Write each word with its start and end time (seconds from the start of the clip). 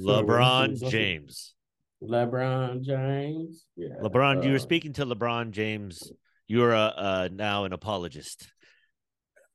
LeBron 0.00 0.90
James. 0.90 1.54
LeBron 2.02 2.82
James. 2.82 3.66
Yeah. 3.76 3.88
LeBron, 4.02 4.44
you 4.44 4.50
were 4.50 4.56
uh, 4.56 4.60
speaking 4.60 4.92
to 4.94 5.06
LeBron 5.06 5.50
James. 5.50 6.10
You 6.48 6.64
are 6.64 6.74
uh, 6.74 6.88
uh, 6.88 7.28
now 7.32 7.64
an 7.64 7.72
apologist. 7.72 8.50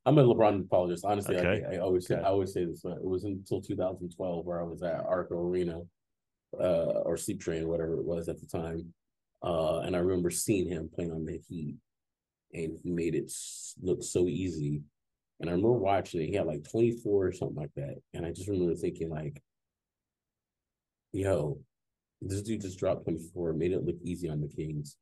I'm 0.04 0.18
a 0.18 0.24
LeBron 0.24 0.62
apologist. 0.62 1.04
Honestly, 1.04 1.36
Okay. 1.36 1.64
I, 1.68 1.74
I 1.74 1.78
always 1.78 2.06
say 2.06 2.14
Okay. 2.14 2.24
I 2.24 2.28
always 2.28 2.52
say 2.52 2.64
this. 2.64 2.84
Uh, 2.84 2.96
it 2.96 3.04
was 3.04 3.24
until 3.24 3.60
2012 3.60 4.46
where 4.46 4.60
I 4.60 4.64
was 4.64 4.82
at 4.82 5.04
Arco 5.04 5.34
Arena, 5.36 5.80
uh, 6.58 7.02
or 7.04 7.16
Sleep 7.16 7.40
Train, 7.40 7.66
whatever 7.68 7.94
it 7.94 8.04
was 8.04 8.28
at 8.28 8.40
the 8.40 8.46
time. 8.46 8.94
Uh, 9.42 9.80
and 9.80 9.96
I 9.96 9.98
remember 9.98 10.30
seeing 10.30 10.68
him 10.68 10.88
playing 10.94 11.10
on 11.12 11.24
the 11.24 11.40
Heat, 11.48 11.76
and 12.54 12.78
he 12.82 12.90
made 12.90 13.14
it 13.14 13.32
look 13.82 14.02
so 14.02 14.28
easy. 14.28 14.82
And 15.40 15.50
I 15.50 15.52
remember 15.52 15.72
watching 15.72 16.22
it. 16.22 16.28
He 16.28 16.34
had 16.34 16.46
like 16.46 16.64
24 16.70 17.26
or 17.26 17.32
something 17.32 17.56
like 17.56 17.74
that, 17.76 17.96
and 18.14 18.24
I 18.24 18.30
just 18.30 18.48
remember 18.48 18.74
thinking 18.76 19.10
like, 19.10 19.42
"Yo, 21.16 21.58
this 22.20 22.42
dude 22.42 22.60
just 22.62 22.78
dropped 22.78 23.04
24, 23.04 23.52
made 23.52 23.72
it 23.72 23.84
look 23.84 23.96
easy 24.02 24.28
on 24.28 24.40
the 24.40 24.48
Kings." 24.48 24.96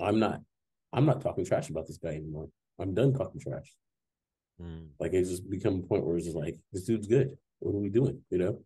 I'm 0.00 0.18
not, 0.18 0.40
I'm 0.92 1.04
not 1.04 1.20
talking 1.20 1.44
trash 1.44 1.68
about 1.68 1.86
this 1.86 1.98
guy 1.98 2.10
anymore. 2.10 2.48
I'm 2.78 2.94
done 2.94 3.12
talking 3.12 3.40
trash. 3.40 3.74
Mm, 4.60 4.88
Like 4.98 5.12
it's 5.12 5.30
just 5.30 5.48
become 5.48 5.80
a 5.80 5.86
point 5.86 6.04
where 6.04 6.16
it's 6.16 6.26
just 6.26 6.36
like 6.36 6.58
this 6.72 6.84
dude's 6.84 7.06
good. 7.06 7.36
What 7.60 7.74
are 7.74 7.78
we 7.80 7.90
doing? 7.90 8.20
You 8.30 8.38
know. 8.38 8.58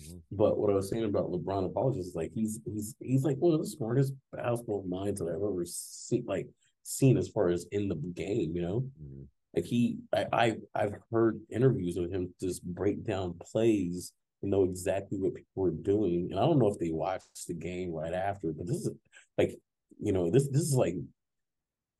Mhm. 0.00 0.20
But 0.32 0.58
what 0.58 0.70
I 0.70 0.74
was 0.74 0.88
saying 0.88 1.04
about 1.04 1.30
LeBron 1.30 1.66
apologists 1.66 2.10
is 2.10 2.14
like 2.16 2.32
he's 2.32 2.60
he's 2.64 2.94
he's 3.00 3.24
like 3.24 3.36
one 3.38 3.54
of 3.54 3.60
the 3.60 3.66
smartest 3.66 4.14
basketball 4.32 4.84
minds 4.88 5.20
that 5.20 5.28
I've 5.28 5.42
ever 5.42 5.64
seen. 5.64 6.24
Like 6.26 6.48
seen 6.82 7.16
as 7.16 7.28
far 7.28 7.48
as 7.48 7.66
in 7.72 7.88
the 7.88 7.96
game. 7.96 8.54
You 8.54 8.62
know, 8.62 8.84
mm. 9.02 9.26
like 9.54 9.64
he 9.64 9.98
I, 10.12 10.26
I 10.32 10.56
I've 10.74 10.94
heard 11.10 11.40
interviews 11.50 11.96
of 11.96 12.10
him 12.10 12.32
just 12.40 12.64
break 12.64 13.04
down 13.04 13.34
plays 13.40 14.12
know 14.48 14.64
exactly 14.64 15.18
what 15.18 15.34
people 15.34 15.64
are 15.64 15.70
doing. 15.70 16.28
And 16.30 16.40
I 16.40 16.44
don't 16.44 16.58
know 16.58 16.68
if 16.68 16.78
they 16.78 16.90
watched 16.90 17.46
the 17.46 17.54
game 17.54 17.92
right 17.92 18.14
after, 18.14 18.52
but 18.52 18.66
this 18.66 18.86
is 18.86 18.90
like 19.36 19.58
you 20.00 20.12
know 20.12 20.30
this 20.30 20.48
this 20.48 20.62
is 20.62 20.74
like 20.74 20.94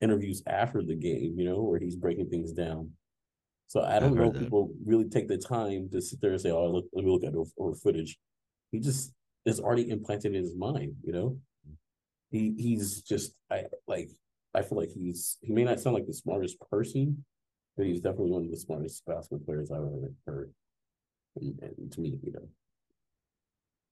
interviews 0.01 0.41
after 0.47 0.81
the 0.81 0.95
game. 0.95 1.37
You 1.37 1.45
know, 1.45 1.61
where 1.61 1.79
he's 1.79 1.95
breaking 1.95 2.29
things 2.29 2.51
down. 2.51 2.91
So 3.67 3.81
I 3.81 3.99
don't 3.99 4.15
know 4.15 4.31
if 4.31 4.37
people 4.37 4.73
really 4.85 5.07
take 5.07 5.29
the 5.29 5.37
time 5.37 5.87
to 5.93 6.01
sit 6.01 6.19
there 6.19 6.31
and 6.31 6.41
say, 6.41 6.51
"Oh, 6.51 6.69
look, 6.69 6.85
let 6.91 7.05
me 7.05 7.11
look 7.11 7.23
at 7.23 7.33
our 7.33 7.73
footage." 7.75 8.17
He 8.71 8.79
just 8.79 9.13
is 9.45 9.59
already 9.59 9.89
implanted 9.89 10.35
in 10.35 10.43
his 10.43 10.55
mind, 10.55 10.95
you 11.03 11.13
know. 11.13 11.37
He 12.31 12.53
he's 12.57 13.01
just 13.01 13.33
I 13.49 13.65
like 13.87 14.09
I 14.53 14.61
feel 14.61 14.77
like 14.77 14.91
he's 14.91 15.37
he 15.41 15.53
may 15.53 15.63
not 15.63 15.79
sound 15.79 15.93
like 15.93 16.07
the 16.07 16.13
smartest 16.13 16.57
person, 16.69 17.23
but 17.77 17.85
he's 17.85 18.01
definitely 18.01 18.31
one 18.31 18.43
of 18.43 18.51
the 18.51 18.57
smartest 18.57 19.05
basketball 19.05 19.45
players 19.45 19.71
I've 19.71 19.79
ever 19.79 20.11
heard. 20.25 20.53
And, 21.35 21.59
and 21.61 21.91
to 21.91 22.01
me, 22.01 22.17
you 22.23 22.31
know, 22.33 22.47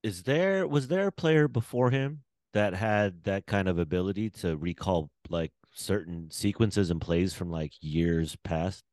Is 0.03 0.23
there 0.23 0.67
was 0.67 0.87
there 0.87 1.07
a 1.07 1.11
player 1.11 1.47
before 1.47 1.91
him 1.91 2.23
that 2.53 2.73
had 2.73 3.23
that 3.23 3.45
kind 3.45 3.67
of 3.67 3.77
ability 3.77 4.29
to 4.29 4.57
recall 4.57 5.09
like 5.29 5.51
certain 5.71 6.29
sequences 6.31 6.89
and 6.89 6.99
plays 6.99 7.33
from 7.33 7.49
like 7.49 7.73
years 7.81 8.35
past? 8.43 8.83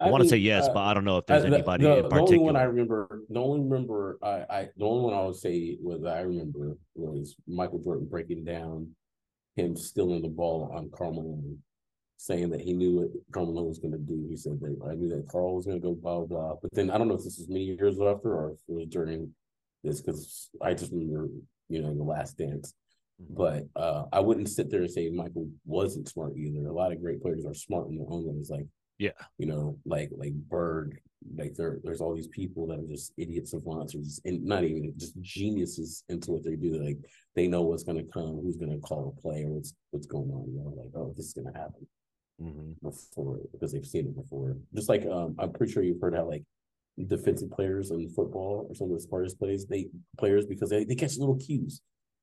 I, 0.00 0.10
want 0.10 0.24
to 0.24 0.28
say 0.28 0.36
yes, 0.36 0.66
uh, 0.66 0.72
but 0.74 0.80
I 0.80 0.92
don't 0.92 1.04
know 1.04 1.18
if 1.18 1.26
there's 1.26 1.42
the, 1.42 1.54
anybody 1.54 1.84
the, 1.84 1.98
in 1.98 2.08
the 2.08 2.16
only 2.16 2.38
one 2.38 2.56
I 2.56 2.64
remember, 2.64 3.22
the 3.30 3.40
only 3.40 3.60
remember 3.60 4.18
I, 4.22 4.44
I 4.50 4.68
the 4.76 4.84
only 4.84 5.04
one 5.04 5.14
I 5.14 5.24
would 5.24 5.36
say 5.36 5.78
was 5.80 6.04
I 6.04 6.20
remember 6.20 6.76
was 6.94 7.36
Michael 7.46 7.78
Jordan 7.78 8.08
breaking 8.10 8.44
down 8.44 8.90
him 9.56 9.76
stealing 9.76 10.22
the 10.22 10.28
ball 10.28 10.72
on 10.74 10.90
Karl 10.90 11.14
Malone, 11.14 11.58
saying 12.24 12.48
that 12.48 12.60
he 12.62 12.72
knew 12.72 12.96
what 12.96 13.08
Karl 13.32 13.46
Malone 13.46 13.68
was 13.68 13.78
going 13.78 13.92
to 13.92 13.98
do. 13.98 14.26
He 14.30 14.36
said 14.36 14.58
that 14.60 14.76
I 14.90 14.94
knew 14.94 15.08
that 15.10 15.28
Karl 15.28 15.54
was 15.56 15.66
going 15.66 15.78
to 15.80 15.86
go 15.86 15.94
blah 15.94 16.20
blah. 16.20 16.26
blah. 16.26 16.54
But 16.62 16.72
then 16.72 16.90
I 16.90 16.96
don't 16.96 17.08
know 17.08 17.14
if 17.14 17.24
this 17.24 17.38
was 17.38 17.48
many 17.50 17.64
years 17.64 18.00
after 18.00 18.34
or 18.34 18.52
if 18.52 18.58
it 18.66 18.72
was 18.72 18.86
during 18.86 19.30
this 19.82 20.00
because 20.00 20.48
I 20.62 20.72
just 20.72 20.90
remember 20.92 21.28
you 21.68 21.82
know 21.82 21.90
in 21.90 21.98
the 21.98 22.04
Last 22.04 22.38
Dance. 22.38 22.72
Mhm. 23.22 23.36
But 23.36 23.62
uh, 23.76 24.04
I 24.10 24.20
wouldn't 24.20 24.48
sit 24.48 24.70
there 24.70 24.80
and 24.80 24.90
say 24.90 25.10
Michael 25.10 25.48
wasn't 25.66 26.08
smart 26.08 26.32
either. 26.36 26.66
A 26.66 26.72
lot 26.72 26.92
of 26.92 27.02
great 27.02 27.20
players 27.22 27.44
are 27.44 27.54
smart 27.54 27.88
in 27.88 27.96
their 27.98 28.06
own 28.08 28.24
ways. 28.26 28.48
Like 28.50 28.66
Yeah. 28.98 29.18
you 29.38 29.46
know, 29.46 29.76
like 29.84 30.10
like 30.16 30.32
Bird, 30.32 30.98
like 31.36 31.52
there 31.54 31.78
there's 31.84 32.00
all 32.00 32.14
these 32.16 32.28
people 32.28 32.66
that 32.68 32.78
are 32.80 32.86
just 32.96 33.12
idiots 33.18 33.50
savants 33.50 33.94
or 33.94 33.98
just 34.00 34.24
and 34.24 34.42
not 34.42 34.64
even 34.64 34.94
just 34.96 35.20
geniuses 35.20 36.04
into 36.08 36.32
what 36.32 36.42
they 36.44 36.56
do. 36.56 36.82
Like 36.82 36.98
they 37.36 37.48
know 37.48 37.62
what's 37.62 37.84
gonna 37.84 38.08
come, 38.16 38.40
who's 38.42 38.56
gonna 38.56 38.78
call 38.78 39.14
a 39.14 39.20
play, 39.20 39.44
or 39.44 39.50
what's 39.56 39.74
what's 39.90 40.06
going 40.06 40.30
on. 40.30 40.44
You 40.50 40.58
know, 40.60 40.74
like 40.82 40.92
oh, 40.96 41.12
this 41.16 41.26
is 41.26 41.34
gonna 41.34 41.56
happen 41.56 41.86
Mhm. 42.40 42.74
before 42.82 43.38
because 43.52 43.72
they've 43.72 43.86
seen 43.86 44.06
it 44.06 44.16
before. 44.16 44.56
Just 44.74 44.88
like 44.88 45.06
um, 45.06 45.36
I'm 45.38 45.52
pretty 45.52 45.72
sure 45.72 45.82
you've 45.82 46.00
heard 46.00 46.14
how 46.16 46.26
like 46.28 46.44
defensive 47.06 47.50
players 47.50 47.90
in 47.90 48.08
football 48.10 48.66
or 48.68 48.74
some 48.74 48.88
of 48.90 48.94
the 48.94 49.00
smartest 49.00 49.38
players 49.38 49.66
they 49.66 49.88
players 50.18 50.46
because 50.46 50.70
they, 50.70 50.84
they 50.84 50.94
catch 50.96 51.16
little 51.16 51.36
cues. 51.36 51.80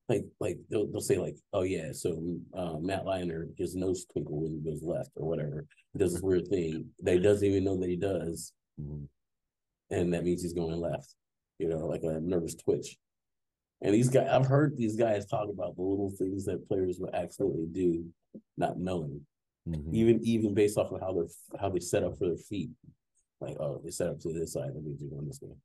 Like 0.09 0.25
like 0.41 0.57
they'll 0.69 0.87
they'll 0.87 0.99
say 0.99 1.17
like 1.17 1.37
oh 1.53 1.61
yeah 1.61 1.91
so 1.93 2.21
uh, 2.53 2.77
Matt 2.79 3.05
Liner 3.05 3.47
his 3.57 3.75
nose 3.75 4.05
twinkle 4.11 4.41
when 4.41 4.51
he 4.51 4.57
goes 4.59 4.83
left 4.83 5.11
or 5.15 5.25
whatever 5.27 5.65
he 5.93 5.99
does 5.99 6.11
this 6.13 6.21
weird 6.21 6.47
thing 6.49 6.89
that 7.03 7.13
he 7.13 7.19
doesn't 7.19 7.47
even 7.47 7.63
know 7.63 7.77
that 7.79 7.87
he 7.89 7.95
does 7.95 8.51
Mhm. 8.81 9.07
and 9.91 10.13
that 10.13 10.25
means 10.25 10.41
he's 10.41 10.53
going 10.53 10.75
left 10.75 11.15
you 11.59 11.69
know 11.69 11.85
like 11.85 12.03
a 12.03 12.19
nervous 12.19 12.55
twitch 12.55 12.97
and 13.81 13.93
these 13.93 14.09
guys 14.09 14.27
I've 14.29 14.47
heard 14.47 14.75
these 14.75 14.97
guys 14.97 15.25
talk 15.27 15.47
about 15.49 15.75
the 15.77 15.81
little 15.83 16.09
things 16.11 16.43
that 16.45 16.67
players 16.67 16.97
will 16.99 17.13
accidentally 17.13 17.67
do 17.71 18.05
not 18.57 18.77
knowing 18.79 19.25
Mhm. 19.67 19.93
even 19.93 20.19
even 20.23 20.53
based 20.53 20.77
off 20.77 20.91
of 20.91 20.99
how 21.01 21.13
they're 21.13 21.59
how 21.59 21.69
they 21.69 21.79
set 21.79 22.03
up 22.03 22.17
for 22.17 22.27
their 22.27 22.37
feet. 22.37 22.69
Like, 23.39 23.57
oh, 23.59 23.81
they 23.83 23.91
set 23.91 24.09
up 24.09 24.19
to 24.19 24.33
this 24.33 24.53
side, 24.53 24.73
that 24.73 24.83
means 24.83 25.01
you're 25.01 25.21
this 25.23 25.41
way. 25.41 25.55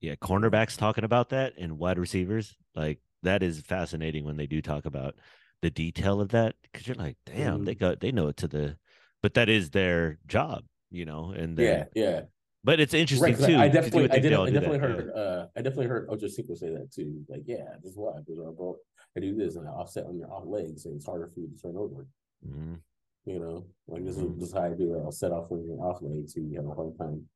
Yeah, 0.00 0.14
cornerbacks 0.16 0.76
talking 0.76 1.04
about 1.04 1.30
that 1.30 1.54
and 1.58 1.78
wide 1.78 1.98
receivers 1.98 2.56
like 2.74 3.00
that 3.22 3.42
is 3.42 3.60
fascinating 3.60 4.24
when 4.24 4.36
they 4.36 4.46
do 4.46 4.60
talk 4.62 4.84
about 4.84 5.14
the 5.62 5.70
detail 5.70 6.20
of 6.20 6.28
that 6.30 6.56
because 6.62 6.86
you're 6.86 6.96
like, 6.96 7.16
damn, 7.26 7.64
they 7.64 7.74
got 7.74 8.00
they 8.00 8.12
know 8.12 8.28
it 8.28 8.36
to 8.38 8.48
the, 8.48 8.76
but 9.22 9.34
that 9.34 9.48
is 9.48 9.70
their 9.70 10.18
job, 10.26 10.64
you 10.90 11.04
know. 11.04 11.30
And 11.30 11.58
Yeah, 11.58 11.84
yeah. 11.94 12.22
but 12.62 12.80
it's 12.80 12.92
interesting 12.94 13.34
Right. 13.34 13.46
too. 13.46 13.56
I 13.56 13.68
definitely, 13.68 14.10
I 14.10 14.18
did, 14.18 14.32
I 14.32 14.50
definitely 14.50 14.78
that, 14.78 14.88
yeah. 14.90 14.94
heard, 14.94 15.10
uh, 15.10 15.46
I 15.56 15.62
definitely 15.62 15.86
heard 15.86 16.08
Ocho 16.10 16.28
Cinco 16.28 16.54
say 16.54 16.70
that 16.70 16.92
too. 16.92 17.24
Like, 17.28 17.42
yeah, 17.46 17.76
this 17.82 17.92
is 17.92 17.96
why 17.96 18.12
because 18.18 18.38
I 18.40 18.50
I 19.16 19.20
do 19.20 19.34
this 19.34 19.56
and 19.56 19.66
I 19.66 19.70
offset 19.70 20.06
on 20.06 20.18
your 20.18 20.30
off 20.30 20.44
legs, 20.46 20.86
and 20.86 20.96
it's 20.96 21.06
harder 21.06 21.28
for 21.28 21.40
you 21.40 21.48
to 21.48 21.56
turn 21.56 21.76
over. 21.76 22.06
Mhm. 22.46 22.80
You 23.26 23.38
know, 23.40 23.66
like 23.88 24.04
this 24.04 24.16
is 24.18 24.24
this 24.38 24.48
is 24.48 24.54
how 24.54 24.64
I 24.64 24.70
do 24.74 24.94
it. 24.94 25.02
I'll 25.02 25.10
set 25.12 25.32
off 25.32 25.50
when 25.50 25.64
you're 25.64 25.80
off 25.80 26.02
leg, 26.02 26.28
so 26.28 26.40
you 26.40 26.56
have 26.56 26.66
a 26.66 26.74
hard 26.74 26.96
time 26.98 27.26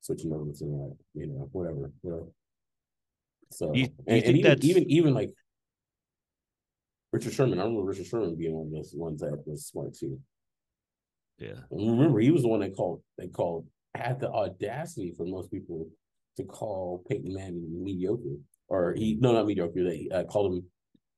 switching 0.00 0.32
over 0.32 0.50
to 0.52 0.64
like, 0.64 0.96
you 1.14 1.26
know, 1.28 1.48
whatever. 1.52 1.90
whatever. 2.02 2.26
So, 3.50 3.72
you- 3.72 3.84
you 3.84 3.90
and, 4.06 4.24
and 4.24 4.36
even, 4.36 4.64
even, 4.64 4.90
even 4.90 5.14
like 5.14 5.32
Richard 7.12 7.32
Sherman, 7.32 7.58
I 7.58 7.62
remember 7.62 7.84
Richard 7.84 8.06
Sherman 8.06 8.36
being 8.36 8.52
one 8.54 8.66
of 8.66 8.72
those 8.72 8.92
ones 8.94 9.20
that 9.20 9.42
was 9.46 9.66
smart 9.66 9.94
too. 9.94 10.20
Yeah. 11.38 11.60
And 11.70 11.90
remember, 11.92 12.18
he 12.18 12.30
was 12.30 12.42
the 12.42 12.48
one 12.48 12.60
that 12.60 12.74
called 12.76 13.02
they 13.16 13.28
called 13.28 13.66
had 13.94 14.20
the 14.20 14.28
audacity 14.30 15.14
for 15.16 15.24
most 15.24 15.50
people 15.50 15.88
to 16.36 16.44
call 16.44 17.04
Peyton 17.08 17.32
Manning 17.32 17.82
mediocre, 17.84 18.36
or 18.68 18.94
he 18.94 19.16
no 19.20 19.32
not 19.32 19.46
mediocre. 19.46 19.84
They 19.84 20.08
uh, 20.12 20.24
called 20.24 20.52
him. 20.52 20.64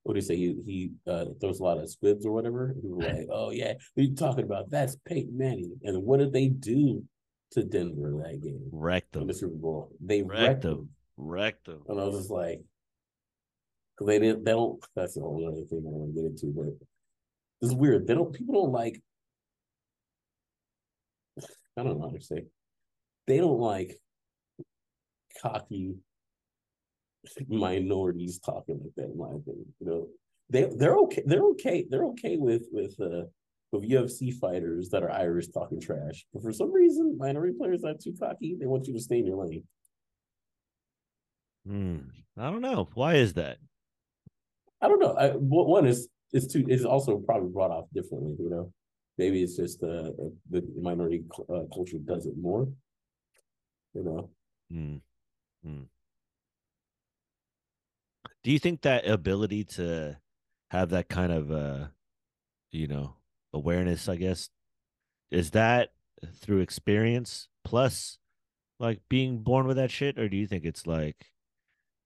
What 0.02 0.14
do 0.14 0.18
you 0.18 0.22
say? 0.22 0.36
He 0.36 0.56
he 0.64 0.90
uh, 1.06 1.26
throws 1.40 1.60
a 1.60 1.62
lot 1.64 1.78
of 1.78 1.90
squibs 1.90 2.24
or 2.24 2.32
whatever. 2.32 2.74
People 2.74 2.96
were 2.96 3.04
like, 3.12 3.28
"Oh 3.30 3.50
yeah, 3.50 3.74
what 3.94 4.02
are 4.02 4.06
you 4.06 4.14
talking 4.14 4.44
about? 4.44 4.70
That's 4.70 4.96
Peyton 5.06 5.36
Manning." 5.36 5.78
And 5.84 6.02
what 6.04 6.20
did 6.20 6.32
they 6.32 6.48
do 6.48 7.04
to 7.52 7.64
Denver 7.64 8.12
that 8.24 8.40
game 8.42 8.68
Wrecked 8.72 9.14
in 9.16 9.20
them. 9.20 9.28
the 9.28 9.34
Super 9.34 9.56
Bowl? 9.56 9.92
They 10.00 10.22
Wrecked 10.22 10.40
wrecked 10.40 10.62
them. 10.62 10.76
them. 10.76 10.88
Wrecked 11.16 11.66
them. 11.66 11.82
And 11.88 12.00
I 12.00 12.04
was 12.04 12.16
just 12.16 12.30
like, 12.30 12.60
because 13.94 14.06
they 14.06 14.18
didn't. 14.18 14.44
They 14.44 14.52
don't. 14.52 14.82
That's 14.96 15.14
the 15.14 15.20
whole 15.20 15.46
other 15.46 15.66
thing 15.66 15.84
I 15.86 15.90
want 15.90 16.14
to 16.14 16.20
get 16.22 16.30
into, 16.30 16.46
but 16.46 16.86
it's 17.60 17.74
weird. 17.74 18.06
They 18.06 18.14
don't. 18.14 18.32
People 18.32 18.62
don't 18.62 18.72
like. 18.72 19.02
I 21.76 21.82
don't 21.82 21.98
know 22.00 22.08
how 22.08 22.16
to 22.16 22.22
say. 22.22 22.44
They 23.26 23.36
don't 23.36 23.60
like 23.60 23.96
cocky 25.42 25.94
minorities 27.48 28.38
talking 28.38 28.80
like 28.82 28.94
that. 28.96 29.12
In 29.12 29.18
my 29.18 29.28
opinion, 29.28 29.66
you 29.80 29.86
know, 29.86 30.08
they 30.48 30.64
they're 30.76 30.96
okay. 30.98 31.22
They're 31.24 31.44
okay. 31.46 31.86
They're 31.88 32.06
okay 32.06 32.36
with 32.36 32.66
with 32.72 32.98
uh 33.00 33.24
with 33.72 33.88
UFC 33.88 34.34
fighters 34.34 34.88
that 34.90 35.02
are 35.02 35.10
Irish 35.10 35.48
talking 35.48 35.80
trash. 35.80 36.26
But 36.32 36.42
for 36.42 36.52
some 36.52 36.72
reason, 36.72 37.16
minority 37.18 37.54
players 37.56 37.84
are 37.84 37.94
too 37.94 38.14
cocky. 38.18 38.56
They 38.58 38.66
want 38.66 38.86
you 38.86 38.94
to 38.94 39.00
stay 39.00 39.18
in 39.18 39.26
your 39.26 39.44
lane. 39.44 39.64
Hmm. 41.66 41.98
I 42.36 42.50
don't 42.50 42.62
know. 42.62 42.88
Why 42.94 43.14
is 43.14 43.34
that? 43.34 43.58
I 44.80 44.88
don't 44.88 44.98
know. 44.98 45.12
I, 45.12 45.30
one 45.30 45.86
is 45.86 46.08
is 46.32 46.46
too 46.46 46.64
is 46.68 46.84
also 46.84 47.18
probably 47.18 47.50
brought 47.50 47.70
off 47.70 47.84
differently. 47.94 48.36
You 48.38 48.50
know, 48.50 48.72
maybe 49.18 49.42
it's 49.42 49.56
just 49.56 49.82
uh, 49.82 50.10
the 50.50 50.62
minority 50.80 51.24
uh, 51.48 51.64
culture 51.72 51.98
does 51.98 52.26
it 52.26 52.34
more. 52.36 52.68
You 53.94 54.04
know, 54.04 54.30
Hmm. 54.70 54.96
Hmm. 55.64 55.82
Do 58.44 58.50
you 58.52 58.58
think 58.58 58.82
that 58.82 59.06
ability 59.06 59.64
to 59.64 60.18
have 60.70 60.90
that 60.90 61.08
kind 61.08 61.32
of 61.32 61.50
uh 61.50 61.86
you 62.72 62.86
know 62.86 63.14
awareness, 63.52 64.08
I 64.08 64.16
guess, 64.16 64.48
is 65.30 65.50
that 65.52 65.90
through 66.40 66.60
experience 66.60 67.48
plus 67.64 68.18
like 68.78 69.00
being 69.08 69.38
born 69.38 69.66
with 69.66 69.76
that 69.76 69.90
shit, 69.90 70.18
or 70.18 70.28
do 70.28 70.36
you 70.36 70.46
think 70.46 70.64
it's 70.64 70.86
like 70.86 71.16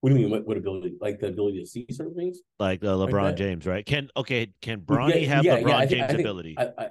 What 0.00 0.10
do 0.10 0.16
you 0.16 0.22
mean? 0.22 0.30
What, 0.30 0.46
what 0.46 0.56
ability? 0.56 0.94
Like 1.00 1.20
the 1.20 1.28
ability 1.28 1.60
to 1.60 1.66
see 1.66 1.86
certain 1.90 2.14
things? 2.16 2.38
Like 2.58 2.82
uh, 2.82 2.88
LeBron 2.88 3.30
that? 3.30 3.36
James, 3.36 3.66
right? 3.66 3.84
Can 3.86 4.08
okay? 4.16 4.52
Can 4.60 4.80
Bronny 4.80 5.22
Yeah, 5.22 5.34
have 5.36 5.44
yeah, 5.44 5.56
LeBron 5.58 5.68
yeah, 5.68 5.78
think- 5.80 5.90
James 5.90 6.06
think- 6.08 6.20
ability? 6.20 6.54
I, 6.58 6.64
I, 6.78 6.88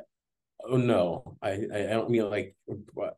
oh 0.69 0.77
no, 0.77 1.35
I, 1.41 1.49
I 1.51 1.79
I 1.89 1.93
don't 1.93 2.09
mean 2.09 2.29
like 2.29 2.55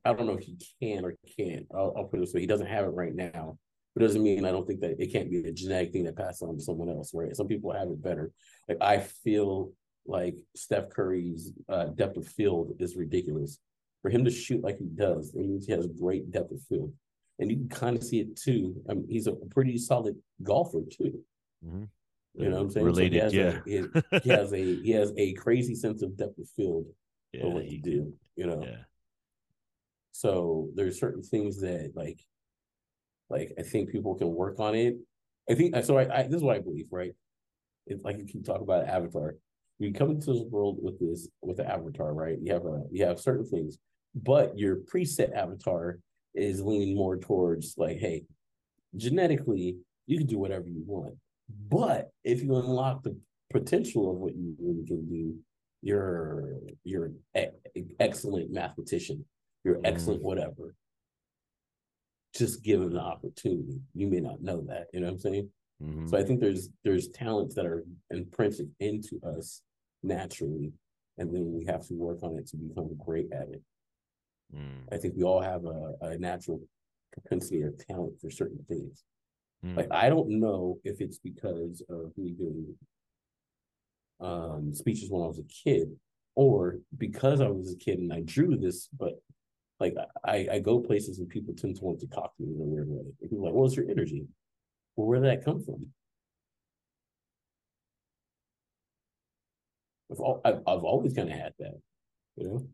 I 0.04 0.13
don't 0.13 0.25
know 0.25 0.33
if 0.38 0.44
he 0.44 0.57
can 0.81 1.06
or 1.06 1.16
can't. 1.38 1.68
I'll, 1.74 1.94
I'll 1.95 2.06
put 2.06 2.18
it 2.18 2.22
this 2.22 2.33
way: 2.33 2.42
he 2.42 2.48
doesn't 2.48 2.66
have 2.68 2.86
it 2.86 2.89
right 2.89 3.13
now, 3.13 3.57
but 3.95 4.03
it 4.03 4.07
doesn't 4.07 4.21
mean 4.24 4.45
I 4.45 4.51
don't 4.51 4.68
think 4.68 4.81
that 4.81 5.01
it 5.01 5.12
can't 5.12 5.31
be 5.31 5.39
a 5.39 5.51
genetic 5.51 5.94
thing 5.94 6.03
that 6.03 6.18
passes 6.18 6.42
on 6.42 6.56
to 6.57 6.62
someone 6.62 6.89
else. 6.89 7.13
Right? 7.13 7.36
Some 7.36 7.47
people 7.47 7.71
have 7.71 7.88
it 7.88 8.03
better. 8.03 8.31
Like 8.68 8.77
I 8.81 9.00
feel 9.00 9.71
like 10.06 10.36
Steph 10.56 10.89
Curry's 10.89 11.53
uh, 11.69 11.86
depth 11.86 12.18
of 12.18 12.27
field 12.27 12.74
is 12.80 12.95
ridiculous. 12.95 13.57
For 14.01 14.09
him 14.12 14.24
to 14.25 14.30
shoot 14.31 14.62
like 14.63 14.77
he 14.77 14.86
does, 14.86 15.33
it 15.33 15.39
means 15.39 15.65
he 15.65 15.71
has 15.71 15.88
great 15.88 16.30
depth 16.30 16.51
of 16.51 16.62
field, 16.69 16.94
and 17.39 17.50
you 17.50 17.57
can 17.57 17.69
kind 17.69 17.95
of 17.97 18.03
see 18.03 18.19
it 18.19 18.36
too. 18.36 18.75
I 18.88 18.94
mean, 18.94 19.07
he's 19.09 19.25
a 19.27 19.33
pretty 19.50 19.77
solid 19.80 20.15
golfer 20.44 20.81
too. 20.91 21.24
Mhm. 21.65 21.88
You 22.36 22.50
know 22.50 22.57
what 22.57 22.62
I'm 22.63 22.69
saying? 22.69 22.83
So 22.83 22.88
Related, 22.88 23.13
he 23.13 23.19
has 23.19 23.33
yeah. 23.33 23.59
A, 23.65 24.19
he, 24.19 24.19
he 24.24 24.30
has 24.41 24.53
a 24.53 24.75
he 24.83 24.91
has 24.91 25.13
a 25.18 25.33
crazy 25.33 25.74
sense 25.74 26.01
of 26.03 26.18
depth 26.18 26.38
of 26.38 26.50
field 26.50 26.86
yeah, 27.31 27.41
for 27.41 27.51
what 27.51 27.63
he 27.63 27.69
he 27.71 27.77
do. 27.77 28.13
You 28.36 28.48
know, 28.48 28.62
Yeah. 28.63 28.83
so 30.12 30.69
there's 30.75 31.00
certain 31.00 31.24
things 31.24 31.62
that 31.62 31.94
like, 31.95 32.19
like 33.30 33.54
I 33.57 33.63
think 33.63 33.89
people 33.92 34.16
can 34.16 34.33
work 34.33 34.60
on 34.60 34.75
it. 34.75 34.98
I 35.50 35.54
think 35.56 35.75
so. 35.83 35.98
I, 35.98 36.19
I 36.19 36.24
this 36.24 36.38
is 36.38 36.44
what 36.44 36.56
I 36.56 36.60
believe, 36.60 36.88
right? 36.92 37.13
It's 37.88 38.04
like 38.04 38.18
you 38.18 38.25
can 38.25 38.44
talk 38.44 38.62
about 38.62 38.88
Avatar. 38.88 39.36
You 39.80 39.92
come 39.94 40.12
into 40.12 40.33
this 40.33 40.44
world 40.50 40.77
with 40.81 41.00
this 41.00 41.27
with 41.42 41.57
the 41.57 41.69
Avatar, 41.69 42.13
right? 42.13 42.38
You 42.42 42.54
have 42.54 42.66
a 42.66 42.83
you 42.92 43.06
have 43.06 43.19
certain 43.19 43.45
things, 43.45 43.77
but 44.16 44.57
your 44.57 44.77
preset 44.77 45.33
Avatar 45.36 46.00
is 46.33 46.62
leaning 46.62 46.95
more 46.95 47.18
towards 47.18 47.75
like, 47.77 47.98
hey, 47.98 48.24
genetically 48.95 49.77
you 50.07 50.18
can 50.18 50.27
do 50.27 50.38
whatever 50.38 50.68
you 50.68 50.83
want, 50.86 51.16
but 51.69 52.12
if 52.24 52.44
you 52.44 52.56
unlock 52.56 53.04
the 53.04 53.18
potential 53.51 54.10
of 54.12 54.18
what 54.18 54.36
you 54.36 54.56
really 54.60 54.86
can 54.86 55.07
do, 55.07 55.36
you're 55.81 56.54
you're 56.83 57.06
an 57.33 57.51
e- 57.75 57.83
excellent 58.00 58.51
mathematician. 58.51 59.25
You're 59.63 59.77
Mm. 59.77 59.88
excellent 59.88 60.22
whatever. 60.24 60.75
Just 62.35 62.63
given 62.63 62.93
the 62.93 62.99
opportunity, 62.99 63.79
you 63.93 64.07
may 64.07 64.19
not 64.19 64.41
know 64.41 64.61
that. 64.67 64.87
You 64.93 64.99
know 64.99 65.07
what 65.07 65.13
I'm 65.13 65.19
saying? 65.19 65.49
Mhm. 65.81 66.09
So 66.09 66.17
I 66.17 66.23
think 66.23 66.39
there's 66.39 66.69
there's 66.83 67.07
talents 67.09 67.55
that 67.55 67.65
are 67.65 67.85
imprinted 68.11 68.71
into 68.79 69.19
us 69.23 69.61
naturally, 70.03 70.73
and 71.17 71.33
then 71.33 71.53
we 71.53 71.65
have 71.65 71.85
to 71.87 71.93
work 71.93 72.23
on 72.23 72.37
it 72.37 72.47
to 72.47 72.57
become 72.57 72.95
great 72.97 73.31
at 73.31 73.49
it. 73.49 73.61
Mm. 74.53 74.83
I 74.91 74.97
think 74.97 75.15
we 75.15 75.23
all 75.23 75.41
have 75.41 75.65
a, 75.65 75.93
a 76.01 76.17
natural 76.17 76.61
propensity 77.11 77.63
or 77.63 77.71
talent 77.71 78.19
for 78.19 78.29
certain 78.29 78.63
things. 78.67 79.03
Mm. 79.65 79.77
Like 79.77 79.91
I 79.91 80.09
don't 80.09 80.39
know 80.39 80.79
if 80.83 81.01
it's 81.01 81.17
because 81.17 81.81
of 81.89 82.17
me 82.17 82.31
doing 82.31 82.75
um 84.19 84.73
speeches 84.73 85.09
when 85.09 85.23
I 85.23 85.27
was 85.27 85.39
a 85.39 85.43
kid, 85.63 85.89
or 86.35 86.79
because 86.97 87.41
I 87.41 87.47
was 87.47 87.73
a 87.73 87.77
kid 87.77 87.99
and 87.99 88.13
I 88.13 88.21
drew 88.21 88.57
this, 88.57 88.88
but 88.97 89.13
like 89.80 89.95
I, 90.24 90.48
I 90.54 90.60
go 90.60 90.80
places 90.80 91.19
and 91.19 91.27
people 91.27 91.54
tend 91.54 91.75
to 91.77 91.83
want 91.83 92.00
to 92.00 92.07
talk 92.07 92.36
to 92.38 92.44
me 92.44 92.54
in 92.56 92.62
a 92.62 92.63
weird 92.63 92.88
way. 92.88 93.00
And 93.00 93.19
people 93.19 93.39
are 93.39 93.50
like, 93.50 93.54
well, 93.54 93.66
it's 93.66 93.75
your 93.75 93.89
energy. 93.89 94.25
Well, 94.95 95.07
where 95.07 95.19
did 95.19 95.30
that 95.30 95.45
come 95.45 95.63
from? 95.63 95.88
I've, 100.12 100.19
al- 100.19 100.42
I've, 100.45 100.60
I've 100.68 100.83
always 100.83 101.13
kind 101.13 101.30
of 101.30 101.38
had 101.38 101.54
that, 101.60 101.74
you 102.38 102.48
know. 102.48 102.68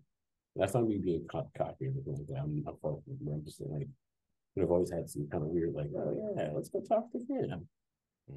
That's 0.56 0.74
not 0.74 0.86
me 0.86 0.98
being 0.98 1.26
co- 1.30 1.50
cocky 1.58 1.88
or 1.88 1.92
anything 1.92 2.14
like 2.14 2.28
that. 2.28 2.42
I'm 2.44 2.62
not 2.64 2.80
far 2.82 2.98
from 3.06 3.28
it. 3.28 3.32
I'm 3.34 3.46
just 3.46 3.58
saying, 3.58 3.72
like, 3.72 3.88
but 4.56 4.64
I've 4.64 4.72
always 4.72 4.92
had 4.92 5.10
some 5.10 5.28
kind 5.32 5.44
of 5.44 5.50
weird, 5.50 5.74
like, 5.74 5.88
oh 5.96 6.34
yeah, 6.36 6.50
let's 6.54 6.70
go 6.70 6.82
talk 6.82 7.10
to 7.14 7.20
him. 7.20 7.68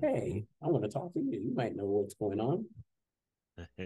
Hey, 0.01 0.47
mm-hmm. 0.47 0.67
I 0.67 0.71
want 0.71 0.85
to 0.85 0.91
talk 0.91 1.13
to 1.13 1.21
you. 1.21 1.41
You 1.45 1.53
might 1.55 1.77
know 1.77 1.85
what's 1.85 2.15
going 2.15 2.41
on. 2.41 2.67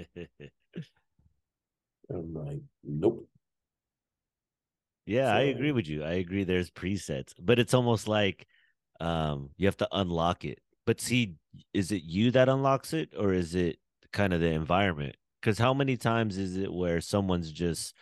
I'm 2.10 2.34
like, 2.34 2.60
nope. 2.84 3.28
Yeah, 5.08 5.34
I 5.34 5.40
agree 5.42 5.72
with 5.72 5.88
you. 5.88 6.04
I 6.04 6.14
agree. 6.14 6.44
There's 6.44 6.70
presets, 6.70 7.34
but 7.38 7.58
it's 7.58 7.74
almost 7.74 8.06
like 8.08 8.46
um 9.00 9.50
you 9.56 9.66
have 9.66 9.76
to 9.78 9.88
unlock 9.92 10.44
it. 10.44 10.60
But 10.86 11.00
see, 11.00 11.36
is 11.72 11.92
it 11.92 12.02
you 12.02 12.30
that 12.32 12.48
unlocks 12.48 12.92
it, 12.92 13.10
or 13.18 13.32
is 13.32 13.54
it 13.54 13.78
kind 14.12 14.32
of 14.32 14.40
the 14.40 14.48
environment? 14.48 15.16
Because 15.40 15.58
how 15.58 15.72
many 15.72 15.96
times 15.96 16.36
is 16.36 16.56
it 16.56 16.72
where 16.72 17.00
someone's 17.00 17.52
just 17.52 17.94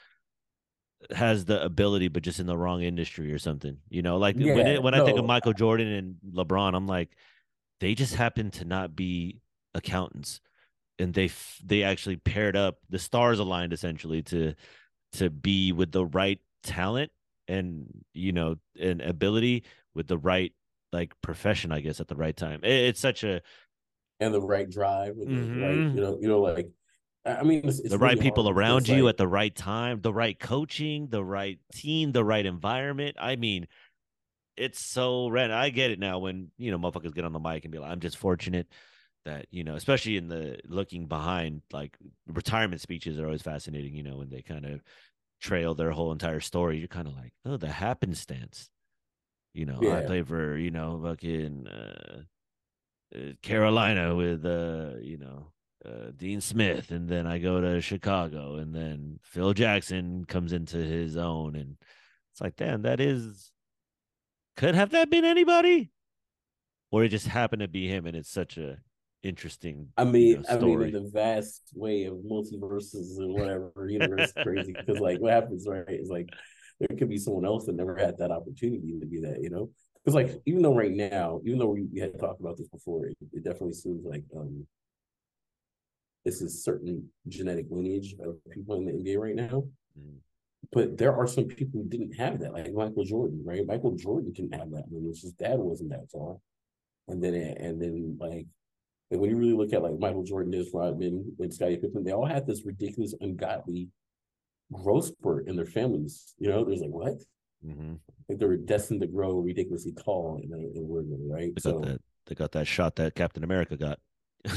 has 1.10 1.44
the 1.44 1.62
ability, 1.62 2.08
but 2.08 2.22
just 2.22 2.40
in 2.40 2.46
the 2.46 2.56
wrong 2.56 2.82
industry 2.82 3.32
or 3.32 3.38
something? 3.38 3.78
You 3.88 4.02
know, 4.02 4.16
like 4.16 4.36
when 4.36 4.66
it, 4.66 4.82
when 4.82 4.94
I 4.94 5.04
think 5.04 5.18
of. 5.18 5.24
Michael 5.24 5.52
Jordan 5.52 5.88
and 5.88 6.16
LeBron, 6.34 6.74
I'm 6.74 6.86
like, 6.86 7.10
they 7.80 7.94
just 7.94 8.14
happen 8.14 8.50
to 8.52 8.64
not 8.64 8.96
be 8.96 9.40
accountants, 9.74 10.40
and 10.98 11.12
they 11.12 11.30
they 11.64 11.82
actually 11.82 12.16
paired 12.16 12.56
up. 12.56 12.78
The 12.88 12.98
stars 12.98 13.38
aligned 13.38 13.72
essentially 13.72 14.22
to 14.22 14.54
to 15.14 15.30
be 15.30 15.72
with 15.72 15.92
the 15.92 16.06
right 16.06 16.40
talent 16.66 17.12
and 17.48 17.86
you 18.14 18.32
know 18.32 18.56
and 18.80 19.00
ability 19.00 19.64
with 19.94 20.08
the 20.08 20.18
right 20.18 20.52
like 20.92 21.14
profession, 21.22 21.72
I 21.72 21.80
guess, 21.80 22.00
at 22.00 22.08
the 22.08 22.16
right 22.16 22.36
time. 22.36 22.60
It- 22.64 22.88
it's 22.90 23.00
such 23.00 23.24
a 23.24 23.42
And 24.20 24.32
the 24.34 24.40
right 24.40 24.68
drive, 24.68 25.16
and 25.18 25.36
the 25.36 25.42
right, 25.60 25.82
you 25.92 25.92
mm-hmm. 25.92 25.96
know, 26.00 26.18
you 26.20 26.28
know, 26.28 26.40
like, 26.40 26.70
I 27.26 27.42
mean, 27.42 27.62
it's, 27.64 27.80
it's 27.80 27.90
the 27.90 27.98
right 27.98 28.16
really 28.16 28.22
people 28.22 28.44
hard 28.44 28.56
around 28.56 28.84
because, 28.84 28.96
you 28.96 29.04
like, 29.04 29.10
at 29.14 29.16
the 29.18 29.28
right 29.28 29.54
time, 29.54 30.00
the 30.00 30.12
right 30.12 30.38
coaching, 30.38 31.08
the 31.08 31.24
right 31.24 31.58
team, 31.72 32.12
the 32.12 32.24
right 32.24 32.46
environment. 32.46 33.16
I 33.20 33.36
mean, 33.36 33.66
it's 34.56 34.80
so 34.80 35.28
random. 35.28 35.58
I 35.58 35.70
get 35.70 35.90
it 35.90 35.98
now 35.98 36.18
when 36.18 36.50
you 36.56 36.70
know 36.70 36.78
motherfuckers 36.78 37.14
get 37.14 37.24
on 37.24 37.32
the 37.32 37.40
mic 37.40 37.64
and 37.64 37.72
be 37.72 37.78
like, 37.78 37.90
"I'm 37.90 38.00
just 38.00 38.16
fortunate 38.16 38.68
that 39.26 39.46
you 39.50 39.64
know," 39.64 39.74
especially 39.74 40.16
in 40.16 40.28
the 40.28 40.58
looking 40.66 41.06
behind, 41.08 41.62
like 41.72 41.96
retirement 42.26 42.80
speeches 42.80 43.18
are 43.18 43.26
always 43.26 43.42
fascinating. 43.42 43.94
You 43.94 44.02
know, 44.04 44.16
when 44.18 44.30
they 44.30 44.42
kind 44.42 44.64
of 44.64 44.82
trail 45.40 45.74
their 45.74 45.90
whole 45.92 46.12
entire 46.12 46.40
story, 46.40 46.78
you're 46.78 46.88
kind 46.88 47.08
of 47.08 47.14
like, 47.16 47.32
"Oh, 47.44 47.56
the 47.56 47.68
happenstance." 47.68 48.70
You 49.54 49.66
know, 49.66 49.88
I 49.90 50.00
Yeah. 50.00 50.06
play 50.06 50.22
for 50.22 50.56
you 50.58 50.70
know 50.70 51.00
fucking 51.02 51.66
uh, 51.66 52.22
uh, 53.14 53.32
Carolina 53.42 54.14
with 54.14 54.44
uh 54.44 54.94
you 55.00 55.18
know 55.18 55.52
uh, 55.84 56.10
Dean 56.16 56.40
Smith, 56.40 56.90
and 56.90 57.08
then 57.08 57.26
I 57.26 57.38
go 57.38 57.60
to 57.60 57.80
Chicago, 57.80 58.56
and 58.56 58.74
then 58.74 59.20
Phil 59.22 59.52
Jackson 59.54 60.24
comes 60.24 60.52
into 60.52 60.78
his 60.78 61.16
own, 61.16 61.54
and 61.54 61.76
it's 62.32 62.40
like, 62.40 62.56
damn, 62.56 62.82
that 62.82 63.00
is 63.00 63.52
could 64.56 64.74
have 64.74 64.90
that 64.90 65.10
been 65.10 65.24
anybody, 65.24 65.90
or 66.90 67.04
it 67.04 67.10
just 67.10 67.28
happened 67.28 67.60
to 67.60 67.68
be 67.68 67.86
him, 67.88 68.06
and 68.06 68.16
it's 68.16 68.30
such 68.30 68.56
a 68.56 68.78
interesting. 69.26 69.88
I 69.96 70.04
you 70.04 70.12
mean, 70.12 70.42
know, 70.42 70.56
I 70.56 70.58
mean, 70.58 70.82
in 70.82 70.92
the 70.92 71.10
vast 71.12 71.62
way 71.74 72.04
of 72.04 72.14
multiverses 72.14 73.18
and 73.18 73.34
whatever 73.34 73.72
universe, 73.88 74.32
crazy. 74.42 74.72
Because 74.72 75.00
like, 75.00 75.20
what 75.20 75.32
happens, 75.32 75.66
right? 75.68 75.84
Is 75.88 76.08
like 76.08 76.30
there 76.80 76.96
could 76.96 77.08
be 77.08 77.18
someone 77.18 77.44
else 77.44 77.66
that 77.66 77.74
never 77.74 77.96
had 77.96 78.18
that 78.18 78.30
opportunity 78.30 78.98
to 79.00 79.06
be 79.06 79.20
that, 79.20 79.42
you 79.42 79.50
know. 79.50 79.70
Because 80.04 80.14
like, 80.14 80.40
even 80.46 80.62
though 80.62 80.74
right 80.74 80.92
now, 80.92 81.40
even 81.44 81.58
though 81.58 81.70
we, 81.70 81.86
we 81.92 82.00
had 82.00 82.18
talked 82.18 82.40
about 82.40 82.56
this 82.56 82.68
before, 82.68 83.06
it, 83.06 83.16
it 83.32 83.44
definitely 83.44 83.74
seems 83.74 84.04
like 84.04 84.24
um 84.36 84.66
this 86.24 86.42
is 86.42 86.64
certain 86.64 87.08
genetic 87.28 87.66
lineage 87.70 88.16
of 88.24 88.36
people 88.50 88.76
in 88.76 88.84
the 88.84 88.92
NBA 88.92 89.18
right 89.18 89.34
now. 89.34 89.64
Mm. 89.98 90.16
But 90.72 90.98
there 90.98 91.14
are 91.14 91.26
some 91.26 91.44
people 91.44 91.80
who 91.80 91.88
didn't 91.88 92.14
have 92.14 92.40
that, 92.40 92.52
like 92.52 92.72
Michael 92.72 93.04
Jordan, 93.04 93.42
right? 93.44 93.64
Michael 93.64 93.94
Jordan 93.94 94.32
didn't 94.32 94.54
have 94.54 94.70
that 94.72 94.90
lineage. 94.90 95.22
His 95.22 95.32
dad 95.32 95.58
wasn't 95.58 95.90
that 95.90 96.10
tall, 96.10 96.42
and 97.08 97.22
then 97.22 97.34
and 97.34 97.80
then 97.80 98.16
like 98.20 98.46
and 99.10 99.20
when 99.20 99.30
you 99.30 99.36
really 99.36 99.52
look 99.52 99.72
at 99.72 99.82
like 99.82 99.98
Michael 99.98 100.24
Jordan, 100.24 100.50
Dennis 100.52 100.70
Rodman, 100.72 101.34
and 101.38 101.52
Scottie 101.54 101.76
Pippen, 101.76 102.02
they 102.04 102.12
all 102.12 102.26
had 102.26 102.46
this 102.46 102.64
ridiculous, 102.64 103.14
ungodly 103.20 103.88
growth 104.72 105.06
spurt 105.06 105.46
in 105.48 105.54
their 105.56 105.66
families. 105.66 106.34
You 106.38 106.48
know, 106.48 106.64
there's 106.64 106.80
like 106.80 106.90
what? 106.90 107.14
Mhm. 107.64 107.98
Like 108.28 108.38
they 108.38 108.46
were 108.46 108.56
destined 108.56 109.00
to 109.02 109.06
grow 109.06 109.38
ridiculously 109.38 109.92
tall 109.92 110.40
in, 110.42 110.52
in 110.52 110.86
Oregon, 110.88 111.28
right? 111.30 111.54
They 111.54 111.60
got 111.60 111.62
So 111.62 111.80
that. 111.80 112.00
They 112.26 112.34
got 112.34 112.52
that 112.52 112.66
shot 112.66 112.96
that 112.96 113.14
Captain 113.14 113.44
America 113.44 113.76
got. 113.76 114.00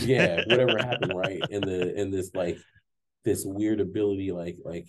yeah, 0.01 0.41
whatever 0.47 0.77
happened, 0.79 1.13
right? 1.15 1.39
And 1.51 1.63
the 1.63 1.93
and 1.95 2.11
this 2.11 2.31
like 2.33 2.57
this 3.25 3.43
weird 3.45 3.79
ability, 3.79 4.31
like 4.31 4.57
like 4.65 4.87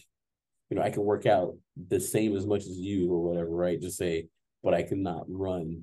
you 0.70 0.76
know, 0.76 0.82
I 0.82 0.90
can 0.90 1.02
work 1.04 1.26
out 1.26 1.56
the 1.88 2.00
same 2.00 2.34
as 2.36 2.46
much 2.46 2.62
as 2.62 2.78
you 2.78 3.12
or 3.12 3.20
whatever, 3.22 3.50
right? 3.50 3.80
Just 3.80 3.98
say, 3.98 4.28
but 4.62 4.72
I 4.72 4.82
cannot 4.82 5.24
run. 5.28 5.82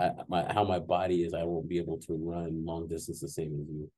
I, 0.00 0.10
my 0.28 0.52
how 0.52 0.64
my 0.64 0.78
body 0.78 1.24
is, 1.24 1.34
I 1.34 1.44
won't 1.44 1.68
be 1.68 1.78
able 1.78 1.98
to 1.98 2.14
run 2.14 2.64
long 2.64 2.88
distance 2.88 3.20
the 3.20 3.28
same 3.28 3.52
as 3.60 3.68
you. 3.68 3.90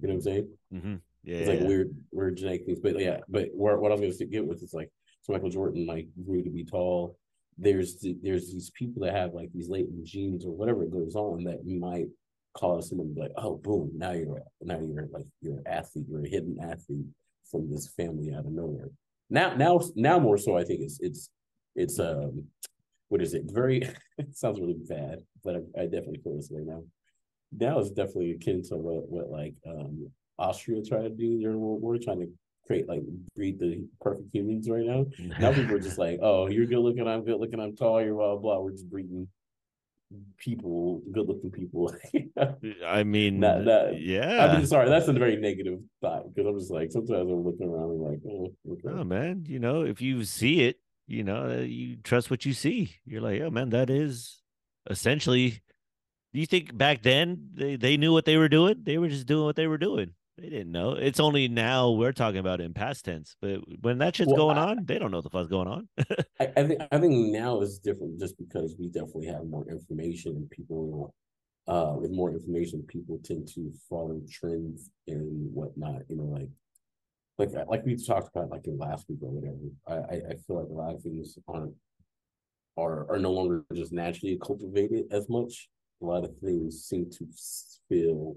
You 0.00 0.08
know 0.08 0.14
what 0.14 0.14
I'm 0.14 0.20
saying? 0.22 0.48
hmm 0.70 0.94
Yeah, 1.24 1.38
It's 1.38 1.48
like 1.48 1.60
yeah. 1.60 1.66
weird, 1.66 1.94
weird 2.12 2.36
genetic 2.36 2.66
things. 2.66 2.78
But 2.80 2.98
yeah, 2.98 3.18
but 3.28 3.48
where, 3.52 3.76
what 3.78 3.90
I 3.90 3.94
was 3.96 4.00
going 4.00 4.18
to 4.18 4.26
get 4.26 4.46
with 4.46 4.62
is 4.62 4.72
like, 4.72 4.90
so 5.22 5.32
Michael 5.32 5.50
Jordan 5.50 5.86
like 5.86 6.06
grew 6.24 6.42
to 6.42 6.50
be 6.50 6.64
tall. 6.64 7.18
There's 7.58 7.98
the, 8.00 8.16
there's 8.22 8.52
these 8.52 8.70
people 8.70 9.02
that 9.02 9.14
have 9.14 9.34
like 9.34 9.50
these 9.52 9.68
latent 9.68 10.04
genes 10.04 10.44
or 10.46 10.52
whatever 10.52 10.84
it 10.84 10.92
goes 10.92 11.16
on 11.16 11.42
that 11.44 11.66
might 11.66 12.06
cause 12.56 12.88
someone 12.88 13.08
to 13.08 13.14
be 13.14 13.20
like, 13.20 13.32
oh, 13.36 13.56
boom, 13.56 13.90
now 13.94 14.12
you're 14.12 14.42
now 14.62 14.78
you're 14.78 15.08
like 15.12 15.26
you're 15.40 15.58
an 15.58 15.64
athlete, 15.66 16.06
you're 16.08 16.24
a 16.24 16.28
hidden 16.28 16.56
athlete 16.62 17.06
from 17.50 17.68
this 17.70 17.88
family 17.88 18.32
out 18.32 18.46
of 18.46 18.52
nowhere. 18.52 18.90
Now, 19.30 19.54
now, 19.54 19.80
now 19.96 20.18
more 20.18 20.38
so, 20.38 20.56
I 20.56 20.64
think 20.64 20.80
it's 20.82 20.98
it's 21.00 21.30
it's 21.74 21.98
um 21.98 22.44
what 23.08 23.22
is 23.22 23.34
it? 23.34 23.44
Very 23.46 23.78
it 24.18 24.36
sounds 24.36 24.60
really 24.60 24.76
bad, 24.88 25.20
but 25.44 25.56
I, 25.56 25.82
I 25.82 25.84
definitely 25.84 26.20
feel 26.22 26.36
this 26.36 26.50
way 26.50 26.62
now. 26.64 26.82
Now 27.52 27.78
it's 27.78 27.90
definitely 27.90 28.32
akin 28.32 28.62
to 28.68 28.76
what 28.76 29.08
what 29.08 29.30
like 29.30 29.54
um 29.66 30.10
Austria 30.38 30.82
tried 30.84 31.02
to 31.02 31.10
do 31.10 31.38
during 31.40 31.58
World 31.58 31.82
War, 31.82 31.98
trying 31.98 32.20
to 32.20 32.28
create 32.66 32.86
like 32.88 33.02
breed 33.34 33.58
the 33.58 33.86
perfect 34.00 34.28
humans 34.32 34.68
right 34.68 34.84
now. 34.84 35.06
Now 35.40 35.52
people 35.52 35.74
are 35.74 35.80
just 35.80 35.98
like, 36.06 36.18
oh, 36.22 36.48
you're 36.48 36.66
good 36.66 36.78
looking, 36.80 37.08
I'm 37.08 37.24
good 37.24 37.40
looking, 37.40 37.58
I'm 37.60 37.74
tall, 37.74 38.02
you're 38.02 38.14
blah 38.14 38.36
blah. 38.36 38.60
We're 38.60 38.72
just 38.72 38.88
breeding 38.90 39.26
people, 40.38 41.02
good 41.12 41.26
looking 41.28 41.50
people. 41.50 41.92
I 42.86 43.02
mean, 43.04 43.40
Not- 43.40 43.64
not- 43.64 44.00
yeah. 44.00 44.46
I 44.46 44.56
mean, 44.56 44.66
sorry, 44.72 44.88
that's 44.88 45.08
a 45.08 45.12
very 45.12 45.36
negative 45.36 45.80
thought 46.00 46.32
because 46.34 46.48
I'm 46.48 46.58
just 46.58 46.70
like 46.70 46.92
sometimes 46.92 47.30
I'm 47.30 47.44
looking 47.44 47.68
around 47.68 47.90
and 47.90 48.00
like, 48.00 48.20
oh, 48.28 48.54
okay. 48.72 48.88
Oh 49.00 49.04
man, 49.04 49.44
you 49.48 49.58
know, 49.58 49.82
if 49.82 50.00
you 50.00 50.24
see 50.24 50.60
it, 50.62 50.78
you 51.08 51.24
know, 51.24 51.50
uh, 51.50 51.62
you 51.62 51.96
trust 51.96 52.30
what 52.30 52.44
you 52.44 52.52
see. 52.52 52.94
You're 53.04 53.22
like, 53.22 53.40
oh 53.40 53.50
man, 53.50 53.70
that 53.70 53.90
is 53.90 54.40
essentially. 54.88 55.60
Do 56.34 56.40
you 56.40 56.46
think 56.46 56.76
back 56.76 57.02
then 57.02 57.48
they, 57.54 57.76
they 57.76 57.96
knew 57.96 58.12
what 58.12 58.26
they 58.26 58.36
were 58.36 58.50
doing? 58.50 58.76
They 58.82 58.98
were 58.98 59.08
just 59.08 59.26
doing 59.26 59.44
what 59.44 59.56
they 59.56 59.66
were 59.66 59.78
doing. 59.78 60.12
They 60.36 60.50
didn't 60.50 60.70
know. 60.70 60.92
It's 60.92 61.18
only 61.18 61.48
now 61.48 61.90
we're 61.92 62.12
talking 62.12 62.38
about 62.38 62.60
it 62.60 62.64
in 62.64 62.74
past 62.74 63.06
tense. 63.06 63.34
But 63.40 63.60
when 63.80 63.98
that 63.98 64.14
shit's 64.14 64.28
Well, 64.28 64.36
going 64.36 64.58
I- 64.58 64.66
on, 64.72 64.84
they 64.84 64.98
don't 64.98 65.10
know 65.10 65.16
what 65.18 65.24
the 65.24 65.30
fuck's 65.30 65.48
going 65.48 65.66
on. 65.68 65.88
I, 66.38 66.52
I 66.56 66.62
think 66.64 66.82
I 66.92 66.98
think 66.98 67.32
now 67.32 67.60
is 67.62 67.78
different 67.78 68.20
just 68.20 68.36
because 68.38 68.76
we 68.78 68.88
definitely 68.88 69.26
have 69.26 69.46
more 69.46 69.66
information 69.68 70.36
and 70.36 70.50
people 70.50 71.14
uh 71.66 71.94
with 71.98 72.10
more 72.12 72.30
information 72.30 72.82
people 72.86 73.18
tend 73.24 73.48
to 73.54 73.72
follow 73.88 74.20
trends 74.30 74.90
and 75.06 75.52
whatnot, 75.52 76.02
you 76.08 76.16
know, 76.16 76.24
like 76.24 76.50
like 77.38 77.50
like 77.68 77.86
we 77.86 77.96
talked 77.96 78.34
about 78.34 78.50
like 78.50 78.66
in 78.66 78.76
last 78.78 79.08
week 79.08 79.18
or 79.22 79.30
whatever. 79.30 80.04
I, 80.10 80.16
I, 80.32 80.34
feel 80.34 80.60
like 80.60 80.68
a 80.68 80.72
lot 80.72 80.94
of 80.94 81.02
things 81.02 81.38
aren't 81.46 81.74
are 82.76 83.10
are 83.10 83.18
no 83.18 83.32
longer 83.32 83.64
just 83.72 83.92
naturally 83.92 84.38
cultivated 84.42 85.06
as 85.12 85.28
much. 85.28 85.68
A 86.02 86.04
lot 86.04 86.24
of 86.24 86.36
things 86.38 86.84
seem 86.84 87.10
to 87.10 87.26
feel 87.88 88.36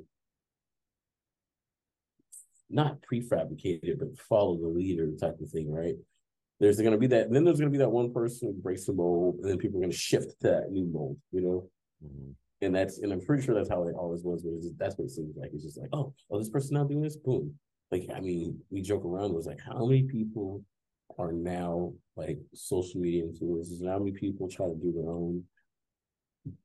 not 2.69 2.97
prefabricated, 3.01 3.99
but 3.99 4.17
follow 4.17 4.57
the 4.57 4.67
leader 4.67 5.11
type 5.19 5.39
of 5.41 5.49
thing, 5.49 5.71
right? 5.71 5.95
There's 6.59 6.79
gonna 6.79 6.97
be 6.97 7.07
that, 7.07 7.31
then 7.31 7.43
there's 7.43 7.59
gonna 7.59 7.71
be 7.71 7.77
that 7.79 7.91
one 7.91 8.13
person 8.13 8.49
who 8.49 8.61
breaks 8.61 8.85
the 8.85 8.93
mold, 8.93 9.39
and 9.41 9.49
then 9.49 9.57
people 9.57 9.79
are 9.79 9.81
gonna 9.81 9.93
shift 9.93 10.39
to 10.41 10.47
that 10.47 10.71
new 10.71 10.85
mold, 10.85 11.17
you 11.31 11.41
know? 11.41 11.69
Mhm. 12.05 12.35
And 12.61 12.75
that's, 12.75 12.99
and 12.99 13.11
I'm 13.11 13.21
pretty 13.21 13.43
sure 13.43 13.55
that's 13.55 13.69
how 13.69 13.87
it 13.87 13.95
always 13.95 14.23
was, 14.23 14.43
but 14.43 14.53
it's 14.53 14.65
just, 14.65 14.77
that's 14.77 14.97
what 14.97 15.05
it 15.05 15.11
seems 15.11 15.35
like. 15.35 15.51
It's 15.53 15.63
just 15.63 15.79
like, 15.79 15.89
oh, 15.93 16.13
oh, 16.29 16.37
this 16.37 16.49
person 16.49 16.75
now 16.75 16.83
doing 16.83 17.01
this, 17.01 17.17
boom. 17.17 17.57
Like, 17.91 18.07
I 18.15 18.21
mean, 18.21 18.59
we 18.69 18.81
joke 18.81 19.03
around, 19.05 19.31
it 19.31 19.35
was 19.35 19.47
like, 19.47 19.59
how 19.59 19.85
many 19.85 20.03
people 20.03 20.63
are 21.19 21.33
now 21.33 21.93
like 22.15 22.39
social 22.53 23.01
media 23.01 23.23
influencers, 23.23 23.81
and 23.81 23.89
how 23.89 23.99
many 23.99 24.11
people 24.11 24.47
try 24.47 24.67
to 24.67 24.75
do 24.75 24.93
their 24.93 25.09
own 25.09 25.43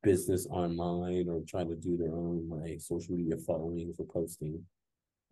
business 0.03 0.47
online 0.47 1.29
or 1.29 1.43
try 1.47 1.65
to 1.65 1.75
do 1.75 1.97
their 1.97 2.13
own 2.13 2.49
like 2.49 2.81
social 2.81 3.15
media 3.15 3.37
following 3.47 3.93
for 3.97 4.07
posting. 4.07 4.63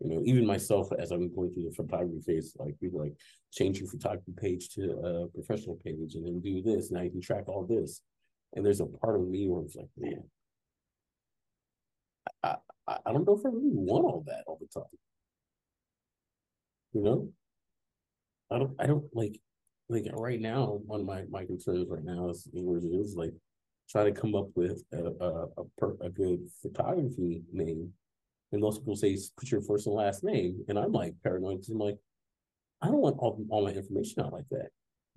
You 0.01 0.09
know, 0.09 0.21
even 0.25 0.45
myself, 0.45 0.89
as 0.99 1.11
I'm 1.11 1.33
going 1.33 1.53
through 1.53 1.69
the 1.69 1.71
photography 1.71 2.19
phase, 2.19 2.53
like 2.59 2.77
people 2.79 2.99
like 2.99 3.15
change 3.53 3.79
your 3.79 3.87
photography 3.87 4.33
page 4.35 4.69
to 4.75 4.91
a 4.91 5.27
professional 5.27 5.79
page 5.83 6.15
and 6.15 6.25
then 6.25 6.41
do 6.41 6.61
this. 6.61 6.91
Now 6.91 7.01
you 7.01 7.11
can 7.11 7.21
track 7.21 7.47
all 7.47 7.65
this. 7.65 8.01
And 8.53 8.65
there's 8.65 8.81
a 8.81 8.85
part 8.85 9.15
of 9.15 9.27
me 9.27 9.47
where 9.47 9.63
it's 9.63 9.75
like, 9.75 9.87
man, 9.97 10.23
I, 12.43 12.55
I, 12.87 12.97
I 13.05 13.13
don't 13.13 13.25
know 13.25 13.37
if 13.37 13.45
I 13.45 13.49
really 13.49 13.71
want 13.71 14.05
all 14.05 14.23
that 14.27 14.43
all 14.47 14.59
the 14.59 14.67
time. 14.67 14.89
You 16.95 17.01
know? 17.01 17.29
I 18.49 18.59
don't 18.59 18.75
I 18.79 18.87
don't 18.87 19.05
like 19.13 19.39
like 19.89 20.05
right 20.13 20.39
now, 20.39 20.79
one 20.85 21.01
of 21.01 21.05
my, 21.05 21.23
my 21.29 21.45
concerns 21.45 21.87
right 21.89 22.03
now 22.03 22.29
is 22.29 22.47
is 22.53 22.85
is 22.85 23.15
like 23.15 23.33
trying 23.89 24.11
to 24.11 24.19
come 24.19 24.33
up 24.33 24.47
with 24.55 24.81
a 24.93 24.97
a 24.97 25.61
a, 25.61 25.63
per, 25.77 25.95
a 26.01 26.09
good 26.09 26.47
photography 26.61 27.43
name. 27.51 27.91
And 28.51 28.61
most 28.61 28.79
people 28.79 28.95
say 28.95 29.17
put 29.37 29.51
your 29.51 29.61
first 29.61 29.87
and 29.87 29.95
last 29.95 30.23
name. 30.23 30.63
And 30.69 30.79
I'm 30.79 30.93
like 30.93 31.13
paranoid 31.21 31.57
because 31.57 31.69
I'm 31.69 31.79
like, 31.79 31.97
I 32.81 32.87
don't 32.87 33.01
want 33.01 33.17
all, 33.19 33.43
all 33.49 33.65
my 33.65 33.71
information 33.71 34.21
out 34.23 34.31
like 34.31 34.47
that. 34.51 34.69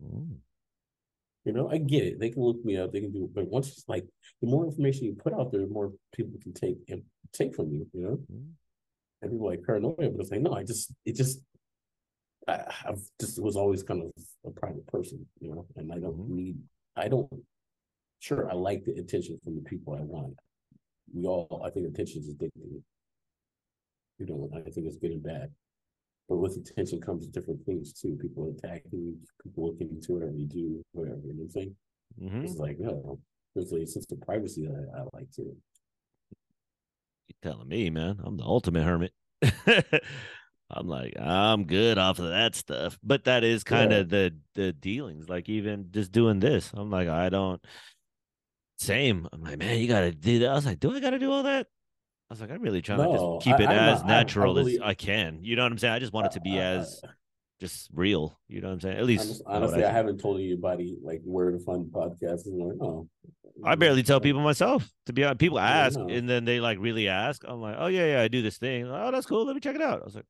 Mm. 0.03 0.39
You 1.45 1.53
know, 1.53 1.71
I 1.71 1.79
get 1.79 2.03
it. 2.05 2.19
They 2.19 2.31
can 2.31 2.43
look 2.43 2.65
me 2.65 2.77
up, 2.77 2.93
they 2.93 3.01
can 3.01 3.13
do 3.13 3.25
it, 3.25 3.35
but 3.35 3.47
once 3.47 3.69
it's 3.69 3.89
like 3.89 4.05
the 4.43 4.49
more 4.49 4.67
information 4.67 5.05
you 5.05 5.15
put 5.15 5.33
out 5.33 5.53
there, 5.53 5.61
the 5.61 5.69
more 5.69 5.93
people 6.13 6.39
can 6.43 6.53
take 6.53 6.79
and 6.89 7.03
take 7.33 7.55
from 7.55 7.71
you, 7.71 7.87
you 7.93 8.03
know? 8.03 8.19
Mm. 8.33 8.49
And 9.23 9.31
people 9.31 9.47
like 9.47 9.63
paranoia, 9.65 10.11
but 10.11 10.21
it's 10.21 10.31
like, 10.31 10.41
no, 10.41 10.55
I 10.55 10.65
just 10.65 10.93
it 11.05 11.15
just 11.17 11.41
I, 12.49 12.75
I've 12.87 13.03
just 13.21 13.41
was 13.43 13.57
always 13.57 13.83
kind 13.83 14.03
of 14.03 14.13
a 14.45 14.51
private 14.51 14.87
person, 14.87 15.27
you 15.41 15.51
know, 15.51 15.67
and 15.77 15.93
I 15.93 15.99
don't 15.99 16.19
Mhm. 16.19 16.29
need 16.31 16.57
I 16.97 17.09
don't 17.09 17.31
sure 18.21 18.51
I 18.51 18.55
like 18.55 18.85
the 18.85 18.93
attention 18.99 19.39
from 19.45 19.55
the 19.55 19.63
people 19.63 19.95
I 19.95 20.01
want. 20.01 20.35
We 21.15 21.27
all 21.27 21.63
I 21.65 21.71
think 21.71 21.87
attention 21.87 22.23
is 22.23 22.35
addictive. 22.35 22.83
You 24.19 24.27
know, 24.27 24.51
I 24.55 24.71
think 24.71 24.87
it's 24.87 24.97
good 24.97 25.13
and 25.13 25.23
bad. 25.23 25.53
But 26.29 26.39
with 26.39 26.57
attention 26.57 27.01
comes 27.01 27.27
different 27.29 27.65
things 27.65 27.93
too. 27.93 28.17
People 28.21 28.49
attacking 28.51 28.91
you, 29.01 29.17
people 29.43 29.67
looking 29.69 29.91
into 29.91 30.15
whatever 30.15 30.33
you 30.33 30.47
do, 30.47 30.83
whatever, 30.93 31.21
you 31.25 31.35
know 31.35 31.39
what 31.39 31.45
I'm 31.45 31.51
saying? 31.51 31.77
Mhm. 32.21 32.45
It's 32.45 32.59
like, 32.59 32.79
no, 32.79 33.21
there's 33.55 33.73
a 33.73 33.87
sense 33.87 34.11
of 34.11 34.21
privacy 34.23 34.67
that 34.67 34.91
I, 34.95 35.01
I 35.01 35.03
like 35.13 35.31
too. 35.31 35.57
You 37.29 37.35
telling 37.43 37.69
me, 37.69 37.91
man? 37.91 38.21
I'm 38.23 38.37
the 38.37 38.45
ultimate 38.45 38.85
hermit. 38.85 39.13
I'm 40.71 40.87
like, 40.87 41.15
I'm 41.19 41.65
good 41.65 41.97
off 41.99 42.19
of 42.19 42.29
that 42.29 42.55
stuff. 42.55 42.99
But 43.03 43.25
that 43.25 43.43
is 43.45 43.65
kind 43.65 43.91
Yeah. 43.91 43.99
of 43.99 44.09
the 44.11 44.35
the 44.55 44.73
dealings. 44.73 45.29
Like 45.29 45.49
even 45.49 45.89
just 45.91 46.13
doing 46.13 46.41
this, 46.41 46.71
I'm 46.75 46.91
like, 46.91 47.09
I 47.09 47.29
don't. 47.31 47.63
Same. 48.79 49.27
I'm 49.33 49.43
like, 49.43 49.59
man, 49.59 49.79
you 49.81 49.89
gotta 49.89 50.13
do 50.13 50.41
that. 50.41 50.51
I 50.51 50.55
was 50.55 50.67
like, 50.67 50.79
do 50.79 50.95
I 50.95 51.01
gotta 51.01 51.19
do 51.19 51.33
all 51.33 51.43
that? 51.45 51.67
I 52.31 52.35
was 52.35 52.41
like, 52.41 52.51
I'm 52.51 52.61
really 52.61 52.83
trying 52.83 52.99
to 52.99 53.05
just 53.17 53.45
keep 53.45 53.59
it 53.59 53.67
I'm 53.69 53.77
as 53.79 54.01
not- 54.03 54.11
I- 54.11 54.15
I 54.15 54.19
natural 54.19 54.55
really- 54.55 54.75
as 54.75 54.81
I 54.83 54.95
can. 54.95 55.41
You 55.43 55.57
know 55.57 55.63
what 55.63 55.73
I'm 55.73 55.79
saying? 55.79 55.95
I 55.95 55.99
just 55.99 56.13
want 56.13 56.27
it 56.27 56.33
to 56.33 56.41
be 56.41 56.59
Uh, 56.59 56.63
as 56.81 57.01
just 57.61 57.89
real. 57.93 58.39
You 58.47 58.61
know 58.61 58.69
what 58.69 58.75
I'm 58.75 58.81
saying? 58.81 58.99
At 58.99 59.05
least 59.07 59.43
would 59.47 59.53
honestly, 59.53 59.85
I, 59.85 59.91
haven't 59.91 60.19
told 60.21 60.39
anybody 60.39 60.97
like 61.03 61.23
where 61.25 61.51
to 61.51 61.59
find 61.59 61.87
podcasts. 61.87 62.47
And 62.47 62.59
like, 62.59 62.77
oh, 62.81 63.09
I 63.65 63.75
barely 63.75 64.03
tell 64.05 64.21
people 64.21 64.43
myself. 64.43 64.89
To 65.07 65.13
be 65.13 65.25
honest, 65.25 65.41
people 65.41 65.59
ask, 65.59 65.99
and 65.99 66.29
then 66.29 66.45
they 66.45 66.61
like 66.61 66.79
really 66.79 67.09
ask. 67.09 67.43
I'm 67.49 67.61
like, 67.61 67.77
oh 67.79 67.87
yeah, 67.87 68.07
yeah, 68.13 68.21
I 68.23 68.29
do 68.29 68.43
this 68.43 68.59
thing. 68.59 68.87
Oh, 68.87 69.11
that's 69.11 69.27
cool. 69.27 69.45
Let 69.47 69.55
me 69.57 69.61
check 69.61 69.75
it 69.75 69.83
out. 69.83 70.03
I 70.03 70.05
was 70.05 70.15
like, 70.15 70.27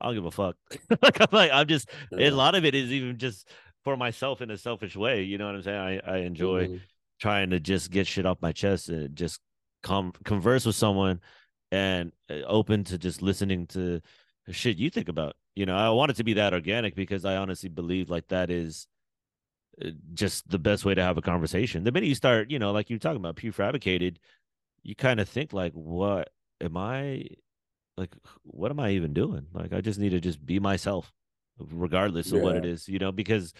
I 0.00 0.06
don't 0.06 0.14
give 0.14 0.26
a 0.26 0.30
fuck. 0.30 0.56
like 1.02 1.20
I'm 1.20 1.28
like, 1.32 1.50
I'm 1.52 1.66
just. 1.66 1.88
Yeah. 2.12 2.28
A 2.28 2.30
lot 2.30 2.54
of 2.54 2.64
it 2.64 2.74
is 2.74 2.92
even 2.92 3.18
just 3.18 3.48
for 3.84 3.96
myself 3.96 4.42
in 4.42 4.50
a 4.50 4.56
selfish 4.58 4.96
way. 4.96 5.22
You 5.22 5.38
know 5.38 5.46
what 5.46 5.54
I'm 5.54 5.62
saying? 5.62 5.78
I 6.04 6.12
I 6.14 6.16
enjoy 6.18 6.68
Mhm. 6.68 6.80
trying 7.20 7.50
to 7.50 7.60
just 7.60 7.90
get 7.90 8.06
shit 8.06 8.26
off 8.26 8.42
my 8.42 8.52
chest 8.52 8.88
and 8.88 9.16
just 9.16 9.40
come 9.82 10.12
converse 10.24 10.66
with 10.66 10.76
someone 10.76 11.20
and 11.72 12.12
uh, 12.30 12.42
open 12.46 12.84
to 12.84 12.98
just 12.98 13.22
listening 13.22 13.66
to 13.68 14.00
shit 14.50 14.76
you 14.76 14.90
think 14.90 15.08
about. 15.08 15.34
You 15.54 15.64
know, 15.66 15.76
I 15.76 15.88
want 15.90 16.10
it 16.10 16.16
to 16.18 16.24
be 16.24 16.34
that 16.34 16.52
organic 16.52 16.94
because 16.94 17.24
I 17.24 17.36
honestly 17.36 17.68
believe 17.70 18.10
like 18.10 18.28
that 18.28 18.50
is 18.50 18.86
uh, 19.82 19.90
just 20.12 20.48
the 20.50 20.58
best 20.58 20.84
way 20.84 20.94
to 20.94 21.02
have 21.02 21.16
a 21.16 21.22
conversation. 21.22 21.84
The 21.84 21.92
minute 21.92 22.08
you 22.08 22.14
start, 22.14 22.50
you 22.50 22.58
know, 22.58 22.72
like 22.72 22.90
you're 22.90 22.98
talking 22.98 23.16
about 23.16 23.36
prefabricated, 23.36 24.16
you 24.82 24.94
kind 24.94 25.20
of 25.20 25.28
think 25.28 25.52
like, 25.52 25.72
what 25.72 26.30
am 26.60 26.76
I 26.76 27.26
like 27.96 28.14
what 28.42 28.70
am 28.70 28.80
I 28.80 28.90
even 28.90 29.12
doing? 29.12 29.46
Like 29.52 29.72
I 29.72 29.80
just 29.80 29.98
need 29.98 30.10
to 30.10 30.20
just 30.20 30.44
be 30.44 30.58
myself 30.58 31.12
regardless 31.58 32.32
of 32.32 32.42
what 32.42 32.56
it 32.56 32.66
is 32.66 32.86
you 32.86 32.98
know, 32.98 33.12
because 33.12 33.54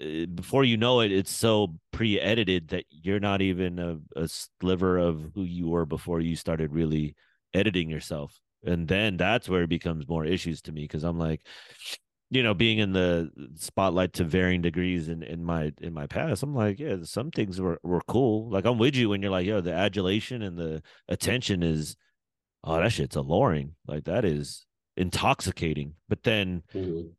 uh, 0.00 0.26
before 0.34 0.64
you 0.64 0.76
know 0.76 1.00
it, 1.00 1.12
it's 1.12 1.32
so 1.32 1.74
pre-edited 1.92 2.68
that 2.68 2.84
you're 2.90 3.20
not 3.20 3.40
even 3.40 3.78
a, 3.78 3.98
a 4.20 4.28
sliver 4.28 4.98
of 4.98 5.30
who 5.34 5.42
you 5.42 5.68
were 5.68 5.86
before 5.86 6.20
you 6.20 6.36
started 6.36 6.72
really 6.72 7.14
editing 7.54 7.88
yourself. 7.90 8.38
And 8.64 8.88
then 8.88 9.16
that's 9.16 9.48
where 9.48 9.62
it 9.62 9.68
becomes 9.68 10.08
more 10.08 10.24
issues 10.24 10.60
to 10.62 10.72
me 10.72 10.82
because 10.82 11.04
I'm 11.04 11.18
like, 11.18 11.40
you 12.30 12.42
know, 12.42 12.54
being 12.54 12.78
in 12.78 12.92
the 12.92 13.30
spotlight 13.54 14.14
to 14.14 14.24
varying 14.24 14.60
degrees 14.60 15.08
in, 15.08 15.22
in 15.22 15.44
my 15.44 15.72
in 15.80 15.94
my 15.94 16.06
past, 16.06 16.42
I'm 16.42 16.54
like, 16.54 16.80
yeah, 16.80 16.96
some 17.04 17.30
things 17.30 17.60
were, 17.60 17.78
were 17.82 18.02
cool. 18.08 18.50
Like 18.50 18.64
I'm 18.64 18.78
with 18.78 18.96
you 18.96 19.10
when 19.10 19.22
you're 19.22 19.30
like, 19.30 19.46
yo, 19.46 19.60
the 19.60 19.72
adulation 19.72 20.42
and 20.42 20.58
the 20.58 20.82
attention 21.08 21.62
is 21.62 21.96
oh, 22.66 22.78
that 22.80 22.92
shit's 22.92 23.16
alluring. 23.16 23.74
Like 23.86 24.04
that 24.04 24.24
is 24.24 24.66
intoxicating. 24.96 25.94
But 26.08 26.22
then 26.24 26.62
Mhm. 26.74 27.12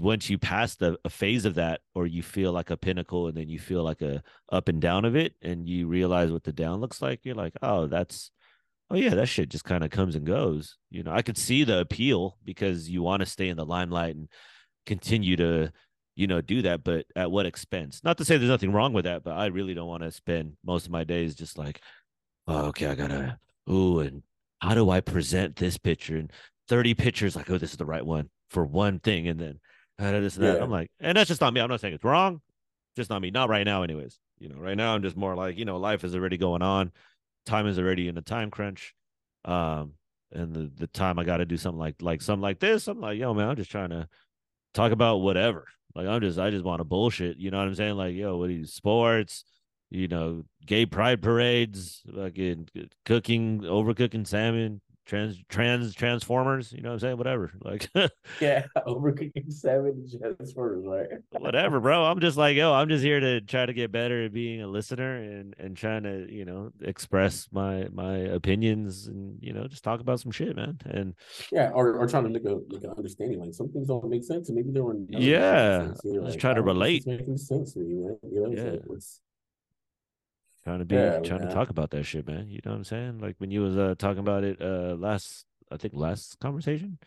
once 0.00 0.28
you 0.28 0.36
pass 0.36 0.74
the 0.76 0.98
a 1.04 1.08
phase 1.10 1.44
of 1.46 1.54
that 1.54 1.80
or 1.94 2.06
you 2.06 2.22
feel 2.22 2.52
like 2.52 2.70
a 2.70 2.76
pinnacle 2.76 3.28
and 3.28 3.36
then 3.36 3.48
you 3.48 3.58
feel 3.58 3.82
like 3.82 4.02
a 4.02 4.22
up 4.52 4.68
and 4.68 4.80
down 4.82 5.04
of 5.06 5.16
it 5.16 5.34
and 5.40 5.66
you 5.68 5.86
realize 5.86 6.30
what 6.30 6.44
the 6.44 6.52
down 6.52 6.80
looks 6.80 7.00
like 7.00 7.20
you're 7.24 7.34
like 7.34 7.54
oh 7.62 7.86
that's 7.86 8.30
oh 8.90 8.96
yeah 8.96 9.14
that 9.14 9.26
shit 9.26 9.48
just 9.48 9.64
kind 9.64 9.82
of 9.82 9.90
comes 9.90 10.16
and 10.16 10.26
goes 10.26 10.76
you 10.90 11.02
know 11.02 11.12
i 11.12 11.22
could 11.22 11.38
see 11.38 11.64
the 11.64 11.78
appeal 11.80 12.36
because 12.44 12.90
you 12.90 13.02
want 13.02 13.20
to 13.20 13.26
stay 13.26 13.48
in 13.48 13.56
the 13.56 13.64
limelight 13.64 14.16
and 14.16 14.28
continue 14.84 15.36
to 15.36 15.72
you 16.14 16.26
know 16.26 16.42
do 16.42 16.60
that 16.60 16.84
but 16.84 17.06
at 17.16 17.30
what 17.30 17.46
expense 17.46 18.02
not 18.04 18.18
to 18.18 18.24
say 18.24 18.36
there's 18.36 18.50
nothing 18.50 18.72
wrong 18.72 18.92
with 18.92 19.06
that 19.06 19.22
but 19.22 19.32
i 19.32 19.46
really 19.46 19.72
don't 19.72 19.88
want 19.88 20.02
to 20.02 20.10
spend 20.10 20.52
most 20.62 20.84
of 20.84 20.92
my 20.92 21.04
days 21.04 21.34
just 21.34 21.56
like 21.56 21.80
oh, 22.48 22.66
okay 22.66 22.86
i 22.88 22.94
gotta 22.94 23.38
ooh 23.70 24.00
and 24.00 24.22
how 24.60 24.74
do 24.74 24.90
i 24.90 25.00
present 25.00 25.56
this 25.56 25.78
picture 25.78 26.16
and 26.16 26.32
30 26.68 26.94
pictures 26.94 27.36
like 27.36 27.50
oh 27.50 27.58
this 27.58 27.70
is 27.70 27.76
the 27.76 27.84
right 27.84 28.04
one 28.04 28.28
for 28.48 28.64
one 28.64 28.98
thing 28.98 29.28
and 29.28 29.40
then 29.40 29.60
uh, 30.00 30.20
this 30.20 30.36
and 30.36 30.44
that. 30.44 30.56
Yeah. 30.56 30.64
I'm 30.64 30.70
like, 30.70 30.90
and 30.98 31.16
that's 31.16 31.28
just 31.28 31.40
not 31.40 31.52
me. 31.52 31.60
I'm 31.60 31.68
not 31.68 31.80
saying 31.80 31.94
it's 31.94 32.04
wrong. 32.04 32.40
Just 32.96 33.10
not 33.10 33.20
me. 33.20 33.30
Not 33.30 33.48
right 33.48 33.64
now, 33.64 33.82
anyways. 33.82 34.18
You 34.38 34.48
know, 34.48 34.56
right 34.56 34.76
now 34.76 34.94
I'm 34.94 35.02
just 35.02 35.16
more 35.16 35.36
like, 35.36 35.58
you 35.58 35.64
know, 35.64 35.76
life 35.76 36.04
is 36.04 36.14
already 36.14 36.38
going 36.38 36.62
on. 36.62 36.90
Time 37.44 37.66
is 37.66 37.78
already 37.78 38.08
in 38.08 38.16
a 38.16 38.22
time 38.22 38.50
crunch. 38.50 38.94
Um, 39.44 39.92
and 40.32 40.54
the 40.54 40.70
the 40.74 40.86
time 40.86 41.18
I 41.18 41.24
got 41.24 41.38
to 41.38 41.44
do 41.44 41.56
something 41.56 41.78
like 41.78 41.96
like 42.00 42.22
something 42.22 42.42
like 42.42 42.60
this, 42.60 42.88
I'm 42.88 43.00
like, 43.00 43.18
yo, 43.18 43.34
man, 43.34 43.48
I'm 43.48 43.56
just 43.56 43.70
trying 43.70 43.90
to 43.90 44.08
talk 44.74 44.92
about 44.92 45.18
whatever. 45.18 45.66
Like 45.94 46.06
I'm 46.06 46.20
just 46.20 46.38
I 46.38 46.50
just 46.50 46.64
want 46.64 46.80
to 46.80 46.84
bullshit. 46.84 47.36
You 47.36 47.50
know 47.50 47.58
what 47.58 47.66
I'm 47.66 47.74
saying? 47.74 47.96
Like, 47.96 48.14
yo, 48.14 48.36
what 48.36 48.48
are 48.48 48.52
you 48.52 48.66
sports? 48.66 49.44
You 49.90 50.08
know, 50.08 50.44
gay 50.66 50.86
pride 50.86 51.20
parades, 51.20 52.02
fucking 52.14 52.68
cooking, 53.04 53.60
overcooking 53.62 54.26
salmon, 54.26 54.80
trans 55.10 55.42
trans 55.48 55.92
transformers 55.92 56.72
you 56.72 56.82
know 56.82 56.90
what 56.90 56.94
i'm 56.94 56.98
saying? 57.00 57.16
Whatever 57.18 57.50
like 57.64 57.90
yeah 58.40 58.64
overcooking 58.86 59.52
seven 59.52 60.06
transformers 60.08 60.84
right? 60.86 61.42
Whatever 61.42 61.80
bro. 61.80 62.04
I'm 62.04 62.20
just 62.20 62.36
like 62.36 62.56
yo 62.56 62.72
i'm 62.72 62.88
just 62.88 63.02
here 63.02 63.18
to 63.18 63.40
try 63.40 63.66
to 63.66 63.72
get 63.72 63.90
better 63.90 64.26
at 64.26 64.32
being 64.32 64.62
a 64.62 64.68
listener 64.68 65.16
and 65.16 65.54
and 65.58 65.76
trying 65.76 66.04
to 66.04 66.32
you 66.32 66.44
know 66.44 66.70
express 66.82 67.48
my 67.50 67.88
my 67.92 68.18
opinions 68.18 69.08
and 69.08 69.38
you 69.40 69.52
know 69.52 69.66
just 69.66 69.82
talk 69.82 70.00
about 70.00 70.20
some 70.20 70.30
shit 70.30 70.54
man. 70.54 70.78
And 70.84 71.14
yeah 71.50 71.70
or, 71.70 71.94
or 71.94 72.06
trying 72.06 72.24
to 72.24 72.30
make 72.30 72.44
a 72.44 72.60
like 72.68 72.84
an 72.84 72.94
understanding 72.96 73.40
like 73.40 73.54
some 73.54 73.68
things 73.70 73.88
don't 73.88 74.08
make 74.08 74.22
sense 74.22 74.48
and 74.48 74.56
maybe 74.56 74.70
there 74.70 74.84
were 74.84 74.96
yeah 75.08 75.88
just 75.88 76.04
like, 76.04 76.38
try 76.38 76.54
to 76.54 76.62
relate. 76.62 77.04
making 77.04 77.36
sense 77.36 77.74
to 77.74 77.80
you 77.80 78.18
man? 78.22 78.32
You 78.32 78.42
know 78.42 78.50
yeah. 78.52 78.78
Like, 78.86 79.00
trying 80.64 80.78
to 80.80 80.84
be 80.84 80.94
yeah, 80.94 81.20
trying 81.20 81.40
to 81.40 81.52
talk 81.52 81.70
about 81.70 81.90
that 81.90 82.04
shit, 82.04 82.26
man. 82.26 82.48
You 82.48 82.60
know 82.64 82.72
what 82.72 82.78
I'm 82.78 82.84
saying? 82.84 83.20
Like 83.20 83.36
when 83.38 83.50
you 83.50 83.62
was 83.62 83.76
uh, 83.76 83.94
talking 83.98 84.20
about 84.20 84.44
it 84.44 84.60
uh 84.60 84.94
last 84.98 85.44
I 85.70 85.76
think 85.76 85.94
last 85.94 86.38
conversation. 86.40 86.98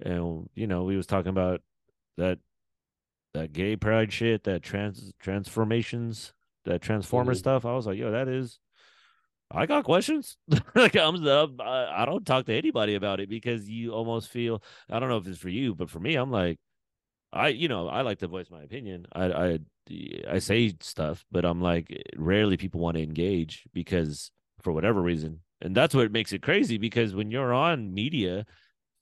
And 0.00 0.48
you 0.54 0.66
know, 0.66 0.84
we 0.84 0.96
was 0.96 1.06
talking 1.06 1.30
about 1.30 1.60
that 2.16 2.38
that 3.32 3.52
gay 3.52 3.76
pride 3.76 4.12
shit, 4.12 4.44
that 4.44 4.62
trans 4.62 5.12
transformations, 5.20 6.32
that 6.64 6.82
transformer 6.82 7.32
mm-hmm. 7.32 7.38
stuff. 7.38 7.64
I 7.64 7.74
was 7.74 7.86
like, 7.86 7.98
yo, 7.98 8.12
that 8.12 8.28
is 8.28 8.58
I 9.50 9.66
got 9.66 9.84
questions. 9.84 10.36
like 10.74 10.96
I'm, 10.96 11.26
I'm 11.26 11.60
I 11.60 12.04
don't 12.04 12.26
talk 12.26 12.46
to 12.46 12.54
anybody 12.54 12.94
about 12.94 13.20
it 13.20 13.28
because 13.28 13.68
you 13.68 13.92
almost 13.92 14.30
feel 14.30 14.62
I 14.90 14.98
don't 14.98 15.08
know 15.08 15.18
if 15.18 15.26
it's 15.26 15.38
for 15.38 15.48
you, 15.48 15.74
but 15.74 15.90
for 15.90 16.00
me, 16.00 16.14
I'm 16.16 16.30
like 16.30 16.58
I 17.34 17.48
you 17.48 17.68
know 17.68 17.88
I 17.88 18.02
like 18.02 18.20
to 18.20 18.28
voice 18.28 18.46
my 18.50 18.62
opinion. 18.62 19.06
I 19.12 19.24
I 19.24 19.58
I 20.30 20.38
say 20.38 20.74
stuff, 20.80 21.24
but 21.30 21.44
I'm 21.44 21.60
like 21.60 22.04
rarely 22.16 22.56
people 22.56 22.80
want 22.80 22.96
to 22.96 23.02
engage 23.02 23.64
because 23.74 24.30
for 24.62 24.72
whatever 24.72 25.02
reason, 25.02 25.40
and 25.60 25.74
that's 25.74 25.94
what 25.94 26.12
makes 26.12 26.32
it 26.32 26.42
crazy. 26.42 26.78
Because 26.78 27.14
when 27.14 27.30
you're 27.30 27.52
on 27.52 27.92
media, 27.92 28.46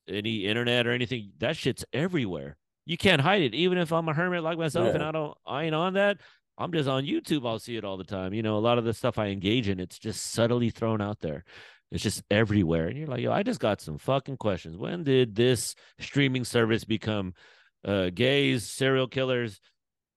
any 0.09 0.47
internet 0.47 0.87
or 0.87 0.93
anything, 0.93 1.33
that 1.39 1.57
shit's 1.57 1.85
everywhere. 1.93 2.57
You 2.85 2.97
can't 2.97 3.21
hide 3.21 3.43
it. 3.43 3.55
Even 3.55 3.79
if 3.79 3.93
I'm 3.93 4.09
a 4.09 4.15
hermit 4.15 4.43
like 4.43 4.59
myself 4.59 4.89
yeah. 4.89 4.95
and 4.95 5.03
I 5.05 5.13
don't, 5.13 5.37
I 5.47 5.65
ain't 5.65 5.75
on 5.75 5.95
that. 5.95 6.19
I'm 6.59 6.73
just 6.73 6.89
on 6.89 7.05
YouTube. 7.05 7.47
I'll 7.47 7.59
see 7.59 7.77
it 7.77 7.85
all 7.85 7.97
the 7.97 8.05
time. 8.05 8.35
You 8.35 8.43
know, 8.43 8.57
a 8.57 8.59
lot 8.59 8.79
of 8.79 8.85
the 8.85 8.93
stuff 8.93 9.19
I 9.19 9.29
engage 9.29 9.69
in, 9.69 9.79
it's 9.81 9.99
just 9.99 10.33
subtly 10.33 10.71
thrown 10.71 11.01
out 11.01 11.21
there. 11.21 11.45
It's 11.91 12.03
just 12.03 12.23
everywhere. 12.31 12.89
And 12.89 12.99
you're 12.99 13.07
like, 13.07 13.21
yo, 13.21 13.33
I 13.33 13.43
just 13.43 13.61
got 13.61 13.81
some 13.81 13.99
fucking 13.99 14.39
questions. 14.39 14.77
When 14.77 15.05
did 15.05 15.35
this 15.35 15.75
streaming 16.01 16.45
service 16.45 16.85
become 16.85 17.35
uh, 17.85 18.11
gays, 18.11 18.69
serial 18.69 19.09
killers, 19.09 19.61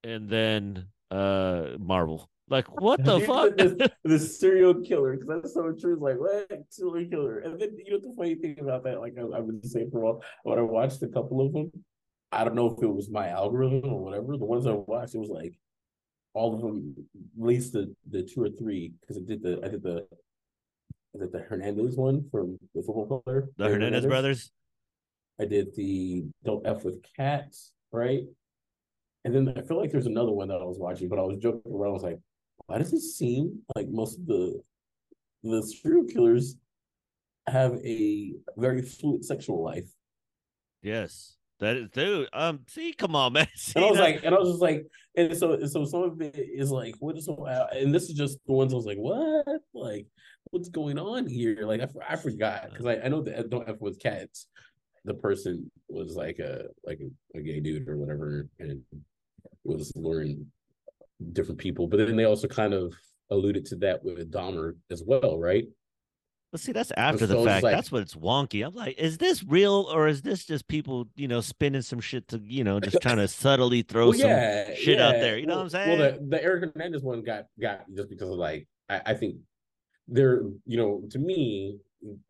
and 0.03 0.29
then 0.29 0.87
uh, 1.11 1.69
Marvel. 1.79 2.29
Like 2.47 2.79
what 2.79 3.03
the 3.03 3.19
fuck? 3.21 3.57
this, 3.57 3.73
this, 4.03 4.39
serial 4.39 4.75
killer, 4.75 5.13
because 5.13 5.27
that's 5.27 5.53
so 5.53 5.71
true. 5.71 5.93
It's 5.93 6.01
like 6.01 6.19
what 6.19 6.47
serial 6.69 7.09
killer? 7.09 7.39
And 7.39 7.59
then 7.59 7.75
you 7.83 7.93
know 7.93 7.99
the 7.99 8.13
funny 8.15 8.35
thing 8.35 8.57
about 8.59 8.83
that, 8.83 8.99
like 8.99 9.13
I, 9.17 9.37
I've 9.37 9.47
been 9.47 9.63
saying 9.63 9.89
for 9.91 9.99
a 9.99 10.01
while, 10.01 10.23
when 10.43 10.59
I 10.59 10.61
watched 10.61 11.01
a 11.01 11.07
couple 11.07 11.43
of 11.43 11.53
them, 11.53 11.71
I 12.31 12.43
don't 12.43 12.55
know 12.55 12.75
if 12.75 12.83
it 12.83 12.87
was 12.87 13.09
my 13.09 13.29
algorithm 13.29 13.91
or 13.91 14.03
whatever. 14.03 14.37
The 14.37 14.45
ones 14.45 14.67
I 14.67 14.73
watched, 14.73 15.15
it 15.15 15.19
was 15.19 15.29
like 15.29 15.55
all 16.35 16.53
of 16.53 16.61
them, 16.61 16.93
at 17.39 17.45
least 17.45 17.73
the 17.73 17.95
the 18.11 18.21
two 18.21 18.43
or 18.43 18.49
three, 18.49 18.93
because 19.01 19.17
I 19.17 19.21
did 19.25 19.41
the 19.41 19.61
I 19.63 19.69
did 19.69 19.81
the 19.81 20.05
is 21.15 21.21
it 21.21 21.31
the 21.31 21.39
Hernandez 21.39 21.95
one 21.95 22.27
from 22.29 22.59
the 22.75 22.83
football 22.83 23.23
player? 23.25 23.47
The 23.57 23.63
Hernandez, 23.63 24.03
Hernandez 24.03 24.05
brothers. 24.05 24.51
I 25.39 25.45
did 25.45 25.75
the 25.75 26.25
Don't 26.43 26.65
F 26.65 26.83
with 26.83 27.03
Cats, 27.15 27.73
right? 27.91 28.23
And 29.23 29.33
then 29.33 29.53
I 29.57 29.61
feel 29.61 29.77
like 29.77 29.91
there's 29.91 30.05
another 30.05 30.31
one 30.31 30.47
that 30.49 30.61
I 30.61 30.65
was 30.65 30.77
watching, 30.79 31.09
but 31.09 31.19
I 31.19 31.23
was 31.23 31.37
joking 31.37 31.71
around. 31.71 31.89
I 31.89 31.93
was 31.93 32.03
like, 32.03 32.19
why 32.67 32.77
does 32.77 32.93
it 32.93 33.01
seem 33.01 33.59
like 33.75 33.87
most 33.89 34.19
of 34.19 34.25
the 34.27 34.61
the 35.43 35.61
serial 35.61 36.05
killers 36.05 36.55
have 37.47 37.73
a 37.83 38.33
very 38.57 38.81
fluid 38.81 39.23
sexual 39.23 39.63
life? 39.63 39.89
Yes. 40.81 41.35
That 41.59 41.77
is, 41.77 41.89
dude. 41.89 42.27
Um, 42.33 42.61
see, 42.67 42.91
come 42.93 43.15
on, 43.15 43.33
man. 43.33 43.47
See, 43.55 43.73
and 43.77 43.85
I 43.85 43.89
was 43.89 43.99
like, 43.99 44.23
and 44.23 44.35
I 44.35 44.37
was 44.37 44.49
just 44.49 44.61
like, 44.61 44.85
and 45.15 45.37
so, 45.37 45.53
and 45.53 45.71
so 45.71 45.85
some 45.85 46.03
of 46.03 46.21
it 46.21 46.35
is 46.35 46.69
like, 46.69 46.95
what 46.99 47.17
is, 47.17 47.29
and 47.29 47.95
this 47.95 48.09
is 48.09 48.15
just 48.15 48.39
the 48.45 48.51
ones 48.51 48.73
I 48.73 48.75
was 48.75 48.85
like, 48.85 48.97
what, 48.97 49.61
like, 49.73 50.05
what's 50.51 50.67
going 50.67 50.99
on 50.99 51.27
here? 51.27 51.65
Like, 51.65 51.79
I, 51.81 51.87
I 52.09 52.15
forgot 52.17 52.69
because 52.69 52.85
I, 52.85 52.97
I 52.97 53.07
know 53.07 53.21
that 53.21 53.49
don't 53.49 53.69
F 53.69 53.77
with 53.79 54.01
cats, 54.01 54.47
the 55.05 55.13
person 55.13 55.71
was 55.87 56.15
like 56.15 56.39
a 56.39 56.65
like 56.85 56.99
a, 56.99 57.37
a 57.37 57.41
gay 57.41 57.59
dude 57.59 57.87
or 57.87 57.97
whatever, 57.97 58.47
and 58.59 58.81
was 59.63 59.91
luring 59.95 60.45
different 61.31 61.59
people. 61.59 61.87
But 61.87 61.97
then 61.97 62.15
they 62.15 62.25
also 62.25 62.47
kind 62.47 62.73
of 62.73 62.93
alluded 63.29 63.65
to 63.67 63.75
that 63.77 64.03
with 64.03 64.31
Dahmer 64.31 64.75
as 64.91 65.03
well, 65.05 65.39
right? 65.39 65.65
But 66.51 66.61
see, 66.61 66.71
that's 66.71 66.91
after 66.95 67.27
so 67.27 67.39
the 67.39 67.45
fact. 67.45 67.63
Like, 67.63 67.75
that's 67.75 67.91
what 67.91 68.01
it's 68.01 68.15
wonky. 68.15 68.65
I'm 68.65 68.73
like, 68.73 68.97
is 68.97 69.17
this 69.17 69.43
real 69.43 69.89
or 69.91 70.07
is 70.07 70.21
this 70.21 70.45
just 70.45 70.67
people, 70.67 71.07
you 71.15 71.27
know, 71.27 71.41
spinning 71.41 71.81
some 71.81 71.99
shit 71.99 72.27
to, 72.29 72.41
you 72.45 72.63
know, 72.63 72.79
just 72.79 73.01
trying 73.01 73.17
to 73.17 73.27
subtly 73.27 73.81
throw 73.81 74.09
well, 74.09 74.17
yeah, 74.17 74.67
some 74.67 74.75
shit 74.75 74.97
yeah. 74.99 75.07
out 75.07 75.13
there? 75.13 75.37
You 75.37 75.47
know 75.47 75.55
well, 75.55 75.65
what 75.65 75.75
I'm 75.75 75.85
saying? 75.85 75.99
Well, 75.99 76.11
the, 76.13 76.25
the 76.37 76.43
Eric 76.43 76.73
Hernandez 76.73 77.03
one 77.03 77.23
got 77.23 77.47
got 77.59 77.81
just 77.93 78.09
because 78.09 78.29
of 78.29 78.37
like 78.37 78.67
I, 78.89 79.01
I 79.07 79.13
think 79.15 79.37
there, 80.07 80.43
you 80.65 80.77
know, 80.77 81.03
to 81.11 81.19
me, 81.19 81.79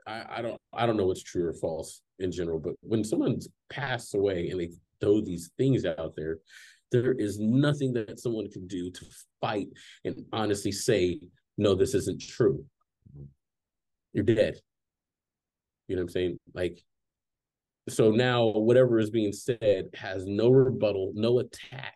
I, 0.07 0.25
I 0.37 0.41
don't 0.41 0.59
I 0.73 0.85
don't 0.85 0.97
know 0.97 1.05
what's 1.05 1.23
true 1.23 1.45
or 1.47 1.53
false 1.53 2.01
in 2.19 2.31
general, 2.31 2.59
but 2.59 2.75
when 2.81 3.03
someone's 3.03 3.47
passed 3.69 4.15
away 4.15 4.49
and 4.49 4.59
they 4.59 4.71
throw 5.01 5.21
these 5.21 5.51
things 5.57 5.85
out 5.85 6.13
there, 6.15 6.39
there 6.91 7.13
is 7.13 7.39
nothing 7.39 7.93
that 7.93 8.19
someone 8.19 8.49
can 8.49 8.67
do 8.67 8.89
to 8.91 9.05
fight 9.41 9.67
and 10.03 10.23
honestly 10.31 10.71
say, 10.71 11.19
no, 11.57 11.75
this 11.75 11.93
isn't 11.93 12.21
true. 12.21 12.63
You're 14.13 14.23
dead. 14.23 14.55
You 15.87 15.95
know 15.95 16.01
what 16.01 16.03
I'm 16.03 16.09
saying? 16.09 16.39
Like, 16.53 16.81
so 17.89 18.11
now 18.11 18.45
whatever 18.47 18.99
is 18.99 19.09
being 19.09 19.33
said 19.33 19.89
has 19.93 20.25
no 20.25 20.49
rebuttal, 20.49 21.11
no 21.15 21.39
attack 21.39 21.95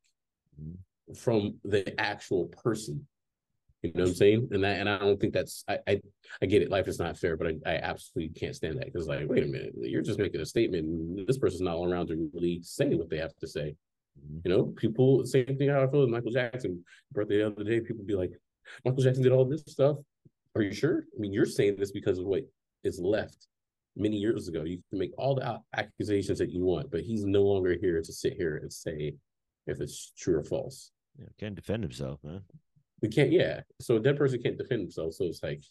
mm-hmm. 0.61 1.13
from 1.13 1.55
the 1.63 1.99
actual 1.99 2.45
person. 2.47 3.07
You 3.81 3.91
know 3.95 4.03
what 4.03 4.09
I'm 4.09 4.15
saying? 4.15 4.49
And 4.51 4.63
that, 4.63 4.79
and 4.79 4.89
I 4.89 4.99
don't 4.99 5.19
think 5.19 5.33
that's 5.33 5.63
I 5.67 5.79
I, 5.87 6.01
I 6.41 6.45
get 6.47 6.61
it. 6.61 6.69
Life 6.69 6.87
is 6.89 6.99
not 6.99 7.17
fair, 7.17 7.37
but 7.37 7.47
I, 7.47 7.53
I 7.65 7.75
absolutely 7.77 8.37
can't 8.37 8.55
stand 8.55 8.77
that 8.77 8.85
because 8.85 9.07
like, 9.07 9.27
wait 9.29 9.43
a 9.43 9.47
minute, 9.47 9.73
you're 9.77 10.01
just 10.01 10.19
making 10.19 10.41
a 10.41 10.45
statement. 10.45 11.25
This 11.25 11.37
person's 11.37 11.61
not 11.61 11.81
around 11.81 12.07
to 12.07 12.29
really 12.33 12.59
say 12.61 12.95
what 12.95 13.09
they 13.09 13.17
have 13.17 13.35
to 13.37 13.47
say. 13.47 13.75
Mm-hmm. 14.19 14.39
You 14.43 14.57
know, 14.57 14.63
people 14.75 15.25
same 15.25 15.57
thing 15.57 15.69
how 15.69 15.81
I 15.81 15.87
feel 15.87 16.01
with 16.01 16.09
Michael 16.09 16.31
Jackson. 16.31 16.83
Birthday 17.13 17.37
the 17.37 17.47
other 17.47 17.63
day, 17.63 17.79
people 17.79 18.03
be 18.03 18.15
like, 18.15 18.31
Michael 18.83 19.01
Jackson 19.01 19.23
did 19.23 19.31
all 19.31 19.45
this 19.45 19.63
stuff. 19.65 19.97
Are 20.55 20.61
you 20.61 20.73
sure? 20.73 21.05
I 21.15 21.19
mean, 21.19 21.31
you're 21.31 21.45
saying 21.45 21.77
this 21.77 21.91
because 21.91 22.19
of 22.19 22.25
what 22.25 22.43
is 22.83 22.99
left 22.99 23.47
many 23.95 24.17
years 24.17 24.49
ago. 24.49 24.63
You 24.63 24.81
can 24.89 24.99
make 24.99 25.13
all 25.17 25.35
the 25.35 25.61
accusations 25.73 26.39
that 26.39 26.49
you 26.49 26.65
want, 26.65 26.91
but 26.91 27.01
he's 27.01 27.23
no 27.23 27.43
longer 27.43 27.77
here 27.79 28.01
to 28.01 28.13
sit 28.13 28.33
here 28.33 28.57
and 28.57 28.71
say 28.71 29.13
if 29.67 29.79
it's 29.79 30.11
true 30.17 30.35
or 30.35 30.43
false. 30.43 30.91
Yeah, 31.17 31.27
can't 31.39 31.55
defend 31.55 31.83
himself, 31.83 32.19
man 32.23 32.41
we 33.01 33.09
can't 33.09 33.31
yeah. 33.31 33.62
So 33.81 33.97
a 33.97 33.99
dead 33.99 34.17
person 34.17 34.41
can't 34.41 34.57
defend 34.57 34.83
themselves 34.83 35.17
so 35.17 35.25
it's 35.25 35.43
like 35.43 35.63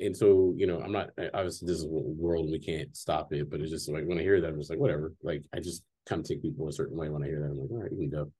and 0.00 0.16
so 0.16 0.54
you 0.56 0.66
know 0.66 0.80
i'm 0.80 0.92
not 0.92 1.10
obviously 1.34 1.66
this 1.66 1.78
is 1.78 1.84
a 1.84 1.88
world 1.88 2.44
and 2.44 2.52
we 2.52 2.58
can't 2.58 2.96
stop 2.96 3.32
it 3.32 3.50
but 3.50 3.60
it's 3.60 3.70
just 3.70 3.88
like 3.90 4.04
when 4.06 4.18
i 4.18 4.22
hear 4.22 4.40
that 4.40 4.48
i'm 4.48 4.58
just 4.58 4.70
like 4.70 4.78
whatever. 4.78 5.12
Like 5.22 5.44
i 5.54 5.60
just 5.60 5.82
kind 6.06 6.20
of 6.20 6.26
take 6.26 6.42
people 6.42 6.68
a 6.68 6.72
certain 6.72 6.96
way 6.96 7.08
when 7.08 7.22
i 7.22 7.26
hear 7.26 7.40
that 7.40 7.50
i'm 7.50 7.58
like 7.58 7.70
all 7.70 7.82
right 7.82 7.92
you 7.92 7.98
can 7.98 8.10
go. 8.10 8.32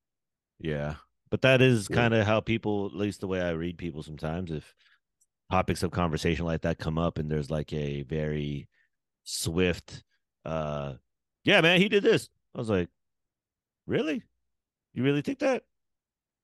Yeah. 0.59 0.95
But 1.31 1.43
that 1.43 1.63
is 1.63 1.89
yeah. 1.89 1.97
kind 1.97 2.15
of 2.15 2.27
how 2.27 2.41
people 2.41 2.87
at 2.87 2.97
least 2.97 3.21
the 3.21 3.29
way 3.29 3.41
i 3.41 3.51
read 3.51 3.79
people 3.79 4.03
sometimes 4.03 4.51
if 4.51 4.75
topics 5.51 5.83
of 5.83 5.91
conversation 5.91 6.45
like 6.45 6.63
that 6.63 6.79
come 6.79 6.99
up 6.99 7.19
and 7.19 7.31
there's 7.31 7.51
like 7.51 7.73
a 7.73 8.03
very 8.03 8.69
swift 9.25 10.05
uh 10.45 10.95
yeah 11.45 11.61
man 11.61 11.81
he 11.81 11.89
did 11.89 12.03
this. 12.03 12.29
I 12.55 12.59
was 12.59 12.71
like 12.71 12.89
really? 13.87 14.23
You 14.95 15.03
really 15.03 15.23
think 15.23 15.41
that 15.41 15.65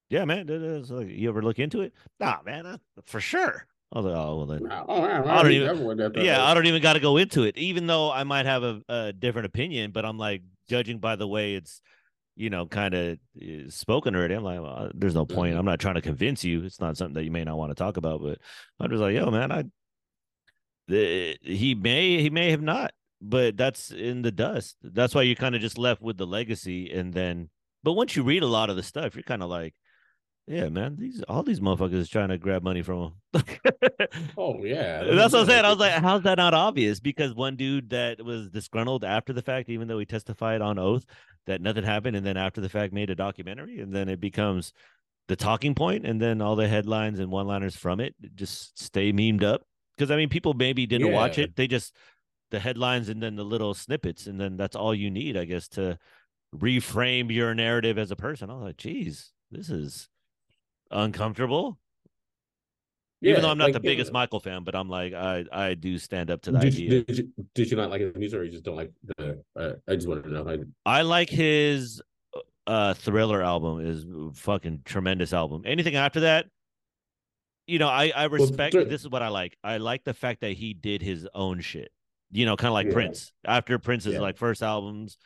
yeah, 0.09 0.25
man. 0.25 0.47
Like, 0.89 1.09
you 1.09 1.29
ever 1.29 1.43
look 1.43 1.59
into 1.59 1.81
it? 1.81 1.93
Nah, 2.21 2.39
man, 2.45 2.67
uh, 2.67 2.79
for 3.05 3.21
sure. 3.21 3.67
I 3.93 3.99
was 3.99 4.07
like, 4.07 4.17
oh 4.17 4.37
well, 4.37 4.47
then 4.47 4.69
oh, 4.71 5.03
I 5.03 5.43
don't 5.43 5.53
even. 5.53 6.25
Yeah, 6.25 6.45
I 6.45 6.55
don't 6.55 6.67
even 6.67 6.83
got 6.83 6.95
to 6.95 7.01
go 7.01 7.17
into 7.17 7.45
it, 7.45 7.57
even 7.57 7.87
though 7.87 8.11
I 8.11 8.25
might 8.25 8.47
have 8.47 8.63
a, 8.65 8.83
a, 8.89 9.13
different 9.13 9.47
opinion. 9.47 9.93
But 9.93 10.05
I'm 10.05 10.19
like 10.19 10.43
judging 10.69 10.99
by 10.99 11.15
the 11.15 11.29
way 11.29 11.55
it's, 11.55 11.81
you 12.35 12.51
know, 12.51 12.67
kind 12.67 12.95
of 12.95 13.19
uh, 13.41 13.71
spoken 13.71 14.17
already. 14.17 14.35
I'm 14.35 14.43
like, 14.43 14.61
well, 14.61 14.91
there's 14.93 15.15
no 15.15 15.25
point. 15.25 15.53
Mm-hmm. 15.53 15.61
I'm 15.61 15.65
not 15.67 15.79
trying 15.79 15.95
to 15.95 16.03
convince 16.03 16.43
you. 16.43 16.65
It's 16.65 16.81
not 16.81 16.97
something 16.97 17.15
that 17.15 17.25
you 17.25 17.31
may 17.31 17.45
not 17.45 17.59
want 17.59 17.71
to 17.71 17.77
talk 17.77 17.97
about. 17.97 18.21
But 18.23 18.39
I'm 18.81 18.91
just 18.91 19.01
like, 19.01 19.15
yo, 19.15 19.31
man, 19.31 19.53
I. 19.53 19.65
The, 20.89 21.37
he 21.43 21.75
may 21.75 22.21
he 22.21 22.31
may 22.31 22.51
have 22.51 22.63
not, 22.63 22.93
but 23.21 23.57
that's 23.57 23.93
in 23.93 24.23
the 24.23 24.33
dust. 24.33 24.77
That's 24.83 25.15
why 25.15 25.23
you're 25.23 25.37
kind 25.37 25.55
of 25.55 25.61
just 25.61 25.79
left 25.79 26.03
with 26.03 26.17
the 26.17 26.27
legacy, 26.27 26.93
and 26.93 27.15
then. 27.15 27.51
But 27.85 27.93
once 27.93 28.17
you 28.17 28.25
read 28.25 28.43
a 28.43 28.49
lot 28.49 28.69
of 28.69 28.75
the 28.75 28.83
stuff, 28.83 29.15
you're 29.15 29.23
kind 29.23 29.45
of 29.45 29.49
like, 29.49 29.75
Yeah, 30.47 30.69
man. 30.69 30.97
These 30.97 31.23
all 31.29 31.43
these 31.43 31.59
motherfuckers 31.59 31.95
is 31.95 32.09
trying 32.09 32.29
to 32.29 32.39
grab 32.39 32.63
money 32.63 32.83
from 32.83 33.15
him. 33.33 33.43
Oh 34.39 34.65
yeah, 34.65 35.03
That's 35.03 35.33
what 35.33 35.41
I'm 35.43 35.47
saying. 35.47 35.65
I 35.65 35.71
was 35.71 35.79
like, 35.79 35.93
how's 35.93 36.23
that 36.23 36.39
not 36.39 36.55
obvious? 36.55 37.01
Because 37.01 37.35
one 37.35 37.57
dude 37.57 37.91
that 37.91 38.23
was 38.25 38.49
disgruntled 38.51 39.05
after 39.05 39.33
the 39.33 39.43
fact, 39.43 39.69
even 39.69 39.89
though 39.89 39.99
he 39.99 40.07
testified 40.07 40.61
on 40.61 40.79
oath 40.79 41.05
that 41.47 41.61
nothing 41.61 41.85
happened, 41.85 42.17
and 42.17 42.25
then 42.25 42.37
after 42.37 42.61
the 42.61 42.69
fact 42.69 42.93
made 42.93 43.11
a 43.11 43.15
documentary, 43.15 43.81
and 43.81 43.93
then 43.93 44.09
it 44.09 44.21
becomes 44.21 44.73
the 45.29 45.37
talking 45.37 45.75
point, 45.75 46.07
and 46.07 46.21
then 46.21 46.41
all 46.41 46.55
the 46.55 46.69
headlines 46.69 47.19
and 47.19 47.31
one 47.31 47.47
liners 47.47 47.77
from 47.77 47.99
it 48.01 48.15
just 48.35 48.79
stay 48.81 49.13
memed 49.13 49.43
up. 49.43 49.63
Because 49.97 50.11
I 50.11 50.17
mean, 50.17 50.29
people 50.29 50.55
maybe 50.55 50.87
didn't 50.87 51.13
watch 51.13 51.39
it. 51.39 51.57
They 51.57 51.67
just 51.67 51.95
the 52.51 52.61
headlines 52.61 53.09
and 53.09 53.21
then 53.23 53.35
the 53.35 53.45
little 53.45 53.75
snippets, 53.75 54.27
and 54.27 54.41
then 54.41 54.57
that's 54.57 54.77
all 54.77 54.95
you 54.95 55.11
need, 55.11 55.37
I 55.37 55.45
guess, 55.45 55.67
to 55.69 55.99
reframe 56.55 57.33
your 57.33 57.55
narrative 57.55 57.99
as 57.99 58.11
a 58.11 58.17
person. 58.17 58.51
I 58.51 58.55
was 58.55 58.63
like, 58.63 58.77
geez, 58.77 59.33
this 59.51 59.69
is 59.71 60.09
uncomfortable. 60.91 61.79
Even 63.23 63.43
though 63.43 63.51
I'm 63.51 63.59
not 63.59 63.65
like, 63.65 63.73
the 63.73 63.79
know, 63.79 63.83
biggest 63.85 64.13
Michael 64.13 64.41
fan, 64.41 64.63
but 64.63 64.75
I'm 64.77 64.89
like, 64.91 65.15
I 65.15 65.45
I 65.51 65.75
do 65.75 65.99
stand 65.99 66.31
up 66.31 66.43
to 66.43 66.53
the 66.53 66.59
Did 66.59 66.75
idea. 66.75 67.03
did, 67.03 67.19
you, 67.19 67.33
did 67.55 67.71
you 67.71 67.77
not 67.77 67.91
like 67.91 68.03
his 68.03 68.15
music, 68.15 68.39
or 68.39 68.45
you 68.45 68.51
just 68.53 68.63
don't 68.63 68.77
like 68.77 68.93
the? 69.17 69.43
Uh, 69.57 69.73
I 69.89 69.95
just 69.95 70.07
wanted 70.07 70.25
to 70.25 70.31
know. 70.31 70.49
I, 70.87 70.99
I 70.99 71.03
like 71.03 71.31
his 71.31 72.03
uh 72.67 72.93
thriller 72.95 73.43
album 73.43 73.81
is 73.81 74.05
fucking 74.39 74.83
tremendous 74.85 75.33
album. 75.33 75.63
Anything 75.65 75.97
after 75.97 76.21
that, 76.21 76.47
you 77.67 77.79
know, 77.79 77.89
I 77.89 78.13
I 78.15 78.25
respect 78.25 78.75
Thr- 78.75 78.83
this 78.83 79.01
is 79.01 79.09
what 79.09 79.23
I 79.23 79.29
like. 79.29 79.57
I 79.65 79.79
like 79.79 80.05
the 80.05 80.15
fact 80.15 80.43
that 80.43 80.53
he 80.53 80.75
did 80.75 81.01
his 81.01 81.27
own 81.35 81.61
shit. 81.61 81.91
You 82.33 82.45
know, 82.45 82.55
kind 82.55 82.69
of 82.69 82.75
like 82.75 82.89
Yeah. 82.89 82.93
Prince. 82.93 83.33
After 83.47 83.79
Prince's 83.79 84.15
Yeah. 84.15 84.21
like 84.21 84.37
first 84.37 84.63
albums 84.63 85.17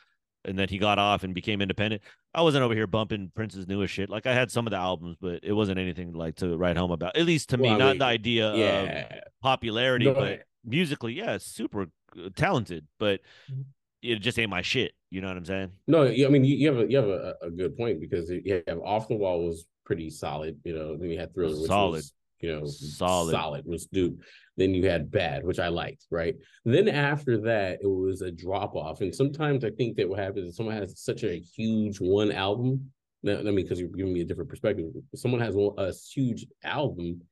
and 0.44 0.58
then 0.58 0.68
he 0.68 0.78
got 0.78 0.98
off 0.98 1.22
and 1.24 1.34
became 1.34 1.60
independent. 1.60 2.02
I 2.34 2.42
wasn't 2.42 2.62
over 2.64 2.74
here 2.74 2.86
bumping 2.86 3.30
Prince's 3.34 3.66
newest 3.66 3.92
shit. 3.92 4.08
Like 4.10 4.26
I 4.26 4.34
had 4.34 4.50
some 4.50 4.66
of 4.66 4.70
the 4.70 4.76
albums, 4.76 5.16
but 5.20 5.40
it 5.42 5.52
wasn't 5.52 5.78
anything 5.78 6.12
like 6.12 6.36
to 6.36 6.56
write 6.56 6.76
home 6.76 6.90
about. 6.92 7.16
At 7.16 7.26
least 7.26 7.50
to 7.50 7.58
me, 7.58 7.68
I 7.68 7.76
not 7.76 7.88
mean, 7.90 7.98
the 7.98 8.04
idea 8.04 8.46
of 8.48 9.20
popularity, 9.42 10.06
No, 10.06 10.14
but 10.14 10.42
musically, 10.64 11.14
yeah, 11.14 11.38
super 11.38 11.88
uh, 12.18 12.28
talented, 12.36 12.86
but 12.98 13.20
Mm-hmm. 13.50 13.62
it 14.02 14.16
just 14.20 14.38
ain't 14.38 14.50
my 14.50 14.62
shit. 14.62 14.92
You 15.10 15.20
know 15.20 15.28
what 15.28 15.36
I'm 15.36 15.44
saying? 15.44 15.72
no. 15.88 16.04
I 16.04 16.28
mean, 16.28 16.44
you, 16.44 16.56
you 16.56 16.68
have 16.72 16.78
a 16.86 16.90
you 16.90 16.96
have 16.96 17.08
a, 17.08 17.34
a 17.42 17.50
good 17.50 17.76
point 17.76 18.00
because 18.00 18.30
you 18.30 18.62
have 18.66 18.78
off 18.80 19.08
the 19.08 19.16
wall 19.16 19.44
was 19.44 19.66
pretty 19.84 20.08
solid. 20.08 20.58
You 20.64 20.74
know, 20.74 20.96
then 20.96 21.10
you 21.10 21.18
had 21.18 21.34
thriller, 21.34 21.56
which 21.60 21.66
Solid. 21.66 21.92
was 21.96 22.12
you 22.40 22.54
know 22.54 22.66
Solid. 22.66 23.32
solid 23.32 23.64
was 23.66 23.86
dude. 23.86 24.20
Then 24.56 24.74
you 24.74 24.88
had 24.88 25.10
bad, 25.10 25.44
which 25.44 25.58
I 25.58 25.68
liked, 25.68 26.06
right? 26.10 26.34
Then 26.64 26.88
after 26.88 27.38
that, 27.42 27.78
it 27.82 27.86
was 27.86 28.20
a 28.22 28.30
drop 28.30 28.74
off, 28.76 29.00
and 29.00 29.14
sometimes 29.14 29.64
I 29.64 29.70
think 29.70 29.96
that 29.96 30.08
what 30.08 30.18
happens 30.18 30.50
is 30.50 30.56
someone 30.56 30.76
has 30.76 31.00
such 31.00 31.24
a 31.24 31.40
huge 31.40 32.00
one 32.00 32.32
album. 32.32 32.90
Now, 33.22 33.38
I 33.38 33.42
mean, 33.42 33.56
because 33.56 33.78
you're 33.78 33.88
giving 33.88 34.14
me 34.14 34.22
a 34.22 34.24
different 34.24 34.50
perspective. 34.50 34.86
Someone 35.14 35.40
has 35.40 35.54
a 35.54 35.92
huge 36.14 36.46
album 36.64 37.22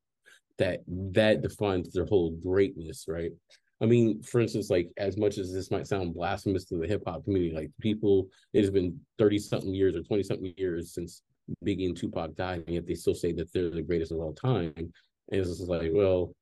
that 0.59 0.81
that 1.13 1.43
defines 1.43 1.93
their 1.93 2.05
whole 2.05 2.31
greatness, 2.31 3.07
right? 3.09 3.33
I 3.81 3.87
mean, 3.87 4.23
for 4.23 4.41
instance, 4.41 4.71
like 4.71 4.91
as 4.97 5.17
much 5.17 5.39
as 5.39 5.53
this 5.53 5.71
might 5.71 5.87
sound 5.87 6.15
blasphemous 6.15 6.65
to 6.67 6.79
the 6.79 6.87
hip 6.87 7.03
hop 7.07 7.25
community, 7.25 7.55
like 7.55 7.71
people, 7.81 8.29
it 8.53 8.61
has 8.61 8.71
been 8.71 8.99
30 9.19 9.39
something 9.39 9.75
years 9.75 9.95
or 9.95 10.03
20 10.03 10.23
something 10.25 10.53
years 10.57 10.93
since 10.93 11.23
Biggie 11.65 11.87
and 11.87 11.97
Tupac 11.97 12.35
died, 12.35 12.65
and 12.67 12.75
yet 12.75 12.87
they 12.87 12.95
still 12.95 13.15
say 13.15 13.33
that 13.33 13.53
they're 13.53 13.71
the 13.71 13.83
greatest 13.83 14.13
of 14.13 14.19
all 14.19 14.33
time. 14.35 14.73
And 14.77 14.93
it's 15.31 15.61
like, 15.61 15.91
well, 15.95 16.33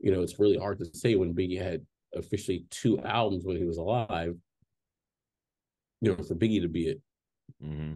you 0.00 0.10
know, 0.12 0.22
it's 0.22 0.38
really 0.38 0.58
hard 0.58 0.78
to 0.78 0.84
say 0.94 1.14
when 1.14 1.34
Biggie 1.34 1.60
had 1.60 1.84
officially 2.14 2.64
two 2.70 2.98
albums 3.00 3.44
when 3.44 3.56
he 3.56 3.64
was 3.64 3.76
alive. 3.78 4.34
You 6.00 6.16
know, 6.16 6.22
for 6.24 6.34
Biggie 6.34 6.62
to 6.62 6.68
be 6.68 6.88
it. 6.88 7.00
hmm 7.60 7.92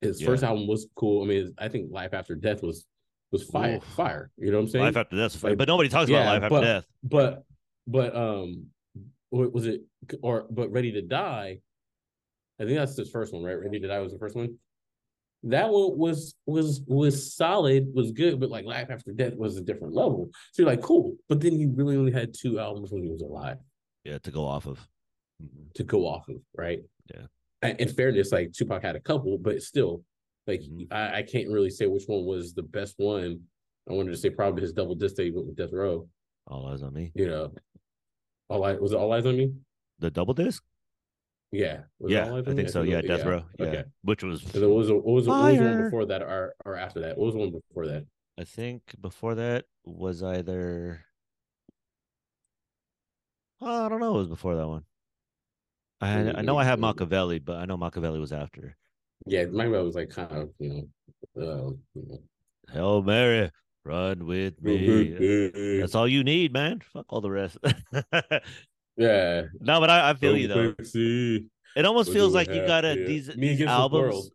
His 0.00 0.20
Yeah. 0.20 0.26
first 0.28 0.42
album 0.42 0.66
was 0.66 0.88
cool. 0.96 1.22
I 1.22 1.26
mean, 1.26 1.54
I 1.58 1.68
think 1.68 1.92
Life 1.92 2.14
After 2.14 2.34
Death 2.34 2.62
was 2.62 2.86
was 3.32 3.44
fire, 3.44 3.76
Oof. 3.76 3.84
fire. 3.84 4.30
You 4.38 4.50
know 4.50 4.56
what 4.56 4.62
I'm 4.64 4.68
saying? 4.70 4.84
Life 4.86 4.96
after 4.96 5.16
death, 5.16 5.40
Like, 5.44 5.56
but 5.56 5.68
nobody 5.68 5.88
talks 5.88 6.10
yeah, 6.10 6.22
about 6.22 6.32
life 6.34 6.42
after 6.42 6.48
but- 6.56 6.60
death. 6.62 6.84
but 7.04 7.44
but 7.86 8.16
um 8.16 8.66
was 9.30 9.66
it 9.66 9.82
or 10.22 10.46
but 10.50 10.70
ready 10.72 10.90
to 10.92 11.02
die 11.02 11.60
i 12.58 12.64
think 12.64 12.76
that's 12.76 12.96
his 12.96 13.08
first 13.10 13.32
one 13.32 13.42
right 13.44 13.54
ready 13.60 13.78
to 13.78 13.86
die 13.88 14.00
was 14.00 14.12
the 14.12 14.18
first 14.18 14.34
one 14.34 14.58
that 15.44 15.68
one 15.70 15.96
was 15.96 16.34
was 16.46 16.82
was 16.86 17.34
solid 17.34 17.88
was 17.94 18.12
good 18.12 18.38
but 18.38 18.50
like 18.50 18.64
life 18.66 18.88
after 18.90 19.12
death 19.12 19.34
was 19.36 19.56
a 19.56 19.62
different 19.62 19.94
level 19.94 20.28
so 20.52 20.62
you're 20.62 20.70
like 20.70 20.82
cool 20.82 21.16
but 21.28 21.40
then 21.40 21.52
he 21.52 21.66
really 21.66 21.96
only 21.96 22.12
had 22.12 22.34
two 22.34 22.58
albums 22.60 22.90
when 22.92 23.02
he 23.02 23.08
was 23.10 23.22
alive 23.22 23.56
Yeah, 24.04 24.18
to 24.18 24.30
go 24.30 24.44
off 24.46 24.66
of. 24.66 24.78
Mhm. 25.42 25.72
to 25.74 25.82
go 25.84 26.06
off 26.06 26.28
of 26.28 26.36
right 26.54 26.80
Yeah. 27.14 27.26
And 27.62 27.80
in 27.80 27.88
fairness 27.88 28.32
like 28.32 28.52
tupac 28.52 28.82
had 28.82 28.96
a 28.96 29.00
couple 29.00 29.38
but 29.38 29.62
still 29.62 30.04
like 30.46 30.60
Mhm. 30.60 30.88
I, 30.92 31.18
I 31.18 31.22
can't 31.22 31.48
really 31.48 31.70
say 31.70 31.86
which 31.86 32.04
one 32.06 32.24
was 32.26 32.52
the 32.52 32.62
best 32.62 32.94
one 32.98 33.40
i 33.88 33.92
wanted 33.94 34.10
to 34.10 34.16
say 34.18 34.28
probably 34.30 34.60
his 34.62 34.74
double 34.74 34.94
disc 34.94 35.16
that 35.16 35.24
he 35.24 35.30
went 35.30 35.46
with 35.46 35.56
death 35.56 35.72
row 35.72 36.06
All 36.48 36.66
eyes 36.66 36.82
on 36.82 36.92
me. 36.92 37.12
you 37.14 37.26
know 37.28 37.52
all 38.50 38.62
I 38.64 38.72
was 38.74 38.92
it 38.92 38.96
all 38.96 39.12
eyes 39.12 39.24
on 39.24 39.36
me 39.38 39.54
The 40.00 40.10
double 40.10 40.34
disc? 40.34 40.62
Yeah. 41.52 41.80
Was 41.98 42.12
yeah, 42.12 42.32
I 42.34 42.42
think 42.42 42.58
Me? 42.58 42.68
so. 42.68 42.82
Yeah, 42.82 43.00
Death 43.00 43.24
Row. 43.24 43.42
Yeah, 43.58 43.66
Okay. 43.66 43.84
which 44.02 44.22
was 44.22 44.42
And 44.54 44.62
what 44.62 44.76
was 44.76 44.90
what 44.90 45.04
was, 45.04 45.26
what 45.26 45.44
was 45.52 45.58
one 45.58 45.82
before 45.84 46.06
that 46.06 46.22
or 46.22 46.54
or 46.64 46.76
after 46.76 47.00
that? 47.00 47.18
What 47.18 47.26
was 47.26 47.34
the 47.34 47.40
one 47.40 47.50
before 47.50 47.86
that? 47.88 48.04
I 48.38 48.44
think 48.44 48.82
before 49.00 49.34
that 49.34 49.64
was 49.84 50.22
either 50.22 51.04
oh, 53.60 53.86
I 53.86 53.88
don't 53.88 54.00
know. 54.00 54.14
It 54.14 54.18
was 54.18 54.28
before 54.28 54.56
that 54.56 54.68
one. 54.68 54.84
I 56.00 56.32
I 56.32 56.42
know 56.42 56.56
I 56.56 56.64
have 56.64 56.78
Machiavelli, 56.78 57.40
but 57.40 57.56
I 57.56 57.66
know 57.66 57.76
Machiavelli 57.76 58.20
was 58.20 58.32
after. 58.32 58.76
Yeah, 59.26 59.46
Machiavelli 59.46 59.84
was 59.84 59.96
like 59.96 60.10
kind 60.10 60.32
of 60.32 60.50
you 60.58 60.88
know, 61.36 61.42
uh, 61.42 61.70
you 61.94 62.06
know. 62.08 62.18
Hail 62.72 63.02
Mary, 63.02 63.50
run 63.84 64.24
with 64.24 64.62
me. 64.62 65.80
That's 65.80 65.94
all 65.94 66.08
you 66.08 66.22
need, 66.22 66.52
man. 66.52 66.80
Fuck 66.80 67.06
all 67.08 67.20
the 67.20 67.30
rest. 67.30 67.58
Yeah. 69.00 69.42
no, 69.60 69.80
but 69.80 69.88
I, 69.90 70.10
I 70.10 70.14
feel 70.14 70.36
you 70.36 70.46
though. 70.48 70.74
See. 70.84 71.46
It 71.76 71.84
almost 71.86 72.08
What 72.08 72.14
feels 72.14 72.34
like 72.34 72.48
you 72.48 72.66
gotta 72.66 72.94
here? 72.94 73.06
these, 73.06 73.28
Me 73.36 73.48
these 73.48 73.60
Against 73.62 73.90
the. 73.90 73.96
World. 73.98 74.28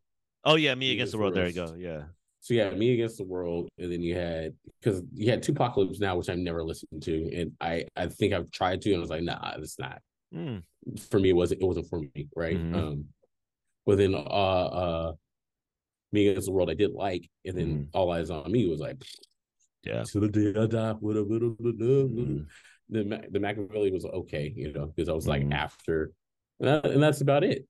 Oh 0.43 0.55
yeah, 0.55 0.73
me 0.75 0.79
Me 0.87 0.91
against 0.93 1.11
the 1.11 1.17
Against 1.19 1.19
world. 1.19 1.33
the 1.33 1.39
There 1.39 1.47
you 1.49 1.53
go. 1.53 1.73
Yeah. 1.99 2.03
So 2.39 2.53
yeah, 2.53 2.69
Me 2.71 2.93
Against 2.93 3.17
the 3.17 3.23
World, 3.25 3.67
and 3.77 3.91
then 3.91 4.01
you 4.01 4.15
had 4.15 4.53
because 4.81 5.01
you 5.13 5.29
had 5.31 5.43
2Pacalypse 5.43 5.99
Now, 5.99 6.15
which 6.17 6.29
I've 6.29 6.37
never 6.37 6.63
listened 6.63 7.01
to, 7.03 7.31
and 7.35 7.51
I 7.61 7.85
I 7.95 8.07
think 8.07 8.33
I've 8.33 8.49
tried 8.51 8.81
to, 8.81 8.89
and 8.91 8.97
I 8.97 9.01
was 9.01 9.09
like, 9.09 9.23
nah, 9.23 9.53
it's 9.57 9.77
not 9.79 10.01
Mm. 10.33 10.63
for 11.09 11.19
me. 11.19 11.29
It 11.29 11.33
wasn't 11.35 11.61
it 11.61 11.65
wasn't 11.65 11.87
for 11.89 11.99
me, 11.99 12.27
right? 12.35 12.57
Mhm. 12.57 12.75
Um, 12.75 13.05
but 13.85 13.97
then 13.97 14.15
uh 14.15 14.17
uh, 14.19 15.13
Me 16.11 16.27
Against 16.27 16.47
the 16.47 16.51
World, 16.53 16.69
I 16.69 16.73
did 16.75 16.91
like, 16.91 17.29
and 17.45 17.57
then 17.57 17.67
Mhm. 17.67 17.87
All 17.93 18.11
Eyes 18.11 18.29
on 18.29 18.51
Me 18.51 18.67
was 18.69 18.79
like, 18.79 18.97
Yeah. 19.83 20.03
to 20.03 20.19
the 20.19 20.27
day 20.29 20.59
I 20.59 20.65
die, 20.67 20.93
with 21.01 21.17
a 21.17 21.21
little 21.21 21.51
bit 21.51 21.75
of 21.81 22.09
Mhm. 22.11 22.45
The 22.89 23.27
the 23.31 23.39
Machiavelli 23.39 23.91
was 23.91 24.05
okay, 24.05 24.53
you 24.55 24.71
know, 24.73 24.87
because 24.87 25.09
I 25.09 25.13
was 25.13 25.27
like 25.27 25.43
Mhm. 25.43 25.53
after, 25.53 26.11
and, 26.59 26.67
that- 26.69 26.85
and 26.85 27.01
that's 27.01 27.21
about 27.21 27.43
it. 27.43 27.65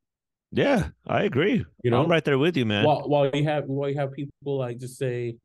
Yeah, 0.51 0.89
I 1.08 1.23
agree. 1.23 1.65
You 1.84 1.91
know, 1.91 2.04
I'm 2.04 2.10
right 2.10 2.23
there 2.23 2.38
with 2.38 2.56
you, 2.58 2.65
man. 2.65 2.86
while 2.86 3.08
while 3.10 3.30
you 3.34 3.43
have 3.45 3.65
while 3.65 3.89
you 3.89 3.95
have 3.97 4.12
people 4.13 4.58
like 4.58 4.78
just 4.80 4.97
say, 4.97 5.36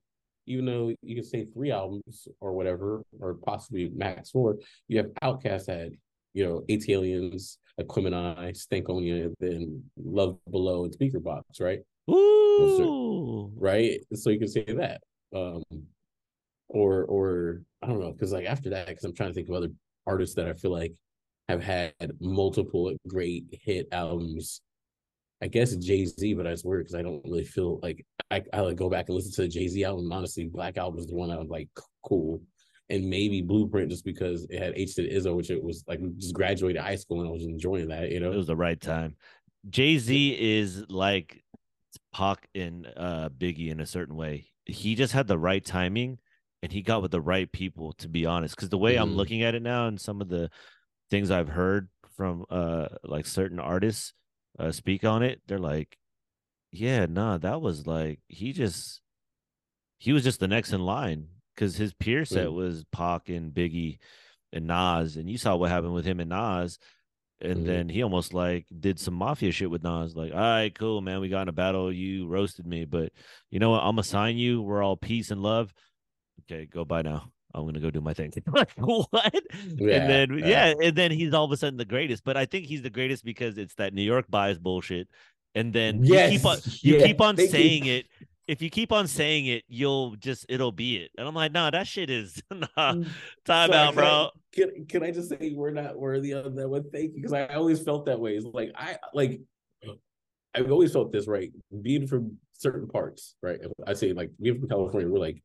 even 0.47 0.65
though 0.67 0.93
you 1.03 1.15
can 1.15 1.25
say 1.25 1.47
three 1.47 1.71
albums 1.71 2.29
or 2.41 2.53
whatever, 2.53 3.03
or 3.21 3.35
possibly 3.35 3.91
max 3.95 4.31
four, 4.31 4.59
you 4.89 4.99
have 4.99 5.07
OutKast 5.23 5.67
had, 5.69 5.93
you 6.35 6.45
know, 6.45 6.63
ATLiens, 6.69 7.57
Aquemini, 7.81 8.51
Stankonia, 8.57 9.27
and 9.27 9.37
then 9.41 9.83
Love 9.97 10.39
Below 10.51 10.85
and 10.85 10.93
Speakerboxxx, 10.97 11.61
right? 11.61 11.81
Ooh. 12.11 13.53
Right. 13.57 14.01
So 14.15 14.31
you 14.31 14.39
can 14.39 14.49
say 14.49 14.65
that. 14.65 15.01
Um 15.35 15.63
or 16.69 17.05
or 17.05 17.63
I 17.83 17.87
don't 17.87 18.01
know, 18.01 18.13
because 18.13 18.33
like 18.33 18.47
after 18.47 18.71
that, 18.71 18.89
because 18.89 19.05
I'm 19.05 19.15
trying 19.15 19.31
to 19.31 19.35
think 19.35 19.49
of 19.49 19.55
other 19.55 19.71
artists 20.07 20.37
that 20.37 20.49
I 20.49 20.55
feel 20.55 20.73
like 20.73 20.93
have 21.49 21.63
had 21.63 21.95
multiple 22.21 22.95
great 23.09 23.45
hit 23.63 23.89
albums. 23.93 24.61
I 25.43 25.49
guess 25.49 25.75
Jay 25.77 26.05
Z, 26.05 26.35
but 26.35 26.45
that's 26.45 26.65
weird 26.65 26.83
because 26.85 26.95
I 26.95 27.03
don't 27.03 27.25
really 27.25 27.45
feel 27.45 27.81
like 27.83 28.05
I, 28.31 28.43
I 28.53 28.61
like 28.61 28.77
go 28.77 28.91
back 28.91 29.09
and 29.09 29.17
listen 29.17 29.33
to 29.33 29.43
the 29.43 29.49
Jay 29.49 29.67
Z 29.69 29.83
album. 29.85 30.13
Honestly, 30.13 30.47
Black 30.47 30.77
Album 30.77 30.97
was 30.97 31.07
the 31.07 31.15
one 31.15 31.31
I 31.31 31.39
was 31.39 31.49
like 31.49 31.69
cool, 32.05 32.43
and 32.91 33.09
maybe 33.09 33.41
Blueprint 33.41 33.91
just 33.91 34.05
because 34.05 34.47
it 34.51 34.63
had 34.63 34.75
H 34.77 34.97
to 34.97 35.03
the 35.03 35.11
Izzo, 35.11 35.35
which 35.35 35.51
it 35.51 35.63
was 35.63 35.83
like 35.89 36.01
just 36.19 36.35
graduated 36.35 36.83
high 36.83 36.97
school 36.97 37.21
and 37.21 37.29
I 37.29 37.33
was 37.33 37.45
enjoying 37.45 37.89
that. 37.89 38.11
You 38.11 38.21
know, 38.21 38.33
It 38.33 38.37
was 38.37 38.47
the 38.47 38.57
right 38.57 38.81
time. 38.81 39.17
Jay 39.71 39.97
Z 39.99 40.37
is 40.39 40.85
like 40.91 41.43
Pac 42.13 42.49
and 42.55 42.87
uh, 42.97 43.31
Biggie 43.31 43.71
in 43.71 43.81
a 43.81 43.87
certain 43.87 44.17
way. 44.17 44.47
He 44.67 44.95
just 44.95 45.13
had 45.13 45.27
the 45.27 45.39
right 45.39 45.65
timing, 45.65 46.19
and 46.63 46.73
he 46.73 46.83
got 46.83 47.03
with 47.03 47.11
the 47.11 47.21
right 47.21 47.51
people. 47.51 47.93
To 47.95 48.09
be 48.09 48.27
honest, 48.27 48.55
because 48.57 48.69
the 48.69 48.79
way 48.79 48.97
I'm 48.97 49.13
Mhm. 49.13 49.17
looking 49.17 49.43
at 49.43 49.55
it 49.55 49.63
now, 49.63 49.87
and 49.87 50.01
some 50.01 50.21
of 50.21 50.29
the 50.29 50.51
things 51.11 51.31
I've 51.31 51.49
heard 51.49 51.89
from 52.17 52.45
uh 52.51 52.89
like 53.05 53.27
certain 53.27 53.59
artists 53.59 54.13
uh, 54.59 54.73
speak 54.73 55.05
on 55.05 55.23
it, 55.23 55.41
they're 55.47 55.59
like, 55.59 55.97
yeah, 56.71 57.07
nah, 57.07 57.39
that 57.39 57.61
was 57.61 57.87
like 57.87 58.21
he 58.29 58.53
just 58.53 59.01
he 59.99 60.13
was 60.13 60.25
just 60.25 60.41
the 60.41 60.49
next 60.49 60.73
in 60.73 60.81
line 60.81 61.29
because 61.55 61.77
his 61.77 61.93
peer 61.93 62.25
set 62.25 62.49
Mm. 62.49 62.55
was 62.55 62.85
Pac 62.93 63.29
and 63.29 63.53
Biggie 63.53 63.99
and 64.53 64.67
Nas, 64.67 65.17
and 65.17 65.31
you 65.31 65.39
saw 65.39 65.57
what 65.57 65.71
happened 65.71 65.95
with 65.95 66.05
him 66.05 66.21
and 66.21 66.31
Nas 66.31 66.79
and 67.43 67.61
Mhm. 67.63 67.67
then 67.67 67.89
he 67.89 68.03
almost 68.03 68.35
like 68.35 68.67
did 68.81 68.99
some 69.01 69.15
mafia 69.15 69.51
shit 69.51 69.71
with 69.71 69.83
Nas. 69.83 70.15
Like, 70.15 70.33
all 70.33 70.39
right, 70.39 70.75
cool, 70.75 71.01
man, 71.01 71.21
we 71.21 71.29
got 71.31 71.43
in 71.43 71.49
a 71.49 71.53
battle. 71.53 71.91
You 71.91 72.27
roasted 72.27 72.67
me, 72.67 72.85
but 72.85 73.13
you 73.51 73.59
know 73.59 73.71
what? 73.71 73.81
I'm 73.81 73.93
gonna 73.97 74.03
sign 74.03 74.37
you. 74.37 74.61
We're 74.61 74.83
all 74.83 74.97
peace 74.97 75.31
and 75.31 75.43
love. 75.43 75.73
Okay, 76.45 76.67
go 76.67 76.85
by 76.85 77.03
now. 77.03 77.31
I'm 77.55 77.65
gonna 77.65 77.81
go 77.81 77.91
do 77.91 78.01
my 78.01 78.15
thing. 78.15 78.33
like 78.55 78.71
what? 78.77 79.35
Yeah, 79.77 79.95
and 79.97 80.11
then 80.11 80.39
yeah. 80.39 80.47
yeah, 80.69 80.75
and 80.83 80.97
then 80.97 81.11
he's 81.11 81.35
all 81.35 81.45
of 81.45 81.53
a 81.53 81.57
sudden 81.57 81.77
the 81.77 81.85
greatest. 81.85 82.25
But 82.25 82.37
I 82.37 82.47
think 82.47 82.67
he's 82.67 82.83
the 82.83 82.91
greatest 82.91 83.25
because 83.25 83.59
it's 83.59 83.75
that 83.75 83.93
New 83.95 84.03
York 84.03 84.27
bias 84.29 84.59
bullshit. 84.59 85.09
And 85.57 85.73
then 85.73 86.05
you 86.05 86.15
keep 86.29 86.45
on 86.45 86.57
Yes, 86.57 86.85
you 86.85 86.99
yeah, 86.99 87.07
keep 87.07 87.21
on 87.21 87.37
thank 87.37 87.49
you. 87.49 87.59
saying 87.59 87.87
it. 87.87 88.07
If 88.47 88.63
you 88.63 88.71
keep 88.71 88.93
on 88.93 89.07
saying 89.07 89.47
it, 89.47 89.65
you'll 89.69 90.17
just 90.17 90.47
it'll 90.49 90.73
be 90.73 90.97
it. 90.99 91.11
And 91.19 91.27
I'm 91.27 91.35
like, 91.35 91.53
nah, 91.53 91.71
that 91.71 91.87
shit 91.89 92.09
is 92.09 92.41
nah. 92.51 92.67
Mm. 92.77 93.09
Time 93.45 93.71
Sorry, 93.71 93.73
out, 93.75 93.95
can 93.95 93.99
I- 93.99 94.03
bro. 94.03 94.31
Can, 94.53 94.87
can 94.87 95.03
I 95.05 95.11
just 95.13 95.29
say 95.29 95.53
we're 95.55 95.71
not 95.71 95.97
worthy 95.99 96.33
of 96.33 96.57
that 96.57 96.69
one? 96.69 96.85
Thank 96.91 97.15
you, 97.15 97.23
because 97.23 97.33
I 97.33 97.47
always 97.47 97.81
felt 97.81 98.07
that 98.07 98.19
way. 98.19 98.35
It's 98.37 98.45
like 98.47 98.73
I 98.77 98.97
like 99.15 99.41
I've 100.55 100.71
always 100.73 100.93
felt 100.93 101.13
this 101.13 101.29
right. 101.29 101.53
Being 101.83 102.07
from 102.07 102.37
certain 102.53 102.89
parts, 102.89 103.37
right? 103.43 103.61
I 103.87 103.93
say 103.95 104.13
like 104.13 104.31
being 104.41 104.59
from 104.59 104.69
California, 104.69 105.09
we're 105.09 105.21
like 105.21 105.41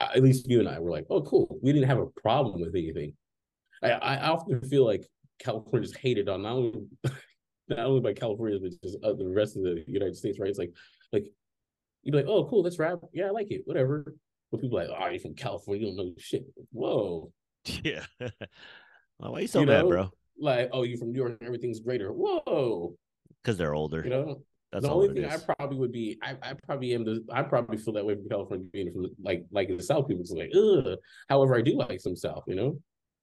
at 0.00 0.22
least 0.22 0.48
you 0.48 0.60
and 0.60 0.68
I 0.68 0.78
were 0.78 0.90
like, 0.90 1.06
oh 1.10 1.22
cool. 1.22 1.58
We 1.62 1.72
didn't 1.72 1.88
have 1.88 1.98
a 1.98 2.06
problem 2.06 2.60
with 2.60 2.74
anything. 2.74 3.12
I, 3.82 3.90
I 3.92 4.28
often 4.28 4.60
feel 4.62 4.84
like 4.84 5.06
California 5.38 5.88
California's 5.88 5.96
hated 5.96 6.28
on 6.28 6.42
not 6.42 6.52
only 6.52 6.72
not 7.68 7.78
only 7.80 8.00
by 8.00 8.12
California 8.12 8.58
but 8.60 8.72
just 8.82 8.98
uh, 9.02 9.12
the 9.14 9.26
rest 9.28 9.56
of 9.56 9.62
the 9.62 9.84
United 9.86 10.16
States, 10.16 10.38
right? 10.38 10.50
It's 10.50 10.58
like 10.58 10.72
like 11.12 11.26
you'd 12.02 12.12
be 12.12 12.18
like, 12.18 12.26
oh 12.28 12.44
cool, 12.48 12.62
let's 12.62 12.78
rap. 12.78 12.98
Yeah, 13.12 13.26
I 13.26 13.30
like 13.30 13.50
it, 13.50 13.62
whatever. 13.64 14.14
But 14.50 14.60
people 14.60 14.78
are 14.78 14.86
like, 14.88 14.96
oh, 14.98 15.08
you're 15.08 15.20
from 15.20 15.34
California, 15.34 15.86
you 15.86 15.94
don't 15.96 16.06
know 16.06 16.12
shit. 16.18 16.44
Whoa. 16.72 17.32
Yeah. 17.84 18.04
Well, 18.18 19.32
why 19.32 19.38
are 19.38 19.40
you 19.42 19.46
so 19.48 19.60
You 19.60 19.66
mad, 19.66 19.82
know? 19.82 19.88
bro? 19.88 20.10
like, 20.38 20.70
oh, 20.72 20.82
you 20.82 20.96
from 20.96 21.12
New 21.12 21.18
York, 21.18 21.36
everything's 21.42 21.80
greater. 21.80 22.10
Whoa, 22.10 22.96
Because 23.42 23.58
they're 23.58 23.74
older. 23.74 24.02
you 24.02 24.08
know. 24.10 24.42
That's 24.72 24.84
the 24.84 24.92
only 24.92 25.12
thing 25.12 25.24
I 25.24 25.36
probably 25.36 25.78
would 25.78 25.90
be, 25.90 26.16
I, 26.22 26.36
I 26.42 26.54
probably 26.66 26.94
am 26.94 27.04
the, 27.04 27.24
I 27.32 27.42
probably 27.42 27.76
feel 27.76 27.92
that 27.94 28.06
way 28.06 28.14
from 28.14 28.28
California, 28.28 28.66
being 28.72 28.92
from 28.92 29.08
like, 29.20 29.44
like 29.50 29.68
in 29.68 29.76
the 29.76 29.82
South, 29.82 30.06
people 30.06 30.22
just 30.22 30.36
like, 30.36 30.52
ugh. 30.54 30.96
However, 31.28 31.56
I 31.56 31.60
do 31.60 31.76
like 31.76 32.00
some 32.00 32.14
South, 32.14 32.44
you 32.46 32.54
know. 32.54 32.78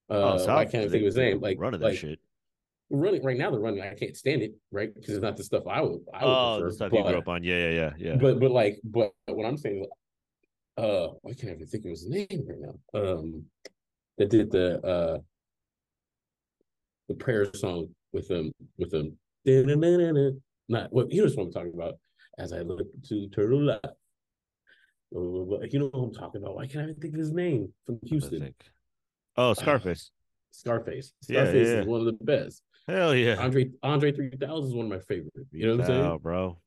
Uh, 0.09 0.33
oh, 0.33 0.37
South, 0.37 0.57
I 0.57 0.65
can't 0.65 0.91
think 0.91 1.01
of 1.01 1.05
his 1.05 1.15
name. 1.15 1.39
Like, 1.39 1.57
running 1.59 1.79
that 1.79 1.95
shit. 1.95 2.19
running 2.89 3.23
right 3.23 3.37
now, 3.37 3.49
they're 3.51 3.61
running. 3.61 3.81
I 3.81 3.93
can't 3.93 4.15
stand 4.15 4.41
it, 4.41 4.53
right? 4.71 4.93
Because 4.93 5.11
it's 5.15 5.21
not 5.21 5.37
the 5.37 5.43
stuff 5.43 5.63
I 5.67 5.81
would, 5.81 6.01
I 6.13 6.25
would 6.25 6.31
Oh, 6.31 6.55
prefer. 6.57 6.69
the 6.69 6.75
stuff 6.75 6.91
you 6.93 7.03
grew 7.03 7.17
up 7.17 7.27
on. 7.29 7.43
Yeah, 7.43 7.69
yeah, 7.69 7.69
yeah, 7.69 7.91
yeah. 7.97 8.15
but, 8.17 8.39
but 8.41 8.51
like, 8.51 8.79
but 8.83 9.11
what 9.27 9.45
I'm 9.45 9.57
saying, 9.57 9.83
is, 9.83 9.87
uh, 10.77 11.07
I 11.07 11.33
can't 11.33 11.53
even 11.55 11.65
think 11.65 11.85
of 11.85 11.91
his 11.91 12.07
name 12.07 12.45
right 12.45 12.59
now. 12.59 12.75
Um, 12.93 13.45
that 14.17 14.29
did 14.29 14.51
the 14.51 14.79
uh, 14.85 15.17
the 17.07 17.15
prayer 17.15 17.51
song 17.53 17.87
with 18.11 18.27
them, 18.27 18.51
with 18.77 18.91
them. 18.91 19.17
Not 20.69 20.91
what 20.91 21.11
you 21.11 21.25
know 21.25 21.31
what 21.33 21.43
I'm 21.43 21.51
talking 21.51 21.73
about. 21.73 21.95
As 22.37 22.53
I 22.53 22.59
look 22.59 22.87
to 23.09 23.27
turtle 23.29 23.63
left. 23.63 23.85
You 25.11 25.69
know 25.73 25.89
what 25.91 26.03
I'm 26.03 26.13
talking 26.13 26.41
about. 26.41 26.55
Why 26.55 26.67
can't 26.67 26.85
I 26.85 26.89
even 26.89 26.95
think 27.01 27.13
of 27.13 27.19
his 27.19 27.31
name 27.31 27.73
from 27.85 27.99
Houston? 28.03 28.53
Oh, 29.37 29.53
Scarface. 29.53 30.11
Scarface. 30.51 31.13
Scarface 31.21 31.67
yeah. 31.67 31.73
is 31.75 31.85
one 31.85 32.01
of 32.01 32.05
the 32.05 32.23
best. 32.23 32.61
Hell 32.87 33.15
yeah. 33.15 33.35
Andre 33.35 33.69
Andre 33.83 34.11
3000 34.11 34.67
is 34.69 34.73
one 34.73 34.85
of 34.85 34.91
my 34.91 34.99
favorite. 34.99 35.31
You 35.51 35.67
know 35.67 35.75
what 35.75 35.81
I'm 35.81 35.87
saying? 35.87 36.05
Out, 36.05 36.23
bro. 36.23 36.57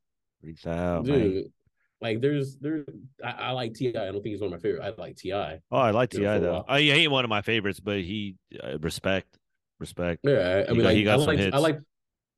Reach 0.43 0.67
out, 0.67 1.07
man. 1.07 1.19
Dude, 1.19 1.53
like 2.01 2.21
there's 2.21 2.57
there 2.59 2.85
I, 3.25 3.31
I 3.31 3.51
like 3.51 3.75
Ti. 3.75 3.97
I 3.97 4.07
don't 4.07 4.15
think 4.15 4.27
he's 4.27 4.41
one 4.41 4.53
of 4.53 4.59
my 4.59 4.63
favorite. 4.63 4.83
I 4.83 4.93
like 5.01 5.17
Ti. 5.17 5.33
Oh, 5.33 5.59
I 5.73 5.91
like 5.91 6.11
T.I. 6.11 6.23
know, 6.23 6.31
for 6.31 6.37
a 6.37 6.41
though. 6.41 6.65
Oh, 6.69 6.77
yeah, 6.77 6.95
he 6.95 7.03
ain't 7.03 7.13
one 7.13 7.25
of 7.25 7.31
my 7.31 7.43
favorites, 7.43 7.81
but 7.81 7.99
he 7.99 8.37
uh, 8.63 8.79
respect, 8.79 9.39
respect. 9.79 10.21
Yeah, 10.25 10.65
I 10.67 10.71
He 10.71 10.73
mean, 10.73 10.83
got- 10.83 10.85
like, 10.87 10.97
he 10.97 11.05
got 11.05 11.15
I 11.15 11.19
some 11.19 11.27
like 11.27 11.55
I 11.55 11.59
like 11.59 11.79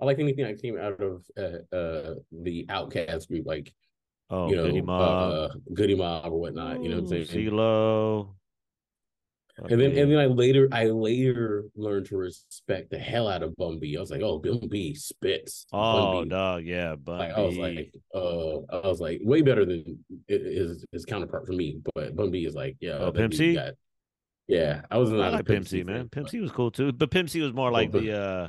I 0.03 0.05
like 0.05 0.19
anything 0.19 0.45
that 0.45 0.61
came 0.61 0.77
out 0.77 1.01
of 1.01 1.25
uh, 1.39 1.75
uh 1.75 2.15
the 2.33 2.67
OutKast 2.69 3.29
group, 3.29 3.47
like 3.47 3.73
Oh, 4.31 4.49
you 4.49 4.57
know, 4.57 4.65
Goodie 4.65 4.81
Mob, 4.81 5.33
uh, 5.33 5.49
Goodie 5.75 5.95
Mob 5.95 6.33
or 6.33 6.41
whatnot. 6.41 6.83
You 6.83 6.89
know 6.89 6.97
what 7.03 7.13
I'm 7.13 7.25
saying? 7.25 7.51
CeeLo. 7.51 8.31
And 9.59 9.79
then 9.81 9.97
and 9.97 10.11
then 10.11 10.19
I 10.19 10.25
later 10.27 10.69
I 10.73 10.87
later 10.87 11.67
learned 11.77 12.07
to 12.07 12.17
respect 12.17 12.91
the 12.91 12.99
hell 12.99 13.29
out 13.29 13.43
of 13.43 13.55
Bun 13.57 13.79
B. 13.79 13.97
I 13.97 14.01
was 14.01 14.11
like, 14.11 14.23
oh, 14.23 14.39
Bun 14.39 14.67
B 14.69 14.95
spits. 14.95 15.67
Oh, 15.73 16.23
B. 16.23 16.31
dog, 16.31 16.65
yeah, 16.65 16.97
but 16.97 17.19
Like 17.19 17.33
I 17.35 17.41
was 17.43 17.57
like, 17.59 17.95
uh, 18.15 18.57
I 18.75 18.89
was 18.89 19.01
like 19.01 19.21
way 19.23 19.43
better 19.43 19.67
than 19.67 20.03
his 20.27 20.85
his 20.91 21.05
counterpart 21.05 21.47
for 21.47 21.53
me. 21.53 21.81
But 21.95 22.17
Bun 22.17 22.31
B 22.31 22.47
is 22.47 22.55
like, 22.55 22.77
yeah, 22.81 22.95
Oh, 22.99 23.13
Pimp 23.13 23.35
C? 23.35 23.55
got- 23.55 23.75
yeah, 24.49 24.83
I 24.91 24.97
was 24.97 25.13
I 25.13 25.29
like 25.29 25.47
Pimp 25.47 25.69
C, 25.69 25.85
man. 25.85 26.09
Pimp 26.09 26.31
C 26.31 26.41
was 26.41 26.51
cool 26.51 26.71
too, 26.71 26.91
but 26.91 27.11
Pimp 27.11 27.29
C 27.29 27.41
was 27.43 27.53
more 27.53 27.71
like 27.71 27.93
but- 27.93 28.03
the 28.03 28.19
uh, 28.19 28.49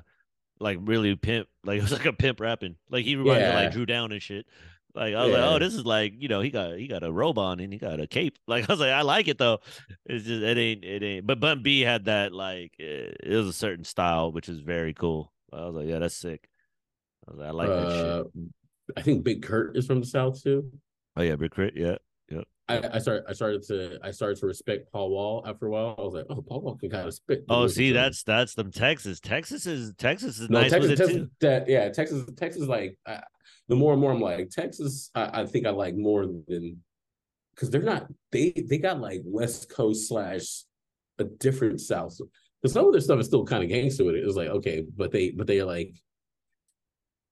like 0.60 0.78
really 0.82 1.16
pimp, 1.16 1.48
like 1.64 1.78
it 1.80 1.82
was 1.84 1.92
like 1.92 2.06
a 2.06 2.14
pimp 2.14 2.40
rapping. 2.40 2.76
Like 2.90 3.06
he 3.06 3.16
reminded 3.16 3.44
me 3.44 3.50
of 3.50 3.56
like 3.56 3.72
Drew 3.72 3.86
Down 3.86 4.12
and 4.12 4.22
shit. 4.22 4.46
Like 4.96 5.16
I 5.16 5.26
was 5.26 5.34
like, 5.34 5.42
oh, 5.44 5.58
this 5.60 5.74
is 5.74 5.86
like 5.86 6.14
you 6.18 6.28
know 6.28 6.42
he 6.42 6.52
got 6.52 6.78
he 6.78 6.88
got 6.88 7.04
a 7.04 7.12
robe 7.12 7.40
on 7.40 7.60
and 7.60 7.74
he 7.74 7.80
got 7.80 8.00
a 8.00 8.06
cape. 8.08 8.38
Like 8.48 8.70
I 8.70 8.74
was 8.74 8.80
like, 8.80 8.92
I 8.92 9.02
like 9.02 9.28
it 9.28 9.38
though. 9.40 9.60
It's 10.06 10.26
just 10.26 10.44
it 10.44 10.58
ain't 10.58 10.84
it 10.84 11.02
ain't. 11.02 11.26
But 11.26 11.40
Bun 11.40 11.64
B 11.64 11.82
had 11.82 12.06
that 12.06 12.32
like 12.34 12.74
eh, 12.80 13.10
it 13.24 13.36
was 13.36 13.48
a 13.48 13.54
certain 13.54 13.86
style 13.86 14.32
which 14.32 14.50
is 14.50 14.60
very 14.60 14.94
cool. 14.94 15.32
I 15.52 15.66
was 15.66 15.76
like, 15.76 15.88
yeah, 15.88 16.00
that's 16.00 16.16
sick. 16.16 16.48
I 17.28 17.32
was 17.32 17.40
like, 17.40 17.48
I 17.48 17.52
like 17.52 17.68
that 17.70 17.76
Uh, 17.76 18.24
shit. 18.24 18.44
I 18.98 19.02
think 19.02 19.24
Big 19.24 19.42
K.R.I.T. 19.48 19.80
is 19.80 19.88
from 19.88 20.02
the 20.02 20.06
South 20.06 20.44
too. 20.44 20.70
Oh 21.16 21.22
yeah, 21.22 21.36
Big 21.38 21.56
K.R.I.T., 21.56 21.80
yeah. 21.80 21.96
I, 22.70 22.82
I 22.94 23.00
started 23.00 23.24
I 23.28 23.34
started 23.34 23.64
to 23.68 24.00
I 24.02 24.12
started 24.12 24.40
to 24.40 24.48
respect 24.48 24.92
Paul 24.92 25.10
Wall 25.10 25.44
after 25.46 25.68
a 25.68 25.70
while. 25.70 25.96
I 25.98 26.02
was 26.02 26.14
like, 26.14 26.26
oh, 26.30 26.42
Paul 26.42 26.62
Wall 26.62 26.76
can 26.78 26.90
kind 26.90 27.08
of 27.08 27.14
spit. 27.14 27.44
Oh, 27.50 27.68
see, 27.68 27.92
that's 27.92 28.24
that's 28.24 28.56
them 28.56 28.72
Texas. 28.72 29.20
Texas 29.20 29.66
is 29.66 29.94
Texas 29.98 30.40
is 30.40 30.50
no 30.50 30.62
nice 30.62 30.72
Texas, 30.72 30.98
Texas 30.98 31.28
that 31.42 31.68
yeah 31.68 31.90
Texas 31.90 32.24
Texas 32.38 32.68
like 32.68 32.98
I, 33.06 33.22
the 33.68 33.76
more 33.76 33.92
and 33.92 34.02
more 34.02 34.12
I'm 34.12 34.22
like 34.22 34.50
Texas 34.50 35.12
I, 35.14 35.42
I 35.42 35.46
think 35.46 35.68
I 35.68 35.72
like 35.72 35.96
more 35.96 36.26
than 36.26 36.82
because 37.54 37.70
they're 37.70 37.82
not 37.82 38.08
they 38.32 38.52
they 38.52 38.78
got 38.78 39.02
like 39.02 39.22
West 39.26 39.70
Coast 39.70 40.08
slash 40.08 40.64
a 41.20 41.26
different 41.26 41.82
South. 41.82 42.18
Because 42.62 42.74
some 42.74 42.86
of 42.86 42.94
their 42.94 43.02
stuff 43.02 43.20
is 43.20 43.28
still 43.28 43.46
kind 43.46 43.64
of 43.64 43.70
gangster 43.70 44.06
with 44.06 44.16
it. 44.16 44.24
It 44.24 44.28
was 44.28 44.38
like 44.38 44.48
okay, 44.48 44.86
but 44.96 45.12
they 45.12 45.32
but 45.32 45.48
they're 45.48 45.66
like 45.66 45.94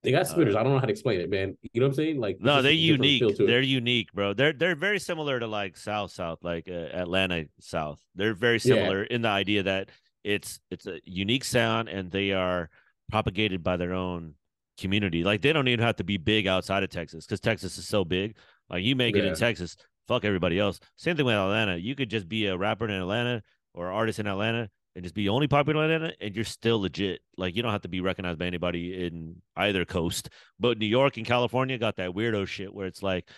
they 0.02 0.10
got 0.10 0.26
spitters. 0.26 0.56
I 0.56 0.62
don't 0.62 0.72
know 0.72 0.78
how 0.78 0.86
to 0.86 0.90
explain 0.90 1.20
it, 1.20 1.30
man. 1.30 1.56
You 1.72 1.80
know 1.80 1.86
what 1.86 1.92
I'm 1.92 1.94
saying? 1.94 2.20
Like 2.20 2.36
Uh, 2.36 2.44
No, 2.46 2.62
they're 2.62 2.72
just 2.72 2.82
a 2.82 2.86
different 2.86 3.02
feel 3.02 3.28
unique. 3.30 3.46
They're 3.46 3.60
unique, 3.62 4.12
bro. 4.12 4.34
They're 4.34 4.52
they're 4.52 4.74
very 4.76 4.98
similar 4.98 5.38
to 5.40 5.46
like 5.46 5.76
South 5.76 6.10
South, 6.10 6.38
like 6.42 6.68
uh, 6.68 6.72
Atlanta 6.92 7.44
South. 7.60 8.00
They're 8.14 8.34
very 8.34 8.54
Yeah. 8.56 8.74
similar 8.74 9.04
in 9.04 9.22
the 9.22 9.28
idea 9.28 9.62
that 9.64 9.90
it's 10.24 10.60
it's 10.70 10.86
a 10.86 11.00
unique 11.04 11.44
sound 11.44 11.88
and 11.88 12.10
they 12.10 12.32
are 12.32 12.68
propagated 13.10 13.62
by 13.62 13.76
their 13.76 13.92
own 13.92 14.34
community. 14.78 15.22
Like 15.22 15.42
they 15.42 15.52
don't 15.52 15.68
even 15.68 15.84
have 15.84 15.96
to 15.96 16.04
be 16.04 16.16
big 16.16 16.46
outside 16.46 16.82
of 16.82 16.90
Texas 16.90 17.26
because 17.26 17.40
Texas 17.40 17.78
is 17.78 17.86
so 17.86 18.04
big. 18.04 18.36
Like 18.70 18.82
you 18.84 18.96
make 18.96 19.14
it 19.16 19.24
in 19.24 19.34
Texas, 19.34 19.76
fuck 20.08 20.24
everybody 20.24 20.58
else. 20.58 20.80
Same 20.96 21.16
thing 21.16 21.26
with 21.26 21.34
Atlanta. 21.34 21.76
You 21.76 21.94
could 21.94 22.08
just 22.10 22.28
be 22.28 22.46
a 22.46 22.56
rapper 22.56 22.86
in 22.86 22.90
Atlanta 22.92 23.42
or 23.74 23.90
artist 23.92 24.18
in 24.18 24.26
Atlanta 24.26 24.68
and 24.94 25.04
just 25.04 25.14
be 25.14 25.28
only 25.28 25.48
popular 25.48 25.84
in 25.84 25.90
Atlanta, 25.90 26.14
and 26.20 26.34
you're 26.34 26.44
still 26.44 26.80
legit. 26.80 27.20
Like 27.36 27.56
you 27.56 27.62
don't 27.62 27.72
have 27.72 27.82
to 27.82 27.88
be 27.88 28.00
recognized 28.00 28.38
by 28.38 28.46
anybody 28.46 29.06
in 29.06 29.36
either 29.56 29.84
coast. 29.84 30.28
But 30.60 30.78
New 30.78 30.86
York 30.86 31.16
and 31.16 31.26
California 31.26 31.78
got 31.78 31.96
that 31.96 32.10
weirdo 32.10 32.46
shit 32.46 32.72
where 32.72 32.86
it's 32.86 33.02
like 33.02 33.28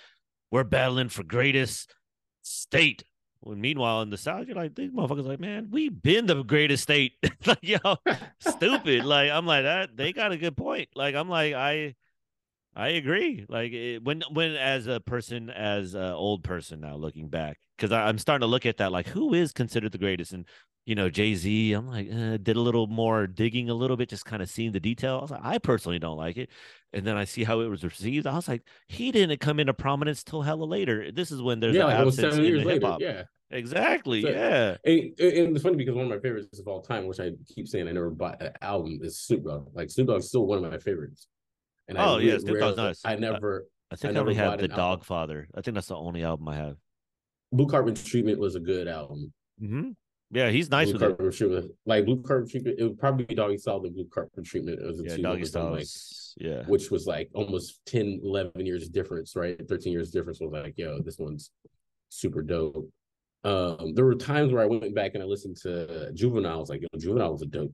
we're 0.50 0.64
battling 0.64 1.08
for 1.08 1.22
greatest 1.22 1.94
state. 2.42 3.04
When 3.40 3.60
meanwhile 3.60 4.02
in 4.02 4.10
the 4.10 4.16
South, 4.16 4.46
you're 4.46 4.56
like 4.56 4.74
these 4.74 4.90
motherfuckers 4.90 5.26
like, 5.26 5.40
man, 5.40 5.68
we've 5.70 6.02
been 6.02 6.26
the 6.26 6.42
greatest 6.42 6.82
state. 6.82 7.12
like 7.46 7.58
yo, 7.62 7.78
stupid. 8.38 9.04
Like 9.04 9.30
I'm 9.30 9.46
like 9.46 9.64
that. 9.64 9.96
They 9.96 10.12
got 10.12 10.32
a 10.32 10.36
good 10.36 10.56
point. 10.56 10.88
Like 10.94 11.14
I'm 11.14 11.28
like 11.28 11.54
I. 11.54 11.94
I 12.76 12.88
agree. 12.88 13.46
Like 13.48 13.70
it, 13.70 14.02
when 14.02 14.24
when 14.32 14.56
as 14.56 14.88
a 14.88 14.98
person 14.98 15.48
as 15.48 15.94
an 15.94 16.10
old 16.10 16.42
person 16.42 16.80
now 16.80 16.96
looking 16.96 17.28
back, 17.28 17.58
because 17.76 17.92
I'm 17.92 18.18
starting 18.18 18.44
to 18.44 18.50
look 18.50 18.66
at 18.66 18.78
that 18.78 18.90
like 18.90 19.06
who 19.06 19.32
is 19.32 19.52
considered 19.52 19.92
the 19.92 19.98
greatest, 19.98 20.32
and 20.32 20.44
you 20.84 20.94
know 20.94 21.08
Jay 21.10 21.34
Z. 21.34 21.72
I'm 21.72 21.88
like 21.88 22.08
eh, 22.10 22.38
did 22.42 22.56
a 22.56 22.60
little 22.60 22.86
more 22.86 23.26
digging, 23.26 23.70
a 23.70 23.74
little 23.74 23.96
bit, 23.96 24.08
just 24.08 24.24
kind 24.24 24.42
of 24.42 24.48
seeing 24.48 24.72
the 24.72 24.80
detail. 24.80 25.18
I 25.18 25.22
was 25.22 25.30
like, 25.30 25.40
I 25.42 25.58
personally 25.58 25.98
don't 25.98 26.16
like 26.16 26.36
it, 26.36 26.50
and 26.92 27.06
then 27.06 27.16
I 27.16 27.24
see 27.24 27.44
how 27.44 27.60
it 27.60 27.68
was 27.68 27.84
received. 27.84 28.26
I 28.26 28.34
was 28.34 28.48
like, 28.48 28.62
he 28.88 29.12
didn't 29.12 29.40
come 29.40 29.60
into 29.60 29.74
prominence 29.74 30.22
till 30.22 30.42
hella 30.42 30.64
later. 30.64 31.10
This 31.12 31.30
is 31.30 31.40
when 31.42 31.60
there's 31.60 31.74
yeah, 31.74 31.84
like 31.84 31.96
absence 31.96 32.16
seven 32.16 32.44
years 32.44 32.64
later. 32.64 32.86
hop. 32.86 33.00
Yeah. 33.00 33.24
Exactly. 33.50 34.22
So- 34.22 34.30
yeah. 34.30 34.76
And, 34.84 34.98
and 35.20 35.54
it's 35.54 35.62
funny 35.62 35.76
because 35.76 35.94
one 35.94 36.06
of 36.06 36.10
my 36.10 36.18
favorites 36.18 36.58
of 36.58 36.66
all 36.66 36.82
time, 36.82 37.06
which 37.06 37.20
I 37.20 37.32
keep 37.54 37.68
saying 37.68 37.86
I 37.86 37.92
never 37.92 38.10
bought 38.10 38.42
an 38.42 38.52
album, 38.60 38.98
is 39.02 39.20
Snoop 39.20 39.44
Dogg. 39.44 39.68
Like 39.74 39.90
Snoop 39.90 40.08
Dogg's 40.08 40.26
still 40.26 40.46
one 40.46 40.64
of 40.64 40.70
my 40.72 40.78
favorites. 40.78 41.28
And 41.86 41.96
Oh, 41.98 42.18
yeah, 42.18 42.38
Snoop 42.38 42.58
Dogg's 42.58 42.76
nice. 42.76 43.00
I 43.04 43.16
never 43.16 43.66
I 43.92 43.96
think 43.96 44.10
I, 44.10 44.14
never 44.14 44.30
only 44.30 44.34
have 44.34 44.58
the. 44.58 44.68
Doggfather. 44.68 45.46
I 45.54 45.60
think 45.60 45.74
that's 45.74 45.88
the 45.88 45.96
only 45.96 46.24
album 46.24 46.48
I 46.48 46.56
have. 46.56 46.76
Blue 47.52 47.66
Carpet 47.66 48.02
Treatment 48.04 48.40
was 48.40 48.56
a 48.56 48.60
good 48.60 48.88
album. 48.88 49.32
Mm-hmm. 49.62 49.90
Yeah, 50.34 50.50
he's 50.50 50.68
nice 50.70 50.90
Blue 50.90 51.08
with 51.08 51.20
it. 51.20 51.32
Treatment, 51.32 51.70
like 51.86 52.04
Blue 52.04 52.20
Carpet 52.22 52.50
Treatment, 52.50 52.76
it 52.78 52.82
would 52.82 52.98
probably 52.98 53.24
be 53.24 53.34
Doggy 53.34 53.56
Style. 53.58 53.80
The 53.80 53.90
Blue 53.90 54.08
Carpet 54.12 54.44
Treatment 54.44 54.80
was 54.84 54.98
the 54.98 55.04
Yeah, 55.04 55.16
two 55.16 55.22
Doggy 55.22 55.44
I'm 55.54 55.72
like, 55.72 55.86
Yeah. 56.36 56.62
which 56.66 56.90
was 56.90 57.06
like 57.06 57.30
almost 57.34 57.80
10, 57.86 58.20
11 58.24 58.66
years 58.66 58.88
difference, 58.88 59.36
right? 59.36 59.56
13 59.68 59.92
years 59.92 60.10
difference 60.10 60.40
was 60.40 60.50
like, 60.52 60.74
yo, 60.76 61.00
this 61.00 61.18
one's 61.18 61.50
super 62.08 62.42
dope. 62.42 62.90
Um, 63.44 63.94
there 63.94 64.04
were 64.04 64.14
times 64.14 64.52
where 64.52 64.62
I 64.62 64.66
went 64.66 64.94
back 64.94 65.12
and 65.14 65.22
I 65.22 65.26
listened 65.26 65.56
to 65.62 66.10
Juvenile. 66.14 66.56
I 66.56 66.60
was 66.60 66.70
like, 66.70 66.80
yo, 66.82 66.88
Juvenile 66.98 67.32
was 67.32 67.42
a 67.42 67.46
dope. 67.46 67.72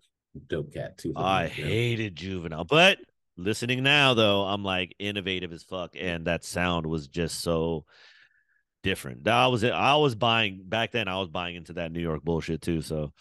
dope 0.48 0.72
cat 0.74 0.98
too. 0.98 1.12
I 1.16 1.44
you 1.44 1.64
know? 1.64 1.70
hated 1.70 2.16
Juvenile, 2.16 2.64
but 2.64 2.98
listening 3.36 3.82
now 3.82 4.12
though, 4.14 4.42
I'm 4.42 4.64
like 4.64 4.94
innovative 4.98 5.52
as 5.52 5.62
fuck, 5.62 5.94
and 5.98 6.26
that 6.26 6.44
sound 6.44 6.86
was 6.86 7.08
just 7.08 7.40
so 7.40 7.86
different. 8.82 9.26
I 9.28 9.46
was 9.48 9.62
I 9.64 9.94
was 9.96 10.14
buying 10.14 10.62
back 10.64 10.92
then. 10.92 11.08
I 11.08 11.18
was 11.18 11.28
buying 11.28 11.56
into 11.56 11.74
that 11.74 11.92
New 11.92 12.00
York 12.00 12.22
bullshit 12.24 12.62
too. 12.62 12.82
So, 12.82 13.12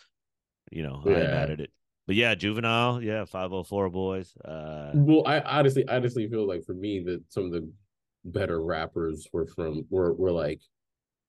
you 0.72 0.84
know, 0.84 1.02
I 1.06 1.10
Yeah. 1.10 1.17
mad 1.28 1.52
at 1.52 1.60
it. 1.62 1.72
But 2.08 2.15
yeah, 2.15 2.34
Juvenile, 2.34 3.02
yeah, 3.04 3.26
504 3.26 3.89
boys. 3.89 4.36
Uh, 4.38 4.91
Well, 4.95 5.24
I 5.28 5.41
honestly, 5.41 5.88
honestly 5.88 6.28
feel 6.28 6.48
like 6.48 6.63
for 6.65 6.74
me 6.74 7.02
that 7.02 7.22
some 7.30 7.45
of 7.45 7.52
the 7.52 7.69
better 8.26 8.62
rappers 8.63 9.28
were 9.32 9.45
from 9.45 9.86
were 9.89 10.13
were 10.13 10.32
like 10.32 10.62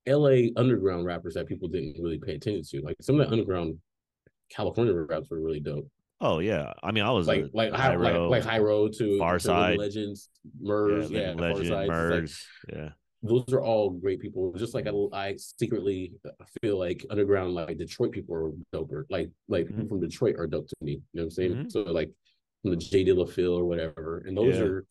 L.A. 0.07 0.53
underground 0.57 1.05
rappers 1.05 1.35
that 1.35 1.47
people 1.47 1.69
didn't 1.69 2.03
really 2.03 2.19
pay 2.19 2.35
attention 2.35 2.65
to. 2.81 2.85
Like 2.85 2.97
some 3.03 3.21
of 3.21 3.27
the 3.27 3.33
underground 3.33 3.79
California 4.51 4.95
raps 4.95 5.29
were 5.31 5.41
really 5.41 5.61
dope. 5.61 5.87
oh 6.23 6.39
yeah, 6.39 6.73
I 6.83 6.93
mean, 6.93 7.05
I 7.05 7.11
was 7.11 7.27
Like 7.27 7.45
a 7.45 7.51
like 7.53 7.73
high, 7.73 7.95
like 7.97 8.17
like 8.17 8.43
High 8.45 8.59
Road 8.59 8.93
to 8.99 9.19
Pharcyde. 9.19 9.77
Legends, 9.79 10.29
yeah, 10.45 10.51
Murs, 10.69 11.11
yeah, 11.11 11.33
Far 11.35 11.41
Legend, 11.43 11.57
Side, 11.57 11.63
it's 11.63 11.71
like- 11.71 11.89
Murs, 11.89 12.47
yeah. 12.73 12.89
Those 13.23 13.53
are 13.53 13.61
all 13.61 13.91
great 13.91 14.21
people. 14.21 14.53
Just 14.55 14.75
like 14.75 14.87
I, 14.87 14.93
I 15.13 15.37
secretly 15.37 16.13
feel 16.63 16.79
like 16.79 17.05
underground, 17.11 17.55
like 17.55 17.77
Detroit 17.77 18.13
people 18.13 18.35
are 18.35 18.53
doper. 18.75 19.05
Like 19.11 19.31
like 19.49 19.67
people 19.67 19.85
Mhm. 19.85 19.89
from 19.89 20.01
Detroit 20.01 20.37
are 20.39 20.47
dope 20.47 20.69
to 20.69 20.77
me. 20.81 20.93
You 20.93 20.99
know 21.13 21.23
what 21.23 21.25
I'm 21.25 21.31
saying? 21.31 21.53
Mhm. 21.55 21.71
So 21.73 21.83
like 21.83 22.11
from 22.63 22.71
the 22.71 22.77
J 22.79 23.05
Dilla 23.05 23.29
Phil 23.29 23.53
or 23.53 23.65
whatever, 23.67 24.19
and 24.27 24.37
those 24.37 24.57
Yeah. 24.57 24.65
are 24.65 24.87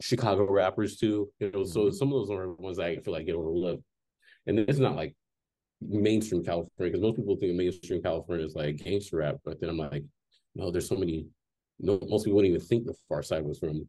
Chicago 0.00 0.50
rappers 0.50 0.96
too. 0.96 1.30
You 1.38 1.50
know, 1.52 1.64
so 1.64 1.86
Mhm. 1.86 1.94
some 1.94 2.08
of 2.12 2.14
those 2.26 2.30
are 2.30 2.52
ones 2.54 2.78
I 2.80 2.96
feel 2.96 3.12
like 3.14 3.26
get 3.26 3.36
overlooked. 3.36 3.84
And 4.46 4.58
it's 4.58 4.78
not 4.80 4.96
like 4.96 5.14
mainstream 5.80 6.42
California 6.44 6.90
because 6.92 7.00
most 7.00 7.16
people 7.16 7.36
think 7.36 7.54
mainstream 7.54 8.02
California 8.02 8.44
is 8.44 8.54
like 8.56 8.76
gangster 8.78 9.18
rap, 9.18 9.36
but 9.44 9.60
then 9.60 9.70
I'm 9.70 9.76
like, 9.78 10.04
no, 10.56 10.70
there's 10.72 10.88
so 10.88 10.96
many. 10.96 11.28
No, 11.78 11.98
most 12.08 12.24
people 12.24 12.36
wouldn't 12.36 12.54
even 12.54 12.66
think 12.66 12.86
the 12.86 12.94
Pharcyde 13.08 13.44
was 13.44 13.58
from 13.60 13.88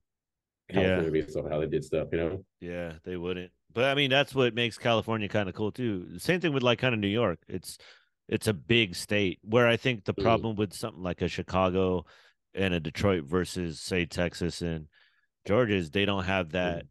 California 0.69 1.11
based 1.11 1.35
off 1.37 1.49
how 1.49 1.59
they 1.59 1.67
did 1.67 1.83
stuff. 1.83 2.09
You 2.11 2.17
know? 2.17 2.45
Yeah, 2.61 2.97
they 3.03 3.17
wouldn't. 3.17 3.51
But 3.73 3.85
I 3.85 3.95
mean, 3.95 4.09
that's 4.09 4.35
what 4.35 4.53
makes 4.53 4.77
California 4.77 5.27
kind 5.27 5.49
of 5.49 5.55
cool 5.55 5.71
too. 5.71 6.17
Same 6.19 6.39
thing 6.39 6.53
with 6.53 6.63
like 6.63 6.79
kind 6.79 6.93
of 6.93 6.99
New 6.99 7.07
York. 7.07 7.39
It's 7.47 7.77
it's 8.29 8.47
a 8.47 8.53
big 8.53 8.95
state 8.95 9.39
where 9.43 9.67
I 9.67 9.77
think 9.77 10.05
the 10.05 10.13
problem 10.13 10.55
with 10.55 10.73
something 10.73 11.03
like 11.03 11.21
a 11.21 11.27
Chicago 11.27 12.05
and 12.53 12.73
a 12.73 12.79
Detroit 12.79 13.23
versus 13.25 13.79
say 13.81 14.05
Texas 14.05 14.61
and 14.61 14.87
Georgia 15.47 15.73
is 15.75 15.89
they 15.91 16.05
don't 16.05 16.23
have 16.23 16.51
that. 16.51 16.85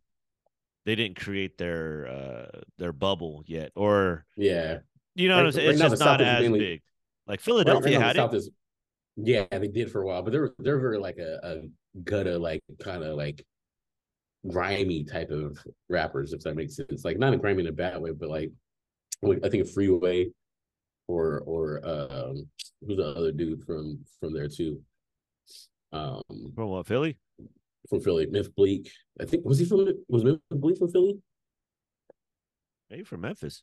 They 0.84 0.96
didn't 0.96 1.20
create 1.20 1.56
their 1.58 2.06
uh 2.08 2.60
their 2.78 2.92
bubble 2.92 3.44
yet, 3.46 3.70
or 3.76 4.24
Yeah. 4.36 4.78
you 5.14 5.28
know 5.28 5.36
Right- 5.36 5.46
I'm 5.46 5.52
saying. 5.52 5.66
right 5.68 5.72
it's 5.74 5.80
just 5.90 6.00
not 6.00 6.20
as 6.20 6.42
mainly- 6.42 6.58
big. 6.58 6.82
Like 7.28 7.40
Philadelphia 7.40 7.98
right 8.00 8.16
had 8.16 8.32
it. 8.32 8.34
Is, 8.34 8.50
yeah, 9.16 9.46
they 9.50 9.68
did 9.68 9.92
for 9.92 10.02
a 10.02 10.06
while, 10.06 10.22
but 10.22 10.32
they're 10.32 10.50
they're 10.58 10.80
very 10.80 10.98
like 10.98 11.18
a, 11.18 11.38
a 11.44 12.00
gutter, 12.02 12.36
like 12.38 12.62
kind 12.82 13.04
of 13.04 13.16
like 13.16 13.46
grimy 14.48 15.04
type 15.04 15.30
of 15.30 15.58
rappers, 15.88 16.32
if 16.32 16.40
that 16.40 16.56
makes 16.56 16.76
sense. 16.76 17.04
Like 17.04 17.18
not 17.18 17.32
a 17.34 17.36
grimy 17.38 17.62
in 17.62 17.68
a 17.68 17.72
bad 17.72 18.00
way, 18.00 18.10
but 18.12 18.28
like 18.28 18.50
I 19.24 19.48
think 19.48 19.64
a 19.64 19.68
freeway 19.70 20.30
or 21.08 21.40
or 21.46 21.80
um 21.84 22.48
who's 22.86 22.96
the 22.96 23.14
other 23.16 23.32
dude 23.32 23.62
from 23.64 23.98
from 24.20 24.32
there 24.34 24.48
too? 24.48 24.80
Um 25.92 26.22
From 26.54 26.68
what 26.70 26.86
Philly? 26.86 27.18
from 27.88 28.00
Philly, 28.00 28.26
Memphis 28.26 28.52
Bleek. 28.56 28.90
I 29.20 29.24
think 29.24 29.44
was 29.44 29.58
he 29.58 29.64
from 29.64 29.86
was 30.08 30.24
Memphis 30.24 30.42
Bleek 30.52 30.78
from 30.78 30.90
Philly? 30.90 31.18
Maybe 32.90 33.04
from 33.04 33.20
Memphis, 33.22 33.62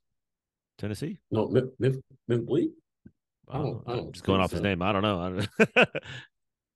Tennessee. 0.77 1.19
No, 1.31 1.47
Myth 1.47 1.69
Myth, 1.79 1.99
Memphis 2.27 2.45
Bleek. 2.47 2.71
I 3.49 3.57
I 3.57 3.61
don't, 3.61 3.71
don't- 3.73 3.83
I 3.87 3.91
I'm 3.91 3.97
don't 3.97 4.11
just 4.13 4.25
going 4.25 4.41
off 4.41 4.51
his 4.51 4.61
name. 4.61 4.81
I 4.81 4.91
don't 4.91 5.01
know. 5.01 5.19
I 5.19 5.29
don't 5.29 5.89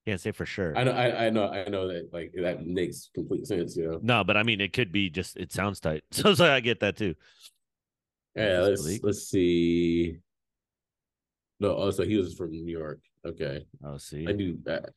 Can't 0.05 0.19
say 0.19 0.31
for 0.31 0.45
sure. 0.45 0.77
I 0.77 0.83
know 0.83 0.91
I, 0.91 1.25
I 1.25 1.29
know 1.29 1.49
I 1.49 1.69
know 1.69 1.87
that 1.87 2.09
like 2.11 2.33
that 2.37 2.65
makes 2.65 3.09
complete 3.15 3.47
sense, 3.47 3.77
you 3.77 3.89
know. 3.89 3.99
No, 4.01 4.23
but 4.23 4.35
I 4.35 4.43
mean, 4.43 4.59
it 4.59 4.73
could 4.73 4.91
be 4.91 5.09
just 5.09 5.37
it 5.37 5.53
sounds 5.53 5.79
tight. 5.79 6.03
So, 6.11 6.33
so 6.33 6.51
I 6.51 6.59
get 6.59 6.81
that 6.81 6.97
too. 6.97 7.15
Yeah, 8.35 8.61
let's 8.61 9.01
let's 9.01 9.27
see. 9.29 10.17
No, 11.59 11.75
oh, 11.77 11.91
so 11.91 12.03
he 12.03 12.17
was 12.17 12.33
from 12.33 12.51
New 12.51 12.71
York. 12.71 12.99
Okay, 13.25 13.65
I'll 13.85 13.99
see. 13.99 14.27
I 14.27 14.33
knew 14.33 14.57
that. 14.63 14.89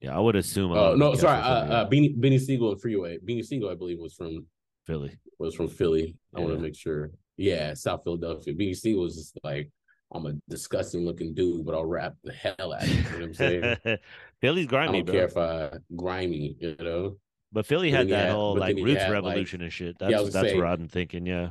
Yeah, 0.00 0.16
I 0.16 0.18
would 0.18 0.34
assume. 0.34 0.72
Oh 0.72 0.92
of 0.92 0.98
no, 0.98 1.14
sorry. 1.14 1.40
guys 1.40 1.46
are 1.46 1.60
from 1.60 1.68
New 1.68 1.74
Uh, 1.74 1.78
uh, 1.78 1.88
Beanie 1.88 2.18
Beanie 2.18 2.40
Siegel 2.40 2.72
and 2.72 2.80
Freeway. 2.80 3.18
Beanie 3.18 3.44
Siegel, 3.44 3.70
I 3.70 3.74
believe, 3.74 4.00
was 4.00 4.14
from 4.14 4.46
Philly. 4.86 5.16
was 5.38 5.54
from 5.54 5.68
Philly. 5.68 6.16
I 6.34 6.40
want 6.40 6.54
to 6.54 6.58
make 6.58 6.74
sure. 6.74 7.12
Yeah, 7.36 7.74
South 7.74 8.02
Philadelphia. 8.02 8.52
Beanie 8.52 8.76
Siegel 8.76 9.02
was 9.02 9.16
just 9.16 9.38
like, 9.44 9.70
I'm 10.12 10.26
a 10.26 10.32
disgusting 10.48 11.04
looking 11.04 11.34
dude, 11.34 11.64
but 11.64 11.74
I'll 11.74 11.84
rap 11.84 12.14
the 12.24 12.32
hell 12.32 12.72
out 12.72 12.82
of 12.82 12.88
you. 12.88 12.94
You 12.96 13.02
know 13.02 13.10
what 13.12 13.22
I'm 13.22 13.34
saying? 13.34 13.76
Philly's 14.40 14.66
I 14.66 14.68
grimy, 14.68 14.98
don't 15.02 15.06
bro. 15.06 15.14
care 15.14 15.24
if 15.26 15.36
I 15.36 15.78
grimy, 15.96 16.56
you 16.58 16.76
know. 16.80 17.16
But 17.52 17.66
Philly 17.66 17.90
had 17.90 18.08
that 18.08 18.26
had- 18.26 18.32
whole 18.32 18.56
like 18.56 18.76
roots 18.76 19.00
had, 19.02 19.08
like- 19.10 19.12
revolution 19.24 19.62
and 19.62 19.72
shit. 19.72 19.96
Yeah, 20.00 20.08
That's 20.10 20.24
was 20.24 20.32
that's 20.34 20.48
saying- 20.48 20.58
what 20.58 20.66
I'm 20.66 20.88
thinking. 20.88 21.26
Yeah. 21.26 21.50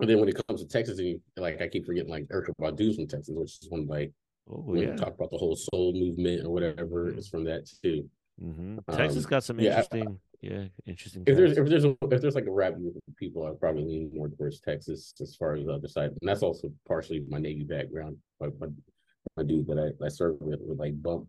And 0.00 0.08
then 0.08 0.18
when 0.18 0.28
it 0.28 0.36
comes 0.48 0.62
to 0.62 0.66
Texas, 0.68 0.98
and 0.98 1.06
you, 1.08 1.20
like 1.36 1.60
I 1.60 1.68
keep 1.68 1.84
forgetting, 1.86 2.10
like 2.10 2.26
Erykah 2.28 2.54
Badu's 2.58 2.96
from 2.96 3.06
Texas, 3.06 3.34
which 3.36 3.58
is 3.62 3.68
one 3.70 3.86
like 3.86 4.12
Oh 4.50 4.74
yeah. 4.74 4.90
we 4.90 4.96
talk 4.96 5.14
about 5.14 5.30
the 5.30 5.36
whole 5.38 5.54
soul 5.54 5.92
movement 5.92 6.44
or 6.46 6.50
whatever, 6.50 7.12
Mhm. 7.12 7.18
it's 7.18 7.28
from 7.28 7.44
that 7.44 7.70
too. 7.82 8.08
hmm 8.40 8.78
Texas 8.90 9.24
Um, 9.24 9.30
got 9.30 9.44
some 9.44 9.60
yeah, 9.60 9.68
interesting, 9.82 10.18
yeah, 10.42 10.64
interesting. 10.86 11.22
If 11.26 11.36
there's 11.36 11.56
if 11.56 11.68
there's 11.68 11.84
a, 11.84 11.96
if 12.02 12.20
there's 12.20 12.34
like 12.34 12.46
a 12.46 12.52
rap 12.52 12.74
group 12.74 12.96
of 12.96 13.16
people, 13.16 13.46
I'd 13.46 13.60
probably 13.60 13.84
lean 13.84 14.10
more 14.12 14.28
towards 14.28 14.60
Texas 14.60 15.14
as 15.20 15.36
far 15.36 15.54
as 15.54 15.64
the 15.64 15.72
other 15.72 15.88
side, 15.88 16.10
and 16.20 16.28
that's 16.28 16.42
also 16.42 16.72
partially 16.86 17.24
my 17.28 17.38
Navy 17.38 17.64
background. 17.64 18.16
Like 18.40 18.50
my, 18.60 18.66
my 19.36 19.44
dude 19.44 19.68
that 19.68 19.94
I, 20.00 20.04
I 20.04 20.08
served 20.08 20.42
with 20.42 20.58
would 20.62 20.78
like 20.78 21.00
bump. 21.00 21.28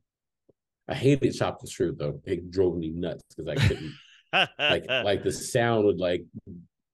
I 0.90 0.96
hated 0.96 1.34
Chopped 1.34 1.62
the 1.62 1.68
Screwed 1.68 2.00
though. 2.00 2.20
It 2.26 2.50
drove 2.50 2.76
me 2.76 2.90
nuts 2.90 3.24
because 3.30 3.48
I 3.48 3.68
couldn't 3.68 3.94
like 4.60 4.86
like 4.90 5.24
the 5.24 5.32
sound 5.32 5.86
would 5.86 6.00
like 6.00 6.26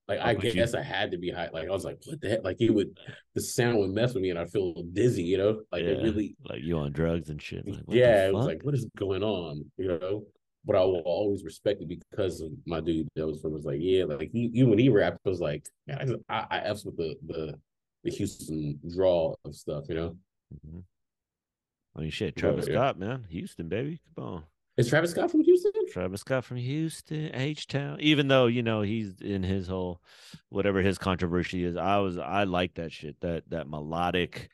like 0.09 0.19
I 0.19 0.31
oh, 0.31 0.35
Fuck 0.35 0.43
you. 0.43 0.53
guess 0.53 0.73
I 0.73 0.81
had 0.81 1.11
to 1.11 1.17
be 1.17 1.31
high. 1.31 1.49
Like 1.53 1.69
I 1.69 1.71
was 1.71 1.85
like, 1.85 1.99
what 2.05 2.19
the 2.19 2.29
heck? 2.29 2.43
Like 2.43 2.59
it 2.59 2.71
would 2.71 2.99
the 3.35 3.41
sound 3.41 3.77
would 3.77 3.91
mess 3.91 4.13
with 4.13 4.23
me 4.23 4.31
and 4.31 4.39
I 4.39 4.45
feel 4.45 4.73
dizzy, 4.91 5.23
you 5.23 5.37
know? 5.37 5.61
Like 5.71 5.83
it 5.83 6.01
really 6.03 6.35
like 6.43 6.63
you 6.63 6.77
on 6.79 6.91
drugs 6.91 7.29
and 7.29 7.41
shit. 7.41 7.67
Like, 7.67 7.83
yeah, 7.87 8.27
it 8.27 8.33
was 8.33 8.47
like, 8.47 8.63
what 8.63 8.73
is 8.73 8.87
going 8.97 9.23
on? 9.23 9.63
You 9.77 9.99
know? 9.99 10.23
But 10.69 10.77
I 10.77 10.81
will 10.81 11.01
always 11.03 11.43
respect 11.43 11.81
it 11.81 11.87
because 11.87 12.41
of 12.41 12.51
my 12.67 12.79
dude 12.79 13.07
that 13.15 13.25
was 13.25 13.41
from 13.41 13.53
was 13.53 13.65
like, 13.65 13.79
yeah, 13.81 14.03
like 14.03 14.29
he, 14.31 14.51
even 14.53 14.69
when 14.69 14.77
he 14.77 14.89
rapped, 14.89 15.17
I 15.25 15.29
was 15.29 15.41
like, 15.41 15.65
man, 15.87 15.97
I 15.99 16.05
just, 16.05 16.19
I, 16.29 16.45
I 16.51 16.57
F's 16.59 16.85
with 16.85 16.95
the 16.95 17.15
the 17.25 17.59
the 18.03 18.11
Houston 18.11 18.79
draw 18.87 19.33
of 19.45 19.55
stuff, 19.55 19.85
you 19.89 19.95
know. 19.95 20.15
Mhm. 20.67 20.83
I 21.95 22.01
mean, 22.01 22.11
shit, 22.11 22.35
Travis 22.35 22.67
yeah. 22.67 22.73
Scott, 22.75 22.99
man, 22.99 23.25
Houston, 23.29 23.67
baby, 23.67 23.99
come 24.15 24.23
on. 24.23 24.43
Is 24.77 24.87
Travis 24.87 25.09
Scott 25.09 25.31
from 25.31 25.41
Houston? 25.41 25.71
Travis 25.91 26.21
Scott 26.21 26.45
from 26.45 26.57
Houston, 26.57 27.31
H 27.33 27.65
Town. 27.65 27.97
Even 27.99 28.27
though 28.27 28.45
you 28.45 28.61
know 28.61 28.83
he's 28.83 29.19
in 29.21 29.41
his 29.41 29.65
whole 29.67 30.03
whatever 30.49 30.83
his 30.83 30.99
controversy 30.99 31.63
is, 31.63 31.77
I 31.77 31.97
was 31.97 32.19
I 32.19 32.43
like 32.43 32.75
that 32.75 32.91
shit. 32.91 33.19
That 33.21 33.49
that 33.49 33.67
melodic, 33.67 34.51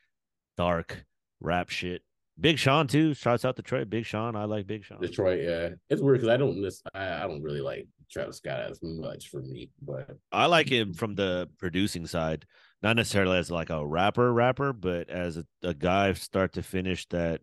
dark 0.56 1.04
rap 1.40 1.68
shit. 1.68 2.00
Big 2.38 2.58
Sean 2.58 2.86
too. 2.86 3.14
Shouts 3.14 3.44
out 3.44 3.56
Detroit. 3.56 3.88
Big 3.88 4.04
Sean. 4.04 4.36
I 4.36 4.44
like 4.44 4.66
Big 4.66 4.84
Sean. 4.84 5.00
Detroit, 5.00 5.40
yeah. 5.42 5.70
It's 5.88 6.02
weird 6.02 6.18
because 6.18 6.28
I 6.28 6.36
don't 6.36 6.60
miss 6.60 6.82
I, 6.94 7.24
I 7.24 7.26
don't 7.26 7.42
really 7.42 7.60
like 7.60 7.86
Travis 8.10 8.36
Scott 8.36 8.60
as 8.60 8.78
much 8.82 9.28
for 9.28 9.40
me, 9.40 9.70
but 9.80 10.16
I 10.30 10.46
like 10.46 10.68
him 10.68 10.92
from 10.92 11.14
the 11.14 11.48
producing 11.58 12.06
side, 12.06 12.44
not 12.82 12.96
necessarily 12.96 13.38
as 13.38 13.50
like 13.50 13.70
a 13.70 13.86
rapper 13.86 14.32
rapper, 14.32 14.72
but 14.72 15.08
as 15.08 15.38
a, 15.38 15.46
a 15.62 15.74
guy 15.74 16.12
start 16.12 16.52
to 16.54 16.62
finish 16.62 17.08
that 17.08 17.40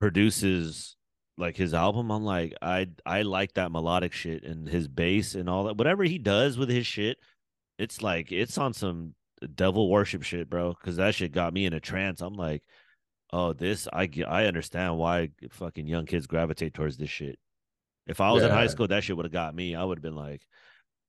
produces 0.00 0.96
like 1.36 1.56
his 1.56 1.74
album. 1.74 2.10
I'm 2.10 2.24
like 2.24 2.54
I 2.62 2.88
I 3.04 3.22
like 3.22 3.52
that 3.54 3.70
melodic 3.70 4.12
shit 4.12 4.44
and 4.44 4.66
his 4.66 4.88
bass 4.88 5.34
and 5.34 5.48
all 5.48 5.64
that. 5.64 5.76
Whatever 5.76 6.04
he 6.04 6.18
does 6.18 6.56
with 6.56 6.70
his 6.70 6.86
shit, 6.86 7.18
it's 7.78 8.02
like 8.02 8.32
it's 8.32 8.56
on 8.56 8.72
some 8.72 9.14
devil 9.54 9.90
worship 9.90 10.22
shit, 10.22 10.48
bro. 10.48 10.72
Because 10.72 10.96
that 10.96 11.14
shit 11.14 11.32
got 11.32 11.52
me 11.52 11.66
in 11.66 11.74
a 11.74 11.80
trance. 11.80 12.20
I'm 12.20 12.34
like, 12.34 12.62
oh, 13.32 13.52
this 13.52 13.88
I 13.92 14.06
get. 14.06 14.28
I 14.28 14.46
understand 14.46 14.98
why 14.98 15.30
fucking 15.50 15.86
young 15.86 16.06
kids 16.06 16.26
gravitate 16.26 16.74
towards 16.74 16.96
this 16.96 17.10
shit. 17.10 17.38
If 18.06 18.20
I 18.20 18.30
was 18.32 18.42
in 18.42 18.50
high 18.50 18.68
school, 18.68 18.88
that 18.88 19.04
shit 19.04 19.16
would 19.16 19.26
have 19.26 19.32
got 19.32 19.54
me. 19.54 19.74
I 19.74 19.84
would 19.84 19.98
have 19.98 20.02
been 20.02 20.16
like, 20.16 20.40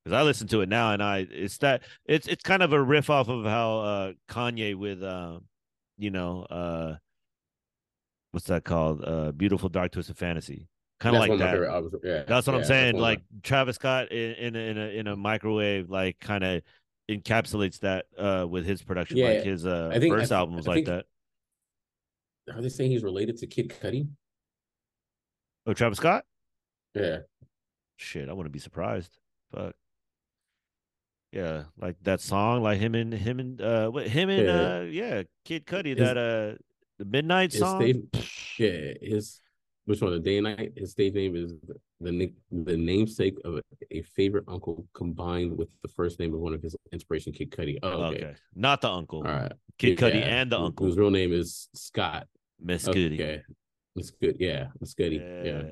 because 0.04 0.14
I 0.18 0.22
listen 0.22 0.46
to 0.48 0.60
it 0.60 0.68
now, 0.68 0.92
and 0.92 1.02
I 1.02 1.26
it's 1.30 1.56
that 1.58 1.82
it's 2.04 2.26
it's 2.26 2.42
kind 2.42 2.62
of 2.62 2.72
a 2.74 2.82
riff 2.82 3.08
off 3.10 3.28
of 3.28 3.44
how 3.46 3.78
uh 3.80 4.12
Kanye 4.28 4.74
with 4.74 5.02
uh, 5.02 5.38
you 5.98 6.10
know 6.10 6.42
uh, 6.44 6.96
what's 8.32 8.46
that 8.46 8.64
called? 8.64 9.02
Uh, 9.04 9.32
Beautiful 9.32 9.68
Dark 9.68 9.92
Twisted 9.92 10.16
Fantasy, 10.18 10.68
kind 11.00 11.16
of 11.16 11.20
like 11.20 11.30
one 11.30 11.38
that. 11.38 11.56
albums. 11.62 11.94
Yeah, 12.04 12.22
That's 12.26 12.46
what 12.46 12.52
yeah, 12.54 12.58
I'm 12.58 12.64
saying. 12.66 12.94
one 12.96 13.02
Like 13.02 13.22
Travis 13.42 13.76
Scott 13.76 14.12
in, 14.12 14.32
in 14.34 14.56
a 14.56 14.58
in 14.58 14.78
a 14.78 14.86
in 15.00 15.06
a 15.06 15.16
microwave, 15.16 15.88
like 15.90 16.18
kind 16.20 16.44
of 16.44 16.62
encapsulates 17.10 17.78
that 17.80 18.06
uh 18.18 18.46
with 18.48 18.66
his 18.66 18.82
production. 18.82 19.16
Yeah, 19.16 19.28
like 19.30 19.42
his 19.44 19.64
uh 19.66 19.90
I 19.92 19.98
think- 19.98 20.14
first 20.14 20.28
thi- 20.28 20.34
album 20.34 20.56
was 20.56 20.66
I 20.68 20.70
like 20.70 20.76
think- 20.76 20.86
that. 20.88 21.06
Are 22.54 22.62
they 22.62 22.68
saying 22.68 22.90
he's 22.90 23.02
related 23.02 23.36
to 23.38 23.46
Kid 23.46 23.70
Cudi? 23.82 24.08
Oh, 25.66 25.72
Travis 25.74 25.98
Scott? 25.98 26.24
Yeah. 26.94 27.18
Shit, 27.96 28.28
I 28.28 28.32
wouldn't 28.32 28.52
be 28.52 28.58
surprised. 28.58 29.18
Fuck. 29.52 29.74
Yeah, 31.32 31.64
like 31.78 31.96
that 32.02 32.20
song, 32.20 32.62
like 32.62 32.78
him 32.80 32.94
and 32.94 33.12
him 33.12 33.38
and 33.38 33.60
uh, 33.60 33.88
what 33.90 34.08
him 34.08 34.30
and 34.30 34.46
Yeah. 34.46 34.78
uh, 34.78 34.80
yeah, 34.82 35.22
Kid 35.44 35.64
Cudi. 35.66 35.96
That 35.96 36.16
uh, 36.16 36.58
The 36.98 37.04
midnight 37.04 37.52
song. 37.52 37.80
stage, 37.80 38.56
yeah, 38.58 38.94
his 39.00 39.40
which 39.84 40.00
one? 40.00 40.12
The 40.12 40.18
day 40.18 40.38
and 40.38 40.44
night. 40.44 40.72
His 40.76 40.90
stage 40.92 41.14
name 41.14 41.36
is 41.36 41.54
the 42.00 42.10
nick, 42.10 42.32
the 42.50 42.76
namesake 42.76 43.36
of 43.44 43.60
a 43.90 44.02
favorite 44.02 44.44
uncle 44.48 44.86
combined 44.92 45.56
with 45.56 45.68
the 45.82 45.88
first 45.88 46.18
name 46.18 46.34
of 46.34 46.40
one 46.40 46.52
of 46.54 46.62
his 46.62 46.74
inspiration, 46.92 47.32
Kid 47.32 47.50
Cudi. 47.50 47.78
Oh, 47.82 48.04
okay. 48.04 48.16
okay. 48.24 48.34
not 48.54 48.80
the 48.80 48.90
uncle. 48.90 49.18
All 49.18 49.32
right. 49.32 49.52
Kid 49.78 49.98
Cudi 49.98 50.22
and 50.22 50.50
the 50.50 50.58
uncle, 50.58 50.86
whose 50.86 50.98
real 50.98 51.10
name 51.10 51.32
is 51.32 51.68
Scott. 51.74 52.26
Miss 52.62 52.86
Goody. 52.86 53.14
Okay, 53.14 53.42
that's 53.94 54.10
good. 54.10 54.36
Yeah, 54.38 54.68
good. 54.96 55.12
Yeah. 55.12 55.42
Yeah. 55.44 55.62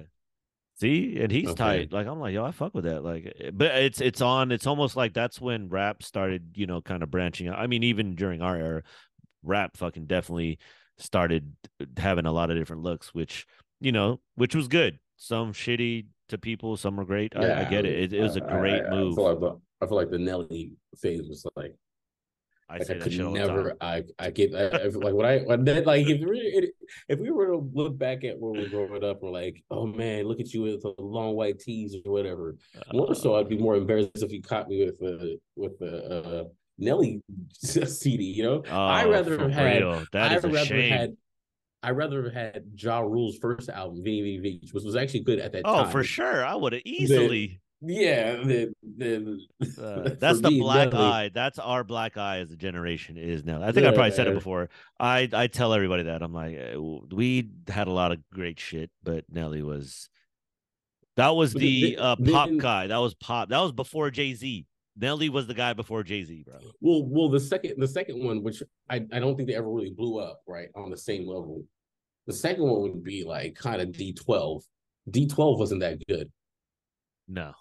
See, 0.81 1.19
and 1.21 1.33
he's 1.33 1.49
Okay. 1.49 1.57
tight. 1.57 1.93
Like 1.93 2.07
I'm 2.07 2.21
like, 2.21 2.35
yo, 2.35 2.45
I 2.45 2.53
fuck 2.53 2.73
with 2.73 2.85
that. 2.85 3.03
Like, 3.03 3.35
eh, 3.41 3.51
but 3.53 3.75
it's 3.77 4.01
it's 4.01 4.21
on. 4.21 4.53
It's 4.53 4.67
almost 4.67 4.95
like 4.95 5.13
that's 5.13 5.41
when 5.41 5.69
rap 5.69 6.03
started, 6.05 6.53
you 6.55 6.67
know, 6.67 6.81
kind 6.81 7.03
of 7.03 7.11
branching 7.11 7.49
out. 7.49 7.59
I 7.59 7.67
mean, 7.67 7.83
even 7.83 8.15
during 8.15 8.43
our 8.43 8.57
era, 8.57 8.83
rap 9.43 9.77
fucking 9.77 10.07
definitely 10.07 10.59
started 10.97 11.53
having 11.97 12.27
a 12.27 12.33
lot 12.33 12.51
of 12.51 12.57
different 12.57 12.83
looks, 12.83 13.13
which 13.13 13.45
you 13.81 13.91
know, 13.91 14.21
which 14.37 14.55
was 14.55 14.69
good. 14.69 15.01
Some 15.17 15.53
shitty 15.53 16.07
to 16.29 16.39
people, 16.39 16.77
some 16.77 16.97
were 16.97 17.05
great. 17.05 17.37
I, 17.37 17.63
I 17.63 17.65
get 17.65 17.85
it. 17.85 18.13
It, 18.13 18.13
it 18.13 18.23
was 18.23 18.37
a 18.37 18.41
great 18.41 18.85
I, 18.85 18.91
move. 18.91 19.15
I 19.15 19.17
feel 19.17 19.25
like 19.25 19.41
the, 19.41 19.61
I 19.81 19.87
feel 19.89 19.97
like 19.97 20.11
the 20.11 20.19
Nelly 20.19 20.73
phase 20.97 21.29
was 21.29 21.45
like 21.57 21.75
I 22.71 22.79
like 22.79 22.91
I 22.91 22.95
could 22.95 23.13
shit 23.13 23.23
all 23.23 23.33
the 23.33 23.39
never. 23.39 23.77
I 23.81 24.05
I 24.19 24.31
get 24.31 24.55
I, 24.55 24.67
I 24.67 24.87
like 24.89 25.15
what 25.15 25.25
I 25.25 25.39
like 25.39 26.07
if 26.07 26.21
we 26.21 26.25
really- 26.25 26.71
if 27.09 27.19
we 27.19 27.31
were 27.31 27.47
to 27.47 27.71
look 27.73 27.99
back 27.99 28.25
at 28.25 28.39
where 28.39 28.53
we 28.53 28.63
were 28.63 28.69
growing 28.69 29.05
up, 29.05 29.23
we're 29.23 29.31
like, 29.31 29.63
oh 29.71 29.87
man, 29.87 30.25
look 30.25 30.41
at 30.41 30.53
you 30.53 30.63
with 30.63 30.83
the 30.83 30.95
long 30.99 31.35
white 31.35 31.59
tees 31.59 31.97
or 32.05 32.13
whatever. 32.13 32.57
More 32.93 33.11
Uh, 33.11 33.15
so, 33.15 33.37
I'd 33.37 33.49
be 33.49 33.59
more 33.59 33.77
embarrassed 33.77 34.23
if 34.23 34.33
you 34.33 34.43
caught 34.43 34.69
me 34.69 34.85
with 34.85 34.99
the 34.99 35.39
with 35.57 35.79
the 35.79 36.05
uh, 36.05 36.45
Nelly 36.79 37.23
CD. 37.53 38.25
You 38.25 38.43
know, 38.43 38.65
I 38.71 39.05
oh, 39.05 39.11
rather 39.11 39.37
for 39.37 39.45
have 39.45 39.53
had 39.53 39.83
real. 39.83 40.05
That 40.13 40.33
I 40.33 40.37
is 40.37 40.45
a 40.45 40.49
rather 40.49 40.67
shame. 40.67 40.93
had 40.93 41.17
I 41.83 41.91
rather 41.91 42.25
have 42.25 42.33
had 42.33 42.65
Ja 42.77 43.01
Rule's 43.01 43.39
first 43.39 43.69
album, 43.69 44.03
Vici, 44.03 44.69
which 44.73 44.85
was 44.85 44.97
actually 44.97 45.21
good 45.21 45.39
at 45.39 45.53
that 45.53 45.63
oh, 45.65 45.85
time. 45.85 45.91
for 45.91 46.03
sure. 46.03 46.45
I 46.45 46.55
would 46.55 46.73
have 46.73 46.83
easily. 46.85 47.61
Yeah, 47.81 48.33
the, 48.45 48.73
the, 48.83 49.39
Uh, 49.81 50.15
that's 50.21 50.41
the 50.41 50.51
me, 50.51 50.61
black 50.61 50.93
eye. 50.95 51.31
That's 51.33 51.59
our 51.59 51.85
black 51.85 52.17
eye 52.17 52.39
as 52.39 52.51
a 52.51 52.57
generation 52.57 53.17
is 53.17 53.45
now. 53.45 53.63
I 53.63 53.71
think 53.73 53.87
I 53.87 53.93
probably 53.93 54.11
said 54.13 54.27
it 54.27 54.35
before. 54.35 54.69
I 54.99 55.29
I 55.33 55.47
tell 55.47 55.73
everybody 55.73 56.05
that 56.05 56.23
I'm 56.23 56.33
like, 56.33 56.57
eh, 56.57 56.77
we 56.77 57.51
had 57.69 57.87
a 57.87 57.93
lot 57.93 58.11
of 58.13 58.19
great 58.33 58.59
shit, 58.59 58.91
but 59.03 59.25
Nelly 59.31 59.63
was. 59.63 60.09
That 61.17 61.31
was 61.31 61.53
But 61.53 61.61
the 61.63 61.97
uh, 61.99 62.17
pop 62.17 62.49
then- 62.49 62.59
guy. 62.59 62.87
That 62.89 62.99
was 62.99 63.15
pop. 63.15 63.49
That 63.49 63.61
was 63.61 63.73
before 63.73 64.11
Jay 64.11 64.35
Z. 64.35 64.67
Nelly 65.01 65.29
was 65.29 65.47
the 65.47 65.55
guy 65.55 65.73
before 65.75 66.03
Jay 66.03 66.25
Z, 66.25 66.43
bro. 66.45 66.59
Well, 66.81 67.05
well, 67.07 67.29
the 67.29 67.39
second 67.41 67.75
the 67.79 67.87
second 67.87 68.25
one, 68.25 68.43
which 68.43 68.63
I, 68.91 68.97
I 69.13 69.21
don't 69.21 69.37
think 69.37 69.49
they 69.49 69.55
ever 69.55 69.71
really 69.71 69.91
blew 69.93 70.19
up, 70.19 70.41
right, 70.49 70.69
on 70.75 70.91
the 70.91 70.97
same 70.97 71.27
level. 71.27 71.63
The 72.27 72.33
second 72.33 72.65
one 72.65 72.83
would 72.83 73.05
be 73.05 73.23
like 73.25 73.55
kind 73.55 73.81
of 73.81 73.93
D 73.93 74.13
twelve. 74.13 74.65
D 75.09 75.27
twelve 75.29 75.59
wasn't 75.61 75.81
that 75.83 76.05
good. 76.09 76.31
No, 77.29 77.53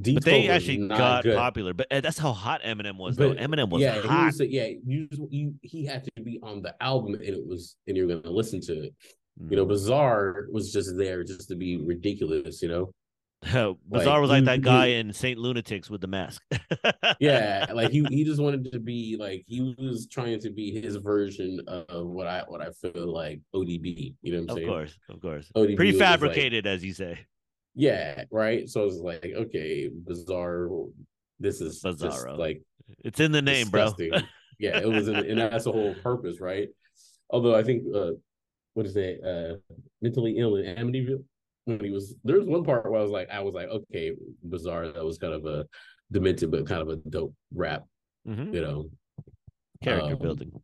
D 0.00 0.14
but 0.14 0.24
they 0.24 0.48
actually 0.48 0.88
got 0.88 1.22
good. 1.24 1.36
popular. 1.36 1.72
But 1.72 1.86
eh, 1.90 2.00
that's 2.00 2.18
how 2.18 2.32
hot 2.32 2.62
Eminem 2.62 2.98
was, 2.98 3.16
But, 3.16 3.36
though. 3.38 3.42
Eminem 3.42 3.70
was 3.70 3.80
yeah, 3.80 4.00
hot. 4.02 4.20
He 4.20 4.26
was, 4.26 4.40
yeah, 4.50 4.68
you, 4.84 5.08
you 5.30 5.54
he 5.62 5.86
had 5.86 6.04
to 6.04 6.22
be 6.22 6.38
on 6.42 6.60
the 6.62 6.74
album, 6.82 7.14
and 7.14 7.22
it 7.24 7.46
was, 7.46 7.76
and 7.86 7.96
you're 7.96 8.06
gonna 8.06 8.28
listen 8.30 8.60
to 8.62 8.72
it. 8.84 8.94
You 9.50 9.56
know, 9.56 9.64
Mm. 9.66 9.68
Bizarre 9.68 10.46
was 10.50 10.72
just 10.72 10.96
there 10.96 11.24
just 11.24 11.48
to 11.48 11.56
be 11.56 11.76
ridiculous. 11.78 12.60
You 12.62 12.68
know, 12.68 12.92
Bizarre 13.90 14.20
was 14.20 14.30
like 14.30 14.44
that 14.44 14.60
guy 14.62 14.86
you- 14.86 14.96
in 14.98 15.12
Saint 15.12 15.38
Lunatics 15.38 15.88
with 15.90 16.00
the 16.02 16.06
mask. 16.08 16.42
yeah, 17.20 17.66
like 17.72 17.90
he 17.90 18.04
he 18.10 18.24
just 18.24 18.40
wanted 18.40 18.70
to 18.72 18.78
be 18.80 19.16
like 19.18 19.44
he 19.46 19.74
was 19.78 20.06
trying 20.10 20.40
to 20.40 20.50
be 20.50 20.78
his 20.80 20.96
version 20.96 21.60
of 21.68 22.06
what 22.06 22.26
I 22.26 22.42
what 22.48 22.60
I 22.60 22.70
feel 22.70 23.12
like 23.12 23.40
ODB. 23.54 24.14
You 24.22 24.32
know 24.32 24.38
what 24.40 24.44
I'm 24.44 24.50
of 24.50 24.56
saying? 24.56 24.68
course, 24.68 24.98
of 25.08 25.20
course. 25.20 25.50
ODB 25.56 25.76
just 25.90 26.00
like- 26.00 26.20
Prefabricated, 26.20 26.66
as 26.66 26.84
you 26.84 26.92
say. 26.92 27.18
Yeah, 27.76 28.24
right. 28.30 28.68
So 28.68 28.84
it's 28.86 28.96
like, 28.96 29.32
okay, 29.36 29.88
bizarre. 29.88 30.68
This 31.38 31.60
is 31.60 31.82
just 31.82 32.00
Bizarro. 32.02 32.38
like 32.38 32.62
It's 33.04 33.20
in 33.20 33.30
the 33.32 33.42
name, 33.42 33.68
bro. 33.68 33.92
yeah, 34.58 34.78
it 34.78 34.88
was, 34.88 35.08
in, 35.08 35.16
and 35.16 35.38
that's 35.38 35.64
the 35.64 35.72
whole 35.72 35.94
purpose, 35.96 36.40
right? 36.40 36.68
Although 37.28 37.54
I 37.54 37.62
think, 37.62 37.82
uh, 37.94 38.12
what 38.72 38.86
is 38.86 38.96
it? 38.96 39.20
Uh, 39.22 39.56
mentally 40.00 40.36
ill 40.38 40.56
in 40.56 40.64
Amityville. 40.76 41.22
When 41.66 41.80
he 41.80 41.90
was, 41.90 42.14
there 42.24 42.38
was 42.38 42.46
one 42.46 42.64
part 42.64 42.90
where 42.90 42.98
I 42.98 43.02
was 43.02 43.10
like, 43.12 43.28
I 43.28 43.40
was 43.40 43.52
like, 43.52 43.68
okay, 43.68 44.12
bizarre. 44.48 44.88
That 44.90 45.04
was 45.04 45.18
kind 45.18 45.34
of 45.34 45.44
a 45.44 45.66
demented, 46.10 46.50
but 46.50 46.66
kind 46.66 46.80
of 46.80 46.88
a 46.88 46.96
dope 46.96 47.34
rap, 47.52 47.84
Mhm. 48.26 48.54
you 48.54 48.62
know, 48.62 48.88
Character 49.82 50.12
Um, 50.12 50.18
building. 50.18 50.62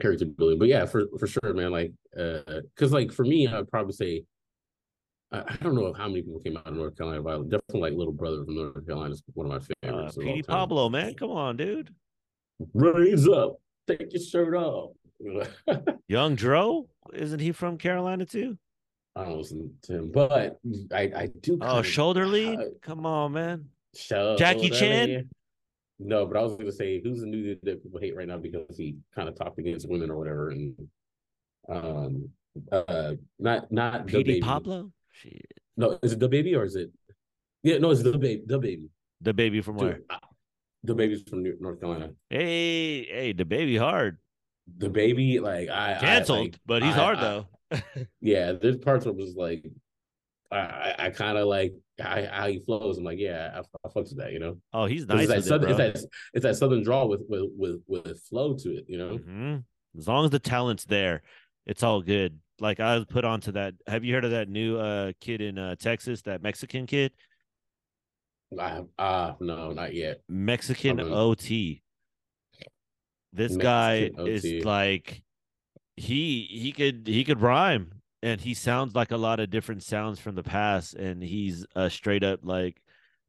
character 0.00 0.24
building. 0.26 0.58
But 0.58 0.68
yeah, 0.68 0.86
for 0.86 1.04
for 1.18 1.26
sure, 1.26 1.52
man. 1.52 1.70
Like, 1.72 1.92
uh, 2.18 2.60
because 2.74 2.92
like 2.92 3.12
for 3.12 3.24
me, 3.24 3.46
I'd 3.46 3.68
probably 3.70 3.92
say. 3.92 4.24
I 5.46 5.56
don't 5.62 5.74
know 5.74 5.92
how 5.92 6.08
many 6.08 6.22
people 6.22 6.40
came 6.40 6.56
out 6.56 6.66
of 6.66 6.74
North 6.74 6.96
Carolina, 6.96 7.22
but 7.22 7.48
definitely 7.48 7.80
like 7.80 7.92
Little 7.94 8.12
Brother 8.12 8.44
from 8.44 8.54
North 8.56 8.86
Carolina 8.86 9.14
is 9.14 9.22
one 9.34 9.46
of 9.46 9.50
my 9.50 9.56
Uh, 9.56 9.60
favorites. 9.82 10.16
all 10.16 10.22
Petey. 10.22 10.42
Pablo, 10.42 10.88
man, 10.88 11.14
come 11.14 11.30
on, 11.30 11.56
dude. 11.56 11.94
Raise 12.72 13.26
up, 13.28 13.56
take 13.86 14.12
your 14.12 14.22
shirt 14.22 14.54
off. 14.54 14.92
Young 16.08 16.34
Dro, 16.34 16.88
isn't 17.12 17.40
he 17.40 17.52
from 17.52 17.78
Carolina 17.78 18.24
too? 18.26 18.58
I 19.16 19.24
don't 19.24 19.38
listen 19.38 19.72
to 19.82 19.94
him, 19.98 20.12
but 20.12 20.58
I 20.92 21.12
I 21.16 21.26
do. 21.40 21.58
Oh, 21.62 21.82
Shoulder 21.82 22.26
Lean. 22.26 22.60
uh, 22.60 22.64
Come 22.82 23.06
on, 23.06 23.32
man. 23.32 23.64
Jackie 23.96 24.70
Chan? 24.70 25.28
No, 26.00 26.26
but 26.26 26.36
I 26.36 26.42
was 26.42 26.56
gonna 26.56 26.72
say 26.72 27.00
who's 27.00 27.20
the 27.20 27.26
new 27.26 27.42
dude 27.44 27.60
that 27.62 27.82
people 27.82 28.00
hate 28.00 28.16
right 28.16 28.26
now 28.26 28.38
because 28.38 28.76
he 28.76 28.96
kind 29.14 29.28
of 29.28 29.36
talked 29.36 29.58
against 29.60 29.88
women 29.88 30.10
or 30.10 30.16
whatever, 30.16 30.50
and 30.50 30.74
um, 31.68 32.28
uh, 32.72 33.14
not 33.38 33.70
not 33.70 34.06
Petey 34.06 34.24
baby. 34.24 34.40
Pablo. 34.40 34.90
Shit. 35.14 35.46
No, 35.76 35.98
is 36.02 36.12
it 36.12 36.18
DaBaby 36.18 36.56
or 36.56 36.64
is 36.64 36.76
it? 36.76 36.90
Yeah, 37.62 37.78
no, 37.78 37.90
it's 37.90 38.02
DaBaby. 38.02 38.46
The 38.46 38.58
baby. 38.58 38.90
DaBaby 39.22 39.64
from 39.64 39.76
where? 39.76 40.00
Dude, 40.84 40.96
DaBaby's 40.96 41.22
from 41.28 41.42
New- 41.42 41.56
North 41.60 41.80
Carolina. 41.80 42.10
Hey, 42.28 43.04
hey, 43.04 43.32
DaBaby 43.34 43.78
hard. 43.78 44.18
DaBaby, 44.78 45.40
like 45.40 45.68
I 45.68 45.94
I, 45.96 45.98
Canceled, 45.98 46.38
like, 46.40 46.58
but 46.66 46.82
he's 46.82 46.94
I- 46.94 46.98
hard 46.98 47.18
I- 47.18 47.22
though. 47.22 47.46
yeah, 48.20 48.52
there's 48.52 48.76
parts 48.76 49.04
where 49.04 49.12
it 49.14 49.18
was 49.18 49.34
like, 49.34 49.64
I 50.52 50.56
I, 50.58 50.94
I 51.06 51.10
kind 51.10 51.38
of 51.38 51.46
like 51.48 51.74
how, 51.98 52.26
how 52.30 52.46
he 52.48 52.58
flows. 52.60 52.98
I'm 52.98 53.04
like, 53.04 53.18
yeah, 53.18 53.50
I, 53.54 53.58
I 53.60 53.88
fucks 53.90 54.10
with 54.10 54.18
that, 54.18 54.32
you 54.32 54.38
know. 54.40 54.58
Oh, 54.72 54.86
he's 54.86 55.06
nice. 55.06 55.28
it's 55.28 55.28
that 55.28 55.36
with 55.36 55.44
it, 55.44 55.48
southern, 55.48 55.76
bro. 55.76 55.86
it's 55.86 56.00
that 56.02 56.08
it's 56.34 56.42
that 56.42 56.56
southern 56.56 56.82
draw 56.82 57.06
with 57.06 57.22
with 57.28 57.50
with 57.56 57.82
with 57.86 58.20
flow 58.28 58.54
to 58.54 58.76
it, 58.76 58.84
you 58.88 58.98
know. 58.98 59.18
Mhm. 59.18 59.64
As 59.96 60.06
long 60.08 60.24
as 60.24 60.30
the 60.32 60.38
talent's 60.40 60.84
there, 60.84 61.22
it's 61.66 61.82
all 61.82 62.02
good. 62.02 62.38
Like 62.60 62.80
I 62.80 62.96
was 62.96 63.04
put 63.06 63.24
onto 63.24 63.52
that. 63.52 63.74
Have 63.86 64.04
you 64.04 64.14
heard 64.14 64.24
of 64.24 64.30
that 64.30 64.48
new 64.48 64.78
uh 64.78 65.12
kid 65.20 65.40
in 65.40 65.58
uh 65.58 65.76
Texas, 65.76 66.22
that 66.22 66.42
Mexican 66.42 66.86
kid? 66.86 67.12
I 68.58 68.82
uh 68.98 69.34
no, 69.40 69.72
not 69.72 69.94
yet. 69.94 70.20
Mexican 70.28 70.98
haven't. 70.98 71.12
OT. 71.12 71.82
This 73.32 73.56
guy 73.56 74.10
OT. 74.16 74.30
is 74.30 74.64
like 74.64 75.22
he 75.96 76.48
he 76.50 76.72
could 76.72 77.06
he 77.06 77.24
could 77.24 77.40
rhyme 77.40 78.02
and 78.22 78.40
he 78.40 78.54
sounds 78.54 78.94
like 78.94 79.10
a 79.10 79.16
lot 79.16 79.40
of 79.40 79.50
different 79.50 79.82
sounds 79.82 80.18
from 80.18 80.34
the 80.34 80.42
past 80.42 80.94
and 80.94 81.22
he's 81.22 81.66
a 81.74 81.90
straight 81.90 82.24
up 82.24 82.40
like 82.42 82.80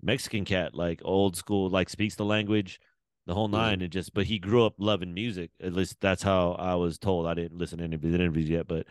Mexican 0.02 0.46
cat 0.46 0.74
like 0.76 1.02
old 1.04 1.36
school 1.36 1.70
like 1.70 1.90
speaks 1.90 2.16
the 2.16 2.26
language 2.26 2.80
the 3.26 3.34
whole 3.34 3.48
Mm-hmm. 3.48 3.58
9 3.58 3.82
and 3.82 3.92
just 3.92 4.14
but 4.14 4.26
he 4.26 4.40
grew 4.40 4.66
up 4.66 4.76
loving 4.78 5.14
music 5.14 5.52
at 5.62 5.74
least 5.74 5.98
that's 6.02 6.24
how 6.24 6.52
I 6.54 6.76
was 6.76 6.98
told 6.98 7.28
I 7.28 7.34
didn't 7.34 7.58
listen 7.58 7.80
to 7.80 7.84
any 7.84 7.96
of 7.96 8.02
his 8.02 8.14
interviews 8.14 8.50
yet 8.50 8.68
but 8.68 8.88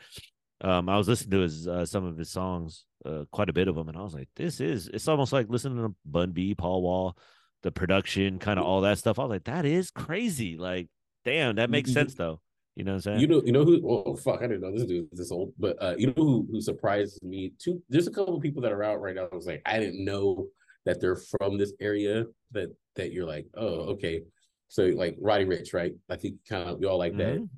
um 0.60 0.88
I 0.88 0.96
was 0.96 1.08
listening 1.08 1.30
to 1.32 1.40
his 1.40 1.68
uh, 1.68 1.86
some 1.86 2.04
of 2.04 2.16
his 2.16 2.30
songs 2.30 2.84
uh, 3.04 3.24
quite 3.30 3.48
a 3.48 3.52
bit 3.52 3.68
of 3.68 3.74
them 3.74 3.88
and 3.88 3.96
I 3.96 4.02
was 4.02 4.14
like 4.14 4.28
this 4.36 4.60
is 4.60 4.88
it's 4.88 5.08
almost 5.08 5.32
like 5.32 5.48
listening 5.48 5.78
to 5.78 5.94
Bun 6.04 6.32
B 6.32 6.54
Paul 6.54 6.82
Wall 6.82 7.16
the 7.62 7.70
production 7.72 8.38
kind 8.38 8.58
of 8.58 8.64
all 8.66 8.80
that 8.82 8.98
stuff 8.98 9.18
I 9.18 9.22
was 9.22 9.30
like 9.30 9.44
that 9.44 9.64
is 9.64 9.90
crazy 9.90 10.56
like 10.56 10.88
damn 11.24 11.56
that 11.56 11.70
makes 11.70 11.92
sense 11.92 12.14
though 12.14 12.40
you 12.76 12.82
know 12.82 12.92
what 12.92 12.96
I'm 12.96 13.00
saying 13.02 13.20
You 13.20 13.28
know, 13.28 13.42
you 13.44 13.52
know 13.52 13.64
who? 13.64 13.80
Oh 13.88 14.16
fuck, 14.16 14.40
I 14.42 14.48
didn't 14.48 14.62
know 14.62 14.72
this 14.72 14.84
dude 14.84 15.06
was 15.08 15.20
this 15.20 15.30
old. 15.30 15.52
But 15.60 15.80
uh, 15.80 15.94
you 15.96 16.08
know 16.08 16.12
who 16.16 16.48
who 16.50 16.60
surprised 16.60 17.22
me 17.22 17.52
too? 17.56 17.80
There's 17.88 18.08
a 18.08 18.10
couple 18.10 18.40
people 18.40 18.62
that 18.62 18.72
are 18.72 18.82
out 18.82 19.00
right 19.00 19.14
now. 19.14 19.28
I 19.30 19.36
was 19.36 19.46
like, 19.46 19.62
I 19.64 19.78
didn't 19.78 20.04
know 20.04 20.48
that 20.84 21.00
they're 21.00 21.16
from 21.16 21.58
this 21.58 21.72
area. 21.80 22.24
That 22.52 22.74
that 22.96 23.12
you're 23.12 23.26
like, 23.26 23.46
oh, 23.54 23.92
okay. 23.94 24.22
So 24.68 24.84
like 24.86 25.16
Roddy 25.20 25.44
Ricch, 25.44 25.72
right? 25.74 25.92
I 26.10 26.16
think 26.16 26.36
kind 26.48 26.68
of 26.70 26.78
we 26.78 26.86
all 26.86 26.98
like 26.98 27.16
that. 27.18 27.36
Mhm. 27.38 27.48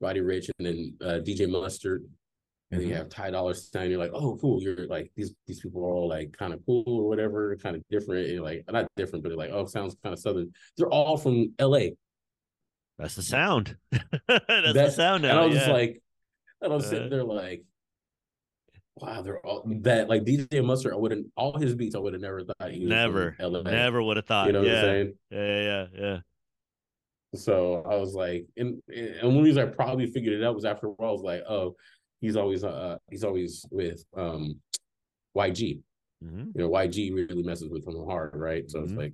Roddy 0.00 0.20
Ricch, 0.20 0.50
and 0.58 0.66
then 0.66 0.94
uh, 1.00 1.20
DJ 1.22 1.48
Mustard, 1.48 2.02
and 2.70 2.80
then 2.80 2.88
you 2.88 2.94
Mhm. 2.94 2.98
have 2.98 3.08
Ty 3.08 3.30
Dolla 3.30 3.54
Sign. 3.54 3.90
You're 3.90 3.98
like, 3.98 4.12
oh, 4.12 4.36
cool. 4.40 4.62
You're 4.62 4.86
like 4.86 5.10
these 5.16 5.34
these 5.46 5.60
people 5.60 5.82
are 5.84 5.94
all 5.94 6.08
like 6.08 6.32
kind 6.36 6.52
of 6.52 6.60
cool 6.66 6.84
or 6.86 7.08
whatever, 7.08 7.56
kind 7.56 7.76
of 7.76 7.82
different. 7.90 8.28
And 8.28 8.42
like 8.42 8.64
not 8.70 8.86
different, 8.96 9.22
but 9.24 9.32
like, 9.36 9.50
oh, 9.52 9.66
sounds 9.66 9.96
kind 10.02 10.12
of 10.12 10.18
southern. 10.18 10.52
They're 10.76 10.88
all 10.88 11.16
from 11.16 11.54
L.A. 11.58 11.96
That's 12.98 13.14
the 13.16 13.22
sound. 13.22 13.76
That's 14.28 14.46
the 14.48 14.90
sound 14.90 15.22
now. 15.24 15.30
and 15.30 15.38
I 15.38 15.44
was 15.46 15.54
yeah. 15.54 15.60
just 15.60 15.70
like, 15.72 16.02
and 16.62 16.72
I 16.72 16.76
was 16.76 16.86
Uh, 16.86 16.90
sitting 16.90 17.10
there 17.10 17.24
like, 17.24 17.62
wow, 18.96 19.22
they're 19.22 19.40
all 19.40 19.62
that 19.82 20.08
like 20.08 20.24
DJ 20.24 20.64
Mustard. 20.64 20.92
I 20.92 20.96
wouldn't 20.96 21.26
all 21.36 21.58
his 21.58 21.74
beats. 21.74 21.94
I 21.94 21.98
would 21.98 22.12
have 22.12 22.22
never 22.22 22.42
thought 22.42 22.70
he 22.70 22.80
was 22.80 22.88
never, 22.88 23.36
never 23.38 24.02
would 24.02 24.16
have 24.16 24.26
thought. 24.26 24.46
You 24.46 24.52
know 24.52 24.62
yeah. 24.62 24.72
what 24.72 24.84
I'm 24.84 24.84
saying? 24.84 25.14
yeah, 25.30 25.60
yeah, 25.62 25.86
yeah. 25.98 26.18
So 27.34 27.84
I 27.88 27.96
was 27.96 28.14
like, 28.14 28.46
and 28.56 28.80
and 28.88 29.34
one 29.34 29.44
reason 29.44 29.62
I 29.68 29.70
probably 29.70 30.06
figured 30.06 30.34
it 30.40 30.44
out 30.44 30.54
was 30.54 30.64
after 30.64 30.86
a 30.86 30.90
while 30.90 31.10
I 31.10 31.12
was 31.12 31.22
like, 31.22 31.42
oh, 31.48 31.76
he's 32.20 32.36
always 32.36 32.64
uh 32.64 32.96
he's 33.10 33.24
always 33.24 33.66
with 33.70 34.04
um 34.16 34.60
YG. 35.36 35.80
Mhm. 36.24 36.52
You 36.54 36.62
know, 36.62 36.70
YG 36.70 37.12
really 37.14 37.42
messes 37.42 37.70
with 37.70 37.86
him 37.86 38.06
hard, 38.06 38.34
right? 38.34 38.68
So 38.70 38.80
Mhm. 38.80 38.84
it's 38.84 38.92
like 38.94 39.12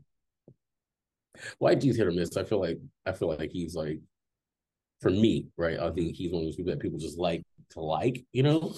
YG's 1.60 1.96
hit 1.96 2.06
or 2.06 2.12
miss. 2.12 2.36
I 2.36 2.44
feel 2.44 2.60
like 2.60 2.78
I 3.06 3.12
feel 3.12 3.28
like 3.28 3.50
he's 3.50 3.74
like 3.74 3.98
for 5.00 5.10
me, 5.10 5.48
right? 5.56 5.80
I 5.80 5.90
think 5.90 6.14
he's 6.14 6.30
one 6.30 6.42
of 6.42 6.46
those 6.46 6.56
people 6.56 6.70
that 6.72 6.80
people 6.80 6.98
just 6.98 7.18
like 7.18 7.42
to 7.70 7.80
like, 7.80 8.24
you 8.32 8.44
know. 8.44 8.74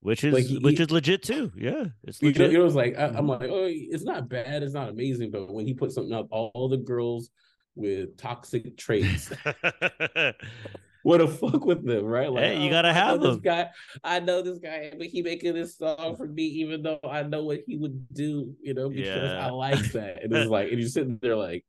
Which 0.00 0.24
is 0.24 0.32
Like, 0.34 0.46
he- 0.46 0.58
which 0.58 0.80
is 0.80 0.90
legit 0.90 1.22
too. 1.22 1.52
Yeah, 1.56 1.84
it's 2.04 2.20
You 2.22 2.28
legit. 2.28 2.52
you 2.52 2.58
know, 2.58 2.66
it's 2.66 2.74
like 2.74 2.98
I, 2.98 3.06
I'm 3.06 3.26
Mhm. 3.26 3.40
like, 3.40 3.50
oh, 3.50 3.66
it's 3.68 4.04
not 4.04 4.28
bad, 4.28 4.62
it's 4.62 4.74
not 4.74 4.88
amazing, 4.88 5.30
but 5.30 5.52
when 5.52 5.66
he 5.66 5.74
put 5.74 5.92
something 5.92 6.12
up, 6.14 6.28
all 6.30 6.68
the 6.68 6.76
girls 6.78 7.30
with 7.76 8.16
toxic 8.16 8.76
traits, 8.76 9.30
what 11.02 11.18
the 11.18 11.28
fuck 11.28 11.64
with 11.64 11.84
them, 11.84 12.04
right? 12.04 12.30
Like, 12.30 12.44
Hey, 12.44 12.60
you 12.62 12.68
oh, 12.68 12.70
gotta 12.70 12.88
know 12.88 12.94
have 12.94 13.20
this 13.20 13.36
guy. 13.36 13.70
I 14.04 14.20
know 14.20 14.42
this 14.42 14.58
guy, 14.58 14.92
but 14.96 15.06
he 15.06 15.22
making 15.22 15.54
this 15.54 15.76
song 15.78 16.16
for 16.16 16.26
me, 16.26 16.44
even 16.44 16.82
though 16.82 17.00
I 17.08 17.22
know 17.22 17.44
what 17.44 17.60
he 17.66 17.76
would 17.76 18.12
do, 18.12 18.54
you 18.60 18.74
know, 18.74 18.88
because 18.90 19.06
Yeah. 19.30 19.46
I 19.46 19.50
like 19.50 19.92
that. 19.92 20.22
And 20.24 20.32
it's 20.34 20.50
like, 20.50 20.70
and 20.70 20.78
you're 20.80 20.88
sitting 20.88 21.18
there 21.22 21.36
like, 21.36 21.64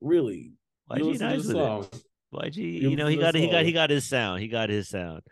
really? 0.00 0.52
You 0.96 1.04
listen 1.04 1.28
to 1.28 1.36
nice 1.36 1.44
it. 1.46 1.52
song. 1.52 1.86
YG, 2.32 2.56
You 2.56 2.90
you 2.90 2.96
know, 2.96 3.06
he 3.08 3.16
got 3.16 3.32
the 3.32 3.40
he 3.40 3.48
got 3.50 3.64
he 3.64 3.72
got 3.72 3.88
his 3.90 4.04
sound. 4.04 4.40
He 4.42 4.48
got 4.48 4.68
his 4.68 4.88
sound. 4.88 5.22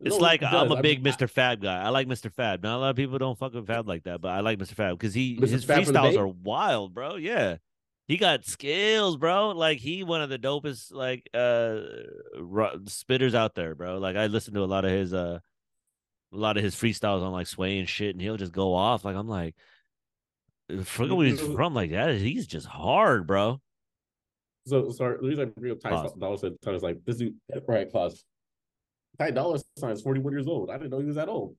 It's 0.00 0.16
No, 0.16 0.22
like 0.22 0.40
he 0.40 0.46
I'm 0.46 0.70
a 0.70 0.74
a 0.74 0.78
I 0.78 0.82
big 0.82 1.02
mean, 1.02 1.12
Mr. 1.12 1.28
Fab 1.28 1.60
guy. 1.60 1.80
I 1.80 1.88
like 1.88 2.08
Mr. 2.08 2.32
Fab. 2.32 2.62
Not 2.62 2.76
a 2.76 2.78
lot 2.78 2.90
of 2.90 2.96
people 2.96 3.18
don't 3.18 3.38
fuck 3.38 3.54
with 3.54 3.66
Fab 3.66 3.88
like 3.88 4.04
that, 4.04 4.20
but 4.20 4.28
I 4.28 4.40
like 4.40 4.58
Mr. 4.58 4.74
Fab 4.74 4.98
because 4.98 5.14
he 5.14 5.38
Mr. 5.38 5.48
his 5.48 5.64
Fab 5.64 5.82
freestyles 5.84 6.18
are 6.18 6.26
wild, 6.26 6.94
bro. 6.94 7.16
Yeah. 7.16 7.56
He 8.06 8.18
got 8.18 8.44
skills, 8.44 9.16
bro. 9.16 9.50
Like 9.50 9.78
he 9.78 10.02
one 10.04 10.20
of 10.20 10.28
the 10.28 10.38
dopest 10.38 10.92
like 10.92 11.30
uh 11.32 11.80
spitters 12.84 13.34
out 13.34 13.54
there, 13.54 13.74
bro. 13.74 13.98
Like 13.98 14.16
I 14.16 14.26
listen 14.26 14.52
to 14.54 14.62
a 14.62 14.66
lot 14.66 14.84
of 14.84 14.90
his 14.90 15.14
uh 15.14 15.38
a 16.32 16.36
lot 16.36 16.56
of 16.56 16.64
his 16.64 16.74
freestyles 16.74 17.22
on 17.22 17.32
like 17.32 17.46
sway 17.46 17.78
and 17.78 17.88
shit, 17.88 18.14
and 18.14 18.20
he'll 18.20 18.36
just 18.36 18.52
go 18.52 18.74
off. 18.74 19.04
Like 19.04 19.16
I'm 19.16 19.28
like, 19.28 19.54
forget 20.82 21.16
where 21.16 21.26
he's 21.26 21.40
from. 21.40 21.74
Like 21.74 21.92
that, 21.92 22.16
he's 22.16 22.46
just 22.46 22.66
hard, 22.66 23.26
bro. 23.26 23.60
So 24.66 24.90
sorry, 24.90 25.18
the 25.20 25.28
reason 25.28 25.52
I 25.56 25.60
bring 25.60 25.72
up 25.72 25.80
Ty. 25.80 26.08
Dolla 26.18 26.38
Sign 26.38 26.74
is 26.74 26.82
like 26.82 26.98
this 27.04 27.16
dude, 27.16 27.36
right? 27.66 27.90
Pause. 27.90 28.24
Ty 29.18 29.30
Dolla 29.30 29.60
Sign 29.78 29.92
is 29.92 30.02
41 30.02 30.32
years 30.32 30.48
old. 30.48 30.70
I 30.70 30.74
didn't 30.74 30.90
know 30.90 30.98
he 30.98 31.06
was 31.06 31.16
that 31.16 31.28
old. 31.28 31.56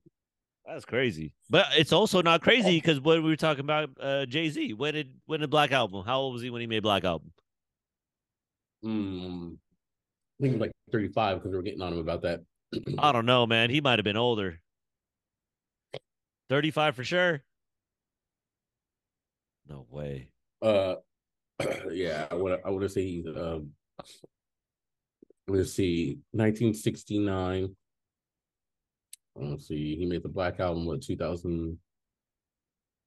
That's 0.66 0.84
crazy. 0.84 1.32
But 1.48 1.66
it's 1.76 1.92
also 1.92 2.22
not 2.22 2.42
crazy 2.42 2.76
because 2.76 3.00
when 3.00 3.22
we 3.22 3.30
were 3.30 3.36
talking 3.36 3.64
about 3.64 3.90
uh, 4.00 4.26
Jay 4.26 4.50
Z, 4.50 4.74
when 4.74 4.94
did 4.94 5.14
when 5.26 5.40
did 5.40 5.50
Black 5.50 5.70
Album? 5.70 6.04
How 6.04 6.18
old 6.18 6.34
was 6.34 6.42
he 6.42 6.50
when 6.50 6.60
he 6.60 6.66
made 6.66 6.82
Black 6.82 7.04
Album? 7.04 7.30
Mm, 8.84 9.54
I 9.54 10.42
think 10.42 10.52
he 10.54 10.58
was 10.58 10.60
like 10.60 10.72
35 10.92 11.38
because 11.38 11.50
we 11.50 11.56
were 11.56 11.62
getting 11.62 11.82
on 11.82 11.92
him 11.92 11.98
about 12.00 12.22
that. 12.22 12.42
I 12.98 13.12
don't 13.12 13.26
know, 13.26 13.46
man. 13.46 13.70
He 13.70 13.80
might 13.80 13.98
have 13.98 14.04
been 14.04 14.16
older. 14.16 14.60
35 16.50 16.96
for 16.96 17.04
sure. 17.04 17.42
No 19.68 19.86
way. 19.88 20.28
Uh, 20.62 20.96
yeah, 21.90 22.26
I 22.30 22.34
would 22.34 22.60
I 22.64 22.70
would 22.70 22.82
have 22.82 22.92
said 22.92 23.04
he's 23.04 23.26
um. 23.26 23.70
Let's 25.48 25.72
see, 25.74 26.18
1969. 26.32 27.76
Let's 29.36 29.68
see, 29.68 29.96
he 29.96 30.06
made 30.06 30.22
the 30.22 30.28
Black 30.28 30.58
Album 30.60 30.86
what 30.86 31.02
2000, 31.02 31.78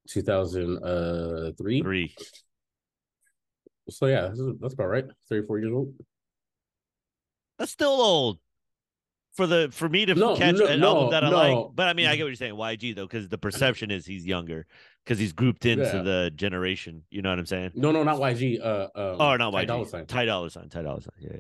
2003. 0.07 1.81
Three. 1.81 2.15
So 3.89 4.05
yeah, 4.05 4.27
this 4.29 4.39
is- 4.39 4.57
that's 4.59 4.73
about 4.75 4.87
right. 4.87 5.05
34 5.29 5.59
years 5.59 5.73
old. 5.73 5.93
That's 7.57 7.71
still 7.71 7.89
old. 7.89 8.39
For 9.33 9.47
the 9.47 9.69
for 9.71 9.87
me 9.87 10.05
to 10.05 10.15
No, 10.15 10.35
catch 10.35 10.55
no, 10.55 10.65
an 10.65 10.79
no, 10.79 10.87
album 10.95 11.11
that 11.11 11.23
I 11.23 11.29
like. 11.29 11.67
But 11.73 11.87
I 11.87 11.93
mean, 11.93 12.07
I 12.07 12.15
get 12.15 12.23
what 12.23 12.29
you're 12.29 12.35
saying, 12.35 12.55
YG 12.55 12.95
though, 12.95 13.05
because 13.05 13.29
the 13.29 13.37
perception 13.37 13.89
is 13.91 14.05
he's 14.05 14.25
younger. 14.25 14.65
Because 15.03 15.17
he's 15.19 15.33
grouped 15.33 15.65
into 15.65 15.83
Yeah. 15.85 16.01
the 16.01 16.31
generation. 16.35 17.03
You 17.09 17.21
know 17.21 17.29
what 17.29 17.39
I'm 17.39 17.45
saying? 17.45 17.71
No, 17.73 17.91
no, 17.91 18.03
not 18.03 18.17
YG. 18.19 18.59
Uh, 18.61 18.87
um, 18.95 19.21
Oh, 19.21 19.35
not 19.37 19.53
YG. 19.53 19.61
Ty. 19.61 19.65
Dolla 19.65 19.85
Sign. 19.87 20.05
Ty 20.07 20.25
Dollar 20.25 20.49
Sign. 20.49 20.69
Ty 20.69 20.81
Dollar 20.81 21.01
Sign. 21.01 21.13
Yeah. 21.19 21.29
yeah. 21.33 21.39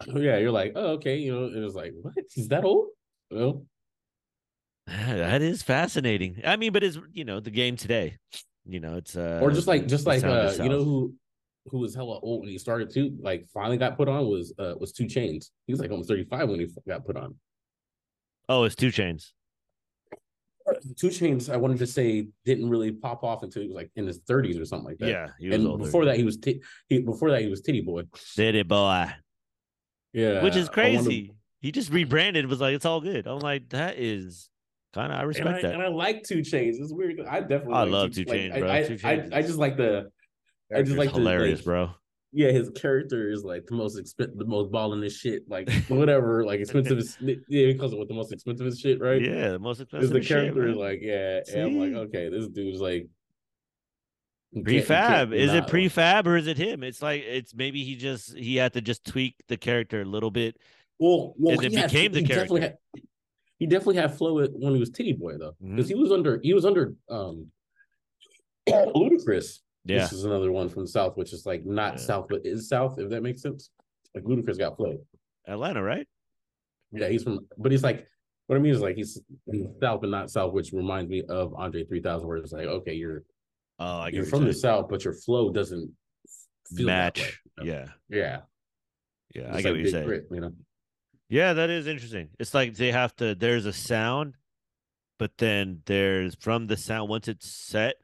Yeah, 0.06 0.38
you're 0.38 0.50
like, 0.50 0.72
oh, 0.76 0.92
okay, 0.92 1.18
you 1.18 1.32
know, 1.32 1.46
it 1.46 1.62
was 1.62 1.74
like, 1.74 1.92
what 2.00 2.14
is 2.36 2.48
that 2.48 2.64
old? 2.64 2.88
Well, 3.30 3.64
That 4.86 5.42
is 5.42 5.62
fascinating. 5.62 6.40
I 6.44 6.56
mean, 6.56 6.72
but 6.72 6.82
it's 6.82 6.98
you 7.12 7.24
know 7.24 7.40
the 7.40 7.50
game 7.50 7.76
today. 7.76 8.16
You 8.66 8.80
know, 8.80 8.96
it's 8.96 9.16
uh 9.16 9.40
or 9.42 9.50
just 9.50 9.66
like, 9.66 9.86
just 9.86 10.06
like, 10.06 10.24
uh, 10.24 10.54
you 10.62 10.68
know 10.68 10.84
who, 10.84 11.14
who 11.66 11.78
was 11.78 11.94
hella 11.94 12.18
old 12.20 12.40
when 12.40 12.50
he 12.50 12.58
started 12.58 12.90
to 12.94 13.16
Like, 13.20 13.46
finally 13.52 13.76
got 13.76 13.96
put 13.96 14.08
on 14.08 14.26
was 14.26 14.52
uh 14.58 14.74
was 14.78 14.92
2 14.92 15.04
Chainz. 15.04 15.50
He 15.66 15.72
was 15.72 15.80
like 15.80 15.90
almost 15.90 16.08
35 16.08 16.48
when 16.48 16.60
he 16.60 16.68
got 16.88 17.04
put 17.04 17.16
on. 17.16 17.36
Oh, 18.48 18.64
it's 18.64 18.74
2 18.74 18.88
Chainz. 18.88 19.32
2 20.96 21.08
Chainz, 21.08 21.52
I 21.52 21.56
wanted 21.56 21.78
to 21.78 21.86
say, 21.86 22.28
didn't 22.44 22.68
really 22.68 22.92
pop 22.92 23.24
off 23.24 23.42
until 23.42 23.62
he 23.62 23.68
was 23.68 23.74
like 23.76 23.90
in 23.96 24.06
his 24.06 24.20
30s 24.20 24.60
or 24.60 24.64
something 24.64 24.86
like 24.86 24.98
that. 24.98 25.08
Yeah, 25.08 25.28
he 25.38 25.48
was 25.48 25.58
and 25.58 25.66
older. 25.66 25.84
before 25.84 26.04
that, 26.04 26.16
he 26.16 26.24
was 26.24 26.36
t- 26.36 26.62
he 26.88 27.00
before 27.00 27.30
that 27.30 27.42
he 27.42 27.48
was 27.48 27.60
Titty 27.60 27.80
Boy. 27.80 28.02
City 28.14 28.62
boy, 28.62 29.10
Yeah, 30.12 30.42
which 30.42 30.56
is 30.56 30.68
I 30.68 30.92
wonder- 30.92 31.02
crazy. 31.04 31.34
He 31.60 31.72
just 31.72 31.92
rebranded. 31.92 32.46
Was 32.46 32.60
like, 32.60 32.74
it's 32.74 32.86
all 32.86 33.00
good. 33.02 33.26
I'm 33.26 33.40
like, 33.40 33.68
that 33.70 33.98
is 33.98 34.48
kind 34.94 35.12
of. 35.12 35.18
I 35.18 35.20
and 35.20 35.28
respect 35.28 35.58
I, 35.58 35.62
that. 35.62 35.74
and 35.74 35.82
I 35.82 35.88
like 35.88 36.22
2 36.24 36.38
Chainz. 36.38 36.80
It's 36.80 36.92
weird. 36.92 37.20
I 37.20 37.40
definitely 37.40 37.74
I 37.74 37.82
like 37.82 37.90
love 37.90 38.12
Two 38.12 38.24
like, 38.24 38.38
Chainz, 38.38 38.52
I- 38.54 38.58
bro. 38.60 38.70
I, 38.72 38.82
Two 38.82 38.94
I, 38.94 38.96
Chainz 38.96 39.32
I, 39.34 39.38
is- 39.40 39.46
just 39.46 39.58
like 39.58 39.76
the 39.76 40.10
I 40.72 40.82
just 40.82 40.92
Character's 40.92 40.96
like 40.96 41.08
the, 41.12 41.14
hilarious, 41.18 41.58
like, 41.60 41.64
bro. 41.64 41.90
yeah, 42.32 42.50
his 42.50 42.70
character 42.70 43.30
is 43.30 43.44
like 43.44 43.66
the 43.66 43.74
most 43.74 43.98
expensive, 43.98 44.38
the 44.38 44.46
most 44.46 44.70
balling 44.72 45.02
as 45.04 45.16
shit, 45.16 45.42
like 45.48 45.70
whatever, 45.88 46.44
like 46.46 46.60
expensive 46.60 46.96
as 46.98 47.18
yeah, 47.20 47.34
he 47.48 47.74
calls 47.74 47.92
it 47.92 47.98
what 47.98 48.08
the 48.08 48.14
most 48.14 48.32
expensive 48.32 48.72
shit, 48.78 49.00
right? 49.00 49.20
Yeah, 49.20 49.50
the 49.50 49.58
most 49.58 49.78
Is 49.78 49.82
expensive 49.82 50.10
the 50.12 50.22
shit, 50.22 50.28
character 50.28 50.68
is 50.68 50.76
like, 50.76 51.00
yeah, 51.02 51.40
and 51.52 51.62
I'm 51.62 51.78
like, 51.78 51.92
okay, 52.08 52.28
this 52.30 52.46
dude's 52.48 52.80
like 52.80 52.92
you 52.92 52.98
can't- 52.98 53.08
you 53.08 53.19
prefab. 54.56 55.32
Is 55.32 55.52
it 55.54 55.66
prefab 55.66 56.26
or 56.26 56.36
is 56.36 56.46
it 56.46 56.56
him? 56.56 56.82
It's 56.82 57.02
like 57.02 57.22
it's 57.22 57.54
maybe 57.54 57.84
he 57.84 57.96
just 57.96 58.36
he 58.36 58.56
had 58.56 58.72
to 58.74 58.80
just 58.80 59.04
tweak 59.04 59.36
the 59.48 59.56
character 59.56 60.02
a 60.02 60.04
little 60.04 60.30
bit. 60.30 60.56
Well, 60.98 61.34
well, 61.38 61.54
and 61.60 61.64
it 61.66 61.72
had- 61.78 61.90
became 61.90 62.12
the 62.12 62.20
he 62.20 62.26
definitely 62.26 62.60
character. 62.60 62.78
Had, 62.94 63.02
he 63.58 63.66
definitely 63.66 63.96
had 63.96 64.14
flow 64.16 64.46
when 64.52 64.74
he 64.74 64.80
was 64.80 64.90
Titty 64.90 65.12
Boy 65.12 65.36
though, 65.38 65.52
Mm-hmm. 65.62 65.76
because 65.76 65.88
he 65.88 65.94
was 65.94 66.10
under 66.12 66.40
he 66.42 66.54
was 66.54 66.64
under 66.64 66.94
um 67.08 67.46
Ludacris. 68.68 69.58
Yeah, 69.86 70.00
This 70.00 70.12
is 70.12 70.24
another 70.24 70.52
one 70.52 70.68
from 70.68 70.82
the 70.84 70.88
South, 70.88 71.16
which 71.16 71.32
is 71.32 71.46
like 71.46 71.64
not 71.64 71.94
Yeah. 71.94 72.00
South, 72.00 72.26
but 72.28 72.42
is 72.44 72.68
South, 72.68 72.98
if 72.98 73.08
that 73.10 73.22
makes 73.22 73.40
sense. 73.42 73.70
Like 74.14 74.24
Ludacris 74.24 74.58
got 74.58 74.76
flow. 74.76 74.98
Atlanta, 75.48 75.82
right? 75.82 76.06
Yeah, 76.92 77.08
he's 77.08 77.22
from, 77.22 77.46
but 77.56 77.72
he's 77.72 77.82
like, 77.82 78.06
what 78.46 78.56
I 78.56 78.58
mean 78.58 78.72
is 78.74 78.80
like 78.80 78.96
he's 78.96 79.18
South, 79.80 80.00
but 80.02 80.10
not 80.10 80.30
South, 80.30 80.52
which 80.52 80.72
reminds 80.72 81.08
me 81.10 81.22
of 81.28 81.54
Andre 81.54 81.84
3000, 81.84 82.26
where 82.28 82.36
it's 82.36 82.52
like, 82.52 82.66
okay, 82.66 82.92
you're 82.92 83.22
Oh, 83.80 84.00
I 84.00 84.08
you're 84.08 84.24
from 84.24 84.44
the 84.44 84.52
South, 84.54 84.88
but 84.90 85.04
your 85.04 85.14
flow 85.14 85.50
doesn't 85.50 85.90
that 86.72 86.78
way. 86.78 86.84
match. 86.84 87.40
Yeah, 87.62 87.86
Yeah, 88.08 88.40
yeah, 89.34 89.42
It's 89.42 89.48
I 89.48 89.52
like 89.54 89.62
get 89.64 89.70
what 89.72 89.80
you're 89.80 89.90
saying. 89.90 90.06
Grit, 90.06 90.26
you 90.30 90.40
know. 90.40 90.52
Yeah, 91.28 91.52
that 91.54 91.70
is 91.70 91.86
interesting. 91.86 92.28
It's 92.38 92.54
like 92.54 92.74
they 92.74 92.92
have 92.92 93.14
to. 93.16 93.34
There's 93.34 93.64
a 93.66 93.72
sound, 93.72 94.34
but 95.18 95.32
then 95.38 95.82
there's 95.86 96.34
from 96.36 96.66
the 96.66 96.76
sound. 96.76 97.08
Once 97.08 97.28
it's 97.28 97.48
set, 97.48 97.96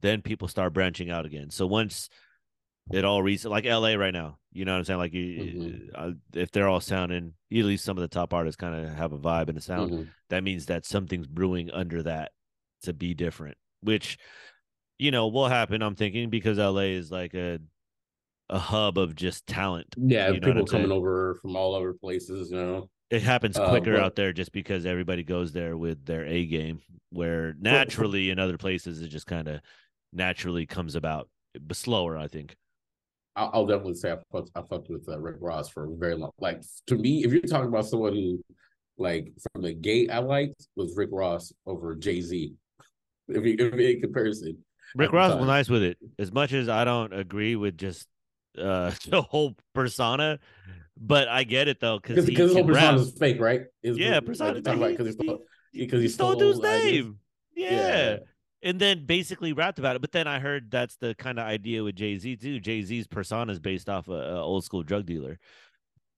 then 0.00 0.20
people 0.22 0.48
start 0.48 0.72
branching 0.72 1.10
out 1.10 1.24
again. 1.24 1.50
So 1.50 1.66
once 1.66 2.08
it 2.90 3.04
all 3.04 3.22
reads 3.22 3.44
like 3.44 3.64
L.A. 3.66 3.96
right 3.96 4.12
now, 4.12 4.38
you 4.52 4.64
know 4.64 4.72
what 4.72 4.78
I'm 4.78 4.84
saying? 4.84 4.98
Like 4.98 5.12
you, 5.14 5.42
Mhm. 5.44 5.90
uh, 5.94 6.12
if 6.34 6.50
they're 6.50 6.68
all 6.68 6.80
sounding, 6.80 7.34
at 7.52 7.56
least 7.64 7.84
some 7.84 7.96
of 7.96 8.02
the 8.02 8.08
top 8.08 8.34
artists 8.34 8.56
kind 8.56 8.74
of 8.74 8.92
have 8.94 9.12
a 9.12 9.18
vibe 9.18 9.48
and 9.48 9.56
a 9.56 9.60
sound. 9.60 9.92
Mhm. 9.92 10.08
That 10.30 10.42
means 10.42 10.66
that 10.66 10.84
something's 10.84 11.28
brewing 11.28 11.70
under 11.70 12.02
that 12.02 12.32
to 12.82 12.92
be 12.92 13.14
different, 13.14 13.56
which 13.80 14.18
you 14.98 15.10
know 15.10 15.28
will 15.28 15.48
happen. 15.48 15.82
I'm 15.82 15.94
thinking 15.94 16.30
because 16.30 16.58
L.A. 16.58 16.92
is 16.94 17.10
like 17.10 17.34
a 17.34 17.58
a 18.50 18.58
hub 18.58 18.98
of 18.98 19.14
just 19.14 19.46
talent. 19.46 19.86
Yeah, 19.96 20.28
You 20.28 20.34
know 20.40 20.46
people 20.46 20.60
I'm 20.62 20.66
saying? 20.66 20.82
coming 20.84 20.96
over 20.96 21.36
from 21.40 21.56
all 21.56 21.74
over 21.74 21.94
places, 21.94 22.50
you 22.50 22.56
know. 22.58 22.90
it 23.10 23.22
happens 23.22 23.56
Uh, 23.56 23.68
quicker 23.70 23.94
but- 23.94 24.02
out 24.02 24.14
there 24.16 24.32
just 24.32 24.52
because 24.52 24.84
everybody 24.84 25.22
goes 25.22 25.52
there 25.52 25.76
with 25.76 26.04
their 26.04 26.24
A 26.26 26.44
game, 26.46 26.80
where 27.10 27.54
naturally 27.58 28.28
in 28.30 28.38
other 28.38 28.58
places 28.58 29.00
it 29.00 29.08
just 29.08 29.26
kind 29.26 29.48
of 29.48 29.60
naturally 30.12 30.66
comes 30.66 30.94
about, 30.96 31.30
but 31.58 31.76
slower, 31.76 32.16
I 32.18 32.28
think. 32.28 32.54
I'll, 33.36 33.50
I'll 33.54 33.66
definitely 33.66 33.94
say 33.94 34.12
I 34.12 34.18
fucked, 34.30 34.50
I 34.54 34.60
fucked 34.60 34.90
with 34.90 35.08
uh, 35.08 35.18
Rick 35.18 35.36
Ross 35.40 35.70
for 35.70 35.84
a 35.84 35.96
very 35.96 36.14
long. 36.16 36.32
Like 36.38 36.60
to 36.88 36.96
me, 36.96 37.24
if 37.24 37.32
you're 37.32 37.40
talking 37.40 37.68
about 37.68 37.86
someone 37.86 38.12
who, 38.12 38.44
like, 38.98 39.32
from 39.52 39.62
the 39.62 39.72
gate 39.72 40.10
I 40.10 40.18
liked 40.18 40.66
was 40.76 40.94
Rick 40.94 41.08
Ross 41.12 41.50
over 41.64 41.94
Jay 41.94 42.20
Z. 42.20 42.52
If 43.28 43.46
you 43.46 43.56
if 43.58 43.72
in 43.74 44.00
comparison, 44.02 44.58
Rick 44.96 45.12
Ross 45.12 45.34
was 45.38 45.46
nice 45.46 45.68
with 45.68 45.82
it, 45.82 45.98
as 46.18 46.32
much 46.32 46.52
as 46.52 46.68
I 46.68 46.84
don't 46.84 47.12
agree 47.12 47.56
with 47.56 47.76
just 47.78 48.06
uh 48.58 48.90
the 49.08 49.22
whole 49.22 49.56
persona, 49.74 50.38
but 50.98 51.28
I 51.28 51.44
get 51.44 51.68
it 51.68 51.80
though 51.80 51.98
because 51.98 52.26
because 52.26 52.52
whole 52.52 52.64
persona 52.66 52.98
is 52.98 53.12
fake, 53.18 53.40
right? 53.40 53.62
Is 53.82 53.96
Yeah, 53.98 54.14
what- 54.14 54.26
persona. 54.26 54.60
like, 54.76 54.96
because 54.98 55.06
he 55.06 55.12
he- 55.12 55.28
stole 55.28 55.42
he 55.72 55.86
He 55.86 56.08
stole 56.08 56.34
dude's 56.36 56.60
name. 56.60 57.18
Yeah. 57.54 58.18
and 58.62 58.78
then 58.78 59.06
basically 59.06 59.52
rapped 59.52 59.78
about 59.78 59.96
it. 59.96 60.02
But 60.02 60.12
then 60.12 60.26
I 60.26 60.38
heard 60.38 60.70
that's 60.70 60.96
the 60.96 61.14
kind 61.14 61.38
of 61.38 61.46
idea 61.46 61.82
with 61.82 61.96
Jay 61.96 62.16
Z 62.18 62.36
too. 62.36 62.60
Jay 62.60 62.82
Z's 62.82 63.06
persona 63.06 63.50
is 63.52 63.58
based 63.60 63.88
off 63.88 64.08
a, 64.08 64.12
a 64.12 64.40
old 64.42 64.64
school 64.64 64.82
drug 64.82 65.06
dealer. 65.06 65.38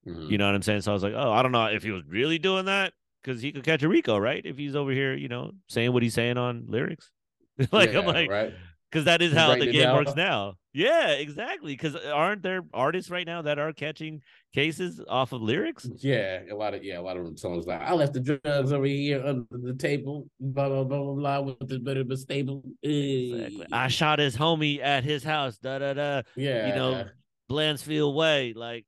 Mhm. 0.06 0.30
You 0.30 0.36
know 0.38 0.46
what 0.46 0.54
I'm 0.54 0.62
saying? 0.62 0.82
So 0.82 0.90
I 0.90 0.94
was 0.94 1.02
like, 1.02 1.14
oh, 1.16 1.32
I 1.32 1.42
don't 1.42 1.52
know 1.52 1.66
if 1.66 1.82
he 1.82 1.90
was 1.90 2.02
really 2.06 2.38
doing 2.38 2.66
that 2.66 2.92
because 3.22 3.40
he 3.40 3.52
could 3.52 3.64
catch 3.64 3.82
a 3.82 3.88
RICO, 3.88 4.18
right? 4.18 4.44
If 4.44 4.58
he's 4.58 4.76
over 4.76 4.90
here, 4.90 5.14
you 5.14 5.28
know, 5.28 5.52
saying 5.68 5.92
what 5.92 6.02
he's 6.02 6.12
saying 6.14 6.36
on 6.36 6.64
lyrics. 6.68 7.10
like 7.72 7.94
I'm 7.94 8.06
like, 8.06 8.30
right. 8.30 8.52
because 8.90 9.04
that 9.06 9.22
is 9.22 9.32
how 9.32 9.54
the 9.54 9.66
game 9.66 9.82
down. 9.82 9.96
works 9.96 10.14
now. 10.16 10.54
Yeah, 10.72 11.10
exactly. 11.12 11.72
Because 11.72 11.94
aren't 11.94 12.42
there 12.42 12.62
artists 12.74 13.08
right 13.08 13.26
now 13.26 13.42
that 13.42 13.60
are 13.60 13.72
catching 13.72 14.22
cases 14.52 15.00
off 15.08 15.32
of 15.32 15.40
lyrics? 15.40 15.88
Yeah, 15.98 16.40
a 16.50 16.54
lot 16.56 16.74
of 16.74 16.82
yeah, 16.82 16.98
a 16.98 17.02
lot 17.02 17.16
of 17.16 17.24
them 17.24 17.36
songs 17.36 17.64
like 17.66 17.80
I 17.80 17.92
left 17.92 18.12
the 18.14 18.20
drugs 18.20 18.72
over 18.72 18.84
here 18.84 19.24
under 19.24 19.44
the 19.52 19.74
table, 19.74 20.26
blah 20.40 20.68
blah 20.68 20.82
blah 20.84 20.98
blah 21.02 21.14
blah 21.14 21.40
with 21.42 21.68
this 21.68 21.78
better 21.78 22.02
but 22.02 22.18
stable. 22.18 22.64
Exactly. 22.82 23.62
Eh, 23.62 23.66
I 23.70 23.86
shot 23.88 24.18
his 24.18 24.36
homie 24.36 24.80
at 24.82 25.04
his 25.04 25.22
house. 25.22 25.58
Da 25.58 25.78
da 25.78 25.94
da. 25.94 26.22
yeah, 26.34 26.68
You 26.68 26.74
know, 26.74 27.04
Blandsfield 27.48 28.14
Way. 28.16 28.52
Like, 28.54 28.84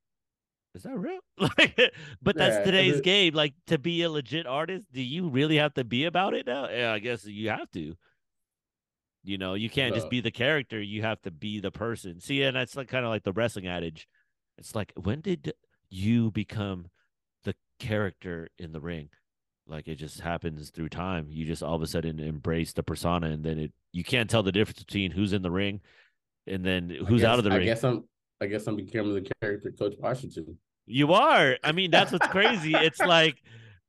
is 0.75 0.83
that 0.83 0.97
real? 0.99 1.21
Like, 1.39 1.79
but 2.23 2.35
that's 2.37 2.57
Yeah, 2.57 2.65
today's 2.65 2.97
it- 2.97 3.05
game. 3.05 3.35
Like, 3.35 3.55
to 3.69 3.79
be 3.79 4.03
a 4.03 4.11
legit 4.11 4.47
artist, 4.47 4.87
do 4.93 5.03
you 5.03 5.29
really 5.29 5.57
have 5.59 5.75
to 5.75 5.85
be 5.85 6.07
about 6.07 6.35
it 6.35 6.47
now? 6.47 6.69
Yeah, 6.69 6.93
I 6.93 6.99
guess 6.99 7.25
you 7.27 7.51
have 7.51 7.71
to. 7.73 7.95
You 9.27 9.39
know, 9.39 9.55
you 9.55 9.69
can't 9.69 9.95
just 9.95 10.09
be 10.09 10.21
the 10.21 10.31
character. 10.31 10.81
You 10.81 11.03
have 11.03 11.21
to 11.23 11.33
be 11.33 11.59
the 11.61 11.73
person. 11.73 12.21
See, 12.21 12.43
and 12.43 12.57
that's 12.57 12.77
like 12.77 12.89
kind 12.89 13.05
of 13.05 13.11
like 13.11 13.25
the 13.25 13.33
wrestling 13.33 13.67
adage. 13.67 14.07
It's 14.57 14.75
like, 14.75 14.93
when 14.95 15.21
did 15.21 15.53
you 15.91 16.31
become 16.31 16.87
the 17.45 17.55
character 17.81 18.49
in 18.59 18.73
the 18.73 18.81
ring? 18.81 19.09
Like 19.67 19.89
it 19.89 19.97
just 19.97 20.21
happens 20.21 20.71
through 20.71 20.91
time. 20.91 21.27
You 21.29 21.45
just 21.45 21.63
all 21.63 21.75
of 21.75 21.83
a 21.83 21.89
sudden 21.89 22.21
embrace 22.21 22.73
the 22.73 22.85
persona, 22.85 23.31
and 23.31 23.45
then 23.45 23.59
it 23.59 23.73
you 23.93 24.05
can't 24.05 24.31
tell 24.31 24.45
the 24.45 24.53
difference 24.53 24.79
between 24.79 25.11
who's 25.11 25.33
in 25.33 25.43
the 25.43 25.51
ring 25.51 25.81
and 26.47 26.65
then 26.65 26.89
who's 26.91 27.25
out 27.25 27.39
of 27.39 27.45
the 27.45 27.51
guess- 27.51 27.59
ring. 27.59 27.69
I 27.69 27.73
guess 27.73 27.85
I'm 27.85 28.05
I 28.41 28.47
guess 28.47 28.67
I'm 28.69 28.77
becoming 28.77 29.15
the 29.15 29.29
character 29.43 29.73
Coach 29.73 29.95
Washington. 29.99 30.59
You 30.87 31.15
are. 31.15 31.57
I 31.65 31.73
mean, 31.73 31.91
that's 31.91 32.13
what's 32.13 32.29
crazy. 32.29 32.75
It's 32.75 33.01
like 33.01 33.43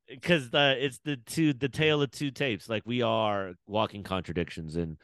because 0.10 0.50
the 0.50 0.84
it's 0.84 1.00
the 1.04 1.18
two 1.18 1.54
the 1.54 1.70
tale 1.70 2.02
of 2.02 2.10
two 2.10 2.32
tapes. 2.32 2.68
Like 2.68 2.84
we 2.86 3.04
are 3.04 3.54
walking 3.68 4.02
contradictions, 4.02 4.78
and 4.78 4.98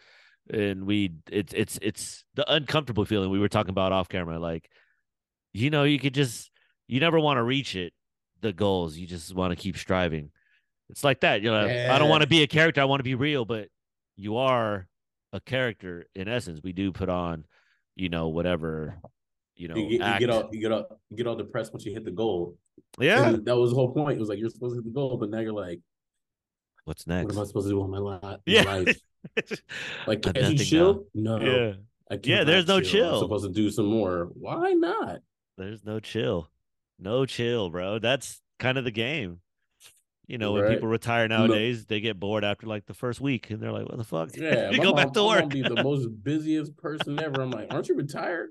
and 0.49 0.85
we 0.85 1.11
it's 1.31 1.53
it's 1.53 1.79
it's 1.81 2.25
the 2.35 2.51
uncomfortable 2.51 3.05
feeling 3.05 3.29
we 3.29 3.39
were 3.39 3.49
talking 3.49 3.69
about 3.69 3.91
off 3.91 4.09
camera. 4.09 4.39
Like 4.39 4.69
you 5.53 5.69
know, 5.69 5.83
you 5.83 5.99
could 5.99 6.13
just 6.13 6.51
you 6.87 6.99
never 6.99 7.19
want 7.19 7.37
to 7.37 7.43
reach 7.43 7.75
it, 7.75 7.93
the 8.41 8.53
goals. 8.53 8.97
You 8.97 9.07
just 9.07 9.33
want 9.33 9.51
to 9.51 9.55
keep 9.55 9.77
striving. 9.77 10.31
It's 10.89 11.03
like 11.03 11.21
that. 11.21 11.41
You 11.41 11.51
know, 11.51 11.65
I 11.65 11.97
don't 11.97 12.09
want 12.09 12.21
to 12.21 12.27
be 12.27 12.43
a 12.43 12.47
character. 12.47 12.81
I 12.81 12.85
want 12.85 12.99
to 12.99 13.03
be 13.03 13.15
real, 13.15 13.45
but 13.45 13.67
you 14.15 14.37
are 14.37 14.87
a 15.31 15.39
character 15.39 16.05
in 16.13 16.27
essence. 16.27 16.59
We 16.63 16.73
do 16.73 16.91
put 16.91 17.09
on, 17.09 17.45
you 17.95 18.09
know, 18.09 18.27
whatever. 18.27 18.97
You 19.55 19.67
know, 19.69 19.75
You 19.75 19.97
get, 19.99 20.13
you 20.13 20.27
get 20.27 20.29
all 20.29 20.49
you 20.51 20.59
get 20.61 20.71
all 20.71 20.99
you 21.09 21.17
get 21.17 21.27
all 21.27 21.35
depressed 21.35 21.73
once 21.73 21.85
you 21.85 21.93
hit 21.93 22.05
the 22.05 22.11
goal. 22.11 22.57
yeah. 22.99 23.29
And 23.29 23.45
that 23.45 23.55
was 23.55 23.69
the 23.69 23.75
whole 23.75 23.93
point. 23.93 24.17
It 24.17 24.19
was 24.19 24.29
like 24.29 24.39
you're 24.39 24.49
supposed 24.49 24.73
to 24.73 24.77
hit 24.77 24.85
the 24.85 24.91
goal, 24.91 25.17
but 25.17 25.29
now 25.29 25.39
you're 25.39 25.53
like, 25.53 25.79
What's 26.85 27.07
next? 27.07 27.25
what 27.27 27.35
am 27.35 27.41
I 27.41 27.45
supposed 27.45 27.67
to 27.67 27.71
do 27.71 27.79
with 27.79 27.89
my 27.89 27.99
life? 27.99 28.39
Yeah. 28.45 28.63
life? 28.63 28.99
Like, 30.07 30.21
can 30.21 30.35
you 30.35 30.41
nothing 30.41 30.57
chill? 30.57 31.05
No. 31.13 31.39
Yeah. 31.39 31.73
I 32.11 32.19
Yeah, 32.23 32.43
there's 32.43 32.65
cannot 32.65 32.77
no 32.77 32.81
chill. 32.81 33.13
I'm 33.15 33.19
supposed 33.19 33.45
to 33.45 33.51
do 33.51 33.69
some 33.71 33.85
more. 33.85 34.29
Why 34.33 34.71
not? 34.73 35.19
There's 35.57 35.83
no 35.85 35.99
chill. 35.99 36.49
No 36.99 37.25
chill, 37.25 37.69
bro. 37.69 37.99
That's 37.99 38.41
kind 38.59 38.77
of 38.77 38.83
the 38.83 38.91
game. 38.91 39.39
You 40.27 40.37
know, 40.37 40.53
when 40.53 40.67
people 40.69 40.87
retire 40.87 41.27
No. 41.27 41.39
nowadays, 41.45 41.85
they 41.85 41.99
get 41.99 42.19
bored 42.19 42.43
after 42.45 42.65
like 42.67 42.85
the 42.85 42.93
first 42.93 43.19
week 43.19 43.49
and 43.49 43.61
they're 43.61 43.71
like, 43.71 43.87
what 43.87 43.97
the 43.97 44.03
fuck? 44.03 44.29
Yeah, 44.35 44.69
you 44.71 44.77
go 44.77 44.85
mom- 44.93 44.95
back 44.95 45.13
to 45.13 45.19
my 45.21 45.25
mom 45.25 45.43
work. 45.43 45.49
Be 45.51 45.61
the 45.63 45.83
most 45.83 46.07
busiest 46.23 46.75
person 46.77 47.19
ever. 47.21 47.41
I'm 47.41 47.51
like, 47.51 47.73
aren't 47.73 47.89
you 47.89 47.95
retired? 47.95 48.49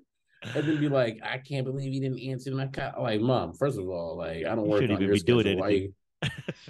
And 0.54 0.66
then 0.66 0.80
be 0.80 0.88
like, 0.88 1.20
I 1.24 1.38
can't 1.38 1.64
believe 1.64 1.92
you 1.92 2.00
didn't 2.00 2.20
answer 2.20 2.52
my 2.54 2.66
call. 2.66 3.02
Like, 3.02 3.20
mom, 3.20 3.52
first 3.54 3.78
of 3.78 3.88
all, 3.88 4.16
like 4.18 4.38
I 4.44 4.54
don't 4.54 4.64
You 4.64 4.70
work 4.70 4.80
shouldn't 4.82 4.96
on 4.98 5.02
even 5.02 5.06
your 5.06 5.14
be 5.16 5.20
doing 5.22 5.40
schedule. 5.44 5.60
Why 5.60 5.68
anything. 5.68 5.82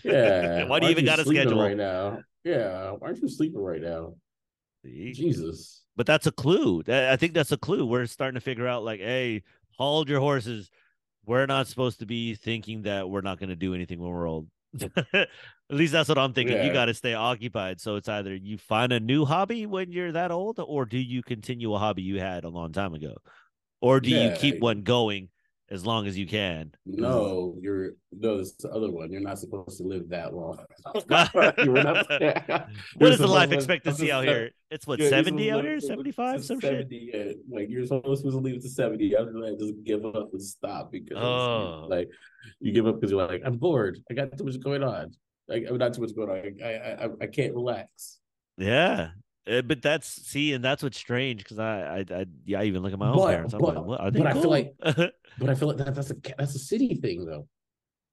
you- 0.05 0.13
yeah. 0.13 0.65
Why 0.69 0.79
do 0.81 0.87
you 0.87 0.93
even 0.93 1.05
got 1.05 1.19
a 1.19 1.25
schedule? 1.25 1.61
right 1.63 1.77
now? 1.77 2.21
Yeah. 2.45 2.91
Why 2.93 3.09
aren't 3.09 3.23
you 3.23 3.29
sleeping 3.29 3.61
right 3.61 3.81
now? 3.81 4.15
See? 4.85 5.13
Jesus. 5.13 5.83
But 5.97 6.07
that's 6.07 6.27
a 6.27 6.33
clue. 6.33 6.83
I 6.89 7.17
think 7.17 7.35
that's 7.35 7.53
a 7.53 7.57
clue. 7.59 7.87
We're 7.87 8.07
starting 8.07 8.35
to 8.35 8.41
figure 8.41 8.67
out 8.67 8.83
like, 8.83 9.01
hey, 9.01 9.43
hold 9.77 10.09
your 10.09 10.21
horses. 10.21 10.71
We're 11.25 11.47
not 11.47 11.69
supposed 11.69 12.01
to 12.01 12.07
be 12.07 12.35
thinking 12.35 12.83
that 12.83 13.09
we're 13.09 13.21
not 13.21 13.39
going 13.39 13.51
to 13.51 13.57
do 13.57 13.75
anything 13.75 14.01
when 14.01 14.11
we're 14.11 14.27
old. 14.29 14.49
At 15.13 15.29
least 15.71 15.93
that's 15.93 16.09
what 16.09 16.19
I'm 16.19 16.33
thinking. 16.33 16.65
You 16.65 16.73
got 16.73 16.87
to 16.87 16.95
stay 16.95 17.15
occupied. 17.15 17.81
So 17.81 17.97
it's 17.97 18.09
either 18.09 18.35
you 18.35 18.59
find 18.59 18.93
a 18.93 18.99
new 19.01 19.25
hobby 19.25 19.67
when 19.67 19.93
you're 19.93 20.13
that 20.13 20.31
old, 20.31 20.59
or 20.59 20.85
do 20.87 20.99
you 20.99 21.23
continue 21.23 21.73
a 21.75 21.79
hobby 21.79 22.03
you 22.03 22.19
had 22.19 22.45
a 22.45 22.49
long 22.49 22.73
time 22.73 22.95
ago, 22.95 23.17
or 23.81 24.01
do 24.01 24.11
you 24.11 24.17
Yeah. 24.17 24.37
keep 24.37 24.61
one 24.61 24.83
going 24.83 25.29
as 25.73 25.87
long 25.87 26.07
as 26.07 26.17
you 26.19 26.27
can? 26.27 26.71
No, 26.85 27.57
you're 27.61 27.93
no, 28.13 28.39
it's 28.39 28.53
the 28.53 28.69
other 28.71 28.91
one. 28.91 29.11
You're 29.11 29.23
not 29.23 29.39
supposed 29.39 29.79
to 29.79 29.85
live 29.85 30.09
that 30.11 30.35
long. 30.35 30.59
You 31.65 31.73
were 31.73 31.83
not- 31.83 32.07
What 32.97 33.19
the 33.19 33.27
life 33.27 33.53
expectancy 33.53 34.13
out 34.13 34.25
here? 34.25 34.51
It's 34.71 34.87
what 34.87 35.01
Yeah, 35.01 35.09
seventy 35.09 35.51
out 35.51 35.65
here, 35.65 35.81
seventy-five, 35.81 36.37
to 36.39 36.43
some 36.43 36.61
shit. 36.61 36.89
70, 36.91 37.11
yeah. 37.15 37.33
Like 37.51 37.69
you're 37.71 37.87
supposed 37.87 38.23
to 38.25 38.31
leave 38.31 38.57
it 38.57 38.63
to 38.63 38.69
70. 38.69 39.17
After 39.17 39.33
that, 39.33 39.57
just 39.59 39.75
give 39.85 40.05
up 40.05 40.29
and 40.33 40.43
stop 40.43 40.93
because 40.93 41.17
Oh. 41.19 41.87
like 41.89 42.09
you 42.61 42.73
give 42.73 42.87
up 42.87 42.97
because 42.97 43.11
you're 43.11 43.27
like, 43.27 43.43
I'm 43.45 43.57
bored. 43.57 43.99
I 44.11 44.15
got 44.15 44.37
too 44.37 44.45
much 44.45 44.61
going 44.61 44.83
on. 44.83 45.13
Like 45.49 45.65
I'm 45.69 45.79
not 45.79 45.95
too 45.95 46.03
much 46.03 46.15
going 46.15 46.31
on. 46.31 46.63
I 46.63 46.73
I 46.75 47.05
I, 47.05 47.09
I 47.23 47.27
can't 47.29 47.55
relax. 47.55 48.19
Yeah. 48.59 49.09
Uh, 49.51 49.61
but 49.63 49.83
that's 49.83 50.09
see, 50.09 50.53
and 50.53 50.65
that's 50.65 50.83
what's 50.83 50.97
strange 50.99 51.43
because 51.43 51.59
I, 51.59 52.05
I, 52.09 52.15
I, 52.21 52.27
yeah, 52.45 52.61
I 52.61 52.65
even 52.65 52.83
look 52.83 52.93
at 52.93 52.99
my 52.99 53.09
own 53.09 53.17
But- 53.17 53.29
parents. 53.31 53.55
I'm 53.55 53.61
but- 53.61 53.87
like, 53.87 54.13
they 54.13 54.19
but 54.21 54.27
I 54.29 54.33
feel 54.35 54.51
like- 54.51 54.75
But 55.39 55.49
I 55.51 55.55
feel 55.55 55.69
like 55.69 55.79
that, 55.79 55.95
that's 55.95 56.11
a 56.11 56.17
that's 56.39 56.55
a 56.55 56.59
city 56.59 56.95
thing 56.97 57.25
though. 57.25 57.49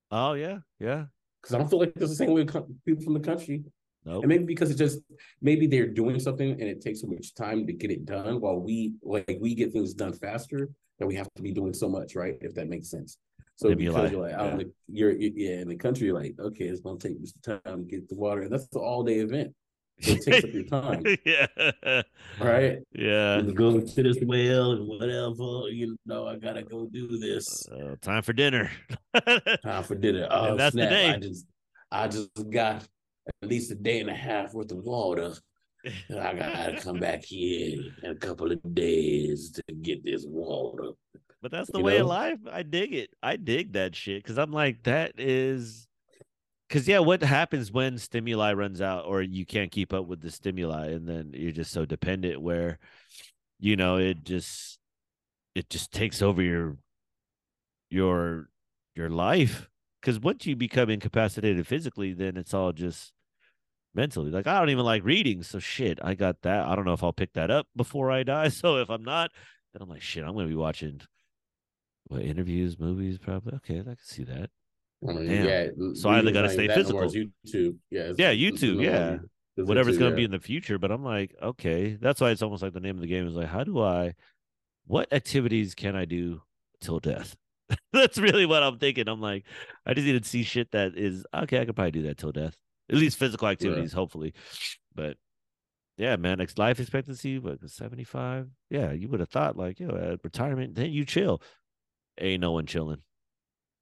oh 0.09 0.33
yeah, 0.33 0.59
yeah. 0.79 1.05
Because 1.41 1.53
I 1.55 1.57
don't 1.59 1.69
feel 1.69 1.79
like 1.79 1.93
it's 1.95 2.09
the 2.09 2.15
same 2.15 2.31
way 2.33 2.43
with 2.43 2.85
people 2.85 3.03
from 3.03 3.13
the 3.13 3.19
country. 3.19 3.63
Nope. 4.05 4.23
And 4.23 4.29
maybe 4.29 4.45
because 4.45 4.71
it 4.71 4.75
just 4.75 4.99
maybe 5.41 5.67
they're 5.67 5.87
doing 5.87 6.19
something 6.19 6.51
and 6.51 6.61
it 6.63 6.81
takes 6.81 7.01
so 7.01 7.07
much 7.07 7.35
time 7.35 7.67
to 7.67 7.73
get 7.73 7.91
it 7.91 8.05
done 8.05 8.39
while 8.39 8.59
we 8.59 8.93
like 9.03 9.37
we 9.41 9.53
get 9.53 9.73
things 9.73 9.93
done 9.93 10.13
faster 10.13 10.69
that 10.97 11.05
we 11.07 11.15
have 11.15 11.27
to 11.35 11.41
be 11.43 11.51
doing 11.51 11.73
so 11.73 11.87
much, 11.89 12.15
right? 12.15 12.35
If 12.41 12.55
that 12.55 12.69
makes 12.69 12.89
sense. 12.89 13.17
So 13.57 13.67
Maybe 13.67 13.87
because 13.87 14.11
you're 14.11 14.21
like 14.21 14.33
out 14.33 14.45
yeah. 14.45 14.51
in 14.53 14.57
the 14.59 14.71
you're 14.87 15.11
you- 15.11 15.33
yeah, 15.35 15.55
in 15.59 15.67
the 15.67 15.75
country, 15.75 16.07
you're 16.07 16.15
like, 16.19 16.35
okay, 16.39 16.65
it's 16.65 16.79
gonna 16.79 16.97
take 16.97 17.19
this 17.19 17.33
time 17.43 17.59
to 17.65 17.83
get 17.83 18.07
the 18.07 18.15
water. 18.15 18.41
And 18.43 18.51
that's 18.53 18.67
the 18.69 18.79
all 18.79 19.03
day 19.03 19.19
event. 19.19 19.53
It 20.01 20.21
takes 20.23 20.43
up 20.43 20.53
your 20.53 20.63
time, 20.63 21.03
yeah. 21.25 22.01
right? 22.39 22.79
Yeah. 22.93 23.41
Go 23.41 23.79
to 23.79 24.03
this 24.03 24.17
well 24.23 24.71
and 24.71 24.87
whatever, 24.87 25.69
you 25.69 25.97
know, 26.05 26.27
I 26.27 26.37
gotta 26.37 26.63
go 26.63 26.87
do 26.87 27.17
this. 27.17 27.67
Uh, 27.67 27.95
time 28.01 28.23
for 28.23 28.33
dinner. 28.33 28.71
Time 29.63 29.83
for 29.83 29.95
dinner. 29.95 30.27
Oh, 30.29 30.55
that's 30.55 30.75
the 30.75 30.81
day. 30.81 31.09
I 31.09 31.17
just 31.17 31.45
I 31.91 32.07
just 32.07 32.29
got 32.49 32.87
at 33.41 33.49
least 33.49 33.71
a 33.71 33.75
day 33.75 33.99
and 33.99 34.09
a 34.09 34.15
half 34.15 34.53
worth 34.53 34.71
of 34.71 34.77
water. 34.77 35.33
I 35.85 36.33
gotta 36.33 36.77
come 36.81 36.99
back 36.99 37.23
here 37.23 37.79
in 38.03 38.11
a 38.11 38.15
couple 38.15 38.51
of 38.51 38.75
days 38.75 39.51
to 39.51 39.63
get 39.81 40.03
this 40.03 40.25
water. 40.27 40.91
But 41.41 41.51
that's 41.51 41.71
the 41.71 41.79
You 41.79 41.83
way 41.85 41.97
of 41.97 42.07
life. 42.07 42.39
I 42.51 42.63
dig 42.63 42.93
it. 42.93 43.09
I 43.23 43.37
dig 43.37 43.73
that 43.73 43.95
shit 43.95 44.23
because 44.23 44.37
I'm 44.37 44.51
like, 44.51 44.83
that 44.83 45.13
is. 45.17 45.87
Because, 46.69 46.87
yeah, 46.87 46.99
what 46.99 47.23
happens 47.23 47.71
when 47.71 47.97
stimuli 47.97 48.53
runs 48.53 48.79
out 48.79 49.05
or 49.05 49.23
you 49.23 49.43
can't 49.43 49.71
keep 49.71 49.91
up 49.91 50.05
with 50.05 50.21
the 50.21 50.29
stimuli 50.29 50.89
and 50.89 51.09
then 51.09 51.31
you're 51.33 51.51
just 51.51 51.71
so 51.71 51.83
dependent 51.83 52.43
where, 52.43 52.77
you 53.59 53.75
know, 53.75 53.97
it 53.97 54.23
just, 54.23 54.77
it 55.55 55.67
just 55.71 55.91
takes 55.91 56.21
over 56.21 56.43
your, 56.43 56.77
your, 57.89 58.49
your 58.95 59.09
life. 59.09 59.67
Because 59.99 60.19
once 60.19 60.45
you 60.45 60.55
become 60.55 60.91
incapacitated 60.91 61.65
physically, 61.65 62.13
then 62.13 62.37
it's 62.37 62.53
all 62.53 62.71
just 62.71 63.13
mentally. 63.95 64.29
Like, 64.29 64.45
I 64.45 64.59
don't 64.59 64.69
even 64.69 64.85
like 64.85 65.03
reading. 65.03 65.41
So, 65.41 65.57
shit, 65.57 65.97
I 66.03 66.13
got 66.13 66.43
that. 66.43 66.67
I 66.67 66.75
don't 66.75 66.85
know 66.85 66.93
if 66.93 67.03
I'll 67.03 67.11
pick 67.11 67.33
that 67.33 67.49
up 67.49 67.67
before 67.75 68.11
I 68.11 68.21
die. 68.21 68.49
So, 68.49 68.77
if 68.77 68.91
I'm 68.91 69.03
not, 69.03 69.31
then 69.73 69.81
I'm 69.81 69.89
like, 69.89 70.03
shit, 70.03 70.23
I'm 70.23 70.37
to 70.37 70.45
be 70.45 70.55
watching 70.55 71.01
what 72.05 72.21
interviews, 72.21 72.79
movies, 72.79 73.17
probably. 73.17 73.53
Okay, 73.55 73.79
I 73.79 73.83
can 73.83 73.97
see 74.03 74.23
that. 74.23 74.51
I 75.07 75.13
mean, 75.13 75.27
Damn. 75.27 75.45
yeah. 75.45 75.93
So 75.93 76.09
I 76.09 76.19
either 76.19 76.49
stay 76.49 76.67
that 76.67 76.77
no 76.87 76.91
more, 76.91 77.03
physical. 77.03 77.31
YouTube. 77.47 77.77
Yeah. 77.89 78.11
Yeah, 78.17 78.33
YouTube, 78.33 78.83
yeah. 78.83 79.17
Whatever's 79.55 79.97
going 79.97 80.11
to 80.11 80.17
be 80.17 80.23
in 80.23 80.31
the 80.31 80.39
future. 80.39 80.77
But 80.77 80.91
I'm 80.91 81.03
like, 81.03 81.35
okay, 81.41 81.97
that's 81.99 82.19
why 82.19 82.31
it's 82.31 82.41
almost 82.41 82.63
like 82.63 82.73
the 82.73 82.79
name 82.79 82.95
of 82.95 83.01
the 83.01 83.07
game 83.07 83.27
is 83.27 83.35
like, 83.35 83.47
how 83.47 83.63
do 83.63 83.81
I, 83.81 84.13
what 84.87 85.11
activities 85.13 85.75
can 85.75 85.95
I 85.95 86.05
do 86.05 86.41
till 86.81 86.99
death? 86.99 87.35
that's 87.93 88.17
really 88.17 88.45
what 88.45 88.63
I'm 88.63 88.79
thinking. 88.79 89.07
I'm 89.07 89.21
like, 89.21 89.45
I 89.85 89.93
just 89.93 90.05
need 90.05 90.21
to 90.21 90.27
see 90.27 90.43
shit 90.43 90.71
that 90.71 90.97
is 90.97 91.25
okay. 91.33 91.61
I 91.61 91.65
could 91.65 91.75
probably 91.75 91.91
do 91.91 92.03
that 92.03 92.17
till 92.17 92.31
death, 92.31 92.57
at 92.89 92.97
least 92.97 93.17
physical 93.17 93.47
activities, 93.47 93.93
hopefully. 93.93 94.33
But 94.95 95.17
yeah, 95.97 96.15
man, 96.15 96.41
ex- 96.41 96.57
life 96.57 96.79
expectancy, 96.79 97.39
what 97.39 97.59
75? 97.69 98.49
Yeah, 98.69 98.91
you 98.91 99.07
would 99.09 99.19
have 99.19 99.29
thought 99.29 99.57
like, 99.57 99.79
yo, 99.79 99.89
at 99.89 100.23
retirement, 100.23 100.75
then 100.75 100.91
you 100.91 101.05
chill. 101.05 101.41
Ain't 102.19 102.41
no 102.41 102.51
one 102.51 102.65
chilling. 102.65 103.01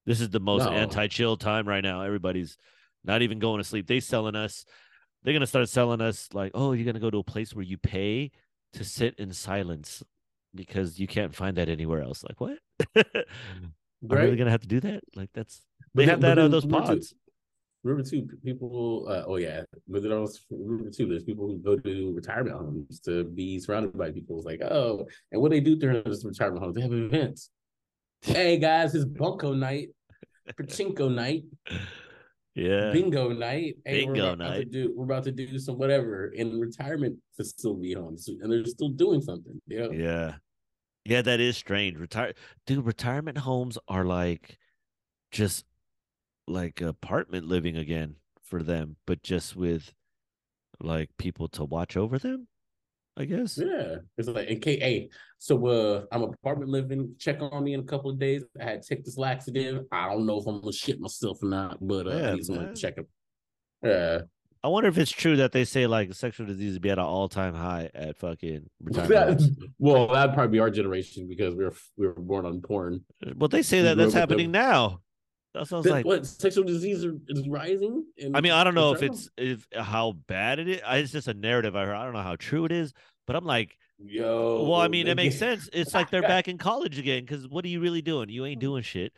This 0.07 0.21
is 0.21 0.29
the 0.31 0.39
most 0.39 0.63
No. 0.63 0.71
anti-chill 0.71 1.37
time 1.37 1.67
right 1.67 1.83
now. 1.83 2.01
Everybody's 2.01 2.57
not 3.03 3.21
even 3.21 3.37
going 3.37 3.59
to 3.59 3.63
sleep. 3.63 3.85
They 3.85 3.99
selling 3.99 4.35
us 4.35 4.65
they're 5.23 5.33
gonna 5.33 5.47
start 5.47 5.67
selling 5.67 5.99
us 5.99 6.29
like, 6.33 6.51
oh, 6.53 6.71
you're 6.71 6.85
gonna 6.85 6.99
go 7.01 7.09
to 7.09 7.17
a 7.17 7.23
place 7.23 7.53
where 7.53 7.65
you 7.65 7.77
pay 7.77 8.31
to 8.73 8.83
sit 8.85 9.15
in 9.15 9.33
silence 9.33 10.01
because 10.55 10.99
you 10.99 11.07
can't 11.07 11.35
find 11.35 11.57
that 11.57 11.67
anywhere 11.67 12.01
else. 12.01 12.23
Like 12.23 12.39
what? 12.39 12.57
Are 12.95 13.03
Right? 14.03 14.23
really 14.23 14.37
gonna 14.37 14.51
have 14.51 14.61
to 14.61 14.67
do 14.67 14.79
that? 14.81 15.01
Like 15.15 15.29
that's 15.33 15.61
But 15.93 16.01
they 16.05 16.05
have 16.11 16.21
that 16.21 16.35
but 16.35 16.43
on 16.45 16.51
those 16.51 16.65
remember 16.65 16.87
too- 16.87 16.93
pods. 16.93 17.13
Remember 17.83 18.09
too, 18.09 18.27
people. 18.45 19.05
Uh, 19.09 19.23
oh 19.27 19.35
yeah, 19.37 19.63
but 19.87 20.01
then 20.03 20.11
also 20.13 20.39
remember 20.49 20.89
too. 20.91 21.07
There's 21.07 21.23
people 21.23 21.47
who 21.47 21.57
go 21.57 21.75
to 21.77 22.13
retirement 22.15 22.55
homes 22.55 22.99
to 23.01 23.23
be 23.25 23.59
surrounded 23.59 23.97
by 23.97 24.11
people. 24.11 24.37
It's 24.37 24.45
like, 24.45 24.61
oh, 24.61 25.07
and 25.31 25.41
what 25.41 25.51
they 25.51 25.59
do 25.59 25.75
during 25.75 26.03
this 26.05 26.23
retirement 26.23 26.63
homes, 26.63 26.75
they 26.75 26.81
have 26.81 26.93
events. 26.93 27.49
hey 28.21 28.57
guys, 28.57 28.95
it's 28.95 29.03
bunko 29.05 29.53
night, 29.53 29.89
pachinko 30.53 31.13
night, 31.13 31.43
Yeah. 32.55 32.91
bingo 32.91 33.31
night. 33.33 33.77
Hey, 33.85 34.05
Bingo 34.05 34.29
we're 34.31 34.35
night. 34.35 34.71
do, 34.71 34.93
we're 34.95 35.05
about 35.05 35.23
to 35.25 35.31
do 35.31 35.57
some 35.59 35.77
whatever 35.77 36.27
in 36.27 36.59
retirement 36.59 37.17
facility 37.35 37.93
homes, 37.93 38.27
and 38.27 38.51
they're 38.51 38.65
still 38.65 38.89
doing 38.89 39.21
something. 39.21 39.59
Yeah, 39.67 39.89
Yeah. 39.91 40.35
Yeah, 41.05 41.21
that 41.21 41.39
is 41.39 41.55
strange. 41.55 41.97
Retire 41.97 42.33
dude, 42.65 42.85
retirement 42.85 43.37
homes 43.37 43.77
are 43.87 44.03
like 44.03 44.57
just 45.31 45.63
like 46.47 46.81
apartment 46.81 47.45
living 47.45 47.77
again 47.77 48.15
for 48.43 48.61
them, 48.61 48.97
but 49.05 49.23
just 49.23 49.55
with 49.55 49.93
like 50.81 51.09
people 51.17 51.47
to 51.49 51.63
watch 51.63 51.95
over 51.95 52.19
them, 52.19 52.47
I 53.18 53.26
guess. 53.26 53.57
Yeah, 53.57 53.95
it's 54.18 54.28
like, 54.28 54.49
okay, 54.49 54.80
hey, 54.80 55.09
so 55.39 55.65
uh, 55.68 56.05
I'm 56.11 56.24
apartment 56.24 56.70
living. 56.70 57.15
Check 57.18 57.38
on 57.41 57.63
me 57.63 57.74
in 57.74 57.80
a 57.80 57.84
couple 57.84 58.11
of 58.11 58.20
days. 58.20 58.43
I 58.59 58.63
had 58.63 58.84
to 58.84 58.88
take 58.88 59.03
this 59.03 59.18
laxative. 59.18 59.86
I 59.91 60.09
don't 60.09 60.26
know 60.26 60.38
if 60.39 60.45
I'm 60.45 60.61
gonna 60.61 60.72
shit 60.72 60.99
myself 60.99 61.41
or 61.41 61.47
not, 61.49 61.78
but 61.82 62.07
uh, 62.07 62.11
Yeah, 62.11 62.30
I 62.30 62.34
need 62.36 62.45
someone 62.45 62.65
man. 62.65 62.76
to 62.76 62.80
check 62.82 62.97
up. 62.99 63.05
Yeah, 63.84 64.20
I 64.63 64.70
wonder 64.70 64.89
if 64.89 64.97
it's 64.97 65.11
true 65.11 65.38
that 65.38 65.51
they 65.51 65.63
say 65.65 65.88
like 65.88 66.13
sexual 66.13 66.45
disease 66.45 66.78
be 66.80 66.89
at 66.89 66.97
an 66.97 67.05
all 67.05 67.30
time 67.30 67.53
high 67.53 67.89
at 67.93 68.18
fucking 68.18 68.70
retirement 68.82 69.41
well, 69.80 70.07
that'd 70.07 70.34
probably 70.36 70.51
be 70.51 70.59
our 70.59 70.70
generation 70.70 71.28
because 71.28 71.55
we 71.55 71.63
were 71.63 71.74
we 71.95 72.07
were 72.07 72.13
born 72.13 72.45
on 72.45 72.61
porn. 72.61 73.03
Well, 73.36 73.47
they 73.47 73.61
say 73.61 73.82
that 73.84 73.97
that's 73.97 74.13
happening 74.13 74.51
them. 74.51 74.61
now. 74.63 75.01
That 75.57 75.67
sounds 75.67 75.85
That- 75.85 75.91
like 75.91 76.05
what 76.05 76.25
sexual 76.25 76.63
disease 76.63 77.03
is 77.03 77.47
rising? 77.47 78.05
in 78.17 78.35
I 78.35 78.41
mean, 78.41 78.51
I 78.51 78.63
don't 78.63 78.75
know 78.75 78.93
if 78.93 79.01
it's 79.01 79.29
if 79.37 79.67
how 79.73 80.13
bad 80.27 80.59
it 80.59 80.67
is. 80.67 80.81
It's 80.87 81.11
just 81.11 81.27
a 81.27 81.33
narrative 81.33 81.75
I 81.75 81.85
heard. 81.85 81.95
I 81.95 82.03
don't 82.03 82.13
know 82.13 82.21
how 82.21 82.35
true 82.35 82.65
it 82.65 82.71
is, 82.71 82.93
but 83.25 83.35
I'm 83.35 83.45
like. 83.45 83.77
Yo, 83.99 84.63
well, 84.69 84.79
I 84.79 84.89
mean, 84.89 85.07
it 85.07 85.15
makes 85.15 85.39
sense. 85.39 85.67
It's 85.73 85.95
like 85.95 86.11
they're 86.11 86.21
back 86.21 86.47
in 86.47 86.59
college 86.59 86.99
again. 86.99 87.23
Because 87.23 87.47
what 87.47 87.65
are 87.65 87.67
you 87.67 87.79
really 87.79 88.03
doing? 88.03 88.29
You 88.29 88.45
ain't 88.45 88.61
doing 88.61 88.83
shit. 88.83 89.11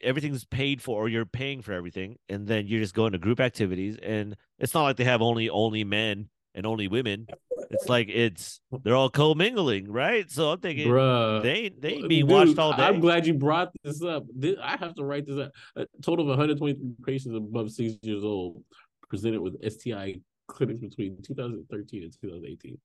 Everything's 0.00 0.44
paid 0.44 0.82
for, 0.82 1.04
or 1.04 1.08
you're 1.08 1.24
paying 1.24 1.62
for 1.62 1.72
everything, 1.72 2.18
and 2.28 2.44
then 2.48 2.66
you're 2.66 2.80
just 2.80 2.94
going 2.94 3.12
to 3.12 3.18
group 3.18 3.38
activities. 3.38 3.96
And 4.02 4.36
it's 4.58 4.74
not 4.74 4.82
like 4.82 4.96
they 4.96 5.04
have 5.04 5.22
only 5.22 5.48
only 5.48 5.84
men 5.84 6.30
and 6.52 6.66
only 6.66 6.88
women. 6.88 7.28
It's 7.70 7.88
like 7.88 8.08
it's 8.08 8.60
they're 8.82 8.96
all 8.96 9.10
commingling, 9.10 9.90
right? 9.90 10.30
So 10.30 10.50
I'm 10.50 10.60
thinking 10.60 10.88
Bruh. 10.88 11.42
they 11.42 11.70
they 11.78 12.00
be 12.06 12.22
watched 12.22 12.58
all 12.58 12.74
day. 12.74 12.82
I'm 12.82 13.00
glad 13.00 13.26
you 13.26 13.34
brought 13.34 13.70
this 13.84 14.02
up. 14.02 14.24
This, 14.34 14.56
I 14.62 14.76
have 14.76 14.94
to 14.94 15.04
write 15.04 15.26
this 15.26 15.38
up. 15.38 15.52
A 15.76 15.86
total 16.02 16.24
of 16.24 16.28
123 16.28 16.94
patients 17.04 17.36
above 17.36 17.70
six 17.70 17.94
years 18.02 18.24
old 18.24 18.62
presented 19.08 19.40
with 19.40 19.56
STI 19.70 20.20
clinics 20.46 20.80
between 20.80 21.20
2013 21.22 22.02
and 22.02 22.12
2018. 22.12 22.78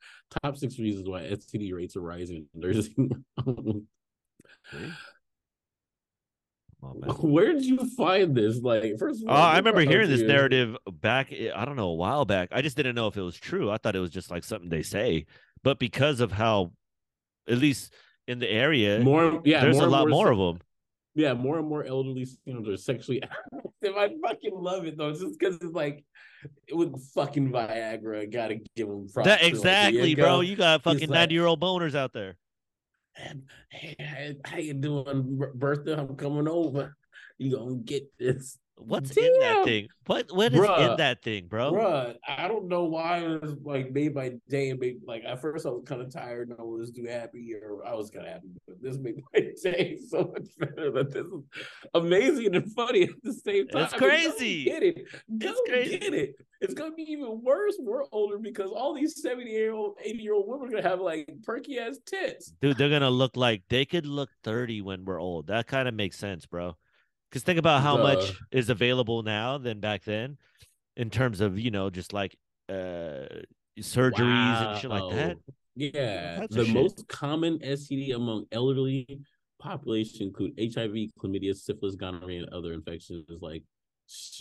Top 0.43 0.57
six 0.57 0.77
reasons 0.77 1.07
why 1.07 1.21
STD 1.21 1.73
rates 1.73 1.95
are 1.95 2.01
rising 2.01 2.45
in 2.53 2.59
nursing. 2.59 2.93
See? 2.93 3.15
Come 3.43 3.55
on, 3.57 3.87
man. 4.73 4.95
Where 7.21 7.53
did 7.53 7.65
you 7.65 7.77
find 7.95 8.35
this? 8.35 8.59
Like, 8.61 8.97
first 8.99 9.23
of 9.23 9.29
Oh, 9.29 9.33
all, 9.33 9.41
I 9.41 9.57
remember 9.57 9.81
hearing 9.81 10.09
this 10.09 10.21
you. 10.21 10.27
narrative 10.27 10.75
back. 11.01 11.31
eh, 11.31 11.49
I 11.55 11.65
don't 11.65 11.75
know 11.75 11.89
a 11.89 11.95
while 11.95 12.25
back. 12.25 12.49
I 12.51 12.61
just 12.61 12.77
didn't 12.77 12.95
know 12.95 13.07
if 13.07 13.17
it 13.17 13.21
was 13.21 13.37
true. 13.37 13.71
I 13.71 13.77
thought 13.77 13.95
it 13.95 13.99
was 13.99 14.11
just 14.11 14.31
like 14.31 14.43
something 14.43 14.69
they 14.69 14.83
say. 14.83 15.25
But 15.63 15.79
because 15.79 16.19
of 16.19 16.31
how, 16.31 16.71
at 17.49 17.57
least 17.57 17.93
in 18.27 18.39
the 18.39 18.49
area, 18.49 18.99
More, 18.99 19.41
yeah, 19.45 19.61
there's 19.61 19.77
more 19.77 19.85
a 19.85 19.89
lot 19.89 20.09
more 20.09 20.27
se- 20.27 20.31
of 20.33 20.37
them. 20.37 20.61
Yeah, 21.15 21.33
more 21.33 21.59
and 21.59 21.67
more 21.67 21.83
elderly 21.83 22.25
seniors 22.25 22.67
are 22.67 22.77
sexually 22.77 23.21
active. 23.23 23.95
I 23.95 24.09
fucking 24.21 24.51
love 24.53 24.85
it 24.87 24.97
though, 24.97 25.09
It's 25.09 25.19
just 25.21 25.37
because 25.39 25.55
it's 25.55 25.65
like 25.73 26.03
it 26.67 26.75
with 26.75 26.99
fucking 27.13 27.51
Viagra, 27.51 28.31
gotta 28.31 28.59
give 28.75 28.87
them 28.87 29.07
props. 29.13 29.27
That 29.27 29.39
They're 29.41 29.49
like, 29.49 29.53
exactly, 29.53 30.09
you 30.09 30.15
bro. 30.15 30.25
go. 30.25 30.39
You 30.41 30.55
got 30.55 30.81
fucking 30.81 31.09
like- 31.09 31.09
ninety 31.19 31.35
year 31.35 31.45
old 31.45 31.59
boners 31.61 31.95
out 31.95 32.13
there. 32.13 32.35
Hey, 33.15 34.37
how 34.43 34.57
you 34.57 34.73
doing, 34.73 35.39
Bertha? 35.55 35.99
I'm 35.99 36.15
coming 36.15 36.47
over. 36.47 36.95
You 37.37 37.57
gonna 37.57 37.75
get 37.75 38.03
this, 38.17 38.57
What's 38.75 39.15
in 39.15 39.31
that 39.39 39.63
thing? 39.63 39.87
What 40.07 40.27
what 40.35 40.51
is 40.53 40.59
Bruh. 40.59 40.91
in 40.91 40.97
that 40.97 41.21
thing, 41.23 41.47
bro? 41.47 41.71
Bruh, 41.71 42.15
I 42.27 42.47
don't 42.47 42.67
know 42.67 42.83
why 42.85 43.19
it 43.19 43.41
was 43.41 43.55
like 43.63 43.91
made 43.91 44.13
by 44.13 44.33
day 44.49 44.71
and 44.71 44.79
made 44.79 44.97
like 45.07 45.23
at 45.23 45.41
first 45.41 45.65
I 45.65 45.69
was 45.69 45.83
kind 45.85 46.01
of 46.01 46.11
tired 46.11 46.49
and 46.49 46.59
I 46.59 46.63
was 46.63 46.91
too 46.91 47.05
happy, 47.05 47.53
or 47.53 47.85
I 47.85 47.93
was 47.93 48.09
kind 48.09 48.25
of 48.25 48.33
happy, 48.33 48.49
but 48.67 48.81
this 48.81 48.97
made 48.97 49.21
my 49.33 49.39
day 49.63 49.97
so 50.09 50.33
much 50.33 50.47
better. 50.57 50.91
That 50.91 51.11
this 51.13 51.25
is 51.25 51.43
amazing 51.93 52.55
and 52.55 52.69
funny 52.73 53.03
at 53.03 53.09
the 53.23 53.33
same 53.33 53.67
time. 53.67 53.83
It's 53.83 53.93
I 53.93 53.97
mean, 53.99 54.09
crazy. 54.09 54.63
get 54.65 54.83
it. 54.83 55.05
Go 55.37 55.49
It's 55.51 55.61
crazy. 55.69 55.97
get 55.99 56.13
it. 56.13 56.35
It's 56.59 56.73
gonna 56.73 56.93
be 56.95 57.03
even 57.03 57.41
worse. 57.43 57.75
when 57.77 57.87
We're 57.87 58.03
older 58.11 58.37
because 58.39 58.71
all 58.71 58.93
these 58.93 59.21
70 59.21 59.49
year 59.51 59.73
old, 59.73 59.97
80 60.03 60.17
year 60.23 60.33
old 60.33 60.47
women 60.47 60.67
are 60.67 60.71
gonna 60.71 60.89
have 60.89 60.99
like 60.99 61.29
perky 61.43 61.77
ass 61.77 61.99
tits. 62.05 62.53
Dude, 62.59 62.77
they're 62.77 62.89
gonna 62.89 63.09
look 63.09 63.37
like 63.37 63.63
they 63.69 63.85
could 63.85 64.05
look 64.05 64.29
thirty 64.43 64.81
when 64.81 65.05
we're 65.05 65.21
old. 65.21 65.47
That 65.47 65.67
kind 65.67 65.87
of 65.87 65.93
makes 65.93 66.17
sense, 66.17 66.45
bro. 66.45 66.75
Because 67.33 67.41
think 67.41 67.57
about 67.57 67.81
how 67.81 67.97
Duh. 67.97 68.03
much 68.03 68.33
is 68.51 68.69
available 68.69 69.23
now 69.23 69.57
than 69.57 69.79
back 69.79 70.03
then, 70.03 70.37
in 70.95 71.09
terms 71.09 71.41
of 71.41 71.57
you 71.57 71.71
know 71.71 71.89
just 71.89 72.13
like 72.13 72.37
uh 72.69 73.25
surgeries 73.79 74.21
and 74.21 74.79
shit 74.79 74.91
like 74.91 75.11
that. 75.15 75.37
Yeah, 75.75 76.45
the 76.47 76.63
shit. 76.63 76.75
most 76.75 77.07
common 77.07 77.57
STD 77.57 78.13
among 78.13 78.45
elderly 78.51 79.19
population 79.59 80.27
include 80.27 80.53
HIV, 80.59 81.09
chlamydia, 81.19 81.55
syphilis, 81.55 81.95
gonorrhea, 81.95 82.43
and 82.43 82.49
other 82.49 82.71
infections 82.71 83.25
like 83.41 83.63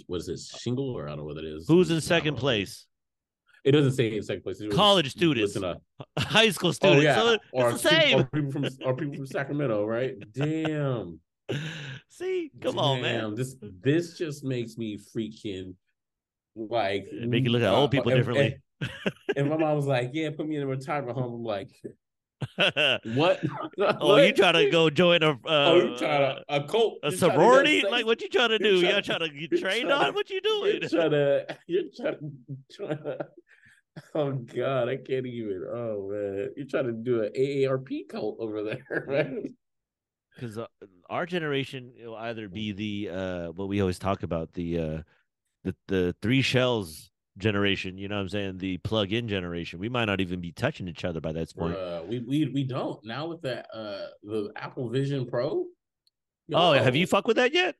what 0.06 0.18
is 0.18 0.28
it, 0.28 0.38
shingle 0.60 0.90
or 0.90 1.06
I 1.06 1.12
don't 1.12 1.20
know 1.20 1.24
what 1.24 1.38
it 1.38 1.46
is. 1.46 1.66
Who's 1.66 1.90
in 1.90 2.02
second 2.02 2.36
place? 2.36 2.86
It 3.64 3.72
doesn't 3.72 3.92
say 3.92 4.14
in 4.14 4.22
second 4.22 4.42
place. 4.42 4.60
It 4.60 4.70
College 4.70 5.10
students. 5.10 5.56
High 6.18 6.50
school 6.50 6.74
students. 6.74 7.06
Oh 7.06 7.12
students. 7.12 7.44
yeah, 7.54 7.62
So 7.62 7.68
or, 7.68 7.70
it's 7.70 7.82
the 7.82 7.88
same. 7.88 8.18
or 8.20 8.24
people 8.24 8.52
from 8.52 8.66
or 8.84 8.94
people 8.94 9.14
from 9.14 9.26
Sacramento, 9.26 9.86
right? 9.86 10.12
Damn. 10.34 11.18
See, 12.08 12.50
come 12.60 12.78
on, 12.78 13.02
man. 13.02 13.34
This 13.34 13.56
this 13.82 14.16
just 14.18 14.44
makes 14.44 14.76
me 14.76 14.98
freaking 14.98 15.74
like 16.56 17.06
Make 17.12 17.44
you 17.44 17.50
look 17.50 17.62
at 17.62 17.72
uh, 17.72 17.76
old 17.76 17.90
people 17.90 18.10
if- 18.12 18.18
differently. 18.18 18.56
if- 18.80 18.90
And 19.36 19.48
my 19.48 19.56
mom 19.56 19.76
was 19.76 19.86
like, 19.86 20.10
"Yeah, 20.12 20.30
put 20.30 20.46
me 20.48 20.56
in 20.56 20.62
a 20.62 20.66
retirement 20.66 21.16
home." 21.16 21.34
I'm 21.34 21.44
like, 21.44 21.70
"What? 23.14 23.40
oh, 24.00 24.16
you 24.16 24.32
trying 24.32 24.54
to 24.54 24.70
go 24.70 24.90
join 24.90 25.22
a 25.22 25.30
uh, 25.30 25.36
Oh, 25.46 25.76
you 25.76 25.96
trying 25.96 26.36
to 26.36 26.42
a 26.48 26.64
cult? 26.66 26.98
a 27.02 27.10
You 27.10 27.16
trying 27.16 27.30
to 27.30 27.36
sorority? 27.36 27.82
Like 27.88 28.06
what 28.06 28.20
you 28.20 28.28
trying 28.28 28.48
to 28.50 28.58
do? 28.58 28.76
Y'all 28.80 29.00
trying 29.02 29.20
to 29.20 29.28
get 29.28 29.58
trained 29.60 29.88
to- 29.88 29.94
on? 29.96 30.14
What 30.14 30.28
you 30.30 30.40
You're 30.44 30.78
doing? 30.80 30.88
trying 30.88 31.10
to. 31.12 31.46
You're 31.66 31.82
trying 31.96 32.18
to. 32.18 32.76
Trying 32.76 32.98
to 33.04 33.18
oh 34.14 34.32
God, 34.32 34.88
I 34.88 34.96
can't 34.96 35.26
even. 35.26 35.64
Oh 35.72 36.08
man, 36.10 36.50
you're 36.56 36.66
trying 36.66 36.86
to 36.86 36.92
do 36.92 37.22
an 37.22 37.30
AARP 37.38 38.08
cult 38.08 38.36
over 38.40 38.62
there, 38.62 39.04
right? 39.06 39.48
Because 40.34 40.58
uh, 40.58 40.66
our 41.10 41.26
generation 41.26 41.92
will 42.02 42.16
either 42.16 42.48
be 42.48 42.72
the 42.72 43.10
uh 43.12 43.46
what 43.52 43.68
we 43.68 43.80
always 43.80 43.98
talk 43.98 44.22
about 44.22 44.52
the 44.52 44.78
uh 44.78 44.98
the 45.64 45.74
the 45.88 46.16
three 46.22 46.42
shells 46.42 47.10
generation 47.38 47.96
you 47.96 48.08
know 48.08 48.16
what 48.16 48.22
i'm 48.22 48.28
saying? 48.28 48.58
The 48.58 48.78
plug-in 48.78 49.28
generation. 49.28 49.78
We 49.78 49.88
might 49.88 50.04
not 50.04 50.20
even 50.20 50.40
be 50.40 50.52
touching 50.52 50.86
each 50.88 51.04
other 51.04 51.20
by 51.20 51.32
that 51.32 51.54
point. 51.56 51.76
Bruh, 51.76 52.06
we 52.06 52.18
we 52.20 52.50
we 52.52 52.64
don't. 52.64 53.02
Now 53.04 53.26
with 53.26 53.40
the 53.42 53.64
uh 53.74 54.08
the 54.22 54.52
Apple 54.56 54.88
Vision 54.90 55.26
Pro. 55.26 55.64
oh 56.52 56.72
have 56.72 56.96
you 56.96 57.06
fuck 57.06 57.26
with 57.26 57.36
that 57.36 57.54
yet 57.54 57.76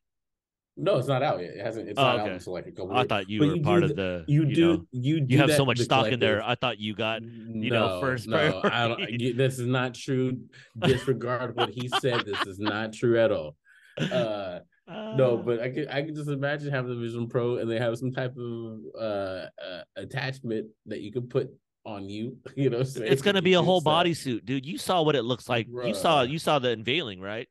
No, 0.77 0.97
it's 0.97 1.09
not 1.09 1.23
out 1.23 1.41
yet. 1.41 1.51
It 1.51 1.61
hasn't. 1.61 1.89
It's 1.89 1.99
Oh, 1.99 2.03
not 2.03 2.15
okay. 2.21 2.23
out 2.31 2.33
until 2.33 2.53
like 2.55 2.67
a 2.67 2.73
couple. 2.73 2.97
i 2.97 3.05
thought 3.07 3.29
you 3.29 3.41
But 3.41 3.49
were 3.49 3.57
you 3.57 3.63
part 3.63 3.83
of 3.83 3.95
the 3.95 4.25
You, 4.27 4.47
do. 4.47 4.73
know, 4.77 4.87
you 4.91 5.21
do 5.21 5.35
you 5.35 5.41
have 5.41 5.53
so 5.53 5.67
much 5.67 5.79
stock 5.79 6.07
in 6.07 6.19
there 6.19 6.43
i 6.43 6.55
thought 6.55 6.79
you 6.79 6.95
got 6.95 7.23
you 7.23 7.71
know, 7.71 8.01
first 8.01 8.27
No, 8.27 8.61
I 8.65 8.89
don't. 8.89 9.11
you- 9.21 9.35
This 9.35 9.59
is 9.59 9.67
not 9.67 9.95
true. 9.95 10.39
Disregard 10.79 11.57
what 11.57 11.69
he 11.71 11.89
said. 12.01 12.25
This 12.25 12.47
is 12.47 12.59
not 12.59 12.93
true 12.95 13.19
at 13.21 13.31
all. 13.31 13.55
Uh, 13.99 14.61
no, 14.89 15.35
uh, 15.35 15.37
but 15.47 15.61
I 15.61 15.69
could 15.69 15.89
I 15.89 16.03
could 16.03 16.15
just 16.15 16.31
imagine 16.31 16.71
having 16.71 16.91
the 16.91 16.97
Vision 17.01 17.29
Pro 17.29 17.57
and 17.59 17.71
they 17.71 17.79
have 17.79 17.97
some 17.99 18.11
type 18.13 18.35
of 18.39 18.79
uh, 18.99 19.47
uh 19.63 19.83
attachment 19.97 20.69
that 20.87 21.01
you 21.01 21.13
could 21.13 21.29
put 21.29 21.51
on 21.85 22.09
you. 22.09 22.39
You 22.57 22.71
know, 22.71 22.81
it's 22.81 23.23
gonna 23.23 23.43
be 23.43 23.53
a 23.55 23.63
whole 23.63 23.83
bodysuit 23.83 24.47
dude 24.47 24.65
you 24.65 24.79
saw 24.79 25.03
what 25.03 25.17
it 25.17 25.23
looks 25.23 25.49
like 25.51 25.67
you 25.69 25.95
saw 25.95 26.23
you 26.23 26.39
saw 26.39 26.59
the 26.59 26.71
unveiling 26.71 27.21
right 27.21 27.49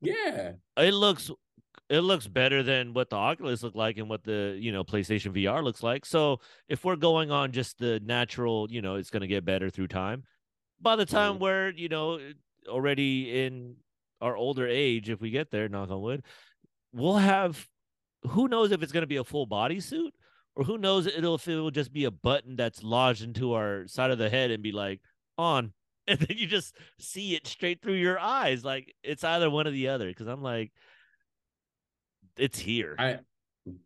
Yeah, 0.00 0.52
it 0.78 0.94
looks 0.94 1.30
it 1.90 2.00
looks 2.00 2.26
better 2.26 2.62
than 2.62 2.92
what 2.92 3.08
the 3.10 3.16
Oculus 3.16 3.62
looked 3.62 3.76
like 3.76 3.96
and 3.98 4.08
what 4.08 4.22
the 4.24 4.56
you 4.60 4.72
know 4.72 4.84
PlayStation 4.84 5.32
VR 5.32 5.62
looks 5.62 5.82
like. 5.82 6.04
So 6.04 6.40
if 6.68 6.84
we're 6.84 6.96
going 6.96 7.30
on 7.30 7.52
just 7.52 7.78
the 7.78 8.00
natural, 8.00 8.66
you 8.70 8.82
know, 8.82 8.96
it's 8.96 9.10
going 9.10 9.22
to 9.22 9.26
get 9.26 9.44
better 9.44 9.70
through 9.70 9.88
time. 9.88 10.24
By 10.80 10.96
the 10.96 11.06
time 11.06 11.36
Mhm. 11.36 11.40
we're 11.40 11.70
you 11.70 11.88
know 11.88 12.20
already 12.68 13.44
in 13.44 13.76
our 14.20 14.36
older 14.36 14.66
age, 14.66 15.08
if 15.10 15.20
we 15.20 15.30
get 15.30 15.50
there, 15.50 15.68
knock 15.68 15.90
on 15.90 16.00
wood, 16.00 16.24
we'll 16.92 17.16
have. 17.16 17.66
Who 18.30 18.48
knows 18.48 18.72
if 18.72 18.82
it's 18.82 18.92
going 18.92 19.02
to 19.02 19.06
be 19.06 19.16
a 19.16 19.24
full 19.24 19.46
body 19.46 19.78
suit 19.78 20.12
or 20.56 20.64
who 20.64 20.76
knows 20.76 21.06
it'll 21.06 21.36
if 21.36 21.46
it 21.46 21.54
will 21.54 21.70
just 21.70 21.92
be 21.92 22.04
a 22.04 22.10
button 22.10 22.56
that's 22.56 22.82
lodged 22.82 23.22
into 23.22 23.52
our 23.54 23.86
side 23.86 24.10
of 24.10 24.18
the 24.18 24.28
head 24.28 24.50
and 24.50 24.60
be 24.60 24.72
like 24.72 25.00
on 25.38 25.72
and 26.08 26.18
then 26.18 26.36
you 26.36 26.48
just 26.48 26.74
see 26.98 27.36
it 27.36 27.46
straight 27.46 27.80
through 27.80 27.94
your 27.94 28.18
eyes 28.18 28.64
like 28.64 28.92
it's 29.04 29.22
either 29.22 29.48
one 29.48 29.68
or 29.68 29.70
the 29.70 29.86
other 29.86 30.08
because 30.08 30.26
i'm 30.26 30.42
like 30.42 30.72
it's 32.38 32.58
here 32.58 32.94
I 32.98 33.18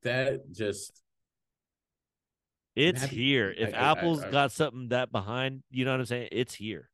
that 0.03 0.51
just 0.53 1.03
it's 2.77 3.03
here 3.03 3.55
if 3.57 3.75
I- 3.75 3.77
I- 3.77 3.81
apple's 3.93 4.23
I- 4.23 4.31
got 4.31 4.53
something 4.53 4.89
that 4.89 5.13
behind 5.13 5.63
you 5.71 5.85
know 5.85 5.91
what 5.93 6.01
i'm 6.01 6.07
saying 6.07 6.29
it's 6.33 6.55
here 6.55 6.89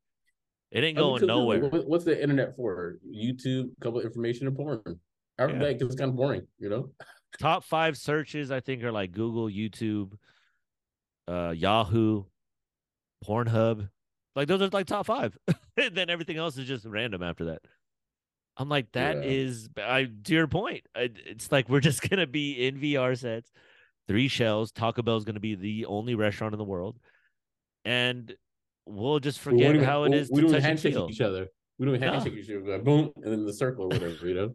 it 0.70 0.82
ain't 0.84 0.98
I 0.98 1.00
going 1.00 1.26
nowhere 1.26 1.60
What's 1.68 2.04
the 2.04 2.20
internet 2.20 2.54
for? 2.54 2.98
YouTube, 3.10 3.70
couple 3.80 4.00
of 4.00 4.04
information 4.04 4.46
and 4.48 4.54
porn. 4.54 4.82
After 5.38 5.54
Yeah. 5.54 5.60
that, 5.62 5.80
it's 5.80 5.94
kind 5.94 6.10
of 6.10 6.16
boring, 6.16 6.46
you 6.58 6.68
know. 6.68 6.90
top 7.40 7.62
five 7.64 7.96
searches 7.96 8.50
i 8.50 8.60
think 8.60 8.82
are 8.82 8.92
like 8.92 9.12
google 9.12 9.48
youtube 9.48 10.12
uh 11.28 11.54
yahoo 11.56 12.24
pornhub 13.24 13.88
like 14.36 14.48
those 14.48 14.60
are 14.62 14.68
like 14.68 14.86
top 14.86 15.06
five 15.06 15.36
and 15.76 15.94
then 15.94 16.08
everything 16.10 16.36
else 16.38 16.56
is 16.58 16.66
just 16.66 16.84
random 16.86 17.22
after 17.22 17.46
that 17.46 17.60
i'm 18.58 18.68
like 18.68 18.90
that 18.92 19.16
Yeah. 19.16 19.22
is, 19.30 19.68
i 19.78 20.08
to 20.24 20.34
your 20.34 20.46
point 20.48 20.84
I, 20.94 21.10
it's 21.26 21.50
like 21.50 21.68
we're 21.68 21.80
just 21.80 22.02
gonna 22.10 22.26
be 22.26 22.66
in 22.66 22.78
vr 22.78 23.16
sets 23.16 23.50
three 24.06 24.28
shells 24.28 24.70
taco 24.72 25.00
bell's 25.02 25.24
gonna 25.24 25.40
be 25.40 25.54
the 25.54 25.86
only 25.86 26.14
restaurant 26.14 26.52
in 26.54 26.58
the 26.58 26.64
world 26.64 26.98
and 27.84 28.34
we'll 28.84 29.20
just 29.20 29.38
forget 29.38 29.76
how 29.82 30.04
it 30.04 30.10
we- 30.10 30.16
is 30.18 30.30
We 30.30 30.42
to 30.42 30.48
don't 30.48 30.60
handshake 30.60 30.96
each 31.08 31.20
other. 31.20 31.48
We 31.78 31.86
don't 31.86 32.00
No. 32.00 32.10
handshake 32.12 32.34
each 32.34 32.50
other. 32.50 32.60
go 32.62 32.78
boom, 32.80 33.12
and 33.16 33.32
then 33.32 33.46
the 33.46 33.52
circle 33.52 33.84
or 33.84 33.88
whatever, 33.88 34.26
you 34.26 34.34
know. 34.34 34.54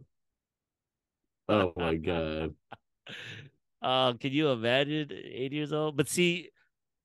Oh 1.48 1.72
my 1.76 1.94
god. 1.94 2.54
uh, 3.82 4.12
can 4.20 4.32
you 4.32 4.48
imagine 4.50 5.10
eight 5.12 5.52
years 5.52 5.72
old? 5.72 5.96
But 5.96 6.08
see, 6.08 6.50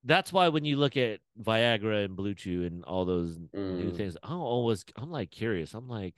that's 0.03 0.31
why 0.33 0.49
when 0.49 0.65
you 0.65 0.77
look 0.77 0.97
at 0.97 1.19
Viagra 1.41 2.05
and 2.05 2.17
BlueChew 2.17 2.67
and 2.67 2.83
all 2.83 3.05
those 3.05 3.37
new 3.53 3.91
Mm. 3.91 3.95
things, 3.97 4.17
I'm 4.23 4.39
always 4.39 4.83
I'm 4.97 5.11
like 5.11 5.31
curious. 5.31 5.73
I'm 5.73 5.87
like, 5.87 6.15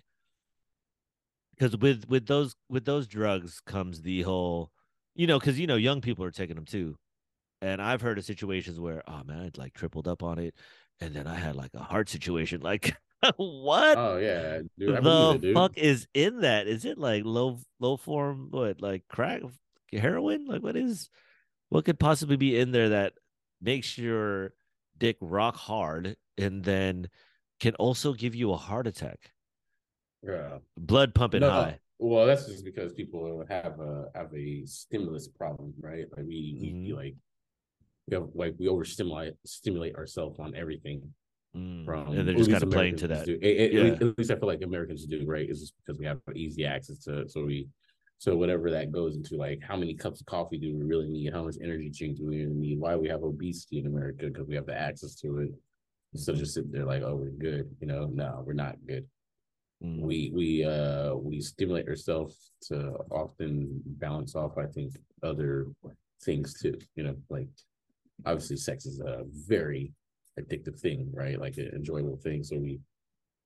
because 1.62 1.78
with 1.78 2.06
with 2.10 2.26
those 2.26 2.56
with 2.70 2.86
those 2.86 3.08
drugs 3.08 3.62
comes 3.68 4.02
the 4.02 4.24
whole, 4.24 4.72
you 5.14 5.28
know, 5.28 5.40
because 5.40 5.60
you 5.60 5.68
know 5.68 5.76
young 5.76 6.02
people 6.02 6.26
are 6.26 6.32
taking 6.32 6.56
them 6.56 6.66
too, 6.66 6.98
and 7.62 7.80
I've 7.80 8.02
heard 8.02 8.18
of 8.18 8.26
situations 8.26 8.80
where 8.80 9.04
oh 9.08 9.22
man, 9.24 9.42
I'd 9.42 9.60
like 9.60 9.74
tripled 9.74 10.08
up 10.08 10.24
on 10.24 10.40
it, 10.40 10.56
and 11.00 11.14
then 11.14 11.28
I 11.28 11.36
had 11.36 11.56
like 11.56 11.72
a 11.76 11.84
heart 11.84 12.10
situation. 12.10 12.62
Like 12.62 12.96
what? 13.38 13.96
Oh 13.96 14.18
yeah, 14.18 14.60
dude. 14.80 15.04
The 15.04 15.32
it, 15.36 15.42
dude. 15.42 15.56
fuck 15.56 15.78
is 15.78 16.08
in 16.16 16.42
that? 16.42 16.68
Is 16.68 16.84
it 16.84 16.98
like 16.98 17.26
low 17.26 17.60
low 17.80 17.96
form 17.96 18.48
what 18.50 18.82
like 18.82 19.04
crack 19.08 19.42
heroin? 19.94 20.48
Like 20.48 20.64
what 20.64 20.76
is 20.76 21.10
what 21.70 21.86
could 21.86 22.00
possibly 22.00 22.38
be 22.38 22.58
in 22.58 22.72
there 22.72 22.90
that 22.90 23.14
makes 23.62 24.00
your 24.00 24.54
dick 24.98 25.18
rock 25.22 25.56
hard 25.56 26.16
and 26.40 26.64
then 26.64 27.08
can 27.60 27.76
also 27.76 28.14
give 28.14 28.34
you 28.34 28.52
a 28.52 28.58
heart 28.58 28.88
attack? 28.88 29.32
Yeah. 30.24 30.60
Blood 30.78 31.14
pumping 31.16 31.42
No, 31.42 31.50
high. 31.50 31.80
Well, 32.00 32.26
that's 32.26 32.48
just 32.48 32.66
because 32.66 32.94
people 32.94 33.44
have 33.50 33.80
a 33.80 34.06
have 34.16 34.34
a 34.36 34.66
stimulus 34.66 35.28
problem, 35.28 35.74
right? 35.80 36.06
Like 36.16 36.26
we, 36.26 36.58
we 36.60 36.70
Mhm. 36.72 36.86
feel 36.88 36.96
like 36.96 37.16
we 38.08 38.16
have 38.16 38.30
like 38.34 38.56
we 38.58 38.68
overstimulate 38.68 39.36
stimulate 39.46 39.96
ourselves 39.96 40.40
on 40.40 40.56
everything. 40.56 41.14
Mm, 41.56 41.86
From 41.86 42.08
and 42.18 42.28
they're 42.28 42.36
just 42.36 42.50
kind 42.50 42.64
of 42.64 42.72
playing 42.72 42.96
to 42.98 43.08
that. 43.10 43.28
At- 43.28 43.44
at- 43.44 43.74
Yeah. 43.74 43.84
At 44.10 44.18
least 44.18 44.32
I 44.32 44.36
feel 44.36 44.48
like 44.48 44.62
Americans 44.62 45.06
do, 45.06 45.26
right? 45.26 45.48
Is 45.50 45.60
just 45.60 45.74
because 45.78 46.00
we 46.00 46.06
have 46.06 46.20
easy 46.34 46.66
access 46.66 47.00
to 47.06 47.22
it. 47.22 47.32
So 47.32 47.46
we 47.46 47.68
so 48.20 48.38
whatever 48.38 48.70
that 48.72 48.92
goes 48.92 49.16
into 49.16 49.36
like 49.36 49.62
how 49.62 49.76
many 49.76 49.94
cups 49.94 50.22
of 50.22 50.28
coffee 50.28 50.58
do 50.58 50.76
we 50.78 50.84
really 50.84 51.08
need? 51.08 51.34
How 51.34 51.44
much 51.44 51.58
energy 51.62 51.90
drink 51.90 52.18
do 52.18 52.26
we 52.26 52.38
really 52.46 52.54
need? 52.56 52.80
Why 52.80 52.96
we 52.96 53.10
have 53.10 53.24
obesity 53.24 53.80
in 53.80 53.88
America? 53.88 54.28
Because 54.28 54.48
we 54.48 54.56
have 54.56 54.66
the 54.68 54.76
access 54.76 55.16
to 55.16 55.40
it. 55.40 55.52
So 56.16 56.34
just 56.34 56.54
sitting 56.54 56.72
there 56.72 56.86
like, 56.86 57.04
oh, 57.04 57.16
we're 57.16 57.30
good. 57.32 57.76
You 57.80 57.88
know, 57.88 58.08
no, 58.08 58.44
we're 58.46 58.54
not 58.54 58.78
good 58.88 59.06
we 59.82 60.32
we 60.34 60.64
uh 60.64 61.14
we 61.16 61.42
stimulate 61.42 61.88
ourselves 61.88 62.52
to 62.62 62.94
often 63.10 63.82
balance 63.86 64.36
off 64.36 64.58
i 64.58 64.66
think 64.66 64.94
other 65.24 65.68
things 66.24 66.54
too 66.54 66.78
you 66.96 67.04
know 67.04 67.16
like 67.30 67.48
obviously 68.26 68.56
sex 68.58 68.86
is 68.86 69.00
a 69.00 69.24
very 69.48 69.92
addictive 70.40 70.80
thing 70.80 71.10
right 71.14 71.40
like 71.40 71.58
an 71.58 71.72
enjoyable 71.74 72.18
thing 72.18 72.44
so 72.44 72.56
we 72.58 72.80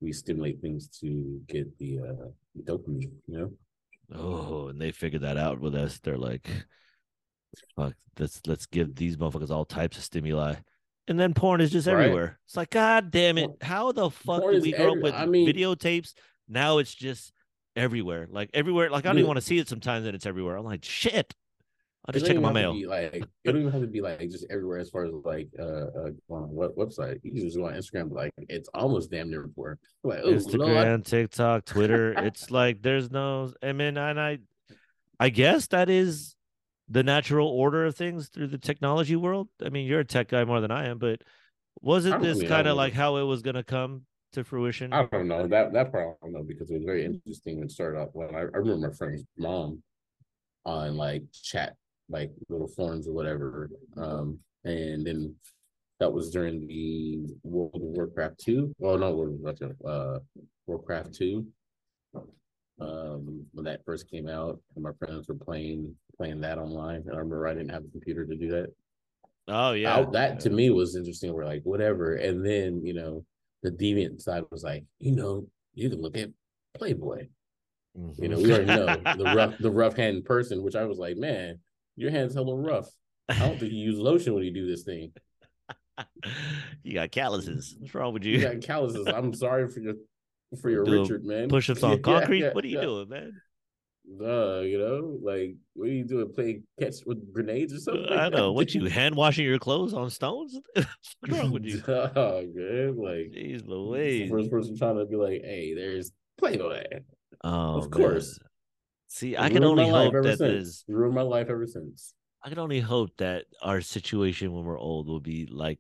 we 0.01 0.11
stimulate 0.11 0.59
things 0.61 0.89
to 0.89 1.41
get 1.47 1.65
the 1.77 1.99
uh 1.99 2.27
dopamine 2.65 3.11
you 3.27 3.38
know 3.39 3.51
Oh, 4.13 4.67
and 4.67 4.79
they 4.79 4.91
figured 4.91 5.23
that 5.23 5.38
out 5.38 5.59
with 5.59 5.75
us. 5.75 5.99
They're 5.99 6.17
like, 6.17 6.47
fuck, 7.75 7.93
let's 8.19 8.41
let's 8.45 8.65
give 8.65 8.95
these 8.95 9.17
motherfuckers 9.17 9.49
all 9.49 9.65
types 9.65 9.97
of 9.97 10.03
stimuli. 10.03 10.55
And 11.07 11.19
then 11.19 11.33
porn 11.33 11.61
is 11.61 11.71
just 11.71 11.87
Right. 11.87 12.01
everywhere. 12.05 12.39
It's 12.45 12.57
like, 12.57 12.71
God 12.71 13.11
damn 13.11 13.37
it. 13.37 13.51
How 13.61 13.91
the 13.91 14.09
fuck 14.09 14.41
porn 14.41 14.55
did 14.55 14.63
we 14.63 14.71
grow 14.71 14.87
every- 14.87 14.97
up 14.97 15.03
with 15.03 15.13
I 15.13 15.25
mean- 15.25 15.47
videotapes? 15.47 16.13
Now 16.47 16.77
it's 16.79 16.93
just 16.93 17.31
everywhere. 17.75 18.27
Like 18.29 18.49
everywhere. 18.53 18.89
Like 18.89 19.05
I 19.05 19.09
don't 19.09 19.15
Dude. 19.15 19.21
even 19.21 19.27
want 19.27 19.37
to 19.37 19.45
see 19.45 19.57
it 19.59 19.67
sometimes 19.67 20.05
and 20.05 20.15
it's 20.15 20.25
everywhere. 20.25 20.55
I'm 20.57 20.65
like, 20.65 20.83
shit. 20.83 21.33
I'll 22.07 22.13
just 22.13 22.27
check 22.27 22.39
my 22.39 22.51
mail. 22.51 22.79
like 22.87 23.15
it 23.15 23.27
don't 23.45 23.57
even 23.61 23.71
have 23.71 23.81
to 23.81 23.87
be 23.87 23.99
like 23.99 24.19
just 24.29 24.45
everywhere 24.51 24.77
as 24.77 24.91
far 24.91 25.05
as 25.05 25.11
like 25.23 25.47
uh, 25.57 25.63
uh 25.63 26.11
on 26.29 26.51
what 26.51 26.77
website 26.77 27.19
you 27.23 27.31
can 27.31 27.41
just 27.41 27.57
go 27.57 27.65
on 27.65 27.73
instagram 27.73 28.09
but 28.09 28.15
like 28.15 28.33
it's 28.47 28.69
almost 28.75 29.09
damn 29.09 29.31
near 29.31 29.47
porn 29.55 29.79
like 30.03 30.19
oh. 30.23 30.31
Instagram, 30.33 31.03
TikTok, 31.03 31.65
Twitter. 31.65 32.13
it's 32.13 32.51
like 32.51 32.83
there's 32.83 33.09
no 33.09 33.51
I 33.63 33.71
mean, 33.73 33.97
and 33.97 34.19
I 34.19 34.37
I 35.19 35.29
guess 35.29 35.65
that 35.69 35.89
is 35.89 36.35
the 36.89 37.03
natural 37.03 37.47
order 37.47 37.86
of 37.86 37.95
things 37.95 38.29
through 38.29 38.47
the 38.47 38.57
technology 38.57 39.15
world. 39.15 39.49
I 39.63 39.69
mean, 39.69 39.88
you're 39.88 40.01
a 40.01 40.05
tech 40.05 40.29
guy 40.29 40.43
more 40.45 40.61
than 40.61 40.71
I 40.71 40.88
am, 40.88 40.97
but 40.97 41.21
wasn't 41.81 42.21
this 42.21 42.41
I 42.41 42.47
kind 42.47 42.67
of 42.67 42.77
like 42.77 42.93
how 42.93 43.17
it 43.17 43.23
was 43.23 43.41
gonna 43.41 43.63
come 43.63 44.03
to 44.33 44.43
fruition? 44.43 44.93
I 44.93 45.05
don't 45.05 45.27
know 45.27 45.47
that 45.47 45.73
that 45.73 45.91
part. 45.91 46.17
I 46.21 46.25
don't 46.25 46.33
know 46.33 46.43
because 46.43 46.69
it 46.69 46.75
was 46.75 46.83
very 46.83 47.05
interesting 47.05 47.57
when 47.57 47.65
it 47.65 47.71
started 47.71 47.99
off. 47.99 48.09
When 48.13 48.36
I, 48.36 48.39
I 48.39 48.57
remember 48.57 48.88
my 48.88 48.93
friend's 48.93 49.23
mom 49.38 49.81
on 50.65 50.95
like 50.97 51.23
chat, 51.33 51.75
like 52.09 52.31
little 52.49 52.67
forums 52.67 53.07
or 53.07 53.13
whatever, 53.13 53.69
um, 53.97 54.39
and 54.63 55.05
then 55.05 55.36
that 55.99 56.11
was 56.11 56.29
during 56.29 56.67
the 56.67 57.25
World 57.43 57.75
of 57.75 57.81
Warcraft 57.81 58.39
two. 58.39 58.73
Well, 58.77 58.97
no, 58.97 59.15
World 59.15 59.36
of 59.36 59.39
Warcraft, 59.39 59.73
uh, 59.86 60.19
Warcraft 60.67 61.13
two. 61.13 61.47
Um, 62.77 63.45
when 63.53 63.63
that 63.65 63.86
first 63.86 64.11
came 64.11 64.27
out, 64.27 64.59
and 64.75 64.83
my 64.83 64.91
friends 64.99 65.29
were 65.29 65.36
playing 65.36 65.95
playing 66.18 66.41
that 66.41 66.57
online. 66.57 67.03
And 67.05 67.11
I 67.13 67.18
remember 67.18 67.47
I 67.47 67.53
didn't 67.53 67.72
have 67.72 67.84
a 67.84 67.89
computer 67.91 68.26
to 68.26 68.36
do 68.36 68.49
that. 68.51 68.68
oh 69.47 69.72
yeah, 69.74 69.95
Out- 69.95 70.11
that 70.13 70.39
to 70.41 70.49
me 70.49 70.70
was 70.70 70.95
interesting. 70.95 71.34
We're 71.34 71.45
like, 71.45 71.63
whatever. 71.63 72.16
And 72.16 72.45
then, 72.45 72.86
you 72.86 72.93
know, 72.93 73.26
the 73.63 73.72
deviant 73.72 74.22
side 74.22 74.43
was 74.51 74.63
like, 74.63 74.84
you 74.99 75.16
know, 75.16 75.47
you 75.74 75.89
can 75.89 76.01
look 76.01 76.18
at 76.18 76.30
Playboy. 76.78 77.28
Mm-hmm. 77.97 78.24
You 78.24 78.30
know, 78.30 78.38
we 78.38 78.51
already 78.51 78.66
know 78.66 78.86
the 79.18 79.34
rough, 79.36 79.57
the 79.59 79.72
rough 79.72 79.95
hand 79.95 80.26
person, 80.26 80.61
which 80.63 80.76
I 80.76 80.84
was 80.86 80.97
like, 80.97 81.18
man, 81.18 81.59
your 81.95 82.11
hand's 82.11 82.34
hella 82.36 82.55
rough. 82.55 82.88
I 83.30 83.39
don't 83.39 83.59
think 83.59 83.72
you 83.72 83.80
use 83.80 83.97
lotion 83.97 84.34
when 84.34 84.43
you 84.43 84.53
do 84.53 84.68
this 84.68 84.84
thing. 84.84 85.11
you 86.84 86.93
got 86.93 87.11
calluses. 87.11 87.76
What's 87.80 87.95
wrong 87.95 88.13
with 88.13 88.24
you? 88.26 88.38
You 88.38 88.41
got 88.41 88.61
calluses. 88.61 89.07
I'm 89.07 89.34
sorry 89.34 89.70
for 89.70 89.80
your 89.80 89.93
for 90.61 90.70
your 90.70 90.84
Doing 90.84 91.01
Richard, 91.01 91.24
man. 91.26 91.49
Push-ups 91.49 91.84
on 91.84 91.91
Yeah, 91.91 91.97
concrete. 91.97 92.41
yeah, 92.41 92.53
what 92.53 92.63
are 92.63 92.68
you 92.68 92.76
yeah. 92.78 92.82
doing, 92.84 93.09
man? 93.09 93.41
Uh, 94.21 94.59
you 94.61 94.77
know, 94.77 95.17
like 95.23 95.55
what 95.73 95.89
are 95.89 95.91
you 95.91 96.03
doing? 96.05 96.31
Playing 96.31 96.63
catch 96.79 96.97
with 97.05 97.33
grenades 97.33 97.73
or 97.73 97.79
something? 97.79 98.05
I 98.11 98.29
know. 98.29 98.51
What 98.51 98.73
you 98.75 98.85
hand 98.85 99.15
washing 99.15 99.45
your 99.45 99.57
clothes 99.59 99.93
on 99.93 100.09
stones? 100.09 100.57
What's 100.75 100.87
wrong 101.27 101.51
with 101.51 101.65
you? 101.65 101.79
Dog, 101.87 102.13
man. 102.53 102.95
Like 102.97 103.31
Jeez 103.31 103.45
He's 103.51 103.63
the 103.63 103.73
Louise. 103.73 104.29
first 104.29 104.51
person 104.51 104.77
trying 104.77 104.97
to 104.97 105.05
be 105.05 105.15
like, 105.15 105.41
hey, 105.43 105.73
there's 105.73 106.11
Playboy. 106.37 106.83
Oh, 107.43 107.77
Of 107.77 107.89
course. 107.91 108.39
See, 109.07 109.37
I 109.37 109.49
can 109.49 109.63
only 109.63 109.87
hope 109.89 110.13
that 110.23 110.37
there's 110.39 110.83
ruined 110.87 111.15
my 111.15 111.21
life 111.21 111.47
ever 111.49 111.65
since. 111.65 112.13
I 112.43 112.49
can 112.49 112.59
only 112.59 112.79
hope 112.81 113.09
that 113.17 113.45
our 113.61 113.81
situation 113.81 114.53
when 114.53 114.65
we're 114.65 114.79
old 114.79 115.07
will 115.07 115.19
be 115.19 115.47
like 115.51 115.79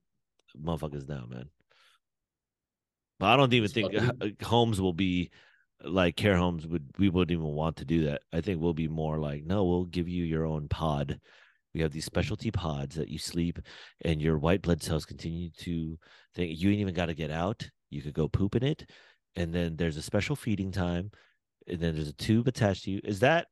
motherfuckers 0.59 1.07
now, 1.07 1.25
man. 1.29 1.49
But 3.19 3.27
I 3.27 3.37
don't 3.37 3.53
even 3.53 3.65
Just 3.65 3.75
think 3.75 3.93
fucking- 3.93 4.83
will 4.83 4.93
be 4.93 5.29
like 5.85 6.15
care 6.15 6.35
homes 6.35 6.67
would 6.67 6.85
we 6.97 7.09
wouldn't 7.09 7.31
even 7.31 7.53
want 7.53 7.77
to 7.77 7.85
do 7.85 8.05
that. 8.05 8.21
I 8.33 8.41
think 8.41 8.61
we'll 8.61 8.73
be 8.73 8.87
more 8.87 9.19
like, 9.19 9.43
no, 9.43 9.63
we'll 9.63 9.85
give 9.85 10.07
you 10.07 10.23
your 10.23 10.45
own 10.45 10.67
pod. 10.67 11.19
We 11.73 11.81
have 11.81 11.91
these 11.91 12.05
specialty 12.05 12.51
pods 12.51 12.95
that 12.95 13.09
you 13.09 13.19
sleep 13.19 13.59
and 14.01 14.21
your 14.21 14.37
white 14.37 14.61
blood 14.61 14.81
cells 14.81 15.05
continue 15.05 15.49
to 15.59 15.97
think 16.33 16.57
you 16.57 16.69
ain't 16.69 16.79
even 16.79 16.93
got 16.93 17.07
to 17.07 17.13
get 17.13 17.31
out. 17.31 17.69
You 17.89 18.01
could 18.01 18.13
go 18.13 18.29
poop 18.29 18.55
in 18.55 18.63
it. 18.63 18.89
And 19.35 19.53
then 19.53 19.75
there's 19.75 19.97
a 19.97 20.01
special 20.01 20.37
feeding 20.37 20.71
time. 20.71 21.11
And 21.67 21.79
then 21.79 21.95
there's 21.95 22.07
a 22.07 22.13
tube 22.13 22.47
attached 22.47 22.85
to 22.85 22.91
you. 22.91 23.01
Is 23.03 23.19
that 23.19 23.47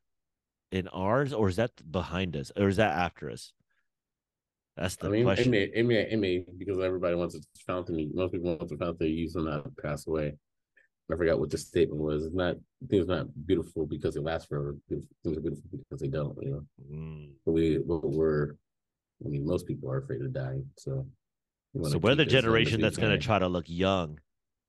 in 0.72 0.88
ours 0.88 1.34
or 1.34 1.50
is 1.50 1.58
that 1.58 1.72
behind 1.92 2.38
us 2.38 2.52
or 2.56 2.70
is 2.70 2.78
that 2.78 2.96
after 2.98 3.30
us? 3.30 3.52
That's 4.78 4.96
the 4.96 5.08
I 5.08 5.10
mean, 5.10 5.22
it 5.22 5.24
question. 5.26 5.52
may, 5.52 5.64
it 5.64 5.86
may, 5.86 6.10
it 6.10 6.18
may, 6.18 6.46
because 6.58 6.80
everybody 6.80 7.16
wants 7.16 7.36
a 7.36 7.40
fountain. 7.68 8.12
Most 8.14 8.32
people 8.32 8.56
want 8.58 8.70
the 8.70 8.78
fountain 8.78 8.98
they 9.00 9.08
use 9.08 9.36
not 9.36 9.68
pass 9.78 10.08
away. 10.08 10.34
I 11.12 11.16
forgot 11.16 11.40
what 11.40 11.50
the 11.50 11.58
statement 11.58 12.02
was. 12.02 12.26
It's 12.26 12.36
not 12.36 12.56
things 12.90 13.06
are 13.10 13.18
not 13.18 13.46
beautiful 13.46 13.86
because 13.86 14.16
they 14.16 14.22
last 14.22 14.48
forever. 14.48 14.78
Things 14.90 15.06
are 15.26 15.42
beautiful 15.42 15.70
because 15.72 16.00
they 16.02 16.08
don't. 16.08 16.38
You 16.42 16.52
know, 16.52 16.66
Mm, 16.92 17.30
but 17.46 17.52
we, 17.52 17.78
but 17.78 18.04
we're 18.10 18.56
I 19.24 19.30
mean, 19.30 19.46
most 19.46 19.68
people 19.68 19.90
are 19.92 19.98
afraid 19.98 20.22
of 20.22 20.34
dying. 20.34 20.66
So, 20.78 21.06
So 21.84 21.98
we're 21.98 22.16
the 22.16 22.24
it 22.24 22.28
as 22.28 22.34
young 22.34 22.40
as 22.40 22.44
generation 22.44 22.82
that's 22.82 22.98
going 22.98 23.12
to 23.12 23.18
try 23.24 23.40
to 23.40 23.48
look 23.48 23.66
young 23.68 24.20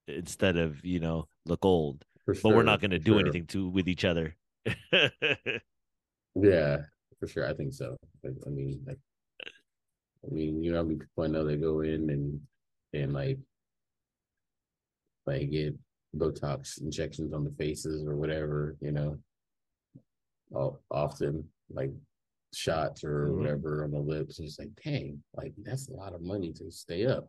instead 0.09 0.57
of 0.57 0.85
you 0.85 1.01
know 1.01 1.29
look 1.47 1.65
old. 1.65 2.05
for 2.25 2.35
But 2.35 2.55
we're 2.55 2.63
not 2.63 2.81
going 2.81 2.91
to 2.93 2.99
do 2.99 3.13
sure. 3.13 3.21
anything 3.21 3.47
to 3.49 3.69
with 3.69 3.89
each 3.89 4.05
other. 4.05 4.35
Yeah, 6.37 6.79
for 7.21 7.29
sure. 7.29 7.49
I 7.49 7.55
think 7.55 7.73
so. 7.73 7.97
Like, 8.25 8.35
I 8.45 8.51
mean, 8.51 8.83
like, 8.87 8.99
I 10.27 10.35
mean, 10.35 10.65
you 10.65 10.73
know, 10.73 10.79
how 10.79 10.83
many 10.83 10.97
people 10.97 11.23
I 11.23 11.29
know 11.29 11.45
they 11.45 11.57
go 11.57 11.81
in 11.83 12.11
and 12.11 12.41
and 12.93 13.13
like 13.13 13.39
like 15.27 15.49
get 15.51 15.75
Botox 16.15 16.81
injections 16.81 17.33
on 17.33 17.45
the 17.45 17.51
faces 17.53 18.05
or 18.07 18.17
whatever, 18.17 18.77
you 18.81 18.93
know. 18.93 19.19
Often 20.91 21.49
like 21.71 21.91
shots 22.53 23.03
or 23.03 23.29
Mhm. 23.29 23.37
whatever 23.39 23.85
on 23.85 23.91
the 23.91 23.99
lips. 23.99 24.39
And 24.39 24.47
It's 24.47 24.59
like, 24.59 24.75
dang, 24.83 25.23
like 25.35 25.55
that's 25.59 25.89
a 25.89 25.93
lot 25.93 26.15
of 26.15 26.23
money 26.23 26.53
to 26.55 26.71
stay 26.71 27.07
up. 27.07 27.29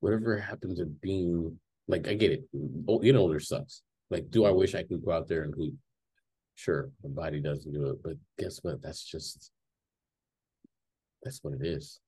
Whatever 0.00 0.38
happened 0.38 0.76
to 0.78 0.86
being 0.86 1.60
like, 1.86 2.08
I 2.08 2.14
get 2.14 2.32
it. 2.32 2.48
Oh, 2.88 2.98
Getting 2.98 3.16
older 3.20 3.38
sucks. 3.40 3.82
Like, 4.10 4.30
do 4.30 4.44
I 4.44 4.50
wish 4.50 4.74
I 4.74 4.82
could 4.82 5.04
go 5.04 5.12
out 5.12 5.28
there 5.28 5.42
and 5.42 5.54
hoop? 5.54 5.74
Sure, 6.56 6.90
my 7.02 7.10
body 7.10 7.40
doesn't 7.40 7.72
do 7.72 7.88
it, 7.90 8.02
but 8.02 8.16
guess 8.38 8.62
what? 8.62 8.80
That's 8.82 9.04
just 9.04 9.52
that's 11.22 11.42
what 11.42 11.54
it 11.54 11.64
is. 11.64 12.00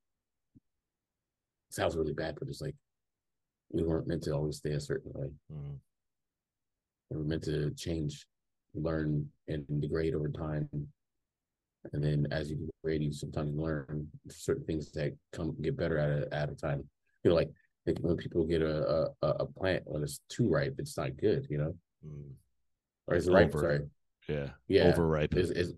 sounds 1.69 1.97
really 1.97 2.13
bad, 2.13 2.37
but 2.39 2.49
it's 2.49 2.61
like 2.61 2.75
we 3.71 3.83
weren't 3.83 4.07
meant 4.07 4.23
to 4.25 4.33
always 4.33 4.57
stay 4.59 4.73
a 4.73 4.81
certain 4.81 5.13
way. 5.13 5.31
Mhm. 5.53 5.79
We 7.11 7.17
were 7.19 7.25
meant 7.25 7.45
to 7.45 7.71
change, 7.73 8.27
learn, 8.75 9.31
and 9.49 9.65
degrade 9.81 10.15
over 10.15 10.29
time. 10.29 10.69
And 11.93 12.03
then 12.03 12.27
as 12.33 12.51
you 12.51 12.57
degrade, 12.83 13.03
you 13.03 13.13
sometimes 13.13 13.55
learn 13.57 14.11
certain 14.29 14.65
things 14.65 14.91
that 14.93 15.17
come 15.33 15.55
get 15.63 15.77
better 15.77 15.99
at 15.99 16.11
a 16.11 16.35
at 16.35 16.51
a 16.51 16.55
time. 16.55 16.89
You 17.23 17.31
know, 17.31 17.37
like, 17.37 17.51
when 18.01 18.17
people 18.17 18.45
get 18.45 18.63
a, 18.63 19.13
a 19.23 19.27
a- 19.29 19.47
plant 19.47 19.85
when 19.87 20.03
it's 20.03 20.21
too 20.29 20.49
ripe, 20.49 20.75
it's 20.79 20.97
not 20.97 21.17
good. 21.17 21.47
You 21.49 21.59
know, 21.59 21.77
Mm. 22.05 22.33
or 23.07 23.15
is 23.17 23.29
it 23.29 23.33
ripe? 23.33 23.55
Over. 23.55 23.61
Sorry, 23.61 23.91
Yeah. 24.29 24.51
yeah, 24.67 24.89
Overripe. 24.93 25.35
is 25.35 25.51
is 25.53 25.75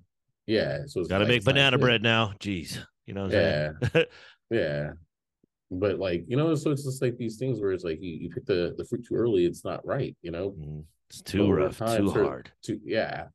yeah. 0.46 0.86
So 0.86 1.00
it's 1.00 1.08
Got 1.10 1.18
to 1.18 1.24
like, 1.24 1.28
make 1.28 1.44
banana 1.44 1.76
bread 1.78 2.02
now. 2.02 2.32
Jeez. 2.40 2.78
You 3.06 3.14
know 3.14 3.28
saying? 3.28 3.76
Yeah, 4.50 4.92
but 5.70 5.98
like 5.98 6.24
you 6.28 6.36
know, 6.36 6.54
so 6.54 6.70
it's 6.70 6.84
just 6.84 7.02
like 7.02 7.16
these 7.16 7.36
things 7.36 7.60
where 7.60 7.72
it's 7.72 7.84
like 7.84 7.98
you, 8.00 8.10
you 8.12 8.30
pick 8.30 8.46
the 8.46 8.74
the 8.78 8.84
fruit 8.84 9.04
too 9.06 9.14
early, 9.14 9.44
it's 9.46 9.64
not 9.64 9.84
right. 9.86 10.16
You 10.22 10.30
know, 10.30 10.50
Mhm. 10.52 10.84
It's 11.10 11.22
too 11.22 11.50
rough, 11.50 11.78
time, 11.78 12.00
too 12.06 12.10
hard. 12.10 12.50
to 12.64 12.78
yeah. 12.84 13.28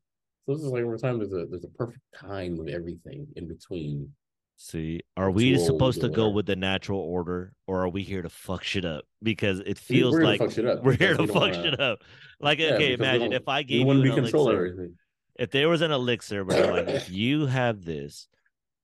So 0.46 0.54
this 0.54 0.62
is 0.62 0.68
like 0.70 0.84
over 0.84 0.96
time. 0.98 1.18
There's 1.18 1.32
a 1.32 1.46
there's 1.50 1.64
a 1.64 1.68
perfect 1.68 2.00
time 2.14 2.58
of 2.60 2.68
everything 2.68 3.26
in 3.36 3.48
between. 3.48 4.12
See, 4.56 5.00
are 5.16 5.32
we 5.32 5.58
supposed 5.58 6.00
to 6.02 6.08
go 6.08 6.28
with 6.30 6.46
the 6.46 6.54
natural 6.54 7.00
order 7.00 7.52
or 7.66 7.82
are 7.82 7.88
we 7.88 8.02
here 8.04 8.22
to 8.22 8.28
fuck 8.28 8.62
shit 8.62 8.84
up? 8.84 9.04
Because 9.22 9.58
it 9.60 9.78
feels 9.78 10.14
we're 10.14 10.22
like 10.22 10.38
fuck 10.38 10.52
shit 10.52 10.64
up 10.66 10.84
we're 10.84 10.92
here 10.96 11.16
to 11.16 11.26
fuck 11.26 11.34
wanna- 11.36 11.54
shit 11.62 11.80
up. 11.80 11.98
Like, 12.40 12.60
Yeah, 12.60 12.74
okay, 12.74 12.92
imagine 12.92 13.32
if 13.32 13.48
I 13.48 13.62
gave 13.64 13.80
you 13.80 13.86
want 13.86 14.06
an 14.06 14.14
control 14.14 14.50
elixir. 14.50 14.66
everything. 14.66 14.98
If 15.36 15.50
there 15.50 15.68
was 15.68 15.80
an 15.80 15.90
elixir, 15.90 16.44
but 16.44 16.62
I'm 16.64 16.70
like, 16.70 16.88
if 16.94 17.10
you 17.10 17.46
have 17.46 17.84
this, 17.84 18.28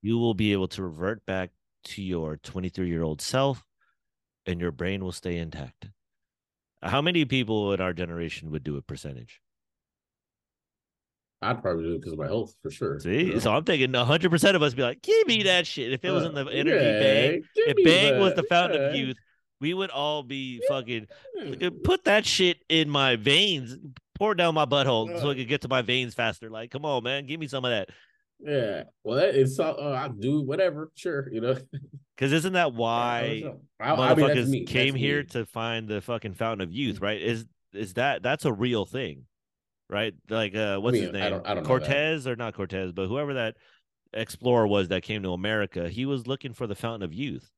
you 0.03 0.19
will 0.19 0.35
be 0.35 0.53
able 0.53 0.67
to 0.69 0.83
revert 0.83 1.25
back 1.27 1.51
to 1.85 2.03
your 2.03 2.37
23 2.37 2.89
year 2.89 3.03
old 3.03 3.21
self 3.21 3.65
and 4.47 4.61
your 4.61 4.73
brain 4.73 5.03
will 5.05 5.13
stay 5.13 5.37
intact. 5.37 5.89
How 6.83 7.03
many 7.03 7.25
people 7.25 7.73
in 7.73 7.81
our 7.81 7.93
generation 7.93 8.51
would 8.51 8.65
do 8.65 8.77
a 8.77 8.83
percentage? 8.83 9.41
I'd 11.43 11.63
probably 11.63 11.85
do 11.85 11.95
it 11.95 11.99
because 12.01 12.13
of 12.13 12.19
my 12.19 12.27
health 12.27 12.55
for 12.63 12.71
sure. 12.71 13.01
See, 13.01 13.25
you 13.25 13.33
know? 13.35 13.39
so 13.39 13.53
I'm 13.55 13.65
thinking 13.65 13.93
100 13.93 14.31
percent 14.31 14.57
of 14.57 14.63
us 14.63 14.75
be 14.75 14.83
like, 14.83 15.01
"Give 15.01 15.27
me 15.27 15.43
that 15.45 15.67
shit." 15.67 15.93
If 15.93 16.05
it 16.05 16.11
was 16.11 16.25
in 16.27 16.35
the 16.35 16.45
Uh, 16.47 16.51
energy 16.51 16.71
yeah, 16.85 17.01
bank, 17.31 17.45
if 17.57 17.85
Bang 17.85 18.21
was 18.21 18.35
the 18.35 18.43
fountain 18.43 18.83
of 18.85 18.95
youth, 18.95 19.17
we 19.59 19.73
would 19.73 19.91
all 19.91 20.23
be 20.23 20.61
fucking 20.69 21.07
put 21.85 22.05
that 22.05 22.27
shit 22.27 22.59
in 22.69 22.91
my 22.91 23.17
veins, 23.17 23.79
pour 24.19 24.33
it 24.33 24.37
down 24.37 24.55
my 24.55 24.67
butthole 24.67 25.19
so 25.19 25.29
Uh. 25.29 25.31
it 25.31 25.37
could 25.37 25.49
get 25.49 25.63
to 25.63 25.69
my 25.69 25.81
veins 25.81 26.13
faster. 26.13 26.51
Like, 26.51 26.71
come 26.71 26.85
on, 26.85 27.03
man, 27.05 27.25
give 27.27 27.41
me 27.41 27.49
some 27.49 27.65
of 27.65 27.71
that. 27.71 27.89
Yeah, 28.43 28.85
well, 29.05 29.17
that 29.17 29.35
is 29.35 29.57
so. 29.57 29.65
Uh, 29.65 29.99
I'll 30.03 30.13
do 30.13 30.41
whatever. 30.43 30.91
Sure, 30.95 31.33
you 31.33 31.41
know. 31.41 31.57
Because 32.17 32.35
isn't 32.35 32.53
that 32.53 32.75
why 32.75 33.45
I, 33.81 33.93
I 33.93 34.15
mean, 34.15 34.27
motherfuckers 34.27 34.47
me. 34.47 34.67
came 34.67 34.95
here 34.95 35.21
me. 35.21 35.27
to 35.29 35.47
find 35.47 35.89
the 35.89 36.03
fucking 36.03 36.35
fountain 36.35 36.61
of 36.69 36.71
youth? 36.71 37.01
Right? 37.01 37.19
Is 37.23 37.47
is 37.73 37.95
that 37.95 38.23
that's 38.23 38.45
a 38.45 38.53
real 38.53 38.85
thing? 38.85 39.25
Right? 39.89 40.13
Like, 40.29 40.55
uh, 40.55 40.77
what's 40.81 40.99
his 40.99 41.13
mean, 41.13 41.17
I 41.17 41.25
name? 41.25 41.31
don't- 41.33 41.47
I 41.47 41.55
don't 41.55 41.63
know. 41.63 41.67
Cortez 41.69 42.27
or 42.27 42.37
not 42.37 42.53
Cortez, 42.55 42.93
but 42.93 43.07
whoever 43.07 43.33
that 43.35 43.57
explorer 44.13 44.67
was 44.67 44.89
that 44.89 45.03
came 45.03 45.23
to 45.23 45.33
America, 45.33 45.89
he 45.89 46.05
was 46.05 46.27
looking 46.27 46.53
for 46.53 46.67
the 46.67 46.75
fountain 46.75 47.05
of 47.05 47.15
youth. 47.15 47.51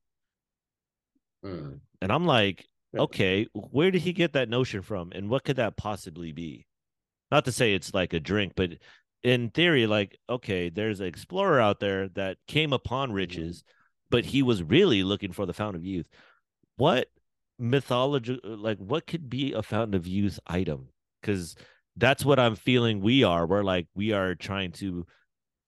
Mm. 1.44 1.80
And 2.00 2.12
I'm 2.12 2.24
like, 2.24 2.66
okay, 2.96 3.46
where 3.52 3.90
did 3.90 4.02
he 4.02 4.12
get 4.12 4.34
that 4.34 4.48
notion 4.48 4.82
from? 4.82 5.10
And 5.12 5.28
what 5.28 5.44
could 5.44 5.56
that 5.56 5.76
possibly 5.76 6.30
be? 6.30 6.66
Not 7.30 7.46
to 7.46 7.52
say 7.52 7.74
it's 7.74 7.94
like 7.94 8.12
a 8.12 8.20
drink, 8.20 8.52
but 8.54 8.70
in 9.22 9.50
theory, 9.50 9.86
like, 9.86 10.18
okay, 10.28 10.68
there's 10.68 11.00
an 11.00 11.06
explorer 11.06 11.60
out 11.60 11.80
there 11.80 12.08
that 12.10 12.38
came 12.46 12.72
upon 12.72 13.12
riches, 13.12 13.62
but 14.10 14.24
he 14.24 14.42
was 14.42 14.62
really 14.62 15.04
looking 15.04 15.32
for 15.32 15.46
the 15.46 15.52
fountain 15.52 15.80
of 15.80 15.86
youth. 15.86 16.06
What 16.76 17.08
mythology, 17.58 18.40
like, 18.42 18.78
what 18.78 19.06
could 19.06 19.30
be 19.30 19.52
a 19.52 19.62
fountain 19.62 19.94
of 19.94 20.06
youth 20.06 20.40
item? 20.46 20.88
Because 21.20 21.54
that's 21.96 22.24
what 22.24 22.38
I'm 22.38 22.56
feeling 22.56 23.00
we 23.00 23.22
are. 23.22 23.46
We're 23.46 23.62
like, 23.62 23.86
we 23.94 24.12
are 24.12 24.34
trying 24.34 24.72
to 24.72 25.06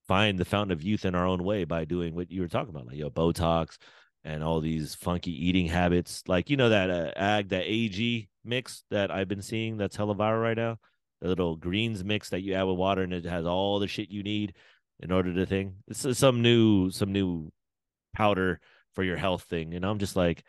find 0.07 0.37
the 0.37 0.45
fountain 0.45 0.71
of 0.71 0.83
youth 0.83 1.05
in 1.05 1.15
our 1.15 1.25
own 1.25 1.43
way 1.43 1.63
by 1.63 1.85
doing 1.85 2.13
what 2.13 2.31
you 2.31 2.41
were 2.41 2.47
talking 2.47 2.69
about, 2.69 2.87
like, 2.87 2.97
yo, 2.97 3.09
Botox 3.09 3.77
and 4.23 4.43
all 4.43 4.59
these 4.59 4.95
funky 4.95 5.31
eating 5.47 5.67
habits. 5.67 6.23
Like, 6.27 6.49
you 6.49 6.57
know, 6.57 6.69
that 6.69 6.89
uh, 6.89 7.11
ag, 7.15 7.49
that 7.49 7.63
AG 7.65 8.27
mix 8.43 8.83
that 8.91 9.11
I've 9.11 9.27
been 9.27 9.41
seeing 9.41 9.77
that's 9.77 9.95
hella 9.95 10.15
viral 10.15 10.41
right 10.41 10.57
now. 10.57 10.77
The 11.25 11.29
little 11.29 11.55
greens 11.55 12.03
mix 12.03 12.29
that 12.29 12.41
you 12.41 12.53
add 12.53 12.65
with 12.65 12.77
water 12.77 13.01
and 13.01 13.11
it 13.11 13.25
has 13.25 13.47
all 13.47 13.79
the 13.79 13.87
shit 13.87 14.11
you 14.11 14.21
need 14.21 14.53
in 14.99 15.11
order 15.11 15.33
to 15.33 15.47
thing. 15.47 15.77
This 15.87 16.05
is 16.05 16.19
some 16.19 16.43
new, 16.43 16.91
some 16.91 17.11
new 17.11 17.51
powder 18.13 18.59
for 18.93 19.03
your 19.03 19.17
health 19.17 19.41
thing. 19.49 19.73
And 19.73 19.83
I'm 19.83 19.97
just 19.97 20.15
like, 20.15 20.43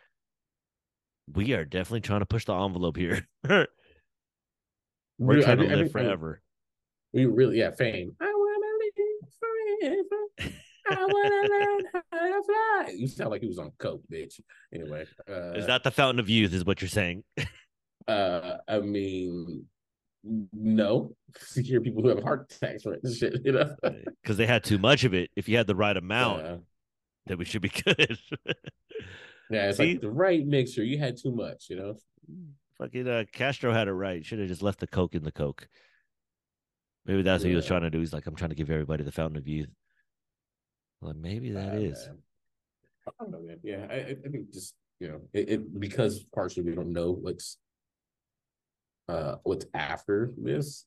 we 1.33 1.55
are 1.55 1.65
definitely 1.65 2.03
trying 2.03 2.21
to 2.21 2.27
push 2.27 2.45
the 2.45 2.55
envelope 2.55 2.99
here. 2.99 3.27
We're 5.19 5.39
I 5.39 5.41
trying 5.41 5.59
to 5.61 5.73
I 5.73 5.77
live 5.77 5.87
I 5.87 5.89
forever. 5.89 6.43
We 7.15 7.25
really, 7.25 7.61
yeah, 7.61 7.71
fame. 7.71 8.15
I 8.21 8.27
wanna 8.27 8.69
live 8.83 10.05
forever. 10.11 10.53
I 10.91 11.07
wanna 11.07 11.49
learn 11.49 11.85
how 12.13 12.19
to 12.19 12.43
fly. 12.45 12.93
You 12.95 13.09
sound 13.09 13.31
like 13.31 13.41
he 13.41 13.49
was 13.49 13.59
on 13.59 13.73
coke, 13.79 14.03
bitch. 14.13 14.41
Anyway, 14.75 15.07
uh, 15.27 15.53
Is 15.53 15.69
that 15.69 15.85
the 15.85 15.91
fountain 15.91 16.21
of 16.21 16.29
youth? 16.29 16.53
Is 16.53 16.67
what 16.67 16.83
you're 16.83 16.91
saying? 16.91 17.25
Uh, 18.09 18.59
I 18.69 18.79
mean, 18.79 19.65
no. 20.53 21.15
You 21.57 21.63
hear 21.63 21.81
people 21.81 22.03
who 22.03 22.09
have 22.09 22.23
heart 22.23 22.51
attacks 22.51 22.83
from 22.83 22.95
it 22.95 23.01
and 23.05 23.15
shit, 23.15 23.41
you 23.45 23.53
know. 23.53 23.77
Because 24.23 24.37
they 24.37 24.47
had 24.47 24.65
too 24.65 24.79
much 24.79 25.05
of 25.05 25.13
it. 25.15 25.31
If 25.37 25.49
you 25.49 25.57
had 25.57 25.67
the 25.67 25.75
right 25.77 25.97
amount, 25.97 26.43
Uh, 26.47 26.57
then 27.27 27.39
we 27.39 27.45
should 27.45 27.63
be 27.63 27.69
good. 27.85 28.19
yeah, 29.51 29.69
it's 29.69 29.79
See? 29.79 29.93
like 29.93 30.01
the 30.01 30.11
right 30.11 30.47
mixture. 30.47 30.83
You 30.85 30.99
had 30.99 31.17
too 31.17 31.33
much, 31.35 31.67
you 31.69 31.77
know. 31.77 31.95
Fucking 32.79 33.09
uh, 33.09 33.25
Castro 33.33 33.73
had 33.73 33.89
it 33.89 33.93
right. 33.93 34.25
Should 34.25 34.39
have 34.39 34.49
just 34.49 34.63
left 34.63 34.81
the 34.81 34.87
coke 34.87 35.15
in 35.15 35.23
the 35.25 35.33
coke. 35.33 35.69
Maybe 37.05 37.23
that's 37.23 37.45
what 37.45 37.51
he 37.51 37.57
was 37.57 37.67
trying 37.67 37.83
to 37.83 37.91
do. 37.91 37.99
He's 38.01 38.13
like, 38.13 38.27
I'm 38.27 38.35
trying 38.35 38.51
to 38.51 38.57
give 38.57 38.71
everybody 38.71 39.05
the 39.05 39.13
fountain 39.13 39.37
of 39.39 39.47
youth. 39.47 39.69
Well, 41.01 41.15
maybe 41.15 41.51
that 41.53 41.75
Uh, 41.75 41.79
is. 41.79 42.09
I 43.07 43.11
don't 43.21 43.31
know, 43.31 43.41
man. 43.43 43.59
Yeah, 43.63 43.87
I, 43.91 43.95
I 43.95 44.17
I 44.25 44.29
think 44.31 44.53
just 44.53 44.75
you 44.99 45.09
know, 45.09 45.21
it, 45.33 45.49
it 45.51 45.81
because 45.81 46.25
partially 46.35 46.65
we 46.65 46.75
don't 46.75 46.93
know 46.93 47.13
what's 47.13 47.59
uh 49.09 49.37
what's 49.45 49.67
after 49.75 50.33
this. 50.37 50.87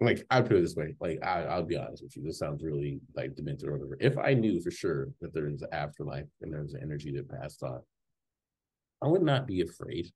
Like 0.00 0.26
I 0.28 0.42
put 0.42 0.56
it 0.56 0.62
this 0.62 0.74
way, 0.74 0.94
like 1.00 1.20
I, 1.22 1.44
I'll 1.44 1.62
be 1.62 1.76
honest 1.76 2.02
with 2.02 2.16
you, 2.16 2.22
this 2.22 2.38
sounds 2.38 2.62
really 2.62 3.00
like 3.14 3.36
demented 3.36 3.68
or 3.68 3.72
whatever. 3.72 3.96
If 4.00 4.18
I 4.18 4.34
knew 4.34 4.60
for 4.60 4.70
sure 4.70 5.08
that 5.20 5.32
there 5.32 5.48
is 5.48 5.62
an 5.62 5.68
afterlife 5.72 6.26
and 6.42 6.52
there's 6.52 6.74
an 6.74 6.82
energy 6.82 7.12
that 7.12 7.30
passed 7.30 7.62
on, 7.62 7.80
I 9.02 9.06
would 9.08 9.22
not 9.22 9.46
be 9.46 9.60
afraid. 9.60 10.10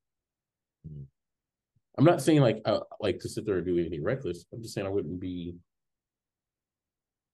Hmm. 0.86 1.02
I'm 1.96 2.04
not 2.04 2.22
saying 2.22 2.40
like 2.40 2.60
uh, 2.64 2.80
like 3.00 3.18
to 3.20 3.28
sit 3.28 3.44
there 3.46 3.56
and 3.56 3.66
do 3.66 3.78
anything 3.78 4.04
reckless. 4.04 4.44
I'm 4.52 4.62
just 4.62 4.74
saying 4.74 4.86
I 4.86 4.90
wouldn't 4.90 5.20
be 5.20 5.54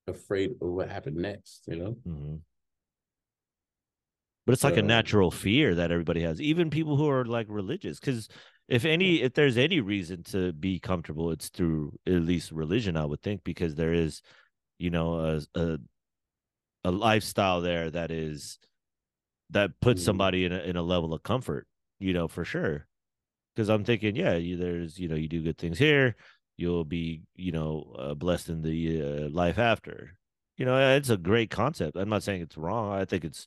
afraid 0.06 0.52
of 0.60 0.68
what 0.68 0.90
happened 0.90 1.16
next. 1.16 1.64
You 1.66 1.76
know. 1.76 1.96
Mhm. 2.06 2.40
But 4.46 4.52
it's 4.52 4.64
like 4.64 4.76
a 4.76 4.82
natural 4.82 5.30
fear 5.30 5.74
that 5.76 5.90
everybody 5.90 6.20
has, 6.22 6.40
even 6.40 6.68
people 6.70 6.96
who 6.96 7.08
are 7.08 7.24
like 7.24 7.46
religious. 7.48 7.98
Because 7.98 8.28
if 8.68 8.84
any, 8.84 9.22
if 9.22 9.32
there's 9.34 9.56
any 9.56 9.80
reason 9.80 10.22
to 10.24 10.52
be 10.52 10.78
comfortable, 10.78 11.30
it's 11.30 11.48
through 11.48 11.98
at 12.06 12.22
least 12.22 12.52
religion, 12.52 12.96
I 12.96 13.06
would 13.06 13.22
think, 13.22 13.42
because 13.44 13.74
there 13.74 13.94
is, 13.94 14.20
you 14.78 14.90
know, 14.90 15.18
a 15.54 15.58
a, 15.58 15.78
a 16.84 16.90
lifestyle 16.90 17.62
there 17.62 17.90
that 17.90 18.10
is 18.10 18.58
that 19.50 19.70
puts 19.80 20.02
Mhm. 20.02 20.04
somebody 20.04 20.44
in 20.44 20.52
a, 20.52 20.58
in 20.58 20.76
a 20.76 20.82
level 20.82 21.14
of 21.14 21.22
comfort, 21.22 21.66
you 21.98 22.12
know, 22.12 22.28
for 22.28 22.44
sure. 22.44 22.86
Because 23.54 23.68
I'm 23.68 23.84
thinking, 23.84 24.16
yeah, 24.16 24.34
you, 24.36 24.56
there's, 24.56 24.98
you 24.98 25.08
know, 25.08 25.14
you 25.14 25.28
do 25.28 25.42
good 25.42 25.58
things 25.58 25.78
here, 25.78 26.16
you'll 26.56 26.84
be, 26.84 27.22
you 27.36 27.52
know, 27.52 27.94
uh, 27.98 28.14
blessed 28.14 28.48
in 28.48 28.62
the 28.62 29.02
uh, 29.02 29.28
life 29.30 29.58
after. 29.58 30.16
You 30.56 30.66
know, 30.66 30.96
it's 30.96 31.10
a 31.10 31.16
great 31.16 31.50
concept. 31.50 31.96
I'm 31.96 32.08
not 32.08 32.22
saying 32.22 32.42
it's 32.42 32.56
wrong. 32.56 32.92
I 32.92 33.04
think 33.04 33.24
it's 33.24 33.46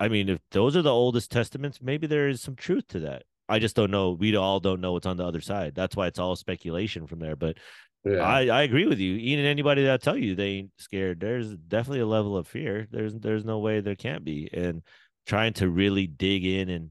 I 0.00 0.08
mean, 0.08 0.30
if 0.30 0.40
those 0.50 0.76
are 0.76 0.82
the 0.82 0.92
oldest 0.92 1.30
testaments, 1.30 1.78
maybe 1.82 2.06
there 2.06 2.28
is 2.28 2.40
some 2.40 2.56
truth 2.56 2.88
to 2.88 3.00
that. 3.00 3.24
I 3.48 3.58
just 3.58 3.76
don't 3.76 3.90
know. 3.90 4.12
We 4.12 4.34
all 4.34 4.58
don't 4.58 4.80
know 4.80 4.92
what's 4.92 5.06
on 5.06 5.18
the 5.18 5.26
other 5.26 5.42
side. 5.42 5.74
That's 5.74 5.94
why 5.94 6.06
it's 6.06 6.18
all 6.18 6.36
speculation 6.36 7.06
from 7.06 7.18
there. 7.18 7.36
But 7.36 7.58
yeah. 8.04 8.20
I, 8.20 8.46
I 8.46 8.62
agree 8.62 8.86
with 8.86 8.98
you. 8.98 9.16
Even 9.16 9.44
anybody 9.44 9.84
that 9.84 10.02
tell 10.02 10.16
you 10.16 10.34
they 10.34 10.48
ain't 10.48 10.70
scared, 10.78 11.20
there's 11.20 11.54
definitely 11.54 12.00
a 12.00 12.06
level 12.06 12.36
of 12.36 12.48
fear. 12.48 12.88
There's 12.90 13.12
there's 13.14 13.44
no 13.44 13.58
way 13.58 13.80
there 13.80 13.94
can't 13.94 14.24
be. 14.24 14.48
And 14.52 14.82
trying 15.26 15.52
to 15.54 15.68
really 15.68 16.06
dig 16.06 16.44
in 16.44 16.70
and 16.70 16.90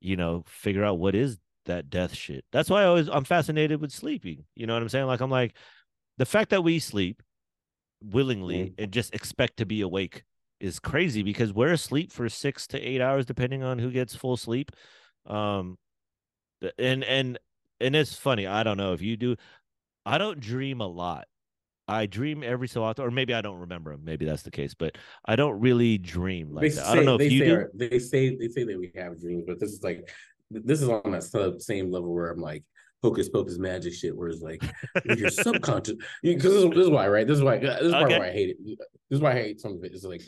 you 0.00 0.16
know 0.16 0.44
figure 0.46 0.84
out 0.84 0.98
what 0.98 1.14
is 1.16 1.38
that 1.64 1.90
death 1.90 2.14
shit. 2.14 2.44
That's 2.52 2.70
why 2.70 2.82
I 2.82 2.86
always 2.86 3.08
I'm 3.08 3.24
fascinated 3.24 3.80
with 3.80 3.90
sleeping. 3.90 4.44
You 4.54 4.66
know 4.66 4.74
what 4.74 4.82
I'm 4.82 4.88
saying? 4.88 5.06
Like 5.06 5.20
I'm 5.20 5.30
like 5.30 5.56
the 6.16 6.26
fact 6.26 6.50
that 6.50 6.62
we 6.62 6.78
sleep 6.78 7.22
willingly 8.00 8.56
mm. 8.56 8.74
and 8.78 8.92
just 8.92 9.14
expect 9.14 9.56
to 9.56 9.66
be 9.66 9.80
awake 9.80 10.22
is 10.60 10.78
crazy 10.78 11.22
because 11.22 11.52
we're 11.52 11.72
asleep 11.72 12.12
for 12.12 12.28
six 12.28 12.66
to 12.68 12.80
eight 12.80 13.00
hours 13.00 13.26
depending 13.26 13.62
on 13.62 13.78
who 13.78 13.90
gets 13.90 14.14
full 14.14 14.36
sleep. 14.36 14.70
Um 15.26 15.76
and 16.78 17.04
and 17.04 17.38
and 17.80 17.96
it's 17.96 18.16
funny. 18.16 18.46
I 18.46 18.62
don't 18.62 18.76
know 18.76 18.92
if 18.92 19.02
you 19.02 19.16
do. 19.16 19.36
I 20.04 20.18
don't 20.18 20.40
dream 20.40 20.80
a 20.80 20.86
lot. 20.86 21.26
I 21.88 22.06
dream 22.06 22.42
every 22.42 22.66
so 22.66 22.82
often, 22.82 23.04
or 23.04 23.10
maybe 23.10 23.32
I 23.32 23.42
don't 23.42 23.60
remember 23.60 23.92
them. 23.92 24.04
Maybe 24.04 24.24
that's 24.24 24.42
the 24.42 24.50
case, 24.50 24.74
but 24.74 24.96
I 25.24 25.36
don't 25.36 25.60
really 25.60 25.98
dream 25.98 26.52
like 26.52 26.62
they 26.62 26.68
that. 26.70 26.84
Say, 26.84 26.90
I 26.90 26.94
don't 26.96 27.04
know 27.04 27.14
if 27.20 27.30
you 27.30 27.44
do. 27.44 27.66
they 27.74 27.98
say 27.98 28.34
they 28.36 28.48
say 28.48 28.64
that 28.64 28.78
we 28.78 28.90
have 28.96 29.20
dreams, 29.20 29.44
but 29.46 29.60
this 29.60 29.70
is 29.70 29.82
like 29.82 30.08
this 30.50 30.82
is 30.82 30.88
on 30.88 31.10
that 31.12 31.56
same 31.60 31.90
level 31.90 32.12
where 32.12 32.30
I'm 32.30 32.40
like 32.40 32.64
hocus 33.02 33.28
pocus 33.28 33.58
magic 33.58 33.94
shit, 33.94 34.16
where 34.16 34.28
it's 34.28 34.42
like 34.42 34.62
your 35.16 35.30
subconscious. 35.30 35.94
Because 36.22 36.54
this, 36.54 36.64
this, 36.70 36.84
is 36.86 36.90
why, 36.90 37.06
right? 37.06 37.26
This 37.26 37.38
is 37.38 37.44
why. 37.44 37.58
This 37.58 37.80
is 37.82 37.94
okay. 37.94 38.18
why 38.18 38.28
I 38.28 38.32
hate 38.32 38.50
it. 38.50 38.78
This 39.08 39.18
is 39.18 39.20
why 39.20 39.32
I 39.32 39.34
hate 39.34 39.60
some 39.60 39.74
of 39.74 39.84
it. 39.84 39.92
It's 39.92 40.04
like 40.04 40.22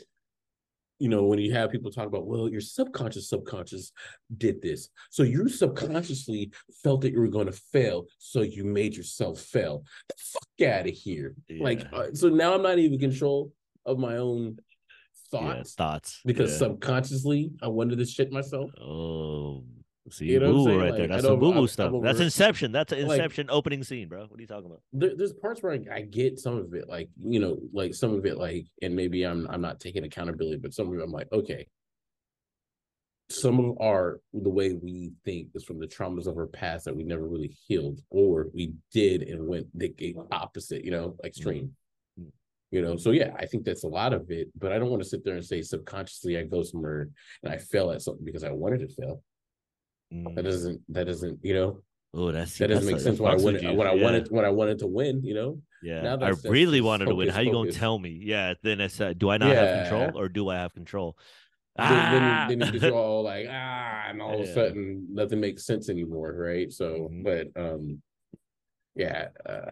you 0.99 1.07
know, 1.07 1.23
when 1.23 1.39
you 1.39 1.53
have 1.53 1.71
people 1.71 1.89
talk 1.89 2.07
about, 2.07 2.27
well, 2.27 2.49
your 2.49 2.61
subconscious 2.61 3.29
subconscious 3.29 3.91
did 4.37 4.61
this. 4.61 4.89
So 5.09 5.23
you 5.23 5.47
subconsciously 5.47 6.51
felt 6.83 7.01
that 7.01 7.13
you 7.13 7.19
were 7.19 7.27
going 7.29 7.47
to 7.47 7.59
fail. 7.71 8.05
So 8.17 8.41
you 8.41 8.65
made 8.65 8.95
yourself 8.95 9.39
fail. 9.39 9.83
The 10.09 10.15
fuck 10.17 10.69
out 10.69 10.87
of 10.87 10.93
here. 10.93 11.35
Yeah. 11.47 11.63
Like, 11.63 11.87
uh, 11.93 12.13
so 12.13 12.27
now 12.29 12.53
I'm 12.53 12.61
not 12.61 12.79
even 12.79 12.95
in 12.95 12.99
control 12.99 13.53
of 13.85 13.97
my 13.97 14.17
own 14.17 14.59
thoughts. 15.31 15.75
Yeah, 15.77 15.85
thoughts. 15.85 16.21
Because 16.25 16.51
yeah. 16.51 16.57
subconsciously 16.57 17.51
I 17.61 17.67
wonder 17.67 17.95
this 17.95 18.11
shit 18.11 18.31
myself. 18.31 18.69
Oh, 18.79 19.63
See, 20.11 20.25
you 20.25 20.39
know 20.39 20.51
boo 20.51 20.79
right 20.79 20.89
like, 20.89 20.97
there. 20.97 21.07
That's 21.07 21.23
some 21.23 21.39
boo 21.39 21.53
boo 21.53 21.67
stuff. 21.67 21.93
I'm 21.93 22.01
That's 22.01 22.19
Inception. 22.19 22.71
That's 22.71 22.91
an 22.91 22.99
Inception 22.99 23.47
like, 23.47 23.55
opening 23.55 23.83
scene, 23.83 24.07
bro. 24.07 24.25
What 24.25 24.37
are 24.37 24.41
you 24.41 24.47
talking 24.47 24.65
about? 24.65 24.81
There, 24.93 25.15
there's 25.15 25.33
parts 25.33 25.61
where 25.61 25.73
I, 25.73 25.79
I, 25.93 26.01
get 26.01 26.39
some 26.39 26.57
of 26.57 26.73
it, 26.73 26.87
like 26.87 27.09
you 27.21 27.39
know, 27.39 27.57
like 27.73 27.93
some 27.93 28.13
of 28.13 28.25
it, 28.25 28.37
like, 28.37 28.65
and 28.81 28.95
maybe 28.95 29.23
I'm 29.23 29.47
I'm 29.49 29.61
not 29.61 29.79
taking 29.79 30.03
accountability, 30.03 30.57
but 30.57 30.73
some 30.73 30.87
of 30.87 30.93
it, 30.93 31.03
I'm 31.03 31.11
like, 31.11 31.31
okay. 31.31 31.67
Some 33.31 33.59
of 33.59 33.77
our 33.79 34.19
the 34.33 34.49
way 34.49 34.73
we 34.73 35.11
think 35.23 35.49
is 35.53 35.63
from 35.63 35.79
the 35.79 35.87
traumas 35.87 36.25
of 36.25 36.35
our 36.37 36.47
past 36.47 36.85
that 36.85 36.95
we 36.95 37.03
never 37.03 37.27
really 37.27 37.55
healed, 37.67 38.01
or 38.09 38.47
we 38.53 38.73
did 38.91 39.21
and 39.23 39.47
went 39.47 39.67
the 39.77 40.15
opposite, 40.31 40.83
you 40.83 40.91
know, 40.91 41.15
extreme. 41.23 41.65
Mm-hmm. 42.19 42.29
You 42.71 42.83
know, 42.83 42.97
so 42.97 43.11
yeah, 43.11 43.31
I 43.37 43.45
think 43.47 43.65
that's 43.65 43.83
a 43.83 43.87
lot 43.87 44.13
of 44.13 44.29
it, 44.29 44.49
but 44.57 44.71
I 44.71 44.77
don't 44.77 44.89
want 44.89 45.01
to 45.01 45.09
sit 45.09 45.23
there 45.25 45.35
and 45.35 45.43
say 45.43 45.61
subconsciously 45.61 46.37
I 46.37 46.43
go 46.43 46.61
somewhere 46.61 47.09
and 47.43 47.51
I 47.51 47.57
fail 47.57 47.91
at 47.91 48.01
something 48.01 48.23
because 48.23 48.43
I 48.43 48.51
wanted 48.51 48.79
to 48.81 48.87
fail. 48.87 49.23
Mm. 50.13 50.35
That 50.35 50.43
doesn't 50.43 50.81
that 50.89 51.05
doesn't 51.05 51.39
you 51.43 51.53
know. 51.53 51.81
Oh, 52.13 52.31
that's 52.31 52.57
that 52.57 52.67
doesn't 52.67 52.85
that's 52.85 52.95
make 52.95 53.03
sense. 53.03 53.19
When 53.19 53.31
I 53.31 53.35
wanted, 53.35 53.77
when 53.77 53.87
I 53.87 53.93
yeah. 53.93 54.03
wanted, 54.03 54.27
when 54.31 54.45
I 54.45 54.49
wanted 54.49 54.79
to 54.79 54.87
win, 54.87 55.23
you 55.23 55.35
know. 55.35 55.61
Yeah, 55.83 56.17
I 56.19 56.33
really 56.45 56.81
wanted 56.81 57.05
focus, 57.05 57.11
to 57.11 57.15
win. 57.15 57.29
How 57.29 57.41
you 57.41 57.51
gonna 57.51 57.71
tell 57.71 57.99
me? 57.99 58.19
Yeah, 58.21 58.55
then 58.63 58.81
I 58.81 58.87
said, 58.87 59.19
do 59.19 59.29
I 59.29 59.37
not 59.37 59.49
yeah. 59.49 59.61
have 59.61 59.87
control, 59.87 60.21
or 60.21 60.27
do 60.27 60.49
I 60.49 60.55
have 60.55 60.73
control? 60.73 61.15
Then, 61.77 61.87
ah! 61.87 62.45
then, 62.49 62.59
then 62.59 62.73
you 62.73 62.79
get 62.79 62.91
all 62.91 63.23
like 63.23 63.47
ah, 63.49 64.07
and 64.09 64.21
all 64.21 64.35
yeah. 64.35 64.43
of 64.43 64.49
a 64.49 64.53
sudden 64.53 65.07
nothing 65.11 65.39
makes 65.39 65.65
sense 65.65 65.89
anymore, 65.89 66.33
right? 66.33 66.71
So, 66.71 67.09
mm-hmm. 67.11 67.23
but 67.23 67.47
um, 67.55 68.01
yeah. 68.95 69.27
Uh, 69.45 69.69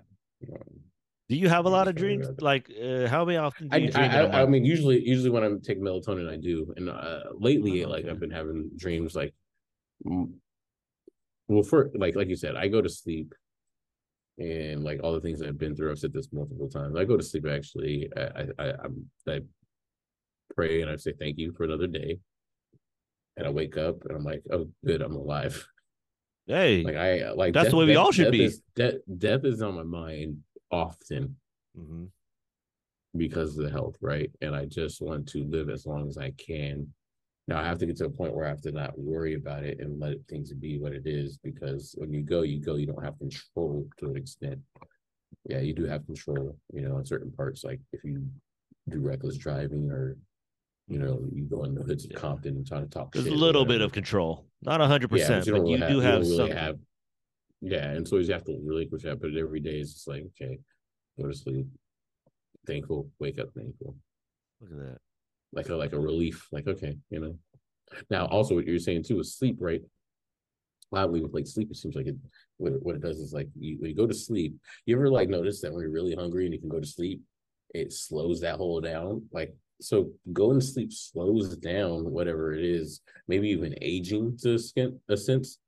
um, 0.53 0.81
do 1.29 1.35
you 1.35 1.49
have 1.49 1.65
a 1.65 1.69
lot 1.69 1.89
of 1.89 1.95
dreams? 1.95 2.27
Like, 2.39 2.71
uh, 2.71 3.07
how 3.07 3.25
many 3.25 3.38
often 3.38 3.67
do 3.67 3.77
you 3.77 3.88
I, 3.88 4.07
dream? 4.07 4.11
I, 4.11 4.43
I, 4.43 4.45
mean, 4.45 4.63
usually, 4.63 5.05
usually 5.05 5.29
when 5.29 5.43
I'm 5.43 5.59
taking 5.59 5.83
melatonin, 5.83 6.31
I 6.31 6.38
do. 6.38 6.73
And 6.77 6.89
uh, 6.89 7.23
lately, 7.33 7.83
oh, 7.83 7.89
okay. 7.89 8.03
like 8.03 8.05
I've 8.05 8.19
been 8.19 8.31
having 8.31 8.69
dreams 8.77 9.13
like 9.13 9.33
well 10.05 11.63
for 11.63 11.89
like 11.95 12.15
like 12.15 12.27
you 12.27 12.35
said 12.35 12.55
i 12.55 12.67
go 12.67 12.81
to 12.81 12.89
sleep 12.89 13.33
and 14.37 14.83
like 14.83 14.99
all 15.03 15.13
the 15.13 15.21
things 15.21 15.41
i've 15.41 15.57
been 15.57 15.75
through 15.75 15.91
i've 15.91 15.97
said 15.97 16.13
this 16.13 16.31
multiple 16.31 16.69
times 16.69 16.95
i 16.95 17.03
go 17.03 17.17
to 17.17 17.23
sleep 17.23 17.45
actually 17.49 18.09
i 18.15 18.45
i 18.59 18.73
I'm, 18.83 19.09
i 19.27 19.39
pray 20.55 20.81
and 20.81 20.91
i 20.91 20.95
say 20.95 21.13
thank 21.19 21.37
you 21.37 21.51
for 21.53 21.63
another 21.63 21.87
day. 21.87 22.19
And 23.35 23.45
i 23.45 23.49
wake 23.49 23.77
up 23.77 24.03
and 24.05 24.17
i'm 24.17 24.23
like 24.23 24.43
oh 24.51 24.67
good 24.85 25.01
i'm 25.01 25.15
alive. 25.15 25.67
Hey 26.47 26.83
like 26.85 26.95
i 26.95 27.31
like 27.31 27.53
that's 27.53 27.65
death, 27.65 27.71
the 27.71 27.77
way 27.77 27.85
we 27.85 27.93
death, 27.93 28.01
all 28.03 28.11
should 28.11 28.31
be. 28.31 28.45
is, 28.45 28.61
death, 28.75 28.95
death 29.17 29.45
is 29.45 29.61
on 29.61 29.75
my 29.75 29.83
mind 29.83 30.39
often. 30.71 31.35
Mm-hmm. 31.77 32.05
because 33.15 33.55
of 33.55 33.65
the 33.65 33.69
health 33.71 33.97
right? 34.01 34.31
And 34.41 34.55
i 34.55 34.65
just 34.65 34.99
want 35.01 35.27
to 35.29 35.43
live 35.43 35.69
as 35.69 35.85
long 35.85 36.07
as 36.07 36.17
i 36.17 36.31
can 36.31 36.87
now 37.47 37.59
I 37.59 37.63
have 37.63 37.77
to 37.79 37.85
get 37.85 37.97
to 37.97 38.05
a 38.05 38.09
point 38.09 38.35
where 38.35 38.45
I 38.45 38.49
have 38.49 38.61
to 38.61 38.71
not 38.71 38.97
worry 38.97 39.35
about 39.35 39.63
it 39.63 39.79
and 39.79 39.99
let 39.99 40.17
things 40.29 40.51
be 40.53 40.77
what 40.77 40.93
it 40.93 41.03
is 41.05 41.37
because 41.37 41.95
when 41.97 42.11
you 42.11 42.21
go, 42.21 42.41
you 42.41 42.59
go, 42.59 42.75
you 42.75 42.85
don't 42.85 43.03
have 43.03 43.17
control 43.19 43.87
to 43.99 44.07
an 44.07 44.17
extent. 44.17 44.59
Yeah, 45.45 45.59
you 45.59 45.73
do 45.73 45.85
have 45.85 46.05
control, 46.05 46.57
you 46.73 46.81
know, 46.81 46.97
in 46.97 47.05
certain 47.05 47.31
parts, 47.31 47.63
like 47.63 47.79
if 47.93 48.03
you 48.03 48.25
do 48.89 48.99
reckless 48.99 49.37
driving 49.37 49.89
or 49.89 50.17
you 50.89 50.99
know, 50.99 51.19
you 51.33 51.43
go 51.43 51.65
in 51.65 51.75
the 51.75 51.83
hoods 51.83 52.05
of 52.05 52.13
Compton 52.13 52.55
and 52.55 52.65
try 52.65 52.79
to 52.79 52.86
talk. 52.86 53.11
There's 53.11 53.28
a 53.28 53.32
little 53.32 53.65
bit 53.65 53.82
of 53.82 53.91
control, 53.91 54.45
not 54.61 54.79
hundred 54.79 55.11
yeah, 55.11 55.17
percent, 55.17 55.45
but 55.45 55.67
you, 55.67 55.78
but 55.78 55.89
you 55.89 55.95
do 55.95 55.99
have, 55.99 56.21
really 56.21 56.51
have. 56.51 56.78
Yeah, 57.59 57.89
and 57.89 58.07
so 58.07 58.17
you 58.17 58.32
have 58.32 58.45
to 58.45 58.57
relinquish 58.63 59.03
that, 59.03 59.19
but 59.19 59.32
every 59.37 59.59
day 59.59 59.79
is 59.79 59.93
just 59.93 60.07
like 60.07 60.24
okay, 60.41 60.57
go 61.19 61.28
to 61.28 61.33
sleep, 61.33 61.65
thankful, 62.65 63.09
wake 63.19 63.37
up, 63.37 63.49
thankful. 63.53 63.95
Look 64.61 64.71
at 64.71 64.78
that 64.78 64.99
like 65.53 65.69
a 65.69 65.75
like 65.75 65.93
a 65.93 65.99
relief. 65.99 66.47
Like 66.51 66.67
okay, 66.67 66.97
you 67.09 67.19
know. 67.19 67.37
Now, 68.09 68.25
also 68.25 68.55
what 68.55 68.67
you're 68.67 68.79
saying 68.79 69.03
too 69.03 69.19
is 69.19 69.36
sleep, 69.36 69.57
right? 69.59 69.82
Oddly, 70.93 71.21
with 71.21 71.33
like 71.33 71.47
sleep, 71.47 71.69
it 71.71 71.78
seems 71.78 71.95
like 71.95 72.07
it. 72.07 72.15
What 72.57 72.74
it, 72.74 72.83
what 72.83 72.95
it 72.95 73.01
does 73.01 73.19
is 73.19 73.33
like 73.33 73.49
you, 73.57 73.78
when 73.79 73.89
you 73.89 73.95
go 73.95 74.07
to 74.07 74.13
sleep. 74.13 74.55
You 74.86 74.95
ever 74.95 75.09
like 75.09 75.29
notice 75.29 75.61
that 75.61 75.71
when 75.71 75.82
you're 75.82 75.91
really 75.91 76.15
hungry 76.15 76.45
and 76.45 76.53
you 76.53 76.59
can 76.59 76.69
go 76.69 76.79
to 76.79 76.87
sleep, 76.87 77.21
it 77.74 77.93
slows 77.93 78.41
that 78.41 78.55
whole 78.55 78.82
down. 78.82 79.24
Like 79.32 79.55
so, 79.79 80.11
going 80.33 80.59
to 80.59 80.65
sleep 80.65 80.91
slows 80.91 81.55
down 81.57 82.11
whatever 82.11 82.53
it 82.53 82.63
is. 82.63 83.01
Maybe 83.28 83.49
even 83.49 83.75
aging 83.82 84.37
to 84.43 84.55
a 85.09 85.17
sense, 85.17 85.59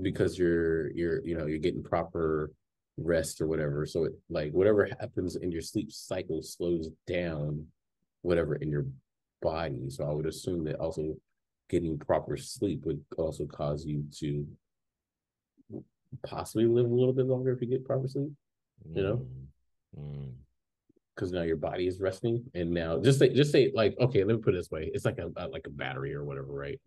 because 0.00 0.38
you're 0.38 0.90
you're 0.92 1.24
you 1.26 1.36
know 1.36 1.46
you're 1.46 1.58
getting 1.58 1.82
proper 1.82 2.52
rest 2.96 3.40
or 3.40 3.46
whatever. 3.46 3.86
So 3.86 4.04
it 4.04 4.12
like 4.28 4.52
whatever 4.52 4.88
happens 5.00 5.36
in 5.36 5.50
your 5.50 5.62
sleep 5.62 5.90
cycle 5.90 6.42
slows 6.42 6.90
down 7.06 7.66
whatever 8.24 8.56
in 8.56 8.70
your 8.70 8.86
body. 9.42 9.90
So 9.90 10.04
I 10.04 10.12
would 10.12 10.26
assume 10.26 10.64
that 10.64 10.76
also 10.76 11.14
getting 11.68 11.98
proper 11.98 12.36
sleep 12.36 12.84
would 12.84 13.02
also 13.16 13.46
cause 13.46 13.84
you 13.84 14.04
to 14.18 14.46
possibly 16.26 16.66
live 16.66 16.86
a 16.86 16.94
little 16.94 17.12
bit 17.12 17.26
longer 17.26 17.52
if 17.52 17.60
you 17.60 17.68
get 17.68 17.84
proper 17.84 18.08
sleep. 18.08 18.30
You 18.92 19.02
know, 19.02 19.26
because 21.14 21.30
mm. 21.30 21.34
mm. 21.34 21.36
now 21.36 21.42
your 21.42 21.56
body 21.56 21.86
is 21.86 22.00
resting, 22.00 22.44
and 22.54 22.70
now 22.70 23.00
just 23.00 23.18
say 23.18 23.32
just 23.32 23.52
say 23.52 23.70
like 23.74 23.94
okay, 24.00 24.24
let 24.24 24.36
me 24.36 24.42
put 24.42 24.54
it 24.54 24.58
this 24.58 24.70
way: 24.70 24.90
it's 24.92 25.04
like 25.04 25.18
a, 25.18 25.30
a 25.36 25.48
like 25.48 25.66
a 25.66 25.70
battery 25.70 26.14
or 26.14 26.24
whatever, 26.24 26.52
right? 26.52 26.80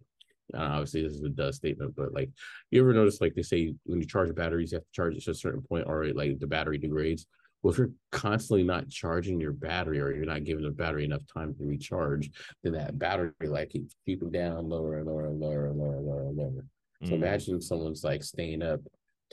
Uh, 0.54 0.60
obviously, 0.60 1.02
this 1.02 1.14
is 1.14 1.24
a 1.24 1.30
does 1.30 1.56
statement, 1.56 1.96
but 1.96 2.14
like 2.14 2.30
you 2.72 2.82
ever 2.82 2.94
notice 2.94 3.22
like 3.22 3.36
they 3.36 3.42
say 3.42 3.74
when 3.86 4.00
you 4.00 4.08
charge 4.08 4.34
batteries, 4.36 4.72
you 4.72 4.78
have 4.78 4.86
to 4.86 4.92
charge 4.92 5.16
it 5.16 5.24
to 5.24 5.32
a 5.32 5.36
certain 5.36 5.62
point, 5.62 5.86
or 5.88 6.06
like 6.14 6.40
the 6.40 6.48
battery 6.48 6.78
degrades. 6.78 7.26
Well, 7.62 7.74
if 7.74 7.78
you're 7.80 7.92
constantly 8.12 8.64
not 8.64 8.90
charging 8.90 9.40
your 9.40 9.52
battery 9.52 10.00
or 10.00 10.12
you're 10.12 10.26
not 10.26 10.44
giving 10.44 10.64
the 10.64 10.72
battery 10.72 11.06
enough 11.06 11.24
time 11.34 11.56
to 11.56 11.64
recharge, 11.66 12.30
then 12.64 12.74
that 12.74 12.98
battery 12.98 13.32
like 13.42 13.70
keeps 13.70 13.96
keeping 14.06 14.32
down 14.32 14.70
lower 14.70 15.00
and 15.00 15.08
lower 15.08 15.28
and 15.28 15.40
lower 15.40 15.68
and 15.68 15.78
lower 15.78 15.98
and 15.98 16.06
lower 16.06 16.22
and 16.28 16.38
lower. 16.38 16.66
So 17.04 17.12
mm. 17.12 17.16
imagine 17.16 17.62
someone's 17.62 18.04
like 18.04 18.24
staying 18.24 18.62
up 18.62 18.82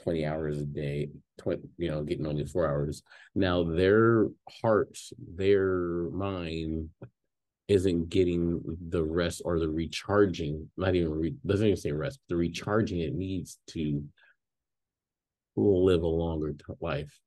20 0.03 0.25
hours 0.25 0.59
a 0.59 0.65
day, 0.65 1.09
20, 1.39 1.61
you 1.77 1.89
know, 1.89 2.03
getting 2.03 2.27
only 2.27 2.45
four 2.45 2.67
hours. 2.67 3.03
Now 3.33 3.63
their 3.63 4.27
heart, 4.61 4.97
their 5.17 6.09
mind 6.09 6.89
isn't 7.67 8.09
getting 8.09 8.61
the 8.89 9.03
rest 9.03 9.41
or 9.45 9.59
the 9.59 9.69
recharging, 9.69 10.69
not 10.77 10.95
even 10.95 11.11
re, 11.11 11.33
doesn't 11.45 11.65
even 11.65 11.77
say 11.77 11.91
rest, 11.91 12.19
the 12.29 12.35
recharging 12.35 12.99
it 12.99 13.15
needs 13.15 13.57
to 13.69 14.03
live 15.55 16.03
a 16.03 16.07
longer 16.07 16.53
t- 16.53 16.73
life. 16.79 17.19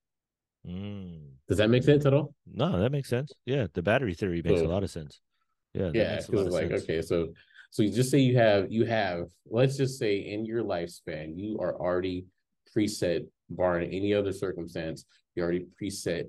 Mm. 0.67 1.21
Does 1.47 1.59
that 1.59 1.71
make 1.71 1.83
sense 1.83 2.05
at 2.07 2.13
all? 2.13 2.35
No, 2.47 2.81
that 2.81 2.93
makes 2.93 3.09
sense. 3.09 3.33
Yeah, 3.47 3.67
the 3.73 3.83
battery 3.83 4.15
theory 4.15 4.43
makes 4.45 4.61
so, 4.61 4.67
a 4.67 4.69
lot 4.69 4.83
of 4.83 4.91
sense. 4.91 5.21
Yeah, 5.75 5.91
yeah, 5.93 6.17
because 6.17 6.49
like 6.49 6.71
sense. 6.71 6.83
okay, 6.85 7.03
so 7.03 7.29
so 7.71 7.83
you 7.83 7.91
just 7.91 8.11
say 8.11 8.19
you 8.19 8.37
have 8.37 8.71
you 8.71 8.85
have 8.85 9.27
let's 9.47 9.77
just 9.77 9.99
say 9.99 10.19
in 10.19 10.45
your 10.45 10.63
lifespan 10.63 11.37
you 11.37 11.59
are 11.61 11.75
already 11.75 12.27
preset, 12.75 13.27
barring 13.51 13.91
any 13.91 14.13
other 14.15 14.33
circumstance, 14.33 15.05
you're 15.35 15.45
already 15.45 15.67
preset 15.81 16.25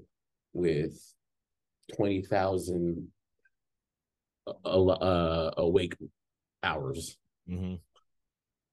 with 0.53 0.93
twenty 1.95 2.22
thousand 2.22 3.07
uh, 4.65 5.51
awake 5.57 5.95
hours. 6.64 7.18
hmm 7.47 7.76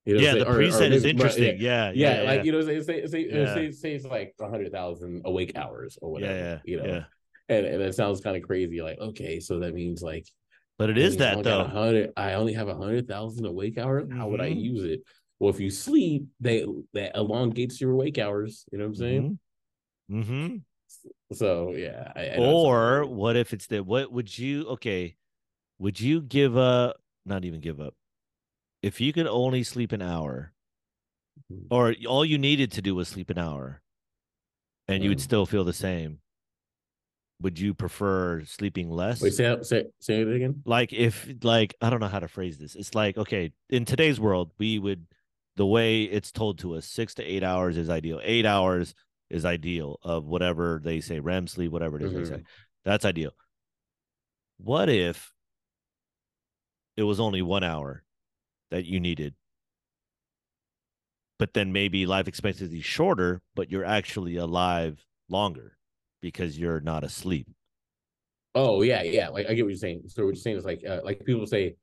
You 0.07 0.15
know, 0.15 0.21
Yeah, 0.21 0.33
say- 0.35 0.39
the 0.39 0.47
or- 0.49 0.53
or 0.55 0.63
preset 0.63 0.93
is 0.93 1.05
interesting. 1.05 1.57
Yeah, 1.61 1.91
Yeah, 1.95 2.23
yeah, 2.23 2.31
like 2.31 2.45
you 2.45 2.53
know, 2.53 2.63
say 2.63 2.81
say 2.81 3.07
say, 3.07 3.29
Yeah. 3.29 3.53
say, 3.55 3.71
say 3.73 3.95
it's 3.95 4.05
like 4.07 4.35
hundred 4.41 4.71
thousand 4.73 5.23
awake 5.25 5.53
hours 5.57 5.99
or 6.01 6.13
whatever. 6.13 6.33
yeah, 6.33 6.45
yeah, 6.55 6.59
you 6.65 6.77
know, 6.79 7.05
and, 7.49 7.67
and 7.67 7.83
it 7.83 7.95
sounds 7.95 8.21
kind 8.21 8.37
of 8.37 8.43
crazy. 8.45 8.81
Like, 8.81 8.99
okay, 9.01 9.41
so 9.41 9.59
that 9.61 9.75
means 9.75 10.03
like 10.03 10.27
But 10.79 10.91
it 10.91 10.99
is 10.99 11.17
that 11.19 11.43
though. 11.43 11.65
hundred. 11.65 12.13
I 12.17 12.35
only 12.35 12.53
have 12.55 12.69
a 12.69 12.75
hundred 12.75 13.09
thousand 13.09 13.47
awake 13.47 13.79
hours. 13.79 14.09
How 14.13 14.29
would 14.29 14.41
I 14.41 14.51
Mhm. 14.51 14.61
use 14.63 14.85
it? 14.85 15.03
Well, 15.41 15.51
if 15.51 15.59
you 15.61 15.71
sleep, 15.71 16.27
they 16.41 16.65
that 16.95 17.17
elongates 17.17 17.81
your 17.81 17.91
awake 17.93 18.19
hours. 18.19 18.65
You 18.71 18.79
know 18.79 18.85
what 18.85 18.89
I'm 18.89 18.95
saying? 18.95 19.39
hmm 20.09 20.57
So 21.33 21.73
yeah. 21.73 22.13
I, 22.15 22.21
I 22.21 22.25
know 22.25 22.31
it 22.31 22.37
sounds 22.37 22.65
Or 22.65 23.07
what 23.07 23.37
if 23.37 23.53
it's 23.53 23.67
that? 23.67 23.85
What 23.85 24.13
would 24.13 24.39
you? 24.39 24.67
Okay, 24.69 25.17
would 25.81 26.01
you 26.01 26.21
give 26.23 26.57
up? 26.57 27.01
Not 27.25 27.45
even 27.45 27.61
give 27.61 27.81
up. 27.81 27.95
If 28.87 29.01
you 29.01 29.13
could 29.13 29.27
only 29.27 29.65
sleep 29.65 29.91
an 29.91 30.01
hour, 30.01 30.53
Mhm. 31.51 31.67
or 31.73 31.95
all 32.09 32.25
you 32.25 32.39
needed 32.39 32.71
to 32.73 32.83
do 32.83 32.95
was 32.95 33.09
sleep 33.09 33.31
an 33.31 33.39
hour, 33.39 33.83
and 34.87 35.03
you 35.03 35.09
would 35.11 35.19
Mm. 35.19 35.23
still 35.29 35.45
feel 35.45 35.65
the 35.65 35.73
same, 35.73 36.21
would 37.41 37.59
you 37.59 37.75
prefer 37.75 38.45
sleeping 38.45 38.89
less? 38.89 39.21
Wait, 39.21 39.33
say 39.33 39.61
say 39.63 39.87
say 39.99 40.21
it 40.21 40.29
again. 40.29 40.63
like 40.65 40.93
if 40.93 41.29
like 41.43 41.75
I 41.81 41.91
don't 41.91 41.99
know 41.99 42.07
how 42.07 42.21
to 42.21 42.29
phrase 42.29 42.59
this. 42.59 42.77
It's 42.77 42.95
like 42.95 43.19
okay, 43.19 43.53
in 43.69 43.85
today's 43.85 44.21
world, 44.21 44.53
we 44.57 44.79
would 44.79 45.09
the 45.57 45.67
way 45.67 46.05
it's 46.05 46.31
told 46.31 46.59
to 46.61 46.75
us, 46.77 46.87
six 46.87 47.13
to 47.15 47.25
eight 47.25 47.43
hours 47.43 47.77
is 47.77 47.91
ideal. 47.91 48.21
Eight 48.23 48.47
hours 48.47 48.95
is 49.31 49.45
ideal 49.45 49.99
of 50.03 50.27
whatever 50.27 50.81
they 50.81 51.01
say, 51.01 51.19
REM 51.19 51.49
sleep, 51.49 51.73
whatever 51.73 51.97
it 51.99 52.05
is 52.05 52.13
they 52.13 52.25
say. 52.37 52.45
That's 52.85 53.05
ideal. 53.05 53.35
What 54.59 54.89
if 54.89 55.33
it 56.97 57.03
was 57.03 57.19
only 57.19 57.43
one 57.43 57.65
hour 57.65 58.05
that 58.77 58.85
you 58.85 59.01
needed? 59.01 59.35
But 61.39 61.55
then 61.55 61.73
maybe 61.73 62.07
life 62.07 62.29
expectancy 62.29 62.79
is 62.79 62.85
shorter, 62.85 63.41
but 63.55 63.71
you're 63.71 63.85
actually 63.85 64.37
alive 64.37 65.05
longer 65.29 65.77
because 66.23 66.59
you're 66.59 66.81
not 66.81 67.05
asleep. 67.05 67.49
Oh 68.55 68.83
yeah, 68.83 69.03
yeah. 69.03 69.29
Like 69.29 69.47
I 69.47 69.55
get 69.55 69.65
what 69.65 69.71
you're 69.71 69.79
saying. 69.79 70.03
So 70.07 70.25
what 70.25 70.35
you're 70.35 70.43
saying 70.43 70.57
is 70.57 70.65
like 70.65 70.83
uh, 70.89 71.01
like 71.05 71.25
people 71.25 71.47
say, 71.47 71.77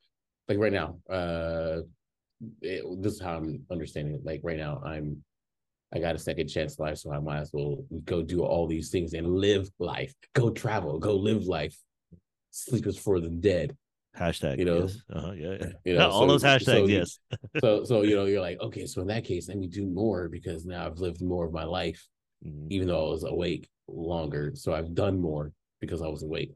like 0.48 0.58
right 0.58 0.74
now, 0.74 0.98
uh, 1.10 1.82
it, 2.62 2.84
this 3.02 3.14
is 3.14 3.22
how 3.22 3.38
I'm 3.38 3.64
understanding 3.72 4.16
it. 4.16 4.26
Like 4.26 4.42
right 4.44 4.58
now, 4.58 4.82
I'm 4.84 5.24
I 5.94 6.00
got 6.00 6.16
a 6.16 6.20
second 6.20 6.48
chance 6.48 6.80
life, 6.80 6.98
so 6.98 7.12
I 7.12 7.20
might 7.20 7.42
as 7.42 7.52
well 7.54 7.86
go 8.06 8.24
do 8.24 8.44
all 8.44 8.66
these 8.66 8.90
things 8.90 9.14
and 9.14 9.36
live 9.36 9.70
life. 9.78 10.14
Go 10.34 10.50
travel, 10.50 10.98
go 10.98 11.16
live 11.16 11.46
life. 11.46 11.78
Sleep 12.50 12.88
is 12.88 12.98
for 12.98 13.20
the 13.20 13.30
dead. 13.30 13.76
Hashtag, 14.18 14.60
You 14.60 14.66
know, 14.66 14.82
yes. 14.82 14.98
Uh-huh, 15.12 15.32
yeah, 15.32 15.56
yeah. 15.60 15.68
You 15.86 15.94
know, 15.96 16.10
all 16.12 16.22
so- 16.22 16.28
those 16.28 16.44
hashtags, 16.44 16.88
you- 16.90 16.98
yes. 17.00 17.20
So 17.62 17.84
so 17.84 18.02
you 18.02 18.16
know, 18.16 18.26
you're 18.26 18.42
like, 18.42 18.60
okay, 18.62 18.86
so 18.86 19.02
in 19.02 19.08
that 19.08 19.24
case, 19.26 19.48
let 19.48 19.58
me 19.58 19.68
do 19.68 19.86
more 19.86 20.28
because 20.30 20.66
now 20.66 20.86
I've 20.86 20.98
lived 21.00 21.22
more 21.22 21.46
of 21.46 21.52
my 21.54 21.64
life, 21.66 22.08
Mhm, 22.46 22.68
even 22.72 22.88
though 22.88 23.08
I 23.08 23.10
was 23.12 23.24
awake 23.24 23.70
longer. 23.88 24.52
So 24.56 24.74
I've 24.74 24.94
done 24.94 25.20
more 25.20 25.52
because 25.80 26.02
I 26.02 26.08
was 26.08 26.24
awake. 26.24 26.54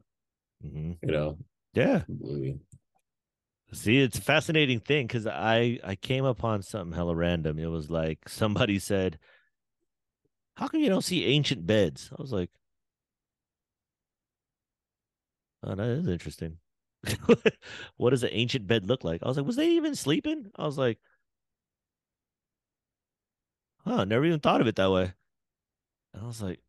mhm. 0.64 0.98
You 1.02 1.12
know, 1.12 1.38
Yeah. 1.74 2.02
Maybe. 2.08 2.58
See, 3.72 3.98
it's 3.98 4.18
a 4.18 4.22
fascinating 4.22 4.80
thing 4.80 5.06
because 5.06 5.26
I 5.26 5.78
I 5.84 5.94
came 5.94 6.24
upon 6.24 6.62
something 6.62 6.94
hella 6.96 7.14
random. 7.14 7.58
It 7.58 7.66
was 7.66 7.90
like 7.90 8.28
somebody 8.28 8.78
said, 8.78 9.18
"How 10.56 10.68
come 10.68 10.80
you 10.80 10.88
don't 10.88 11.04
see 11.04 11.24
ancient 11.26 11.66
beds?" 11.66 12.10
I 12.16 12.20
was 12.20 12.32
like, 12.32 12.50
"Oh, 15.62 15.74
that 15.76 15.86
is 15.86 16.08
interesting." 16.08 16.58
what 17.96 18.10
does 18.10 18.22
an 18.24 18.30
ancient 18.32 18.66
bed 18.66 18.86
look 18.86 19.04
like? 19.04 19.22
I 19.22 19.28
was 19.28 19.36
like, 19.36 19.46
"Was 19.46 19.56
they 19.56 19.70
even 19.70 19.94
sleeping?" 19.94 20.50
I 20.56 20.64
was 20.66 20.76
like, 20.78 20.98
"Huh, 23.84 24.04
never 24.04 24.24
even 24.24 24.40
thought 24.40 24.60
of 24.60 24.66
it 24.66 24.76
that 24.76 24.90
way." 24.90 25.12
And 26.14 26.22
I 26.22 26.26
was 26.26 26.42
like, 26.42 26.60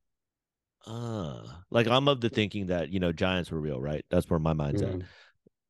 "Uh, 0.85 1.41
like 1.71 1.87
I'm 1.87 2.07
of 2.07 2.21
the 2.21 2.29
thinking 2.29 2.67
that 2.67 2.89
you 2.89 2.99
know 2.99 3.11
giants 3.11 3.51
were 3.51 3.59
real, 3.59 3.79
right? 3.81 4.05
That's 4.09 4.29
where 4.29 4.39
my 4.39 4.53
mind's 4.53 4.81
at." 4.81 4.95
Mhm. 4.95 5.05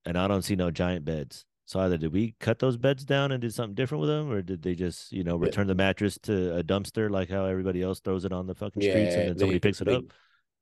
and 0.06 0.18
I 0.18 0.27
don't 0.27 0.41
see 0.44 0.56
no 0.56 0.72
giant 0.72 1.06
beds. 1.06 1.45
So 1.65 1.80
either 1.81 1.98
did 1.98 2.11
we 2.11 2.36
cut 2.40 2.57
those 2.57 2.77
beds 2.77 3.06
down 3.06 3.31
and 3.31 3.41
did 3.41 3.53
something 3.53 3.76
different 3.76 4.02
with 4.02 4.10
them, 4.10 4.31
or 4.31 4.41
did 4.41 4.64
they 4.64 4.73
just, 4.73 5.11
you 5.11 5.23
know, 5.23 5.36
return 5.36 5.68
the 5.68 5.76
mattress 5.76 6.18
to 6.23 6.56
a 6.57 6.64
dumpster 6.64 7.11
like 7.11 7.30
how 7.30 7.45
everybody 7.45 7.84
else 7.84 7.99
throws 7.99 8.26
it 8.26 8.31
on 8.31 8.48
the 8.48 8.56
fucking 8.56 8.81
streets 8.81 9.14
Yeah, 9.14 9.19
and 9.19 9.30
then 9.30 9.38
somebody 9.38 9.60
picks 9.60 9.80
it 9.81 9.86
they- 9.86 9.95
up? 9.95 10.06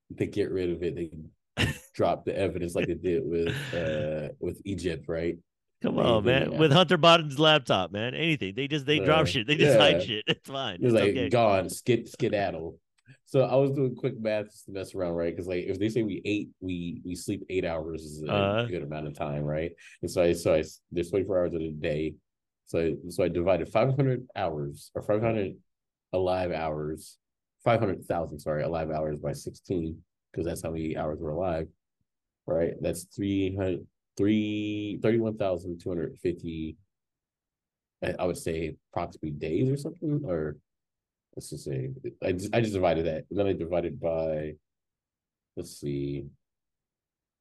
They 0.09 0.25
get 0.27 0.51
rid 0.51 0.69
of 0.69 0.83
it. 0.83 0.95
They 0.95 1.11
drop 1.93 2.25
the 2.25 2.37
evidence 2.37 2.75
like 2.75 2.87
they 2.87 2.93
did 2.95 3.23
with 3.25 3.55
uh 3.73 4.29
with 4.39 4.61
Egypt, 4.65 5.05
right? 5.07 5.37
Come 5.81 5.99
on, 5.99 6.23
man. 6.25 6.51
yeah. 6.51 6.57
With 6.57 6.71
Hunter 6.71 6.97
Biden's 6.97 7.37
laptop, 7.37 7.91
man. 7.91 8.15
Anything. 8.15 8.55
They 8.55 8.67
just 8.67 8.85
they 8.85 8.99
drop 8.99 9.23
Uh, 9.23 9.25
shit. 9.25 9.47
They 9.47 9.55
just 9.55 9.77
hide 9.77 10.01
shit. 10.01 10.23
It's 10.27 10.49
fine. 10.49 10.75
It 10.75 10.81
was 10.81 10.93
It's 10.93 11.01
like 11.01 11.09
okay. 11.11 11.29
gone, 11.29 11.69
skid 11.69 12.07
skedaddle. 12.09 12.79
So 13.25 13.41
I 13.41 13.55
was 13.55 13.71
doing 13.71 13.93
quick 13.95 14.19
math 14.19 14.45
just 14.45 14.65
to 14.65 14.71
mess 14.71 14.95
around, 14.95 15.13
right? 15.13 15.33
Because 15.35 15.47
like 15.47 15.65
if 15.65 15.77
they 15.79 15.89
say 15.89 16.01
we 16.03 16.21
ate, 16.25 16.49
we 16.61 17.01
we 17.05 17.13
sleep 17.13 17.43
eight 17.49 17.65
hours 17.65 18.01
is 18.03 18.23
a 18.23 18.31
Uh-huh. 18.31 18.65
good 18.67 18.83
amount 18.83 19.07
of 19.07 19.15
time, 19.15 19.43
right? 19.43 19.71
And 20.01 20.09
so 20.09 20.23
I 20.23 20.33
so 20.33 20.55
I 20.55 20.63
there's 20.91 21.09
24 21.09 21.37
hours 21.39 21.53
in 21.53 21.61
a 21.61 21.71
day. 21.71 22.15
So 22.65 22.79
I, 22.79 22.95
so 23.09 23.23
I 23.23 23.27
divided 23.27 23.69
500 23.69 24.27
hours 24.35 24.91
or 24.95 25.01
500 25.01 25.55
alive 26.13 26.51
hours, 26.51 27.17
500,000 27.63 28.39
sorry 28.39 28.63
alive 28.63 28.91
hours 28.91 29.19
by 29.19 29.33
16 29.33 29.97
because 30.31 30.45
that's 30.45 30.61
how 30.61 30.71
many 30.71 30.95
hours 30.97 31.19
we're 31.19 31.29
alive, 31.31 31.67
right? 32.45 32.73
That's 32.81 33.03
300 33.15 33.85
three 34.17 34.97
thirty-one 35.03 35.37
thousand 35.37 35.79
two 35.79 35.89
hundred 35.89 36.17
fifty. 36.19 36.75
I 38.03 38.15
I 38.19 38.25
would 38.25 38.37
say 38.37 38.75
approximately 38.91 39.29
days 39.31 39.69
or 39.69 39.77
something, 39.77 40.23
or 40.25 40.57
let's 41.35 41.51
just 41.51 41.65
say 41.65 41.91
I 42.23 42.31
just 42.31 42.53
I 42.53 42.61
just 42.61 42.73
divided 42.73 43.05
that. 43.05 43.25
And 43.29 43.37
then 43.39 43.45
I 43.47 43.53
divided 43.53 43.99
by 43.99 44.53
let's 45.55 45.79
see. 45.79 46.25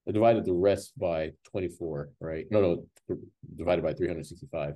I 0.09 0.13
divided 0.13 0.45
the 0.45 0.53
rest 0.53 0.93
by 0.97 1.33
24, 1.51 2.11
right? 2.21 2.47
No, 2.51 2.61
no, 2.61 2.85
th- 3.09 3.19
divided 3.57 3.83
by 3.83 3.93
365. 3.93 4.75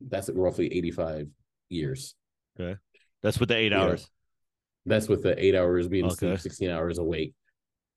That's 0.00 0.30
roughly 0.30 0.72
85 0.72 1.26
years. 1.70 2.14
Okay. 2.60 2.78
That's 3.20 3.40
with 3.40 3.48
the 3.48 3.56
eight 3.56 3.72
Yeah. 3.72 3.82
hours. 3.82 4.08
That's 4.88 5.08
with 5.08 5.22
the 5.22 5.38
eight 5.42 5.54
hours 5.54 5.86
being 5.86 6.06
asleep, 6.06 6.38
16 6.40 6.70
hours 6.70 6.98
awake. 6.98 7.34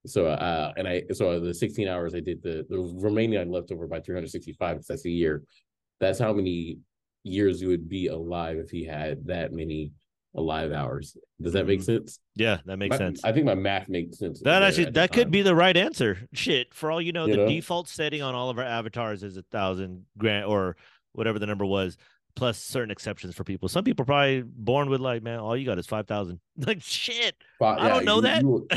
So 0.05 0.26
uh 0.27 0.73
and 0.77 0.88
I 0.88 1.03
so 1.13 1.39
the 1.39 1.53
16 1.53 1.88
hours 1.88 2.13
I 2.15 2.19
did 2.19 2.41
the 2.43 2.65
the 2.69 2.80
remaining 3.01 3.39
I 3.39 3.43
left 3.43 3.72
over 3.72 3.88
by 3.88 3.99
365 4.01 4.76
because 4.76 4.88
that's 4.88 5.05
a 5.05 5.09
year. 5.09 5.43
That's 5.99 6.19
how 6.19 6.34
many 6.34 6.80
years 7.23 7.61
you 7.61 7.68
would 7.69 7.88
be 7.88 8.07
alive 8.07 8.57
if 8.57 8.69
he 8.72 8.84
had 8.84 9.26
that 9.27 9.53
many 9.53 9.91
alive 10.35 10.72
hours. 10.72 11.15
Does 11.39 11.53
that 11.53 11.68
make 11.68 11.81
Mhm. 11.81 11.85
sense? 11.85 12.19
Yeah, 12.35 12.59
that 12.65 12.77
makes 12.77 12.93
My- 12.93 12.97
sense. 12.97 13.23
I 13.23 13.31
think 13.31 13.45
my 13.45 13.53
math 13.53 13.89
makes 13.89 14.18
sense. 14.18 14.41
That 14.41 14.63
actually 14.63 14.89
that 14.91 15.11
could 15.11 15.26
time. 15.26 15.31
be 15.31 15.41
the 15.43 15.53
right 15.53 15.76
answer. 15.77 16.18
Shit, 16.34 16.73
for 16.73 16.89
all 16.89 17.01
you 17.01 17.11
know, 17.11 17.26
You 17.27 17.34
the 17.34 17.38
know? 17.43 17.47
default 17.49 17.88
setting 17.88 18.22
on 18.23 18.34
all 18.34 18.49
of 18.49 18.57
our 18.57 18.63
avatars 18.63 19.22
is 19.23 19.38
a 19.38 19.43
thousand 19.43 20.05
grand 20.18 20.45
or 20.45 20.77
whatever 21.13 21.38
the 21.38 21.45
number 21.45 21.65
was, 21.65 21.97
plus 22.35 22.57
certain 22.57 22.91
exceptions 22.91 23.35
for 23.35 23.43
people. 23.43 23.69
Some 23.69 23.83
people 23.83 24.03
are 24.03 24.05
probably 24.05 24.43
born 24.45 24.89
with 24.89 25.01
like, 25.01 25.23
man, 25.23 25.39
all 25.39 25.55
you 25.55 25.65
got 25.65 25.77
is 25.77 25.87
five 25.87 26.07
thousand. 26.07 26.39
Like 26.57 26.81
shit. 26.81 27.35
Fi- 27.59 27.77
I 27.77 27.89
don't 27.89 28.05
know 28.05 28.17
you, 28.17 28.21
that. 28.21 28.41
You 28.41 28.49
were, 28.49 28.67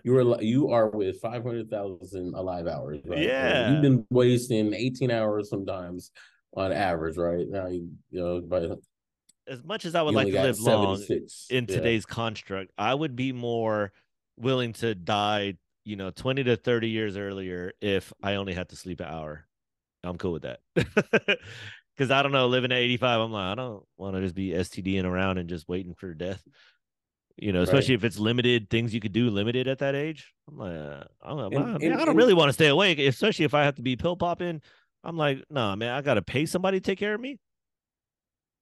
you 0.04 0.12
were 0.12 0.42
you 0.42 0.70
are 0.70 0.90
with 0.90 1.20
500,000 1.20 2.34
alive 2.34 2.66
hours, 2.66 3.00
right? 3.06 3.18
Yeah. 3.18 3.72
You've 3.72 3.82
been 3.82 4.06
wasting 4.10 4.74
18 4.74 5.10
hours 5.10 5.48
sometimes 5.48 6.10
on 6.54 6.72
average, 6.72 7.16
right? 7.16 7.46
Now 7.48 7.68
you 7.68 7.88
you 8.10 8.20
know 8.20 8.40
but 8.40 8.78
As 9.48 9.64
much 9.64 9.84
as 9.86 9.94
I 9.94 10.02
would 10.02 10.14
like 10.14 10.26
to 10.26 10.42
live 10.42 10.60
long 10.60 10.96
76. 10.96 11.46
in 11.50 11.66
Yeah. 11.68 11.76
today's 11.76 12.04
construct, 12.04 12.72
I 12.76 12.94
would 12.94 13.16
be 13.16 13.32
more 13.32 13.92
willing 14.36 14.72
to 14.74 14.94
die, 14.94 15.54
you 15.84 15.96
know, 15.96 16.10
20 16.10 16.44
to 16.44 16.56
30 16.56 16.88
years 16.88 17.16
earlier 17.16 17.72
if 17.80 18.12
I 18.22 18.34
only 18.34 18.52
had 18.52 18.68
to 18.70 18.76
sleep 18.76 19.00
an 19.00 19.06
hour. 19.06 19.46
I'm 20.04 20.18
cool 20.18 20.32
with 20.32 20.42
that. 20.42 20.60
Cause 21.98 22.10
I 22.10 22.22
don't 22.22 22.32
know, 22.32 22.46
living 22.46 22.72
at 22.72 22.78
85, 22.78 23.20
I'm 23.20 23.32
like, 23.32 23.52
I 23.52 23.54
don't 23.54 23.84
want 23.98 24.16
to 24.16 24.22
just 24.22 24.34
be 24.34 24.48
STDing 24.50 25.04
around 25.04 25.36
and 25.38 25.48
just 25.48 25.68
waiting 25.68 25.94
for 25.94 26.14
death. 26.14 26.42
You 27.36 27.52
know, 27.52 27.60
Right. 27.60 27.68
especially 27.68 27.94
if 27.94 28.04
it's 28.04 28.18
limited 28.18 28.70
things 28.70 28.94
you 28.94 29.00
could 29.00 29.12
do 29.12 29.28
limited 29.30 29.68
at 29.68 29.78
that 29.80 29.94
age. 29.94 30.32
I'm 30.48 30.56
like, 30.58 30.74
uh, 30.74 31.04
I'm, 31.22 31.38
And- 31.52 31.82
and- 31.82 31.94
I 31.94 32.04
don't 32.04 32.16
really 32.16 32.34
want 32.34 32.48
to 32.48 32.52
stay 32.54 32.68
awake, 32.68 32.98
especially 32.98 33.44
if 33.44 33.52
I 33.54 33.64
have 33.64 33.74
to 33.76 33.82
be 33.82 33.96
pill 33.96 34.16
popping. 34.16 34.62
I'm 35.04 35.16
like, 35.16 35.44
nah, 35.50 35.74
man, 35.76 35.90
I 35.94 36.00
gotta 36.02 36.22
pay 36.22 36.46
somebody 36.46 36.78
to 36.80 36.84
take 36.84 36.98
care 36.98 37.14
of 37.14 37.20
me. 37.20 37.38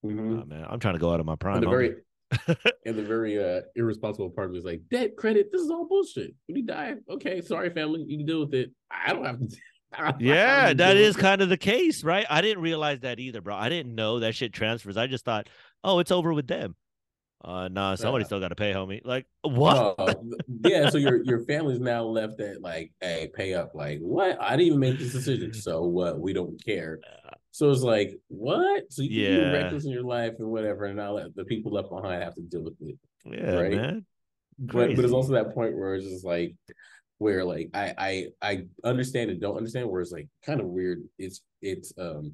Mhm. 0.04 0.38
Nah, 0.38 0.44
man, 0.46 0.66
I'm 0.68 0.80
trying 0.80 0.94
to 0.94 1.00
go 1.00 1.12
out 1.12 1.20
of 1.20 1.26
my 1.26 1.36
prime. 1.36 1.56
And 1.56 1.64
the 1.64 1.68
very 1.70 1.94
and 2.86 2.94
the 2.96 3.02
very 3.02 3.42
uh 3.42 3.60
irresponsible 3.76 4.30
part 4.30 4.52
was 4.52 4.64
like 4.64 4.82
debt 4.90 5.16
credit. 5.16 5.50
This 5.52 5.60
is 5.62 5.70
all 5.70 5.86
bullshit. 5.86 6.34
When 6.46 6.56
you 6.56 6.62
die, 6.64 6.94
okay, 7.08 7.40
sorry, 7.42 7.70
family, 7.70 8.04
you 8.06 8.18
can 8.18 8.26
deal 8.26 8.40
with 8.40 8.54
it. 8.54 8.70
I 8.90 9.12
don't 9.12 9.24
have 9.24 9.38
to. 9.40 9.56
I 9.92 10.02
don't 10.02 10.12
have 10.12 10.20
Yeah, 10.22 10.72
that 10.74 10.96
is 10.96 11.16
kind 11.16 11.42
of 11.42 11.48
the 11.48 11.56
case, 11.56 12.04
right? 12.04 12.26
I 12.28 12.40
didn't 12.40 12.62
realize 12.62 13.00
that 13.00 13.18
either, 13.18 13.40
bro. 13.40 13.54
I 13.54 13.68
didn't 13.68 13.94
know 13.94 14.20
that 14.20 14.34
shit 14.34 14.52
transfers. 14.52 14.96
I 14.96 15.06
just 15.06 15.24
thought, 15.24 15.48
oh, 15.82 15.98
it's 15.98 16.10
over 16.10 16.32
with 16.32 16.46
them. 16.46 16.76
Uh, 17.42 17.68
nah, 17.68 17.94
somebody 17.94 18.22
Yeah. 18.22 18.26
still 18.26 18.40
got 18.40 18.48
to 18.48 18.54
pay, 18.54 18.72
homie. 18.72 19.00
Like 19.04 19.26
what? 19.42 19.94
Oh, 19.98 20.22
yeah, 20.62 20.88
so 20.90 20.98
your 20.98 21.24
your 21.24 21.40
family's 21.44 21.80
now 21.80 22.04
left 22.04 22.38
at 22.40 22.60
like, 22.60 22.92
hey, 23.00 23.30
pay 23.34 23.54
up. 23.54 23.74
Like, 23.74 23.98
what? 24.00 24.40
I 24.40 24.50
didn't 24.50 24.66
even 24.66 24.78
make 24.80 24.98
this 24.98 25.12
decision. 25.12 25.52
So 25.54 25.82
what? 25.82 26.20
We 26.20 26.32
don't 26.32 26.62
care. 26.64 27.00
So 27.52 27.70
it's 27.70 27.82
like, 27.82 28.18
what? 28.28 28.92
So 28.92 29.02
you 29.02 29.10
Yeah. 29.10 29.52
reckless 29.52 29.84
in 29.84 29.90
your 29.90 30.04
life 30.04 30.34
and 30.38 30.48
whatever, 30.48 30.84
and 30.84 30.96
now 30.96 31.12
let 31.12 31.34
the 31.34 31.44
people 31.44 31.72
left 31.72 31.90
behind 31.90 32.22
have 32.22 32.34
to 32.34 32.42
deal 32.42 32.62
with 32.62 32.74
it. 32.80 32.98
yeah, 33.24 33.54
right? 33.54 33.72
man. 33.72 34.06
But 34.58 34.94
but 34.94 35.04
it's 35.04 35.14
also 35.14 35.32
that 35.32 35.54
point 35.54 35.76
where 35.76 35.94
it's 35.94 36.06
just 36.06 36.24
like 36.24 36.54
where 37.20 37.44
like 37.44 37.68
I 37.74 37.94
I 37.98 38.26
I 38.50 38.64
understand 38.82 39.30
and 39.30 39.38
don't 39.40 39.58
understand 39.58 39.90
where 39.90 40.00
it's 40.00 40.10
like 40.10 40.26
kind 40.44 40.58
of 40.58 40.66
weird. 40.66 41.02
It's 41.18 41.42
it's 41.60 41.92
um 41.98 42.32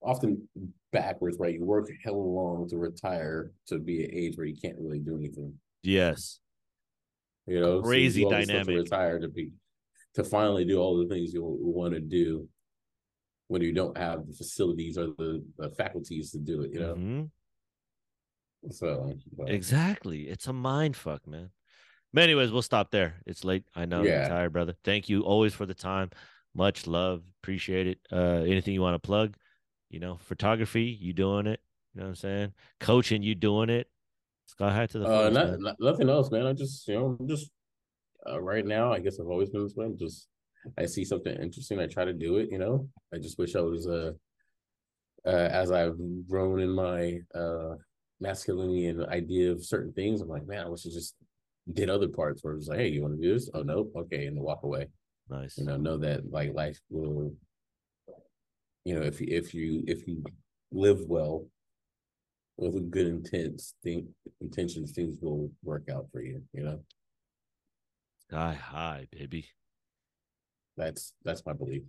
often 0.00 0.48
backwards, 0.92 1.38
right? 1.40 1.54
You 1.54 1.64
work 1.64 1.90
hell 2.04 2.34
long 2.34 2.68
to 2.68 2.76
retire 2.78 3.50
to 3.66 3.80
be 3.80 4.04
an 4.04 4.10
age 4.14 4.36
where 4.36 4.46
you 4.46 4.56
can't 4.56 4.78
really 4.78 5.00
do 5.00 5.16
anything. 5.18 5.54
Yes. 5.82 6.38
You 7.48 7.60
know, 7.60 7.82
Crazy 7.82 8.20
you 8.22 8.28
this 8.30 8.44
stuff 8.44 8.48
dynamic. 8.66 8.76
To 8.76 8.82
retire 8.82 9.18
to 9.18 9.28
be 9.28 9.50
to 10.14 10.22
finally 10.22 10.64
do 10.64 10.78
all 10.80 10.96
the 10.96 11.08
things 11.12 11.34
you 11.34 11.42
want 11.42 11.94
to 11.94 12.00
do 12.00 12.48
when 13.48 13.60
you 13.60 13.72
don't 13.72 13.98
have 13.98 14.24
the 14.24 14.34
facilities 14.34 14.96
or 14.96 15.06
the, 15.18 15.44
the 15.58 15.70
faculties 15.70 16.30
to 16.30 16.38
do 16.38 16.62
it. 16.62 16.72
You 16.74 16.80
know, 16.80 16.94
Mhm. 16.94 17.30
so 18.70 19.12
but- 19.36 19.50
Exactly. 19.50 20.28
It's 20.28 20.46
a 20.46 20.52
mind 20.52 20.94
fuck, 20.94 21.26
man. 21.26 21.50
But 22.12 22.22
anyways, 22.22 22.50
we'll 22.50 22.62
stop 22.62 22.90
there. 22.90 23.14
It's 23.26 23.44
late. 23.44 23.64
I 23.74 23.84
know 23.84 24.02
you're 24.02 24.28
tired, 24.28 24.52
brother. 24.52 24.74
Thank 24.84 25.08
you 25.08 25.22
always 25.22 25.54
for 25.54 25.66
the 25.66 25.74
time. 25.74 26.10
Much 26.54 26.86
love. 26.86 27.22
Appreciate 27.42 27.86
it. 27.86 27.98
Uh 28.10 28.42
anything 28.46 28.74
you 28.74 28.80
want 28.80 28.94
to 28.94 29.06
plug? 29.06 29.36
You 29.90 30.00
know, 30.00 30.16
photography, 30.16 30.84
you 30.84 31.12
doing 31.12 31.46
it. 31.46 31.60
You 31.94 32.00
know 32.00 32.06
what 32.06 32.10
I'm 32.10 32.16
saying? 32.16 32.52
Coaching, 32.80 33.22
you 33.22 33.34
doing 33.34 33.70
it. 33.70 33.88
Sky 34.46 34.72
high 34.72 34.86
to 34.86 34.98
the 34.98 35.04
Uh, 35.06 35.30
fullest, 35.30 35.34
not, 35.34 35.60
not- 35.60 35.76
nothing 35.80 36.08
else, 36.08 36.30
man. 36.30 36.46
I 36.46 36.52
just 36.54 36.88
you 36.88 36.94
know, 36.94 37.16
I'm 37.20 37.28
just 37.28 37.50
uh, 38.28 38.40
right 38.40 38.64
now. 38.64 38.92
I 38.92 38.98
guess 39.00 39.20
I've 39.20 39.26
always 39.26 39.50
been 39.50 39.62
this 39.62 39.74
way. 39.74 39.86
I'm 39.86 39.98
just 39.98 40.28
I 40.76 40.86
see 40.86 41.04
something 41.04 41.34
interesting, 41.40 41.78
I 41.78 41.86
try 41.86 42.04
to 42.04 42.12
do 42.12 42.38
it. 42.38 42.48
You 42.50 42.58
know, 42.58 42.88
I 43.14 43.18
just 43.18 43.38
wish 43.38 43.54
I 43.54 43.60
was 43.60 43.86
uh, 43.86 44.12
uh 45.26 45.48
as 45.52 45.70
I've 45.70 45.96
grown 46.28 46.60
in 46.60 46.70
my 46.70 47.18
uh 47.34 47.74
masculinity 48.20 48.86
and 48.86 49.04
idea 49.06 49.52
of 49.52 49.64
certain 49.64 49.92
things. 49.92 50.20
I'm 50.20 50.28
like, 50.28 50.46
man, 50.46 50.66
I 50.66 50.68
wish 50.68 50.86
I 50.86 50.90
just 50.90 51.14
did 51.72 51.90
other 51.90 52.08
parts 52.08 52.42
where 52.42 52.54
it's 52.54 52.68
like, 52.68 52.78
hey, 52.78 52.88
you 52.88 53.02
want 53.02 53.16
to 53.16 53.22
do 53.22 53.34
this? 53.34 53.50
Oh 53.54 53.62
no, 53.62 53.90
okay, 53.96 54.26
and 54.26 54.36
then 54.36 54.42
walk 54.42 54.62
away. 54.62 54.88
Nice. 55.28 55.58
You 55.58 55.64
know, 55.64 55.76
know 55.76 55.98
that 55.98 56.30
like 56.30 56.54
life 56.54 56.80
will, 56.88 57.34
you 58.84 58.94
know, 58.94 59.02
if 59.02 59.20
you 59.20 59.26
if 59.30 59.52
you 59.54 59.84
if 59.86 60.06
you 60.06 60.24
live 60.72 61.00
well 61.06 61.46
with 62.56 62.76
a 62.76 62.80
good 62.80 63.06
intents, 63.06 63.74
think 63.84 64.06
intentions, 64.40 64.92
things 64.92 65.16
will 65.20 65.50
work 65.62 65.88
out 65.92 66.06
for 66.10 66.22
you. 66.22 66.42
You 66.52 66.64
know, 66.64 66.80
Sky 68.28 68.54
high, 68.54 69.06
baby. 69.12 69.46
that's 70.76 71.12
that's 71.24 71.44
my 71.44 71.52
belief 71.52 71.82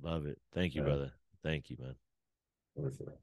Love 0.00 0.26
it. 0.26 0.38
Thank 0.54 0.74
you, 0.76 0.82
Yeah. 0.82 0.88
brother. 0.88 1.12
Thank 1.42 1.70
you, 1.70 1.76
man. 1.80 1.94
for 2.76 2.92
sure. 2.92 3.18